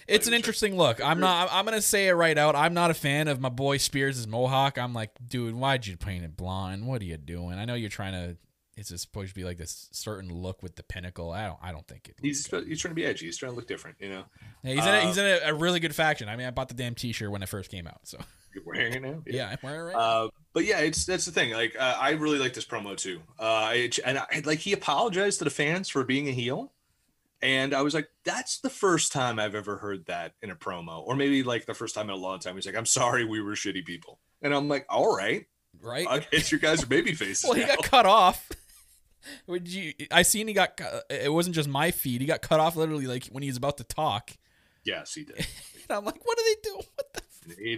It's 0.09 0.26
an 0.26 0.34
interesting 0.34 0.76
look. 0.76 1.00
I'm 1.02 1.20
not. 1.20 1.48
I'm 1.50 1.64
gonna 1.64 1.82
say 1.82 2.09
it 2.09 2.12
right 2.12 2.36
out. 2.36 2.54
I'm 2.54 2.74
not 2.74 2.90
a 2.90 2.94
fan 2.94 3.28
of 3.28 3.40
my 3.40 3.48
boy 3.48 3.76
Spears' 3.78 4.26
mohawk. 4.26 4.78
I'm 4.78 4.92
like, 4.92 5.11
dude, 5.26 5.54
why'd 5.54 5.86
you 5.86 5.96
paint 5.96 6.24
it 6.24 6.36
blonde? 6.36 6.86
What 6.86 7.02
are 7.02 7.04
you 7.04 7.16
doing? 7.16 7.59
I 7.59 7.64
know 7.64 7.74
you're 7.74 7.90
trying 7.90 8.12
to. 8.12 8.36
It's 8.78 8.88
supposed 9.00 9.30
to 9.30 9.34
be 9.34 9.42
like 9.42 9.57
this 9.57 9.88
certain 9.92 10.30
look 10.30 10.62
with 10.62 10.76
the 10.76 10.82
pinnacle. 10.82 11.30
I 11.32 11.46
don't. 11.46 11.59
I 11.62 11.72
don't 11.72 11.86
think 11.88 12.09
it. 12.09 12.16
He's 12.20 12.46
he's 12.46 12.80
trying 12.80 12.90
to 12.90 12.94
be 12.94 13.07
edgy. 13.07 13.26
He's 13.26 13.38
trying 13.38 13.52
to 13.52 13.57
look 13.57 13.66
different. 13.66 13.96
You 14.00 14.11
know, 14.11 14.24
Yeah, 14.62 14.74
he's 14.74 14.84
in. 14.84 14.94
A, 14.94 14.98
uh, 14.98 15.00
he's 15.07 15.18
in 15.18 15.24
a, 15.24 15.38
a 15.46 15.54
really 15.54 15.80
good 15.80 15.94
faction. 15.94 16.28
I 16.28 16.36
mean, 16.36 16.46
I 16.46 16.50
bought 16.50 16.68
the 16.68 16.74
damn 16.74 16.94
T-shirt 16.94 17.30
when 17.30 17.42
it 17.42 17.48
first 17.48 17.70
came 17.70 17.86
out. 17.86 18.00
So 18.04 18.18
you're 18.54 18.64
wearing 18.66 18.92
it 18.92 19.02
now. 19.02 19.22
yeah, 19.26 19.48
I'm 19.48 19.59
wearing 19.62 19.80
it 19.80 19.94
right. 19.94 19.96
Uh, 19.96 20.28
but 20.52 20.66
yeah, 20.66 20.80
it's 20.80 21.07
that's 21.07 21.24
the 21.24 21.32
thing. 21.32 21.52
Like 21.52 21.74
uh, 21.78 21.96
I 21.98 22.11
really 22.11 22.38
like 22.38 22.52
this 22.52 22.66
promo 22.66 22.96
too. 22.96 23.20
Uh, 23.38 23.72
it, 23.74 23.98
and 24.04 24.18
I, 24.18 24.42
like 24.44 24.59
he 24.59 24.74
apologized 24.74 25.38
to 25.38 25.44
the 25.44 25.50
fans 25.50 25.88
for 25.88 26.04
being 26.04 26.28
a 26.28 26.32
heel, 26.32 26.70
and 27.43 27.74
I 27.74 27.82
was 27.82 27.95
like, 27.95 28.09
that's 28.24 28.61
the 28.61 28.70
first 28.70 29.12
time 29.12 29.39
I've 29.39 29.55
ever 29.55 29.76
heard 29.76 30.07
that 30.07 30.32
in 30.43 30.51
a 30.51 30.57
promo, 30.57 31.03
or 31.07 31.16
maybe 31.16 31.43
like 31.43 31.66
the 31.66 31.74
first 31.74 31.95
time 31.95 32.07
in 32.09 32.14
a 32.14 32.18
long 32.18 32.39
time. 32.39 32.55
He's 32.55 32.66
like, 32.66 32.76
I'm 32.76 32.87
sorry, 32.87 33.24
we 33.24 33.41
were 33.41 33.53
shitty 33.53 33.84
people, 33.84 34.18
and 34.43 34.55
I'm 34.55 34.68
like, 34.68 34.87
all 34.89 35.14
right, 35.16 35.47
right. 35.80 36.07
I 36.09 36.20
guess 36.20 36.51
you 36.53 36.59
guys 36.59 36.82
are 36.82 36.87
baby 36.87 37.14
faces. 37.14 37.45
well, 37.49 37.55
he 37.55 37.61
now. 37.62 37.76
got 37.76 37.84
cut 37.84 38.07
off. 38.07 38.49
Would 39.49 39.66
you? 39.68 39.93
I 40.12 40.22
seen 40.22 40.47
he 40.49 40.55
got. 40.55 40.80
It 41.11 41.32
wasn't 41.32 41.57
just 41.57 41.68
my 41.68 41.91
feed. 41.91 42.20
He 42.20 42.26
got 42.28 42.43
cut 42.43 42.61
off 42.61 42.76
literally 42.76 43.07
like 43.07 43.26
when 43.26 43.43
he 43.43 43.49
was 43.49 43.57
about 43.57 43.76
to 43.78 43.84
talk. 43.84 44.30
yes, 44.84 45.14
he 45.14 45.24
did. 45.24 45.47
And 45.89 45.99
I'm 45.99 46.05
like, 46.05 46.18
what 46.26 46.37
are 46.37 46.43
they 46.43 46.57
doing? 46.64 46.82
What 46.97 47.12
the? 47.14 47.22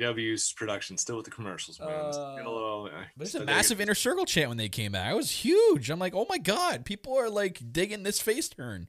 AW's 0.03 0.51
production 0.55 0.97
still 0.97 1.17
with 1.17 1.27
the 1.27 1.31
commercials, 1.31 1.79
man. 1.79 1.91
It's 2.07 2.17
Uh, 2.17 2.37
a 2.43 2.85
uh, 2.87 2.91
There's 3.19 3.35
a 3.35 3.45
massive 3.45 3.83
inner 3.83 3.95
circle 3.95 4.25
chant 4.25 4.49
when 4.49 4.57
they 4.57 4.71
came 4.71 4.93
back. 4.93 5.13
It 5.13 5.15
was 5.15 5.31
huge. 5.31 5.91
I'm 5.91 5.99
like, 5.99 6.15
oh 6.15 6.25
my 6.31 6.39
god, 6.39 6.87
people 6.87 7.19
are 7.19 7.29
like 7.29 7.61
digging 7.71 8.03
this 8.03 8.19
face 8.19 8.49
turn. 8.49 8.89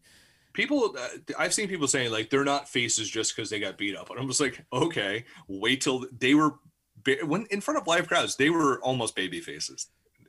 People 0.54 0.96
uh, 0.98 1.08
i've 1.38 1.54
seen 1.54 1.68
people 1.68 1.88
saying 1.88 2.12
like 2.12 2.30
they're 2.30 2.44
not 2.44 2.68
faces 2.68 3.10
just 3.10 3.36
because 3.36 3.50
they 3.50 3.60
got 3.60 3.78
beat 3.78 3.96
up. 3.96 4.10
And 4.10 4.20
i'm 4.20 4.28
just 4.28 4.42
like 4.42 4.66
okay 4.74 5.26
wait 5.48 5.82
till 5.82 6.06
they 6.18 6.34
were 6.34 6.56
ba- 7.04 7.26
when 7.26 7.46
in 7.52 7.62
front 7.62 7.80
of 7.80 7.88
live 7.88 8.08
crowds 8.08 8.36
they 8.36 8.50
were 8.50 8.80
almost 8.82 9.16
baby 9.16 9.40
faces 9.40 9.88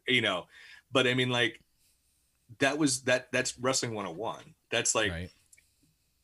you 0.08 0.20
know? 0.22 0.46
But 0.92 1.06
i 1.06 1.14
mean 1.14 1.30
like 1.30 1.60
that 2.58 2.78
was 2.78 3.02
that 3.02 3.30
that's 3.32 3.58
wrestling 3.58 3.94
101 3.94 4.54
that's 4.70 4.94
like 4.94 5.12
right. 5.12 5.30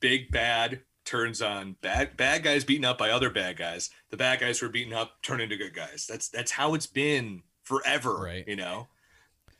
big 0.01 0.31
bad 0.31 0.81
turns 1.05 1.41
on 1.41 1.77
bad 1.83 2.17
bad 2.17 2.43
guys 2.43 2.65
beaten 2.65 2.85
up 2.85 2.99
by 2.99 3.11
other 3.11 3.31
bad 3.31 3.57
guys. 3.57 3.91
The 4.11 4.17
bad 4.17 4.41
guys 4.41 4.59
who 4.59 4.67
are 4.67 4.71
beaten 4.71 4.93
up 4.93 5.23
turn 5.23 5.41
into 5.41 5.57
good 5.57 5.73
guys. 5.73 6.05
That's 6.09 6.29
that's 6.29 6.51
how 6.51 6.75
it's 6.75 6.89
been 6.89 7.43
forever 7.63 8.17
Right. 8.25 8.45
you 8.47 8.57
know? 8.57 8.89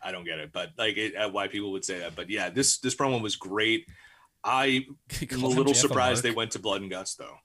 I 0.03 0.13
don't 0.13 0.25
get 0.25 0.39
it 0.41 0.53
but 0.53 0.71
like 0.77 0.97
it, 0.97 1.15
uh, 1.15 1.31
why 1.31 1.47
people 1.49 1.71
would 1.73 1.85
say 1.85 2.01
that. 2.01 2.17
But 2.17 2.31
yeah 2.31 2.51
this 2.51 2.79
this 2.79 2.97
promo 2.97 3.21
was 3.23 3.37
great 3.37 3.87
I'm 4.47 4.97
a 5.33 5.37
little 5.37 5.65
Jeff 5.73 5.77
surprised 5.77 6.23
they 6.23 6.31
went 6.31 6.53
to 6.53 6.59
blood 6.59 6.81
and 6.81 6.91
guts 6.91 7.15
though. 7.15 7.39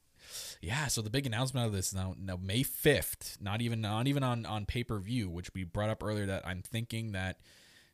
Yeah, 0.61 0.87
so 0.87 1.01
the 1.01 1.09
big 1.09 1.25
announcement 1.25 1.65
of 1.65 1.73
this 1.73 1.93
now, 1.93 2.15
now 2.19 2.37
May 2.41 2.61
fifth, 2.61 3.37
not 3.41 3.61
even 3.61 3.81
not 3.81 4.07
even 4.07 4.23
on 4.23 4.45
on 4.45 4.65
pay 4.65 4.83
per 4.83 4.99
view, 4.99 5.29
which 5.29 5.53
we 5.55 5.63
brought 5.63 5.89
up 5.89 6.03
earlier. 6.03 6.27
That 6.27 6.47
I'm 6.47 6.61
thinking 6.61 7.13
that 7.13 7.39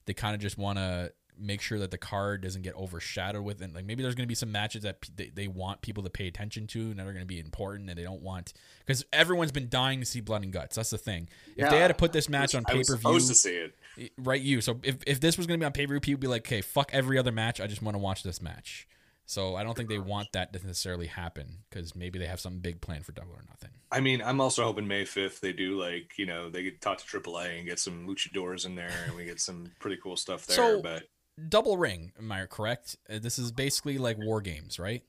they 0.05 0.13
kind 0.13 0.35
of 0.35 0.41
just 0.41 0.57
want 0.57 0.77
to 0.77 1.13
make 1.39 1.61
sure 1.61 1.79
that 1.79 1.91
the 1.91 1.97
card 1.97 2.41
doesn't 2.41 2.63
get 2.63 2.75
overshadowed 2.75 3.43
with 3.43 3.61
it. 3.61 3.73
Like 3.73 3.85
maybe 3.85 4.03
there's 4.03 4.15
going 4.15 4.25
to 4.25 4.27
be 4.27 4.35
some 4.35 4.51
matches 4.51 4.84
that 4.84 5.01
p- 5.01 5.11
they, 5.15 5.29
they 5.29 5.47
want 5.47 5.81
people 5.81 6.03
to 6.03 6.09
pay 6.09 6.27
attention 6.27 6.67
to 6.67 6.79
and 6.79 6.99
that 6.99 7.07
are 7.07 7.13
going 7.13 7.23
to 7.23 7.27
be 7.27 7.39
important, 7.39 7.89
and 7.89 7.97
they 7.97 8.03
don't 8.03 8.21
want 8.21 8.53
because 8.85 9.05
everyone's 9.13 9.51
been 9.53 9.69
dying 9.69 10.01
to 10.01 10.05
see 10.05 10.19
blood 10.19 10.43
and 10.43 10.51
guts. 10.51 10.75
That's 10.75 10.89
the 10.89 10.97
thing. 10.97 11.29
If 11.55 11.69
they 11.69 11.79
had 11.79 11.88
to 11.88 11.93
put 11.93 12.11
this 12.11 12.27
match 12.27 12.53
on 12.53 12.63
I 12.67 12.73
pay 12.73 12.77
was 12.79 12.89
per 12.89 12.95
view, 12.95 13.01
supposed 13.01 13.27
to 13.29 13.35
see 13.35 13.55
it. 13.55 14.11
right 14.17 14.41
you 14.41 14.61
so 14.61 14.79
if, 14.84 14.97
if 15.07 15.19
this 15.19 15.38
was 15.38 15.47
going 15.47 15.59
to 15.59 15.63
be 15.63 15.65
on 15.65 15.71
pay-per-view 15.71 15.99
people 16.01 16.17
would 16.17 16.21
be 16.21 16.27
like 16.27 16.45
okay 16.45 16.61
fuck 16.61 16.91
every 16.93 17.17
other 17.17 17.31
match 17.31 17.59
i 17.59 17.65
just 17.65 17.81
want 17.81 17.95
to 17.95 17.99
watch 17.99 18.21
this 18.23 18.41
match 18.41 18.88
so 19.28 19.56
i 19.56 19.64
don't 19.64 19.78
think 19.78 19.88
they 19.90 19.99
want 19.99 20.28
that 20.34 20.52
to 20.52 20.66
necessarily 20.66 21.06
happen 21.06 21.60
because 21.70 21.95
maybe 21.95 22.18
they 22.18 22.26
have 22.26 22.40
some 22.40 22.58
big 22.58 22.82
plan 22.82 23.04
for 23.04 23.12
double 23.12 23.34
or 23.34 23.44
nothing 23.48 23.70
I 23.90 24.02
mean, 24.02 24.22
I'm 24.22 24.41
also 24.41 24.66
hoping 24.66 24.86
May 24.86 25.04
5th 25.06 25.40
they 25.40 25.54
do 25.54 25.80
like 25.80 26.18
you 26.18 26.26
know 26.26 26.49
they 26.49 26.64
get 26.64 26.82
talk 26.82 26.98
to 26.98 27.06
AAA 27.06 27.60
and 27.60 27.66
get 27.68 27.80
some 27.80 28.06
luchadors 28.06 28.66
in 28.66 28.76
there 28.76 28.91
and 29.06 29.16
we 29.16 29.24
get 29.24 29.40
some 29.40 29.72
pretty 29.80 29.95
cool 30.04 30.18
stuff 30.18 30.45
there. 30.45 30.58
So- 30.58 30.82
but 30.82 31.04
double 31.49 31.78
ring 31.78 32.12
am 32.18 32.32
i 32.32 32.45
correct 32.48 32.95
Uh, 33.10 33.20
this 33.20 33.38
is 33.40 33.52
basically 33.52 33.98
like 33.99 34.18
war 34.18 34.41
games 34.41 34.80
right 34.80 35.04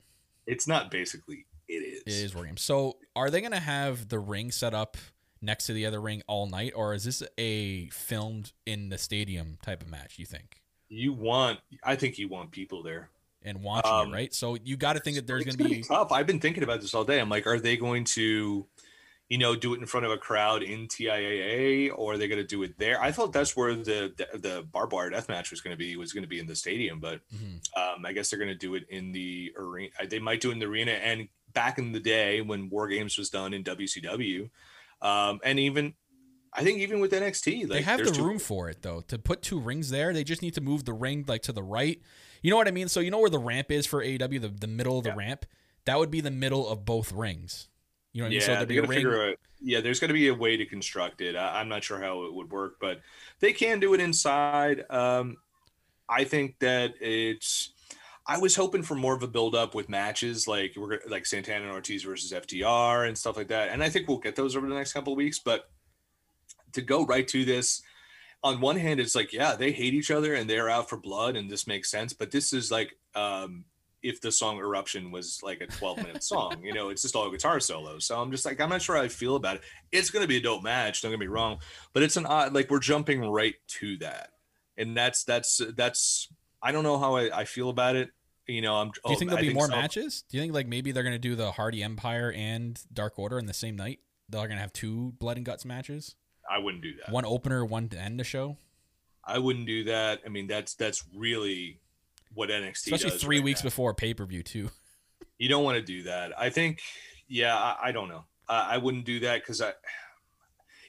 it's 0.45 0.67
not 0.67 0.91
basically. 0.91 1.45
It 1.67 1.73
is. 1.73 2.01
it 2.05 2.25
is 2.25 2.35
war 2.35 2.45
games 2.45 2.61
so 2.61 2.97
are 3.15 3.29
they 3.29 3.41
going 3.41 3.51
to 3.51 3.59
have 3.59 4.07
the 4.09 4.19
ring 4.19 4.49
set 4.51 4.73
up 4.73 4.95
next 5.41 5.65
to 5.67 5.73
the 5.73 5.85
other 5.85 5.99
ring 5.99 6.21
all 6.27 6.47
night 6.47 6.71
or 6.75 6.93
is 6.93 7.03
this 7.03 7.21
a 7.37 7.89
filmed 7.89 8.51
in 8.65 8.89
the 8.89 8.97
stadium 8.97 9.57
type 9.61 9.81
of 9.81 9.89
match 9.89 10.17
you 10.19 10.25
think 10.25 10.61
You 10.87 11.13
want? 11.13 11.59
I 11.83 11.95
think 11.95 12.17
you 12.17 12.27
want 12.29 12.51
people 12.51 12.81
there. 12.83 13.09
And 13.43 13.61
watching 13.63 13.91
Um, 13.91 14.09
it 14.09 14.13
right 14.13 14.33
so 14.33 14.55
you 14.63 14.75
got 14.77 14.93
to 14.93 14.99
think 14.99 15.15
that 15.15 15.25
there's 15.27 15.45
going 15.45 15.57
to 15.57 15.63
be 15.63 15.81
tough. 15.81 16.11
I've 16.11 16.27
been 16.27 16.39
thinking 16.39 16.63
about 16.63 16.81
this 16.81 16.93
all 16.93 17.03
day. 17.05 17.19
I'm 17.19 17.29
like, 17.29 17.47
are 17.47 17.59
they 17.59 17.77
going 17.77 18.03
to, 18.05 18.67
you 19.29 19.37
know, 19.37 19.55
do 19.55 19.73
it 19.73 19.79
in 19.79 19.85
front 19.85 20.05
of 20.05 20.11
a 20.11 20.17
crowd 20.17 20.61
in 20.63 20.87
TIAA, 20.87 21.91
or 21.95 22.13
are 22.13 22.17
they 22.17 22.27
going 22.27 22.41
to 22.41 22.47
do 22.47 22.63
it 22.63 22.77
there? 22.77 23.01
I 23.01 23.11
thought 23.11 23.31
that's 23.31 23.55
where 23.55 23.75
the 23.75 24.13
the, 24.17 24.37
the 24.39 24.67
barbed 24.71 24.91
wire 24.93 25.09
death 25.09 25.29
match 25.29 25.51
was 25.51 25.61
going 25.61 25.73
to 25.73 25.77
be. 25.77 25.95
Was 25.95 26.13
going 26.13 26.23
to 26.23 26.27
be 26.29 26.39
in 26.39 26.47
the 26.47 26.55
stadium, 26.55 26.99
but 26.99 27.21
Mhm. 27.33 27.59
um, 27.77 28.05
I 28.05 28.11
guess 28.13 28.29
they're 28.29 28.39
going 28.39 28.49
to 28.51 28.55
do 28.55 28.75
it 28.75 28.85
in 28.89 29.11
the 29.11 29.53
arena. 29.57 29.89
They 30.07 30.19
might 30.19 30.41
do 30.41 30.49
it 30.49 30.53
in 30.53 30.59
the 30.59 30.65
arena. 30.65 30.91
And 30.93 31.27
back 31.53 31.77
in 31.79 31.91
the 31.91 31.99
day 31.99 32.41
when 32.41 32.69
War 32.69 32.87
Games 32.87 33.17
was 33.17 33.29
done 33.29 33.53
in 33.53 33.63
WCW, 33.63 34.49
um, 35.01 35.39
and 35.43 35.59
even 35.59 35.93
I 36.51 36.63
think 36.63 36.79
even 36.79 36.99
with 36.99 37.11
NXT, 37.11 37.61
like 37.61 37.69
they 37.69 37.81
have 37.83 38.03
the 38.03 38.11
two- 38.11 38.23
room 38.25 38.39
for 38.39 38.69
it 38.69 38.81
though. 38.81 39.01
To 39.01 39.17
put 39.19 39.41
two 39.43 39.59
rings 39.59 39.91
there, 39.91 40.11
they 40.13 40.23
just 40.23 40.41
need 40.41 40.55
to 40.55 40.61
move 40.61 40.85
the 40.85 40.93
ring 40.93 41.23
like 41.27 41.43
to 41.43 41.51
the 41.53 41.63
right. 41.63 42.01
You 42.41 42.51
know 42.51 42.57
what 42.57 42.67
I 42.67 42.71
mean? 42.71 42.87
So 42.87 42.99
you 42.99 43.11
know 43.11 43.19
where 43.19 43.29
the 43.29 43.39
ramp 43.39 43.71
is 43.71 43.85
for 43.85 44.03
AEW, 44.03 44.41
the, 44.41 44.47
the 44.49 44.67
middle 44.67 44.97
of 44.97 45.03
the 45.03 45.09
Yeah. 45.09 45.15
ramp? 45.15 45.45
That 45.85 45.97
would 45.97 46.11
be 46.11 46.21
the 46.21 46.31
middle 46.31 46.67
of 46.67 46.85
both 46.85 47.11
rings. 47.11 47.67
You 48.13 48.21
know 48.21 48.25
what 48.25 48.27
I 48.27 48.29
mean? 48.31 48.39
Yeah, 48.41 48.45
So 48.45 48.53
there'd 48.55 48.67
be 48.67 48.77
a 48.77 48.83
ring. 48.83 49.07
out. 49.07 49.35
Yeah, 49.61 49.81
there's 49.81 49.99
got 49.99 50.07
to 50.07 50.13
be 50.13 50.27
a 50.29 50.33
way 50.33 50.55
to 50.57 50.65
construct 50.65 51.21
it. 51.21 51.35
I, 51.35 51.59
I'm 51.59 51.67
not 51.69 51.83
sure 51.83 51.99
how 51.99 52.23
it 52.25 52.33
would 52.33 52.51
work, 52.51 52.75
but 52.79 53.01
they 53.39 53.51
can 53.53 53.79
do 53.79 53.93
it 53.93 53.99
inside. 53.99 54.85
Um, 54.89 55.37
I 56.07 56.23
think 56.23 56.59
that 56.59 56.93
it's. 57.01 57.73
I 58.25 58.37
was 58.37 58.55
hoping 58.55 58.83
for 58.83 58.93
more 58.95 59.15
of 59.15 59.23
a 59.23 59.27
build 59.27 59.55
up 59.55 59.73
with 59.73 59.89
matches 59.89 60.47
like 60.47 60.73
we're 60.77 60.99
like 61.07 61.25
Santana 61.25 61.65
and 61.65 61.73
Ortiz 61.73 62.03
versus 62.03 62.31
FTR 62.31 63.07
and 63.07 63.17
stuff 63.17 63.35
like 63.37 63.47
that, 63.47 63.69
and 63.69 63.83
I 63.83 63.89
think 63.89 64.07
we'll 64.07 64.19
get 64.19 64.35
those 64.35 64.55
over 64.55 64.67
the 64.67 64.75
next 64.75 64.93
couple 64.93 65.13
of 65.13 65.17
weeks. 65.17 65.39
But 65.39 65.69
to 66.73 66.81
go 66.81 67.05
right 67.05 67.27
to 67.29 67.43
this, 67.43 67.81
on 68.43 68.61
one 68.61 68.77
hand, 68.77 68.99
it's 68.99 69.15
like 69.15 69.33
yeah, 69.33 69.55
they 69.55 69.71
hate 69.71 69.93
each 69.93 70.11
other 70.11 70.33
and 70.33 70.49
they're 70.49 70.69
out 70.69 70.89
for 70.89 70.97
blood, 70.97 71.35
and 71.35 71.49
this 71.49 71.67
makes 71.67 71.89
sense. 71.91 72.13
But 72.13 72.31
this 72.31 72.53
is 72.53 72.71
like 72.71 72.95
um, 73.15 73.65
if 74.01 74.21
the 74.21 74.31
song 74.31 74.59
Eruption 74.59 75.11
was 75.11 75.41
like 75.43 75.59
a 75.61 75.67
12 75.67 75.97
minute 75.97 76.23
song, 76.23 76.63
you 76.63 76.73
know, 76.73 76.89
it's 76.89 77.01
just 77.01 77.15
all 77.15 77.29
guitar 77.29 77.59
solos. 77.59 78.05
So 78.05 78.19
I'm 78.21 78.31
just 78.31 78.45
like, 78.45 78.61
I'm 78.61 78.69
not 78.69 78.81
sure 78.81 78.95
how 78.95 79.01
I 79.01 79.09
feel 79.09 79.35
about 79.35 79.57
it. 79.57 79.61
It's 79.91 80.09
going 80.09 80.23
to 80.23 80.27
be 80.27 80.37
a 80.37 80.41
dope 80.41 80.63
match. 80.63 81.01
Don't 81.01 81.11
get 81.11 81.19
me 81.19 81.27
wrong, 81.27 81.57
but 81.91 82.01
it's 82.03 82.15
an 82.15 82.25
odd, 82.25 82.53
like 82.53 82.69
we're 82.71 82.79
jumping 82.79 83.21
right 83.21 83.55
to 83.79 83.97
that. 83.97 84.29
And 84.77 84.95
that's, 84.95 85.25
that's, 85.25 85.59
that's, 85.75 86.29
I 86.63 86.71
don't 86.71 86.83
know 86.83 86.97
how 86.97 87.17
I, 87.17 87.39
I 87.39 87.43
feel 87.43 87.69
about 87.69 87.97
it. 87.97 88.11
You 88.47 88.61
know, 88.61 88.75
I'm, 88.77 88.91
Do 88.91 89.11
you 89.11 89.17
think 89.17 89.31
there'll 89.31 89.43
Oh, 89.43 89.47
I 89.47 89.49
be 89.49 89.53
more 89.53 89.67
some- 89.67 89.77
matches? 89.77 90.23
Do 90.29 90.37
you 90.37 90.43
think 90.43 90.53
like 90.53 90.67
maybe 90.67 90.93
they're 90.93 91.03
gonna 91.03 91.19
do 91.19 91.35
the 91.35 91.51
Hardy 91.51 91.83
Empire 91.83 92.31
and 92.31 92.79
Dark 92.93 93.19
Order 93.19 93.37
in 93.37 93.47
the 93.47 93.53
same 93.53 93.75
night? 93.75 93.99
They're 94.29 94.47
gonna 94.47 94.61
have 94.61 94.71
two 94.73 95.13
blood 95.19 95.35
and 95.35 95.45
guts 95.45 95.65
matches, 95.65 96.15
I 96.49 96.57
wouldn't 96.57 96.83
do 96.83 96.93
that. 96.95 97.11
one 97.11 97.25
opener, 97.25 97.63
one 97.65 97.89
to 97.89 97.97
end 97.97 98.19
the 98.19 98.23
show. 98.23 98.57
I 99.23 99.37
wouldn't 99.37 99.67
do 99.67 99.83
that. 99.85 100.21
I 100.25 100.29
mean, 100.29 100.47
that's, 100.47 100.73
that's 100.73 101.03
really 101.15 101.79
what 102.33 102.49
NXT 102.49 102.85
Especially 102.87 103.11
does 103.11 103.21
three 103.21 103.37
right 103.37 103.45
weeks 103.45 103.61
now. 103.63 103.67
before 103.67 103.93
pay 103.93 104.13
per 104.13 104.25
view 104.25 104.41
too. 104.43 104.69
You 105.37 105.49
don't 105.49 105.63
want 105.63 105.77
to 105.77 105.83
do 105.83 106.03
that. 106.03 106.37
I 106.39 106.49
think, 106.49 106.81
yeah, 107.27 107.55
I, 107.55 107.77
I 107.83 107.91
don't 107.91 108.09
know. 108.09 108.23
I, 108.47 108.75
I 108.75 108.77
wouldn't 108.77 109.05
do 109.05 109.19
that 109.21 109.41
because 109.41 109.61
I, 109.61 109.73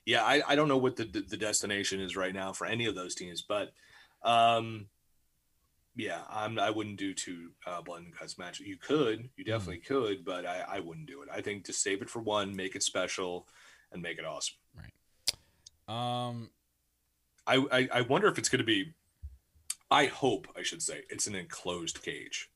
yeah, 0.07 0.25
I, 0.25 0.43
I 0.49 0.57
don't 0.57 0.69
know 0.69 0.79
what 0.79 0.97
the 0.97 1.05
the 1.05 1.37
destination 1.37 2.01
is 2.01 2.17
right 2.17 2.35
now 2.35 2.53
for 2.53 2.67
any 2.67 2.87
of 2.87 2.95
those 2.95 3.15
teams, 3.15 3.43
but, 3.43 3.73
um, 4.23 4.87
yeah, 5.97 6.21
I'm 6.31 6.59
I 6.59 6.71
wouldn't 6.71 6.99
do 6.99 7.13
two 7.13 7.51
uh, 7.67 7.83
blood 7.83 8.03
and 8.03 8.17
guts 8.19 8.39
matches. 8.39 8.67
You 8.67 8.77
could, 8.77 9.29
you 9.37 9.45
definitely 9.45 9.79
could, 9.79 10.25
but 10.25 10.47
I, 10.47 10.65
I 10.69 10.81
wouldn't 10.81 11.07
do 11.07 11.23
it. 11.23 11.29
I 11.33 11.43
think 11.43 11.65
to 11.65 11.73
save 11.73 12.01
it 12.01 12.09
for 12.09 12.21
one, 12.21 12.57
make 12.57 12.75
it 12.75 12.83
special, 12.83 13.47
and 13.93 14.01
make 14.01 14.19
it 14.19 14.25
awesome. 14.25 14.57
Um, 15.91 16.51
I 17.47 17.57
I, 17.73 17.89
I 17.93 18.01
wonder 18.03 18.29
if 18.29 18.39
it's 18.39 18.49
going 18.49 18.61
to 18.61 18.65
be. 18.65 18.95
I 19.91 20.07
hope 20.07 20.47
I 20.57 20.63
should 20.63 20.83
say 20.83 21.03
it's 21.09 21.27
an 21.27 21.35
enclosed 21.35 22.03
cage. 22.03 22.49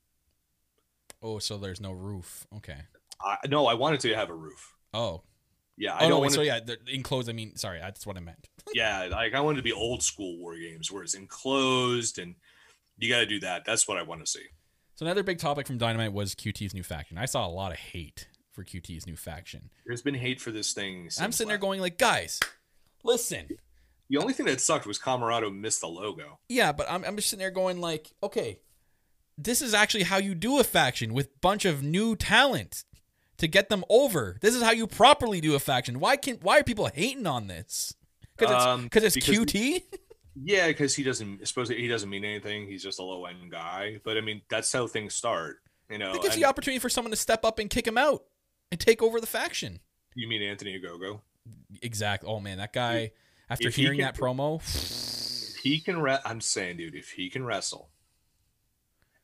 oh, 1.21 1.39
so 1.39 1.57
there's 1.57 1.81
no 1.81 1.91
roof. 1.91 2.47
Okay. 2.55 2.77
I, 3.21 3.37
no, 3.47 3.65
I 3.67 3.73
wanted 3.73 3.99
to 4.01 4.15
have 4.15 4.29
a 4.29 4.33
roof. 4.33 4.73
Oh, 4.93 5.23
Yeah, 5.77 5.95
I 5.95 5.97
oh 5.97 5.99
don't 6.01 6.09
no. 6.09 6.19
Wait, 6.19 6.31
so 6.31 6.41
yeah, 6.41 6.59
the 6.61 6.77
enclosed. 6.87 7.29
I 7.29 7.33
mean, 7.33 7.57
sorry, 7.57 7.79
that's 7.79 8.07
what 8.07 8.15
I 8.15 8.21
meant. 8.21 8.47
yeah, 8.73 9.07
like 9.11 9.33
I 9.33 9.41
wanted 9.41 9.57
to 9.57 9.63
be 9.63 9.73
old 9.73 10.01
school 10.01 10.37
war 10.37 10.55
games 10.55 10.91
where 10.91 11.03
it's 11.03 11.13
enclosed 11.13 12.19
and 12.19 12.35
you 12.97 13.09
got 13.09 13.19
to 13.19 13.25
do 13.25 13.41
that. 13.41 13.65
That's 13.65 13.87
what 13.87 13.97
I 13.97 14.03
want 14.03 14.25
to 14.25 14.31
see. 14.31 14.45
So 14.95 15.05
another 15.05 15.23
big 15.23 15.39
topic 15.39 15.67
from 15.67 15.77
Dynamite 15.77 16.13
was 16.13 16.35
QT's 16.35 16.73
new 16.73 16.83
faction. 16.83 17.17
I 17.17 17.25
saw 17.25 17.45
a 17.45 17.49
lot 17.49 17.73
of 17.73 17.77
hate 17.77 18.29
for 18.53 18.63
QT's 18.63 19.05
new 19.05 19.17
faction. 19.17 19.69
There's 19.85 20.01
been 20.01 20.15
hate 20.15 20.39
for 20.39 20.51
this 20.51 20.71
thing. 20.71 21.09
I'm 21.19 21.33
sitting 21.33 21.49
there 21.49 21.57
going 21.57 21.81
like, 21.81 21.97
guys, 21.97 22.39
listen. 23.05 23.47
The 24.09 24.17
only 24.17 24.33
thing 24.33 24.45
that 24.47 24.61
sucked 24.61 24.85
was 24.85 24.99
Comoroto 24.99 25.55
missed 25.55 25.81
the 25.81 25.87
logo. 25.87 26.39
Yeah, 26.49 26.71
but 26.71 26.85
I'm, 26.89 27.03
I'm 27.05 27.15
just 27.15 27.29
sitting 27.29 27.39
there 27.41 27.49
going 27.51 27.81
like, 27.81 28.11
okay, 28.21 28.59
this 29.37 29.61
is 29.61 29.73
actually 29.73 30.03
how 30.03 30.17
you 30.17 30.35
do 30.35 30.59
a 30.59 30.63
faction 30.63 31.13
with 31.13 31.41
bunch 31.41 31.65
of 31.65 31.81
new 31.81 32.15
talent 32.15 32.83
to 33.37 33.47
get 33.47 33.69
them 33.69 33.83
over. 33.89 34.37
This 34.41 34.53
is 34.55 34.61
how 34.61 34.71
you 34.71 34.87
properly 34.87 35.41
do 35.41 35.55
a 35.55 35.59
faction. 35.59 35.99
Why 35.99 36.17
can 36.17 36.35
why 36.41 36.59
are 36.59 36.63
people 36.63 36.85
hating 36.93 37.25
on 37.27 37.47
this? 37.47 37.93
Because 38.37 38.53
it's 38.55 38.65
Um, 38.65 38.83
because 38.83 39.03
it's 39.03 39.15
because- 39.15 39.37
QT. 39.45 39.81
Yeah, 40.37 40.67
because 40.67 40.93
he 40.93 41.01
doesn't. 41.03 41.47
Suppose 41.47 41.69
he 41.69 41.87
doesn't 41.87 42.09
mean 42.09 42.25
anything. 42.25 42.67
He's 42.67 42.83
just 42.83 42.99
a 42.99 43.03
low 43.03 43.23
end 43.23 43.49
guy. 43.51 44.01
But 44.03 44.17
I 44.17 44.21
mean, 44.21 44.41
that's 44.49 44.69
how 44.69 44.85
things 44.85 45.15
start. 45.15 45.59
You 45.89 45.97
know. 45.97 46.11
It 46.13 46.21
gives 46.21 46.35
and- 46.35 46.43
the 46.43 46.47
opportunity 46.49 46.77
for 46.79 46.89
someone 46.89 47.11
to 47.11 47.15
step 47.17 47.45
up 47.45 47.57
and 47.57 47.69
kick 47.69 47.87
him 47.87 47.97
out 47.97 48.25
and 48.69 48.77
take 48.77 49.01
over 49.01 49.21
the 49.21 49.27
faction. 49.27 49.79
you 50.13 50.27
mean 50.27 50.41
Anthony 50.41 50.77
Ogogo? 50.77 51.21
Exactly. 51.81 52.29
Oh 52.29 52.39
man, 52.39 52.57
that 52.57 52.73
guy. 52.73 53.11
After 53.49 53.67
if 53.67 53.75
he 53.75 53.83
hearing 53.83 53.99
can- 53.99 54.05
that 54.07 54.15
promo, 54.17 54.61
he 55.61 55.79
can. 55.79 56.01
Re- 56.01 56.17
I'm 56.25 56.41
saying, 56.41 56.77
dude, 56.77 56.95
if 56.95 57.11
he 57.11 57.29
can 57.29 57.45
wrestle, 57.45 57.89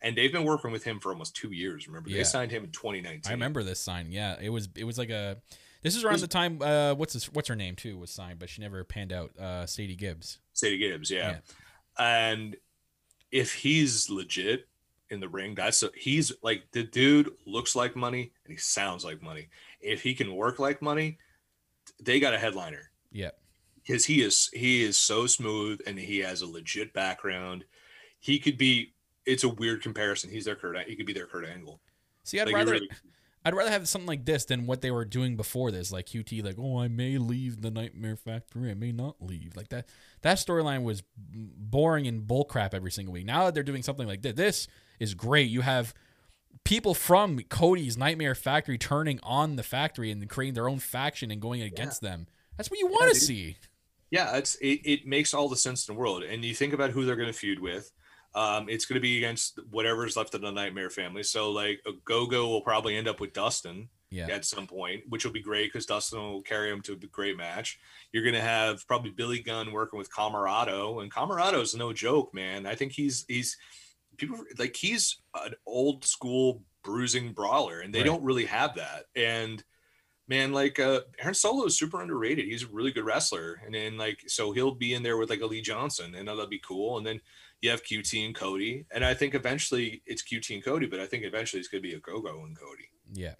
and 0.02 0.16
they've 0.16 0.32
been 0.32 0.44
working 0.44 0.72
with 0.72 0.84
him 0.84 1.00
for 1.00 1.12
almost 1.12 1.36
two 1.36 1.52
years. 1.52 1.88
Remember, 1.88 2.10
Yeah. 2.10 2.18
they 2.18 2.24
signed 2.24 2.52
him 2.52 2.64
in 2.66 2.72
2019. 2.72 3.30
I 3.30 3.34
remember 3.34 3.64
this 3.64 3.80
sign. 3.80 4.12
Yeah, 4.12 4.38
it 4.40 4.50
was 4.50 4.70
it 4.76 4.84
was 4.84 4.98
like 4.98 5.10
a. 5.10 5.38
This 5.82 5.96
is 5.96 6.04
around 6.04 6.14
Was- 6.14 6.22
the 6.22 6.28
time. 6.28 6.62
Uh, 6.62 6.94
what's 6.94 7.14
his, 7.14 7.26
what's 7.34 7.48
her 7.48 7.56
name 7.56 7.76
too 7.76 7.98
was 7.98 8.12
signed, 8.12 8.38
but 8.38 8.50
she 8.50 8.62
never 8.62 8.84
panned 8.84 9.12
out. 9.12 9.32
Uh, 9.40 9.66
Sadie 9.66 9.96
Gibbs. 9.96 10.38
Sadie 10.54 10.78
Gibbs, 10.78 11.10
yeah. 11.10 11.40
And 11.98 12.56
if 13.32 13.54
he's 13.56 14.10
legit 14.10 14.68
in 15.10 15.20
the 15.20 15.28
ring, 15.30 15.56
that's 15.56 15.82
a, 15.82 15.90
he's 15.96 16.32
like 16.44 16.72
the 16.72 16.84
dude 16.84 17.32
looks 17.48 17.76
like 17.76 17.96
money 17.96 18.32
and 18.46 18.52
he 18.52 18.58
sounds 18.58 19.04
like 19.04 19.24
money. 19.24 19.48
If 19.82 20.04
he 20.04 20.14
can 20.14 20.36
work 20.36 20.60
like 20.60 20.82
money, 20.84 21.18
they 22.02 22.20
got 22.20 22.34
a 22.34 22.38
headliner 22.40 22.90
Yeah. 23.12 23.32
because 23.86 24.06
he 24.06 24.22
is 24.22 24.50
he 24.54 24.84
is 24.84 24.98
so 24.98 25.28
smooth 25.28 25.80
and 25.86 25.98
he 26.00 26.20
has 26.20 26.42
a 26.42 26.48
legit 26.48 26.94
background. 26.94 27.66
He 28.20 28.40
could 28.40 28.58
be. 28.58 28.94
It's 29.26 29.44
a 29.44 29.50
weird 29.50 29.84
comparison. 29.84 30.32
He's 30.32 30.46
their 30.46 30.56
Kurt. 30.56 30.78
He 30.88 30.96
could 30.96 31.06
be 31.06 31.14
their 31.14 31.28
Kurt 31.28 31.46
Angle. 31.46 31.80
See, 32.24 32.40
I'd 32.40 32.48
Like, 32.48 32.56
rather 32.56 32.72
really- 32.74 32.90
I'd 33.44 33.56
rather 33.56 33.72
have 33.72 33.88
something 33.88 34.08
like 34.08 34.26
this 34.26 34.46
than 34.46 34.68
what 34.68 34.82
they 34.82 34.92
were 34.92 35.06
doing 35.06 35.36
before 35.36 35.72
this, 35.72 35.92
like 35.92 36.06
QT, 36.08 36.44
like 36.44 36.56
oh 36.60 36.80
I 36.80 36.88
may 36.88 37.18
leave 37.18 37.62
the 37.62 37.72
Nightmare 37.72 38.16
Factory, 38.16 38.70
I 38.70 38.76
may 38.76 38.92
not 38.92 39.16
leave, 39.20 39.56
like 39.56 39.70
that. 39.70 39.88
That 40.22 40.38
storyline 40.38 40.84
was 40.84 41.02
boring 41.18 42.08
and 42.08 42.28
bullcrap 42.28 42.74
every 42.74 42.92
single 42.92 43.14
week. 43.14 43.26
Now 43.26 43.46
that 43.46 43.54
they're 43.56 43.64
doing 43.64 43.84
something 43.84 44.08
like 44.08 44.22
this, 44.22 44.34
this 44.36 44.68
is 45.00 45.14
great. 45.16 45.50
You 45.50 45.62
have 45.62 45.94
people 46.64 46.94
from 46.94 47.40
Cody's 47.50 47.98
Nightmare 47.98 48.36
Factory 48.36 48.78
turning 48.78 49.20
on 49.24 49.56
the 49.56 49.64
factory 49.64 50.12
and 50.12 50.30
creating 50.30 50.54
their 50.54 50.70
own 50.70 50.80
faction 50.80 51.32
and 51.32 51.42
going 51.42 51.62
against 51.62 52.02
them. 52.02 52.28
That's 52.58 52.70
what 52.70 52.80
you 52.80 52.88
want 52.88 53.14
to 53.14 53.20
dude. 53.20 53.28
see. 53.28 53.58
Yeah, 54.10 54.36
it's 54.38 54.56
it, 54.56 54.82
it 54.84 55.08
makes 55.08 55.34
all 55.34 55.48
the 55.50 55.56
sense 55.56 55.88
in 55.88 55.96
the 55.96 56.00
world. 56.00 56.24
And 56.24 56.44
you 56.44 56.54
think 56.54 56.74
about 56.74 56.92
who 56.92 57.06
they're 57.06 57.16
going 57.16 57.28
to 57.32 57.34
feud 57.34 57.60
with. 57.60 57.92
Um, 58.34 58.70
it's 58.70 58.86
going 58.86 58.96
to 58.96 59.02
be 59.02 59.18
against 59.18 59.60
whatever's 59.72 60.16
left 60.16 60.34
of 60.36 60.42
the 60.42 60.52
Nightmare 60.52 60.90
family. 60.90 61.24
So 61.24 61.52
like 61.52 61.82
a 61.86 61.92
Go-Go 62.06 62.48
will 62.48 62.62
probably 62.62 62.96
end 62.96 63.10
up 63.10 63.20
with 63.20 63.34
Dustin 63.34 63.90
Yeah. 64.10 64.28
at 64.28 64.46
some 64.46 64.68
point, 64.68 65.04
which 65.10 65.26
will 65.26 65.34
be 65.34 65.42
great 65.42 65.72
because 65.72 65.86
Dustin 65.86 66.20
will 66.20 66.42
carry 66.42 66.70
him 66.72 66.82
to 66.84 66.94
a 66.94 66.96
great 66.96 67.36
match. 67.36 67.78
You're 68.14 68.24
going 68.24 68.36
to 68.36 68.42
have 68.42 68.88
probably 68.88 69.12
Billy 69.12 69.40
Gunn 69.40 69.74
working 69.74 70.00
with 70.00 70.10
Comoroto, 70.14 71.02
and 71.02 71.12
Comoroto's 71.12 71.76
no 71.76 71.92
joke, 71.92 72.34
man. 72.34 72.66
I 72.66 72.76
think 72.76 72.94
he's 72.94 73.26
he's 73.28 73.58
people 74.22 74.44
like 74.58 74.76
he's 74.76 75.18
an 75.36 75.54
old 75.66 76.06
school 76.06 76.64
bruising 76.84 77.34
brawler, 77.34 77.80
and 77.82 77.94
they 77.94 78.00
Right. 78.00 78.06
don't 78.06 78.24
really 78.24 78.46
have 78.46 78.76
that. 78.76 79.06
And 79.16 79.64
man, 80.28 80.54
like 80.54 80.80
uh 80.80 81.02
Aaron 81.20 81.34
Solo 81.34 81.66
is 81.66 81.78
super 81.78 82.02
underrated. 82.02 82.46
He's 82.46 82.64
a 82.64 82.68
really 82.68 82.92
good 82.92 83.06
wrestler. 83.06 83.62
And 83.66 83.76
then 83.76 83.98
like 83.98 84.20
so 84.28 84.52
he'll 84.54 84.74
be 84.76 84.94
in 84.94 85.04
there 85.04 85.18
with 85.18 85.30
like 85.30 85.42
a 85.42 85.46
Lee 85.46 85.62
Johnson 85.62 86.16
and 86.16 86.28
that'll 86.28 86.48
be 86.48 86.60
cool. 86.60 86.98
And 86.98 87.06
then 87.06 87.20
you 87.62 87.70
have 87.70 87.84
QT 87.84 88.26
and 88.26 88.34
Cody. 88.34 88.86
And 88.92 89.04
I 89.06 89.14
think 89.14 89.36
eventually 89.36 90.02
it's 90.06 90.24
QT 90.24 90.54
and 90.56 90.64
Cody, 90.64 90.86
but 90.88 91.00
I 91.00 91.06
think 91.06 91.24
eventually 91.26 91.60
it's 91.60 91.68
gonna 91.70 91.82
be 91.82 91.94
Ogogo 91.94 92.44
and 92.46 92.58
Cody. 92.58 92.90
Yeah. 93.14 93.36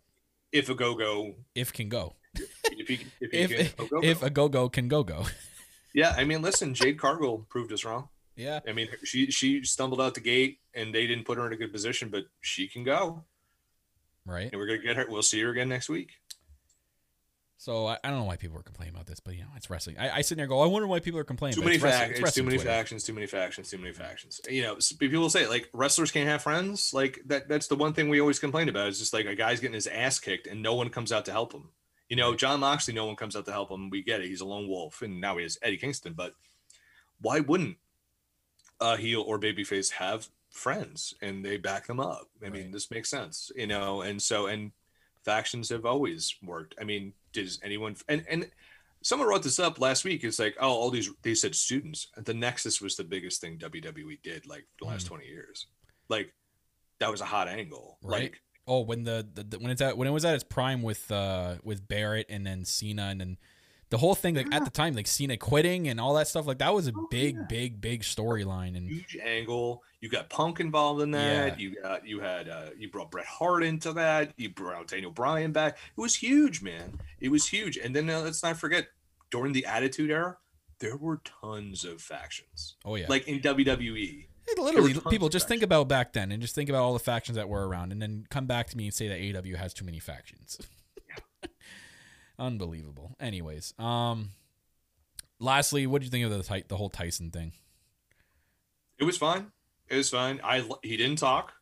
If 0.52 0.70
a 0.70 0.76
go-go 0.76 1.36
If 1.56 1.72
can 1.72 1.88
go. 1.90 2.18
if 2.36 2.88
he 2.88 3.00
if 3.22 3.32
he 3.32 3.38
If 3.40 3.50
can 3.50 3.60
if, 3.60 3.74
a 3.74 3.86
go-go. 3.86 4.04
if 4.04 4.22
a 4.24 4.30
go 4.30 4.50
go 4.50 4.70
can 4.70 4.88
go 4.90 5.04
go. 5.04 5.26
yeah, 5.96 6.14
I 6.18 6.26
mean 6.26 6.42
listen, 6.42 6.74
Jade 6.74 7.00
Cargill 7.00 7.46
proved 7.50 7.72
us 7.72 7.84
wrong. 7.86 8.10
Yeah. 8.36 8.60
I 8.68 8.74
mean 8.74 8.88
she 9.04 9.30
she 9.32 9.64
stumbled 9.64 10.02
out 10.02 10.14
the 10.16 10.22
gate 10.22 10.60
and 10.74 10.94
they 10.94 11.08
didn't 11.08 11.26
put 11.26 11.38
her 11.38 11.46
in 11.48 11.54
a 11.54 11.58
good 11.58 11.72
position, 11.72 12.10
but 12.10 12.26
she 12.40 12.68
can 12.68 12.84
go. 12.84 13.24
Right. 14.26 14.50
And 14.52 14.60
we're 14.60 14.68
gonna 14.68 14.80
get 14.80 14.98
her 14.98 15.06
we'll 15.10 15.22
see 15.22 15.42
her 15.42 15.50
again 15.50 15.70
next 15.70 15.90
week. 15.90 16.12
So 17.62 17.86
I, 17.86 17.98
I 18.04 18.10
don't 18.10 18.18
know 18.18 18.26
why 18.26 18.38
people 18.38 18.58
are 18.58 18.64
complaining 18.64 18.96
about 18.96 19.06
this, 19.06 19.20
but 19.20 19.36
you 19.36 19.42
know, 19.42 19.50
it's 19.56 19.70
wrestling. 19.70 19.96
I, 20.00 20.10
I 20.10 20.22
sit 20.22 20.34
there 20.34 20.46
and 20.46 20.50
go, 20.50 20.62
I 20.62 20.66
wonder 20.66 20.88
why 20.88 21.00
people 21.00 21.20
are 21.20 21.24
complaining. 21.24 21.54
too 21.54 21.62
many 21.62 21.76
it's 21.76 21.84
factions. 21.84 22.20
it's 22.20 22.30
It's 22.30 22.36
too 22.36 22.42
many 22.42 22.58
Twitter. 22.58 22.70
factions. 22.72 23.04
Too 23.04 23.14
many 23.14 23.28
factions. 23.28 23.70
Too 23.70 23.78
many 23.78 23.94
factions. 23.94 24.42
You 24.50 24.64
know, 24.64 24.78
people 24.98 25.30
say 25.30 25.46
like 25.48 25.70
wrestlers 25.72 26.10
can't 26.12 26.28
have 26.28 26.42
friends. 26.42 26.92
Like 26.92 27.22
that. 27.28 27.48
That's 27.48 27.68
the 27.68 27.76
one 27.76 27.94
thing 27.94 28.10
we 28.10 28.20
always 28.20 28.40
complain 28.40 28.68
about. 28.68 28.88
Is 28.88 28.98
just 28.98 29.14
like 29.14 29.28
a 29.28 29.36
guy's 29.36 29.60
getting 29.60 29.76
his 29.76 29.86
ass 29.86 30.18
kicked 30.18 30.48
and 30.48 30.64
no 30.64 30.74
one 30.74 30.90
comes 30.90 31.12
out 31.12 31.26
to 31.26 31.32
help 31.32 31.54
him. 31.54 31.70
You 32.10 32.16
know, 32.16 32.34
Jon 32.34 32.62
Moxley, 32.62 32.96
no 32.96 33.06
one 33.06 33.16
comes 33.16 33.36
out 33.36 33.46
to 33.46 33.52
help 33.52 33.70
him. 33.70 33.92
We 33.92 34.02
get 34.02 34.22
it. 34.22 34.28
He's 34.28 34.42
a 34.42 34.46
lone 34.46 34.68
wolf, 34.68 35.04
and 35.04 35.22
now 35.22 35.38
he 35.38 35.44
has 35.44 35.60
Eddie 35.62 35.78
Kingston. 35.78 36.14
But 36.14 36.34
why 37.22 37.42
wouldn't 37.42 37.78
a 38.82 38.98
heel 38.98 39.22
or 39.22 39.40
babyface 39.40 39.92
have 39.92 40.28
friends 40.50 41.14
and 41.22 41.46
they 41.46 41.56
back 41.58 41.88
them 41.88 42.00
up? 42.00 42.28
I 42.46 42.50
mean, 42.50 42.72
this 42.72 42.92
makes 42.92 43.10
sense. 43.10 43.52
You 43.56 43.68
know, 43.68 44.02
and 44.02 44.22
so 44.22 44.48
and 44.48 44.72
factions 45.24 45.70
have 45.70 45.86
always 45.86 46.36
worked. 46.44 46.76
I 46.82 46.84
mean, 46.84 47.14
does 47.32 47.60
anyone 47.64 47.96
and 48.10 48.26
and 48.30 48.50
someone 49.04 49.28
wrote 49.28 49.42
this 49.44 49.60
up 49.60 49.80
last 49.80 50.04
week. 50.04 50.24
It's 50.24 50.38
like, 50.40 50.56
oh, 50.60 50.70
all 50.70 50.90
these 50.92 51.10
they 51.24 51.34
said 51.36 51.56
students. 51.56 52.08
The 52.18 52.34
Nexus 52.34 52.82
was 52.82 52.96
the 52.96 53.04
biggest 53.04 53.42
thing 53.42 53.58
WWE 53.58 54.22
did 54.22 54.46
like 54.46 54.66
the 54.80 54.88
last 54.88 55.06
Mm. 55.06 55.10
twenty 55.10 55.28
years. 55.28 55.68
Like 56.10 56.34
that 57.00 57.10
was 57.10 57.22
a 57.22 57.26
hot 57.26 57.48
angle. 57.48 57.98
Right. 58.04 58.24
Like 58.24 58.42
Oh, 58.68 58.82
when 58.82 59.04
the, 59.04 59.28
the, 59.34 59.44
the 59.44 59.60
when 59.60 59.72
it's 59.72 59.82
at 59.82 59.98
when 59.98 60.08
it 60.08 60.12
was 60.12 60.24
at 60.24 60.36
its 60.36 60.44
prime 60.44 60.84
with 60.84 61.12
uh 61.12 61.56
with 61.64 61.88
Barrett 61.88 62.28
and 62.30 62.46
then 62.46 62.64
Cena 62.64 63.06
and 63.08 63.20
then 63.20 63.38
the 63.92 63.98
whole 64.00 64.16
thing 64.16 64.34
like 64.36 64.52
at 64.54 64.66
the 64.66 64.72
time 64.72 64.96
like 64.96 65.06
Cena 65.06 65.38
quitting 65.38 65.88
and 65.88 66.00
all 66.02 66.16
that 66.16 66.28
stuff 66.28 66.48
like 66.48 66.58
that 66.58 66.74
was 66.74 66.88
a 66.88 66.94
Oh, 66.96 67.08
big 67.12 67.36
yeah. 67.36 67.44
big 67.48 67.80
big 67.80 68.02
storyline 68.02 68.76
and 68.76 68.90
huge 68.90 69.16
angle. 69.24 69.84
You 70.00 70.10
got 70.10 70.30
Punk 70.30 70.60
involved 70.60 71.02
in 71.04 71.12
that. 71.12 71.60
You 71.60 71.76
got 71.80 72.08
you 72.08 72.20
had 72.22 72.50
uh 72.50 72.70
you 72.78 72.90
brought 72.90 73.12
Bret 73.12 73.26
Hart 73.28 73.64
into 73.64 73.94
that. 73.94 74.34
You 74.38 74.50
brought 74.50 74.88
Daniel 74.88 75.12
Bryan 75.12 75.52
back. 75.52 75.78
It 75.96 76.02
was 76.02 76.16
huge, 76.16 76.64
man. 76.64 77.00
It 77.20 77.30
was 77.30 77.46
huge. 77.48 77.78
And 77.78 77.96
then 77.96 78.10
uh, 78.10 78.22
let's 78.22 78.42
not 78.42 78.58
forget 78.58 78.88
during 79.30 79.54
the 79.54 79.66
Attitude 79.66 80.10
Era, 80.10 80.38
there 80.80 80.98
were 80.98 81.22
tons 81.42 81.86
of 81.86 82.02
factions. 82.02 82.76
oh 82.84 82.96
yeah 82.96 83.06
Like 83.10 83.28
in 83.28 83.40
WWE. 83.42 84.26
It 84.48 84.58
literally 84.58 84.96
people 85.10 85.28
of 85.28 85.34
just 85.34 85.48
think 85.48 85.62
about 85.62 85.88
back 85.88 86.14
then 86.14 86.32
and 86.32 86.42
just 86.42 86.56
think 86.56 86.68
about 86.70 86.82
all 86.82 86.94
the 86.94 87.00
factions 87.00 87.36
that 87.36 87.48
were 87.48 87.68
around 87.68 87.92
and 87.92 88.02
then 88.02 88.26
come 88.30 88.48
back 88.48 88.68
to 88.72 88.78
me 88.78 88.86
and 88.86 88.94
say 88.94 89.08
that 89.08 89.20
AEW 89.20 89.56
has 89.56 89.74
too 89.74 89.86
many 89.86 90.00
factions. 90.00 90.58
Unbelievable. 92.42 93.16
Anyways, 93.20 93.74
um 93.78 94.32
lastly, 95.40 95.86
what 95.86 96.02
do 96.02 96.06
you 96.06 96.12
think 96.12 96.26
of 96.26 96.32
the 96.32 96.64
the 96.68 96.76
whole 96.76 96.90
Tyson 96.90 97.30
thing? 97.30 97.54
It 98.98 99.04
was 99.04 99.18
fine. 99.18 99.52
It 99.88 99.96
was 99.96 100.10
fine. 100.10 100.42
I 100.44 100.68
he 100.82 100.98
didn't 100.98 101.18
talk. 101.18 101.54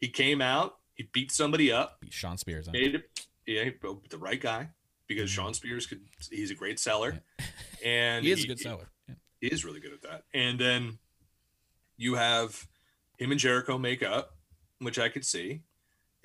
He 0.00 0.08
came 0.08 0.42
out. 0.42 0.78
He 0.94 1.08
beat 1.12 1.30
somebody 1.30 1.70
up. 1.70 2.00
Beat 2.00 2.12
Shawn 2.12 2.38
Spears. 2.38 2.66
Huh? 2.66 2.72
Made 2.72 2.96
it. 2.96 3.10
Yeah, 3.46 3.70
the 4.10 4.18
right 4.18 4.40
guy 4.40 4.70
because 5.06 5.30
Shawn 5.30 5.54
Spears 5.54 5.86
could. 5.86 6.00
He's 6.30 6.50
a 6.50 6.54
great 6.54 6.80
seller, 6.80 7.22
and 7.84 8.24
Mm-hmm. 8.24 8.26
He 8.26 8.32
is 8.32 8.44
a 8.44 8.48
good 8.48 8.58
seller. 8.58 8.88
Yeah. 9.08 9.14
He 9.40 9.46
is 9.48 9.64
really 9.64 9.80
good 9.80 9.92
at 9.92 10.02
that. 10.02 10.24
And 10.34 10.58
then 10.58 10.98
you 11.96 12.14
have 12.14 12.66
him 13.18 13.30
and 13.30 13.38
Jericho 13.38 13.78
make 13.78 14.02
up, 14.02 14.36
which 14.80 14.98
I 14.98 15.08
could 15.08 15.24
see. 15.24 15.62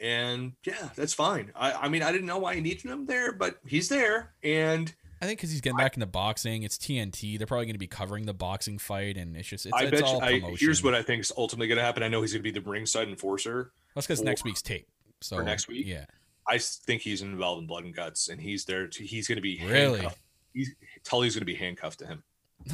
And 0.01 0.53
yeah, 0.65 0.89
that's 0.95 1.13
fine. 1.13 1.51
I, 1.55 1.73
I 1.73 1.87
mean, 1.87 2.01
I 2.01 2.11
didn't 2.11 2.25
know 2.27 2.39
why 2.39 2.55
he 2.55 2.61
needed 2.61 2.89
him 2.89 3.05
there, 3.05 3.31
but 3.31 3.59
he's 3.67 3.87
there. 3.87 4.33
And 4.43 4.91
I 5.21 5.27
think 5.27 5.37
because 5.39 5.51
he's 5.51 5.61
getting 5.61 5.77
back 5.77 5.95
into 5.95 6.07
boxing, 6.07 6.63
it's 6.63 6.77
TNT. 6.77 7.37
They're 7.37 7.45
probably 7.45 7.67
going 7.67 7.75
to 7.75 7.79
be 7.79 7.85
covering 7.87 8.25
the 8.25 8.33
boxing 8.33 8.79
fight, 8.79 9.15
and 9.17 9.37
it's 9.37 9.47
just 9.47 9.67
it's, 9.67 9.75
I 9.75 9.83
it's 9.83 9.91
bet 9.91 9.99
you, 9.99 10.05
all 10.07 10.23
I, 10.23 10.39
promotion. 10.39 10.57
here's 10.59 10.83
what 10.83 10.95
I 10.95 11.03
think 11.03 11.21
is 11.21 11.31
ultimately 11.37 11.67
going 11.67 11.77
to 11.77 11.83
happen. 11.83 12.01
I 12.01 12.07
know 12.07 12.21
he's 12.21 12.33
going 12.33 12.43
to 12.43 12.51
be 12.51 12.59
the 12.59 12.67
ringside 12.67 13.07
enforcer. 13.07 13.71
That's 13.93 14.07
because 14.07 14.23
next 14.23 14.43
week's 14.43 14.63
tape. 14.63 14.87
So 15.21 15.35
for 15.37 15.43
next 15.43 15.67
week? 15.67 15.85
yeah. 15.85 16.05
I 16.47 16.57
think 16.57 17.03
he's 17.03 17.21
involved 17.21 17.61
in 17.61 17.67
blood 17.67 17.83
and 17.83 17.95
guts, 17.95 18.27
and 18.27 18.41
he's 18.41 18.65
there. 18.65 18.87
To, 18.87 19.03
he's 19.03 19.27
going 19.27 19.35
to 19.35 19.43
be 19.43 19.61
Really? 19.63 19.99
handcuffed. 19.99 20.19
He's 20.53 20.71
Tully's 21.03 21.35
going 21.35 21.41
to 21.41 21.45
be 21.45 21.53
handcuffed 21.55 21.99
to 21.99 22.07
him. 22.07 22.23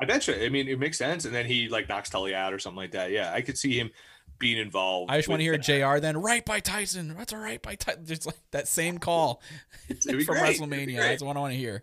I 0.00 0.04
bet 0.04 0.26
you. 0.26 0.34
I 0.34 0.48
mean, 0.48 0.66
it 0.66 0.80
makes 0.80 0.98
sense. 0.98 1.24
And 1.24 1.32
then 1.34 1.46
he 1.46 1.68
like 1.68 1.88
knocks 1.88 2.10
Tully 2.10 2.34
out 2.34 2.52
or 2.52 2.58
something 2.58 2.76
like 2.76 2.90
that. 2.92 3.12
Yeah, 3.12 3.32
I 3.32 3.40
could 3.40 3.56
see 3.56 3.78
him 3.78 3.90
being 4.38 4.58
involved. 4.58 5.10
I 5.10 5.18
just 5.18 5.28
want 5.28 5.40
to 5.40 5.44
hear 5.44 5.56
that. 5.56 5.62
Jr. 5.96 6.00
Then 6.00 6.16
right 6.18 6.44
by 6.44 6.60
Tyson. 6.60 7.14
That's 7.16 7.32
all 7.32 7.38
right 7.38 7.62
by 7.62 7.74
Tyson. 7.76 8.04
Just 8.06 8.26
like 8.26 8.36
that 8.50 8.66
same 8.68 8.98
call 8.98 9.40
from 9.88 9.96
great. 10.12 10.26
WrestleMania. 10.28 10.84
great. 10.86 10.96
That's 10.96 11.22
what 11.22 11.36
I 11.36 11.40
want 11.40 11.52
to 11.52 11.58
hear. 11.58 11.82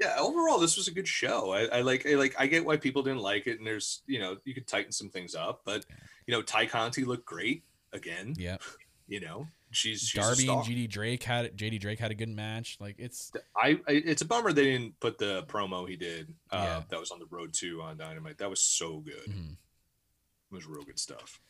yeah 0.00 0.16
overall 0.18 0.58
this 0.58 0.76
was 0.76 0.86
a 0.88 0.92
good 0.92 1.06
show 1.08 1.52
I, 1.52 1.78
I 1.78 1.80
like 1.82 2.06
I 2.06 2.14
like 2.14 2.34
i 2.38 2.46
get 2.46 2.64
why 2.64 2.76
people 2.76 3.02
didn't 3.02 3.20
like 3.20 3.46
it 3.46 3.58
and 3.58 3.66
there's 3.66 4.02
you 4.06 4.18
know 4.20 4.36
you 4.44 4.54
could 4.54 4.66
tighten 4.66 4.90
some 4.92 5.10
things 5.10 5.34
up 5.34 5.62
but 5.64 5.84
you 6.26 6.32
know 6.32 6.40
Tay 6.42 6.66
Conti 6.66 7.04
looked 7.04 7.24
great 7.26 7.64
again 7.92 8.34
Yeah. 8.38 8.56
you 9.08 9.20
know 9.20 9.46
she's, 9.70 10.00
she's 10.02 10.12
Darby 10.20 10.48
and 10.48 10.64
star. 10.64 10.64
JD 10.64 10.88
Drake 10.90 11.22
had 11.24 11.56
JD 11.56 11.80
Drake 11.80 11.98
had 11.98 12.10
a 12.10 12.14
good 12.14 12.28
match. 12.28 12.76
Like 12.80 12.96
it's 12.98 13.32
I, 13.56 13.80
I 13.88 13.92
it's 13.92 14.22
a 14.22 14.24
bummer 14.24 14.52
they 14.52 14.64
didn't 14.64 14.98
put 15.00 15.18
the 15.18 15.42
promo 15.44 15.88
he 15.88 15.96
did 15.96 16.32
uh 16.50 16.56
Yeah. 16.62 16.82
that 16.88 17.00
was 17.00 17.10
on 17.10 17.18
the 17.18 17.26
road 17.30 17.52
to 17.54 17.82
on 17.82 17.96
dynamite 17.96 18.38
that 18.38 18.50
was 18.50 18.62
so 18.62 18.98
good 19.00 19.26
Mhm. 19.28 19.52
it 19.52 20.54
was 20.54 20.66
real 20.66 20.82
good 20.82 20.98
stuff 20.98 21.40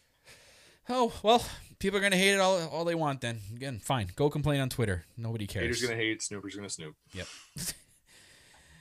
oh 0.89 1.13
well, 1.23 1.45
people 1.79 1.99
are 1.99 2.03
gonna 2.03 2.17
hate 2.17 2.35
it 2.35 2.41
all 2.41 2.61
all 2.69 2.85
they 2.85 2.95
want. 2.95 3.21
Then 3.21 3.41
again, 3.55 3.79
fine. 3.79 4.09
Go 4.17 4.31
complain 4.31 4.61
on 4.61 4.69
Twitter. 4.69 5.05
Nobody 5.17 5.47
cares. 5.47 5.65
haters 5.65 5.83
gonna 5.83 5.97
hate 5.97 6.23
snooper's 6.23 6.55
gonna 6.55 6.71
snoop 6.71 6.95
Yep. 7.15 7.27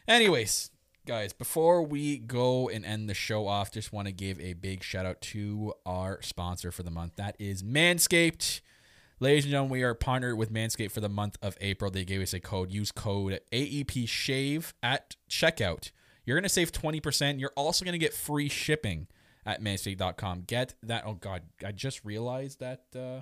Anyways, 0.08 0.72
guys, 1.06 1.34
before 1.34 1.84
we 1.84 2.18
go 2.18 2.70
and 2.70 2.86
end 2.86 3.10
the 3.10 3.14
show 3.14 3.48
off, 3.48 3.72
just 3.72 3.94
want 3.94 4.08
to 4.08 4.12
give 4.12 4.40
a 4.40 4.54
big 4.54 4.84
shout 4.84 5.06
out 5.06 5.22
to 5.22 5.74
our 5.86 6.22
sponsor 6.22 6.72
for 6.72 6.84
the 6.84 6.92
month. 6.92 7.16
That 7.16 7.36
is 7.40 7.64
Manscaped. 7.64 8.62
Ladies 9.20 9.46
and 9.46 9.52
gentlemen, 9.52 9.72
we 9.72 9.84
are 9.84 9.94
partnered 9.94 10.36
with 10.38 10.52
Manscaped 10.52 10.92
for 10.92 11.00
the 11.00 11.08
month 11.08 11.38
of 11.44 11.56
April. 11.62 11.92
They 11.92 12.04
gave 12.04 12.22
us 12.22 12.34
a 12.34 12.40
code. 12.40 12.72
Use 12.72 12.92
code 12.92 13.40
AEP 13.52 14.10
Shave 14.10 14.74
at 14.82 15.16
checkout. 15.30 15.92
You're 16.26 16.36
going 16.36 16.44
to 16.44 16.50
save 16.50 16.72
20%. 16.72 17.40
You're 17.40 17.54
also 17.56 17.86
going 17.86 17.94
to 17.94 18.00
get 18.00 18.16
free 18.16 18.50
shipping 18.50 19.08
at 19.46 19.62
manscaped.com. 19.62 20.44
Get 20.48 20.76
that. 20.84 21.04
Oh, 21.06 21.14
God. 21.14 21.44
I 21.66 21.72
just 21.72 22.04
realized 22.06 22.60
that. 22.60 22.84
Uh, 22.96 23.22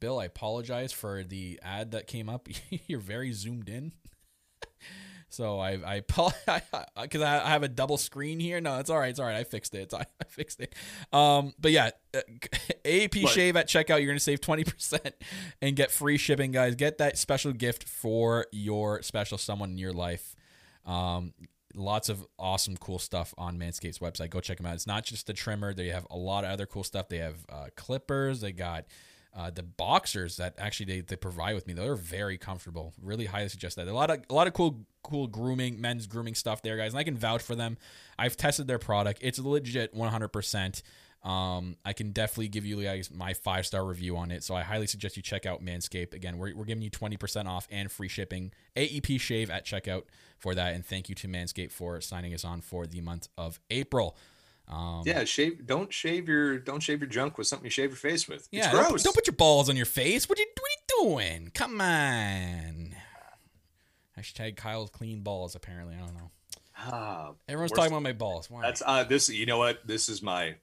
Bill, 0.00 0.18
I 0.18 0.26
apologize 0.26 0.92
for 0.92 1.22
the 1.24 1.58
ad 1.62 1.92
that 1.92 2.06
came 2.06 2.28
up. 2.28 2.48
You're 2.86 3.00
very 3.00 3.32
zoomed 3.32 3.68
in. 3.68 3.92
So 5.34 5.58
I 5.58 5.96
I 5.96 6.00
because 6.00 6.32
I, 7.22 7.42
I 7.44 7.48
have 7.50 7.64
a 7.64 7.68
double 7.68 7.96
screen 7.96 8.38
here. 8.38 8.60
No, 8.60 8.78
it's 8.78 8.88
all 8.88 8.98
right. 8.98 9.10
It's 9.10 9.18
all 9.18 9.26
right. 9.26 9.36
I 9.36 9.42
fixed 9.42 9.74
it. 9.74 9.78
It's, 9.78 9.94
I 9.94 10.04
fixed 10.28 10.60
it. 10.60 10.74
Um, 11.12 11.54
but 11.58 11.72
yeah, 11.72 11.90
uh, 12.14 12.20
AP 12.84 13.16
What? 13.16 13.32
Shave 13.32 13.56
at 13.56 13.66
checkout. 13.66 13.98
You're 13.98 14.06
gonna 14.06 14.20
save 14.20 14.40
twenty 14.40 14.62
percent 14.62 15.12
and 15.60 15.74
get 15.74 15.90
free 15.90 16.18
shipping, 16.18 16.52
guys. 16.52 16.76
Get 16.76 16.98
that 16.98 17.18
special 17.18 17.52
gift 17.52 17.88
for 17.88 18.46
your 18.52 19.02
special 19.02 19.36
someone 19.36 19.70
in 19.70 19.78
your 19.78 19.92
life. 19.92 20.36
Um, 20.86 21.34
lots 21.74 22.08
of 22.08 22.26
awesome, 22.38 22.76
cool 22.76 22.98
stuff 22.98 23.34
on 23.36 23.58
Manscaped's 23.58 23.98
website. 23.98 24.30
Go 24.30 24.40
check 24.40 24.58
them 24.58 24.66
out. 24.66 24.74
It's 24.74 24.86
not 24.86 25.04
just 25.04 25.26
the 25.26 25.32
trimmer; 25.32 25.74
they 25.74 25.88
have 25.88 26.06
a 26.10 26.16
lot 26.16 26.44
of 26.44 26.50
other 26.50 26.66
cool 26.66 26.84
stuff. 26.84 27.08
They 27.08 27.18
have 27.18 27.44
uh, 27.48 27.66
clippers. 27.76 28.40
They 28.40 28.52
got 28.52 28.84
uh, 29.36 29.50
the 29.50 29.62
boxers 29.62 30.36
that 30.36 30.54
actually 30.58 30.86
they, 30.86 31.00
they 31.00 31.16
provide 31.16 31.54
with 31.54 31.66
me. 31.66 31.72
They're 31.74 31.96
very 31.96 32.38
comfortable. 32.38 32.94
Really 33.02 33.26
highly 33.26 33.48
suggest 33.48 33.76
that. 33.76 33.88
A 33.88 33.92
lot 33.92 34.10
of 34.10 34.20
a 34.30 34.34
lot 34.34 34.46
of 34.46 34.52
cool 34.52 34.86
cool 35.02 35.26
grooming 35.26 35.80
men's 35.80 36.06
grooming 36.06 36.34
stuff 36.34 36.62
there, 36.62 36.76
guys. 36.76 36.92
And 36.92 37.00
I 37.00 37.04
can 37.04 37.16
vouch 37.16 37.42
for 37.42 37.54
them. 37.54 37.76
I've 38.18 38.36
tested 38.36 38.66
their 38.66 38.78
product. 38.78 39.20
It's 39.22 39.38
legit 39.38 39.92
100. 39.94 40.28
percent 40.28 40.82
um, 41.24 41.76
I 41.86 41.94
can 41.94 42.10
definitely 42.12 42.48
give 42.48 42.66
you 42.66 42.82
guys 42.82 43.10
my 43.10 43.32
five 43.32 43.64
star 43.66 43.84
review 43.84 44.16
on 44.16 44.30
it. 44.30 44.44
So 44.44 44.54
I 44.54 44.62
highly 44.62 44.86
suggest 44.86 45.16
you 45.16 45.22
check 45.22 45.46
out 45.46 45.64
Manscaped. 45.64 46.12
Again, 46.12 46.36
we're, 46.36 46.54
we're 46.54 46.66
giving 46.66 46.82
you 46.82 46.90
20% 46.90 47.46
off 47.46 47.66
and 47.70 47.90
free 47.90 48.08
shipping. 48.08 48.52
AEP 48.76 49.18
Shave 49.20 49.48
at 49.48 49.64
checkout 49.64 50.02
for 50.38 50.54
that. 50.54 50.74
And 50.74 50.84
thank 50.84 51.08
you 51.08 51.14
to 51.14 51.28
Manscaped 51.28 51.72
for 51.72 52.00
signing 52.02 52.34
us 52.34 52.44
on 52.44 52.60
for 52.60 52.86
the 52.86 53.00
month 53.00 53.28
of 53.38 53.58
April. 53.70 54.16
Um, 54.66 55.02
yeah 55.04 55.24
shave 55.24 55.66
don't 55.66 55.92
shave 55.92 56.26
your 56.26 56.58
don't 56.58 56.82
shave 56.82 57.00
your 57.00 57.08
junk 57.10 57.36
with 57.36 57.46
something 57.46 57.66
you 57.66 57.70
shave 57.70 57.90
your 57.90 57.98
face 57.98 58.26
with 58.26 58.48
yeah, 58.50 58.70
it's 58.70 58.72
don't, 58.72 59.02
don't 59.02 59.14
put 59.14 59.26
your 59.26 59.36
balls 59.36 59.68
on 59.68 59.76
your 59.76 59.84
face. 59.84 60.26
What 60.26 60.38
you, 60.38 60.46
what 60.58 60.70
you 60.70 61.04
doing? 61.10 61.50
Come 61.52 61.82
on. 61.82 62.94
Hashtag 64.18 64.56
Kyle's 64.56 64.88
clean 64.90 65.20
balls, 65.20 65.54
apparently. 65.54 65.94
I 65.94 65.98
don't 65.98 66.14
know. 66.14 66.30
ah, 66.78 67.32
Everyone's 67.46 67.72
talking 67.72 67.92
about 67.92 68.02
my 68.02 68.12
balls. 68.12 68.50
Why? 68.50 68.62
that's 68.62 68.82
uh 68.84 69.04
this 69.04 69.28
you 69.28 69.44
know 69.44 69.58
what 69.58 69.86
this 69.86 70.08
is 70.08 70.22
my 70.22 70.54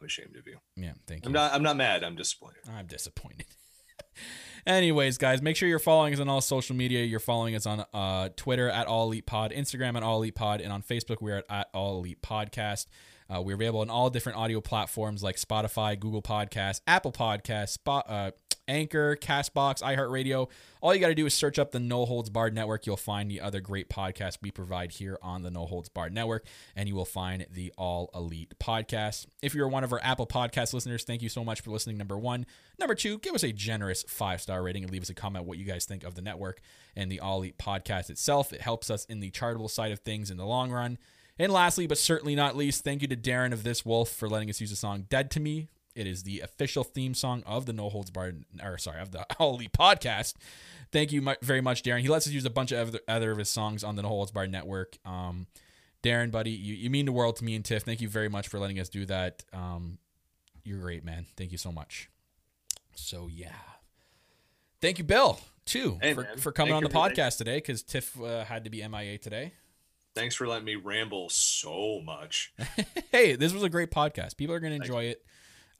i'm 0.00 0.06
ashamed 0.06 0.36
of 0.36 0.46
you 0.46 0.58
yeah, 0.76 0.92
thank 1.06 1.22
you. 1.24 1.28
i'm 1.28 1.32
not 1.32 1.52
i'm 1.52 1.62
not 1.62 1.76
mad 1.76 2.02
i'm 2.04 2.16
disappointed 2.16 2.60
I'm 2.68 2.86
disappointed. 2.86 3.46
Anyways, 4.66 5.16
guys, 5.18 5.40
make 5.40 5.56
sure 5.56 5.68
you're 5.68 5.78
following 5.78 6.12
us 6.12 6.20
on 6.20 6.28
all 6.28 6.40
social 6.40 6.76
media. 6.76 7.04
You're 7.04 7.18
following 7.20 7.54
us 7.54 7.66
on 7.66 7.84
uh, 7.94 8.28
Twitter 8.36 8.68
at 8.68 8.86
All 8.86 9.06
Elite 9.06 9.26
Pod, 9.26 9.52
Instagram 9.52 9.96
at 9.96 10.02
All 10.02 10.18
Elite 10.18 10.34
Pod, 10.34 10.60
and 10.60 10.72
on 10.72 10.82
Facebook 10.82 11.16
we're 11.20 11.38
at, 11.38 11.44
at 11.48 11.68
All 11.72 11.98
Elite 11.98 12.20
Podcast. 12.22 12.86
Uh, 13.34 13.40
we're 13.40 13.54
available 13.54 13.80
on 13.80 13.88
all 13.90 14.10
different 14.10 14.36
audio 14.38 14.60
platforms 14.60 15.22
like 15.22 15.36
Spotify, 15.36 15.98
Google 15.98 16.20
Podcasts, 16.22 16.80
Apple 16.86 17.12
Podcasts, 17.12 17.70
Spot, 17.70 18.04
uh, 18.08 18.30
Anchor, 18.70 19.16
Castbox, 19.16 19.82
iHeartRadio. 19.82 20.48
All 20.80 20.94
you 20.94 21.00
got 21.00 21.08
to 21.08 21.14
do 21.14 21.26
is 21.26 21.34
search 21.34 21.58
up 21.58 21.72
the 21.72 21.80
No 21.80 22.06
Holds 22.06 22.30
Barred 22.30 22.54
Network. 22.54 22.86
You'll 22.86 22.96
find 22.96 23.28
the 23.30 23.40
other 23.40 23.60
great 23.60 23.90
podcasts 23.90 24.38
we 24.40 24.50
provide 24.50 24.92
here 24.92 25.18
on 25.20 25.42
the 25.42 25.50
No 25.50 25.66
Holds 25.66 25.88
Barred 25.88 26.14
Network, 26.14 26.46
and 26.76 26.88
you 26.88 26.94
will 26.94 27.04
find 27.04 27.44
the 27.50 27.72
All 27.76 28.10
Elite 28.14 28.54
Podcast. 28.60 29.26
If 29.42 29.54
you're 29.54 29.68
one 29.68 29.82
of 29.82 29.92
our 29.92 30.00
Apple 30.02 30.26
Podcast 30.26 30.72
listeners, 30.72 31.02
thank 31.02 31.20
you 31.20 31.28
so 31.28 31.44
much 31.44 31.60
for 31.60 31.70
listening. 31.70 31.98
Number 31.98 32.16
one. 32.16 32.46
Number 32.78 32.94
two, 32.94 33.18
give 33.18 33.34
us 33.34 33.42
a 33.42 33.52
generous 33.52 34.04
five 34.08 34.40
star 34.40 34.62
rating 34.62 34.84
and 34.84 34.92
leave 34.92 35.02
us 35.02 35.10
a 35.10 35.14
comment 35.14 35.44
what 35.44 35.58
you 35.58 35.64
guys 35.64 35.84
think 35.84 36.04
of 36.04 36.14
the 36.14 36.22
network 36.22 36.60
and 36.94 37.10
the 37.10 37.20
All 37.20 37.38
Elite 37.38 37.58
Podcast 37.58 38.08
itself. 38.08 38.52
It 38.52 38.60
helps 38.60 38.88
us 38.88 39.04
in 39.06 39.20
the 39.20 39.30
charitable 39.30 39.68
side 39.68 39.90
of 39.92 39.98
things 39.98 40.30
in 40.30 40.36
the 40.36 40.46
long 40.46 40.70
run. 40.70 40.96
And 41.40 41.52
lastly, 41.52 41.86
but 41.86 41.98
certainly 41.98 42.34
not 42.34 42.56
least, 42.56 42.84
thank 42.84 43.02
you 43.02 43.08
to 43.08 43.16
Darren 43.16 43.52
of 43.52 43.64
This 43.64 43.84
Wolf 43.84 44.10
for 44.10 44.28
letting 44.28 44.48
us 44.48 44.60
use 44.60 44.70
the 44.70 44.76
song 44.76 45.06
Dead 45.08 45.30
to 45.32 45.40
Me. 45.40 45.68
It 46.00 46.06
is 46.06 46.22
the 46.22 46.40
official 46.40 46.82
theme 46.82 47.12
song 47.12 47.42
of 47.44 47.66
the 47.66 47.74
No 47.74 47.90
Holds 47.90 48.10
Barred, 48.10 48.46
or 48.62 48.78
sorry, 48.78 49.02
of 49.02 49.12
the 49.12 49.26
All 49.38 49.56
Elite 49.56 49.74
podcast. 49.74 50.32
Thank 50.90 51.12
you 51.12 51.34
very 51.42 51.60
much, 51.60 51.82
Darren. 51.82 52.00
He 52.00 52.08
lets 52.08 52.26
us 52.26 52.32
use 52.32 52.46
a 52.46 52.50
bunch 52.50 52.72
of 52.72 52.96
other, 53.06 53.30
of 53.32 53.38
his 53.38 53.50
songs 53.50 53.84
on 53.84 53.96
the 53.96 54.02
No 54.02 54.08
Holds 54.08 54.30
Barred 54.30 54.50
network. 54.50 54.96
Um, 55.04 55.46
Darren, 56.02 56.30
buddy, 56.30 56.52
you, 56.52 56.74
you 56.74 56.88
mean 56.88 57.04
the 57.04 57.12
world 57.12 57.36
to 57.36 57.44
me 57.44 57.54
and 57.54 57.62
Tiff. 57.62 57.82
Thank 57.82 58.00
you 58.00 58.08
very 58.08 58.30
much 58.30 58.48
for 58.48 58.58
letting 58.58 58.80
us 58.80 58.88
do 58.88 59.04
that. 59.06 59.44
Um, 59.52 59.98
you're 60.64 60.78
great, 60.78 61.04
man. 61.04 61.26
Thank 61.36 61.52
you 61.52 61.58
so 61.58 61.70
much. 61.70 62.08
So, 62.94 63.28
yeah. 63.30 63.52
Thank 64.80 64.96
you, 64.96 65.04
Bill, 65.04 65.38
too, 65.66 65.98
Hey, 66.00 66.14
for, 66.14 66.24
for 66.38 66.50
coming 66.50 66.72
Thank 66.72 66.86
on 66.86 66.90
the 66.90 67.14
podcast 67.14 67.36
today 67.36 67.58
because 67.58 67.82
Tiff 67.82 68.18
uh, 68.18 68.44
had 68.44 68.64
to 68.64 68.70
be 68.70 68.86
MIA 68.88 69.18
today. 69.18 69.52
Thanks 70.14 70.34
for 70.34 70.48
letting 70.48 70.64
me 70.64 70.76
ramble 70.76 71.28
so 71.28 72.00
much. 72.02 72.54
hey, 73.12 73.36
this 73.36 73.52
was 73.52 73.62
a 73.62 73.68
great 73.68 73.90
podcast. 73.90 74.38
People 74.38 74.54
are 74.54 74.60
going 74.60 74.72
to 74.72 74.82
enjoy 74.82 75.04
it. 75.04 75.24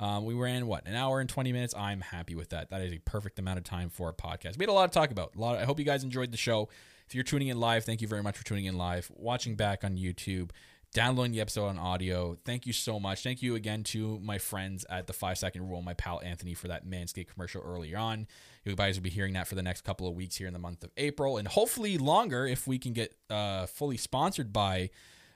Um, 0.00 0.24
we 0.24 0.34
ran 0.34 0.66
what 0.66 0.88
an 0.88 0.96
hour 0.96 1.20
and 1.20 1.28
twenty 1.28 1.52
minutes. 1.52 1.74
I'm 1.76 2.00
happy 2.00 2.34
with 2.34 2.48
that. 2.48 2.70
That 2.70 2.80
is 2.80 2.92
a 2.92 2.98
perfect 2.98 3.38
amount 3.38 3.58
of 3.58 3.64
time 3.64 3.90
for 3.90 4.08
a 4.08 4.14
podcast. 4.14 4.58
We 4.58 4.64
had 4.64 4.70
a 4.70 4.72
lot 4.72 4.90
to 4.90 4.98
talk 4.98 5.10
about. 5.10 5.36
A 5.36 5.38
lot. 5.38 5.58
I 5.58 5.64
hope 5.64 5.78
you 5.78 5.84
guys 5.84 6.02
enjoyed 6.02 6.32
the 6.32 6.38
show. 6.38 6.68
If 7.06 7.14
you're 7.14 7.22
tuning 7.22 7.48
in 7.48 7.60
live, 7.60 7.84
thank 7.84 8.00
you 8.00 8.08
very 8.08 8.22
much 8.22 8.38
for 8.38 8.44
tuning 8.44 8.64
in 8.64 8.78
live. 8.78 9.10
Watching 9.14 9.56
back 9.56 9.84
on 9.84 9.96
YouTube, 9.96 10.52
downloading 10.94 11.32
the 11.32 11.40
episode 11.40 11.66
on 11.66 11.78
audio. 11.78 12.38
Thank 12.44 12.66
you 12.66 12.72
so 12.72 12.98
much. 12.98 13.22
Thank 13.22 13.42
you 13.42 13.56
again 13.56 13.82
to 13.84 14.18
my 14.20 14.38
friends 14.38 14.86
at 14.88 15.06
the 15.06 15.12
Five 15.12 15.36
Second 15.36 15.68
Rule, 15.68 15.82
my 15.82 15.94
pal 15.94 16.20
Anthony 16.24 16.54
for 16.54 16.68
that 16.68 16.86
Manscaped 16.86 17.28
commercial 17.28 17.62
earlier 17.62 17.98
on. 17.98 18.26
You 18.64 18.74
guys 18.76 18.96
will 18.96 19.02
be 19.02 19.10
hearing 19.10 19.34
that 19.34 19.48
for 19.48 19.54
the 19.54 19.62
next 19.62 19.82
couple 19.82 20.06
of 20.06 20.14
weeks 20.14 20.36
here 20.36 20.46
in 20.46 20.52
the 20.52 20.58
month 20.58 20.82
of 20.82 20.92
April, 20.96 21.36
and 21.36 21.46
hopefully 21.46 21.98
longer 21.98 22.46
if 22.46 22.66
we 22.66 22.78
can 22.78 22.92
get 22.92 23.14
uh, 23.28 23.66
fully 23.66 23.96
sponsored 23.96 24.52
by 24.52 24.90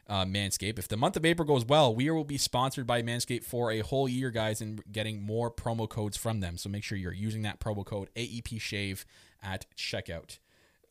uh, 0.08 0.24
Manscaped. 0.24 0.78
If 0.78 0.88
the 0.88 0.96
month 0.96 1.16
of 1.16 1.24
April 1.24 1.46
goes 1.46 1.64
well, 1.64 1.94
we 1.94 2.10
will 2.10 2.24
be 2.24 2.38
sponsored 2.38 2.86
by 2.86 3.02
Manscaped 3.02 3.44
for 3.44 3.70
a 3.70 3.80
whole 3.80 4.08
year, 4.08 4.30
guys, 4.30 4.60
and 4.60 4.82
getting 4.90 5.22
more 5.22 5.50
promo 5.50 5.88
codes 5.88 6.16
from 6.16 6.40
them. 6.40 6.58
So 6.58 6.68
make 6.68 6.84
sure 6.84 6.98
you're 6.98 7.12
using 7.12 7.42
that 7.42 7.60
promo 7.60 7.84
code 7.84 8.10
AEP 8.16 8.60
Shave 8.60 9.04
at 9.42 9.66
checkout. 9.76 10.38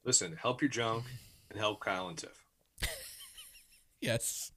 Listen, 0.04 0.36
help 0.36 0.62
your 0.62 0.70
junk 0.70 1.06
and 1.50 1.60
help 1.60 1.80
Kyle 1.80 2.08
and 2.08 2.18
Tiff. 2.18 2.46
Yes. 4.04 4.52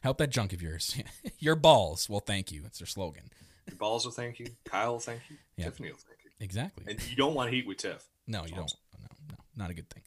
Help 0.00 0.18
that 0.18 0.30
junk 0.30 0.52
of 0.52 0.60
yours. 0.60 1.00
Your 1.38 1.54
balls. 1.54 2.08
Well, 2.10 2.20
thank 2.20 2.50
you. 2.50 2.62
It's 2.66 2.80
their 2.80 2.86
slogan. 2.86 3.30
Your 3.68 3.76
balls 3.76 4.04
will 4.04 4.12
thank 4.12 4.40
you. 4.40 4.46
Kyle 4.64 4.92
will 4.92 4.98
thank 4.98 5.20
you. 5.30 5.36
Yeah. 5.56 5.66
Tiffany 5.66 5.90
will 5.90 5.98
thank 5.98 6.18
you. 6.24 6.30
Exactly. 6.40 6.86
And 6.88 7.08
you 7.08 7.14
don't 7.14 7.34
want 7.34 7.52
heat 7.52 7.68
with 7.68 7.76
Tiff. 7.78 8.04
No, 8.26 8.44
you 8.44 8.54
don't. 8.54 8.72
No, 8.98 9.06
no, 9.28 9.36
not 9.56 9.70
a 9.70 9.74
good 9.74 9.88
thing. 9.88 10.02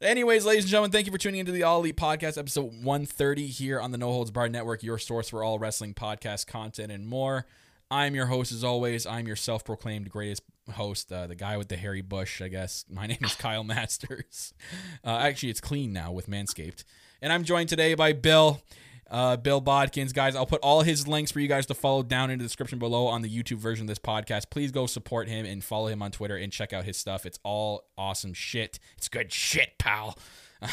Anyways, 0.00 0.46
ladies 0.46 0.62
and 0.62 0.70
gentlemen, 0.70 0.92
thank 0.92 1.06
you 1.06 1.12
for 1.12 1.18
tuning 1.18 1.40
into 1.40 1.50
the 1.50 1.64
All 1.64 1.80
Elite 1.80 1.96
Podcast, 1.96 2.38
episode 2.38 2.84
130 2.84 3.48
here 3.48 3.80
on 3.80 3.90
the 3.90 3.98
No 3.98 4.12
Holds 4.12 4.30
Barred 4.30 4.52
Network, 4.52 4.84
your 4.84 4.96
source 4.96 5.28
for 5.28 5.42
all 5.42 5.58
wrestling 5.58 5.92
podcast 5.92 6.46
content 6.46 6.92
and 6.92 7.04
more. 7.04 7.46
I'm 7.90 8.14
your 8.14 8.26
host, 8.26 8.52
as 8.52 8.62
always. 8.62 9.06
I'm 9.06 9.26
your 9.26 9.34
self 9.34 9.64
proclaimed 9.64 10.08
greatest 10.08 10.42
host, 10.72 11.10
uh, 11.10 11.26
the 11.26 11.34
guy 11.34 11.56
with 11.56 11.66
the 11.66 11.76
hairy 11.76 12.00
bush, 12.02 12.40
I 12.40 12.46
guess. 12.46 12.84
My 12.90 13.08
name 13.08 13.18
is 13.22 13.34
Kyle 13.34 13.64
Masters. 13.64 14.54
Uh, 15.04 15.16
actually, 15.16 15.48
it's 15.48 15.60
clean 15.60 15.92
now 15.92 16.12
with 16.12 16.28
Manscaped. 16.28 16.84
And 17.22 17.32
I'm 17.32 17.42
joined 17.42 17.68
today 17.68 17.94
by 17.94 18.12
Bill. 18.12 18.60
Uh, 19.10 19.36
Bill 19.36 19.62
Bodkins, 19.62 20.12
guys, 20.12 20.36
I'll 20.36 20.44
put 20.46 20.60
all 20.60 20.82
his 20.82 21.08
links 21.08 21.30
for 21.30 21.40
you 21.40 21.48
guys 21.48 21.64
to 21.66 21.74
follow 21.74 22.02
down 22.02 22.30
in 22.30 22.38
the 22.38 22.44
description 22.44 22.78
below 22.78 23.06
on 23.06 23.22
the 23.22 23.28
YouTube 23.30 23.56
version 23.56 23.84
of 23.84 23.88
this 23.88 23.98
podcast. 23.98 24.50
Please 24.50 24.70
go 24.70 24.86
support 24.86 25.28
him 25.28 25.46
and 25.46 25.64
follow 25.64 25.86
him 25.88 26.02
on 26.02 26.10
Twitter 26.10 26.36
and 26.36 26.52
check 26.52 26.72
out 26.74 26.84
his 26.84 26.96
stuff. 26.98 27.24
It's 27.24 27.38
all 27.42 27.84
awesome 27.96 28.34
shit. 28.34 28.78
It's 28.98 29.08
good 29.08 29.32
shit, 29.32 29.78
pal. 29.78 30.18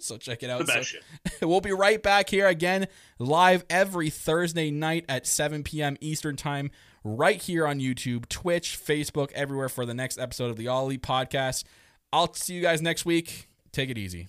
So 0.00 0.16
check 0.16 0.42
it 0.42 0.50
out. 0.50 0.66
So- 0.66 0.82
we'll 1.46 1.60
be 1.60 1.72
right 1.72 2.02
back 2.02 2.28
here 2.28 2.48
again, 2.48 2.88
live 3.18 3.64
every 3.70 4.10
Thursday 4.10 4.70
night 4.70 5.04
at 5.08 5.26
7 5.26 5.62
p.m. 5.62 5.96
Eastern 6.00 6.36
Time, 6.36 6.70
right 7.04 7.40
here 7.40 7.66
on 7.66 7.78
YouTube, 7.80 8.28
Twitch, 8.28 8.78
Facebook, 8.82 9.30
everywhere 9.32 9.68
for 9.68 9.86
the 9.86 9.94
next 9.94 10.18
episode 10.18 10.50
of 10.50 10.56
the 10.56 10.68
All 10.68 10.86
Elite 10.86 11.02
Podcast. 11.02 11.64
I'll 12.12 12.34
see 12.34 12.54
you 12.54 12.62
guys 12.62 12.82
next 12.82 13.04
week. 13.06 13.48
Take 13.72 13.90
it 13.90 13.96
easy. 13.98 14.28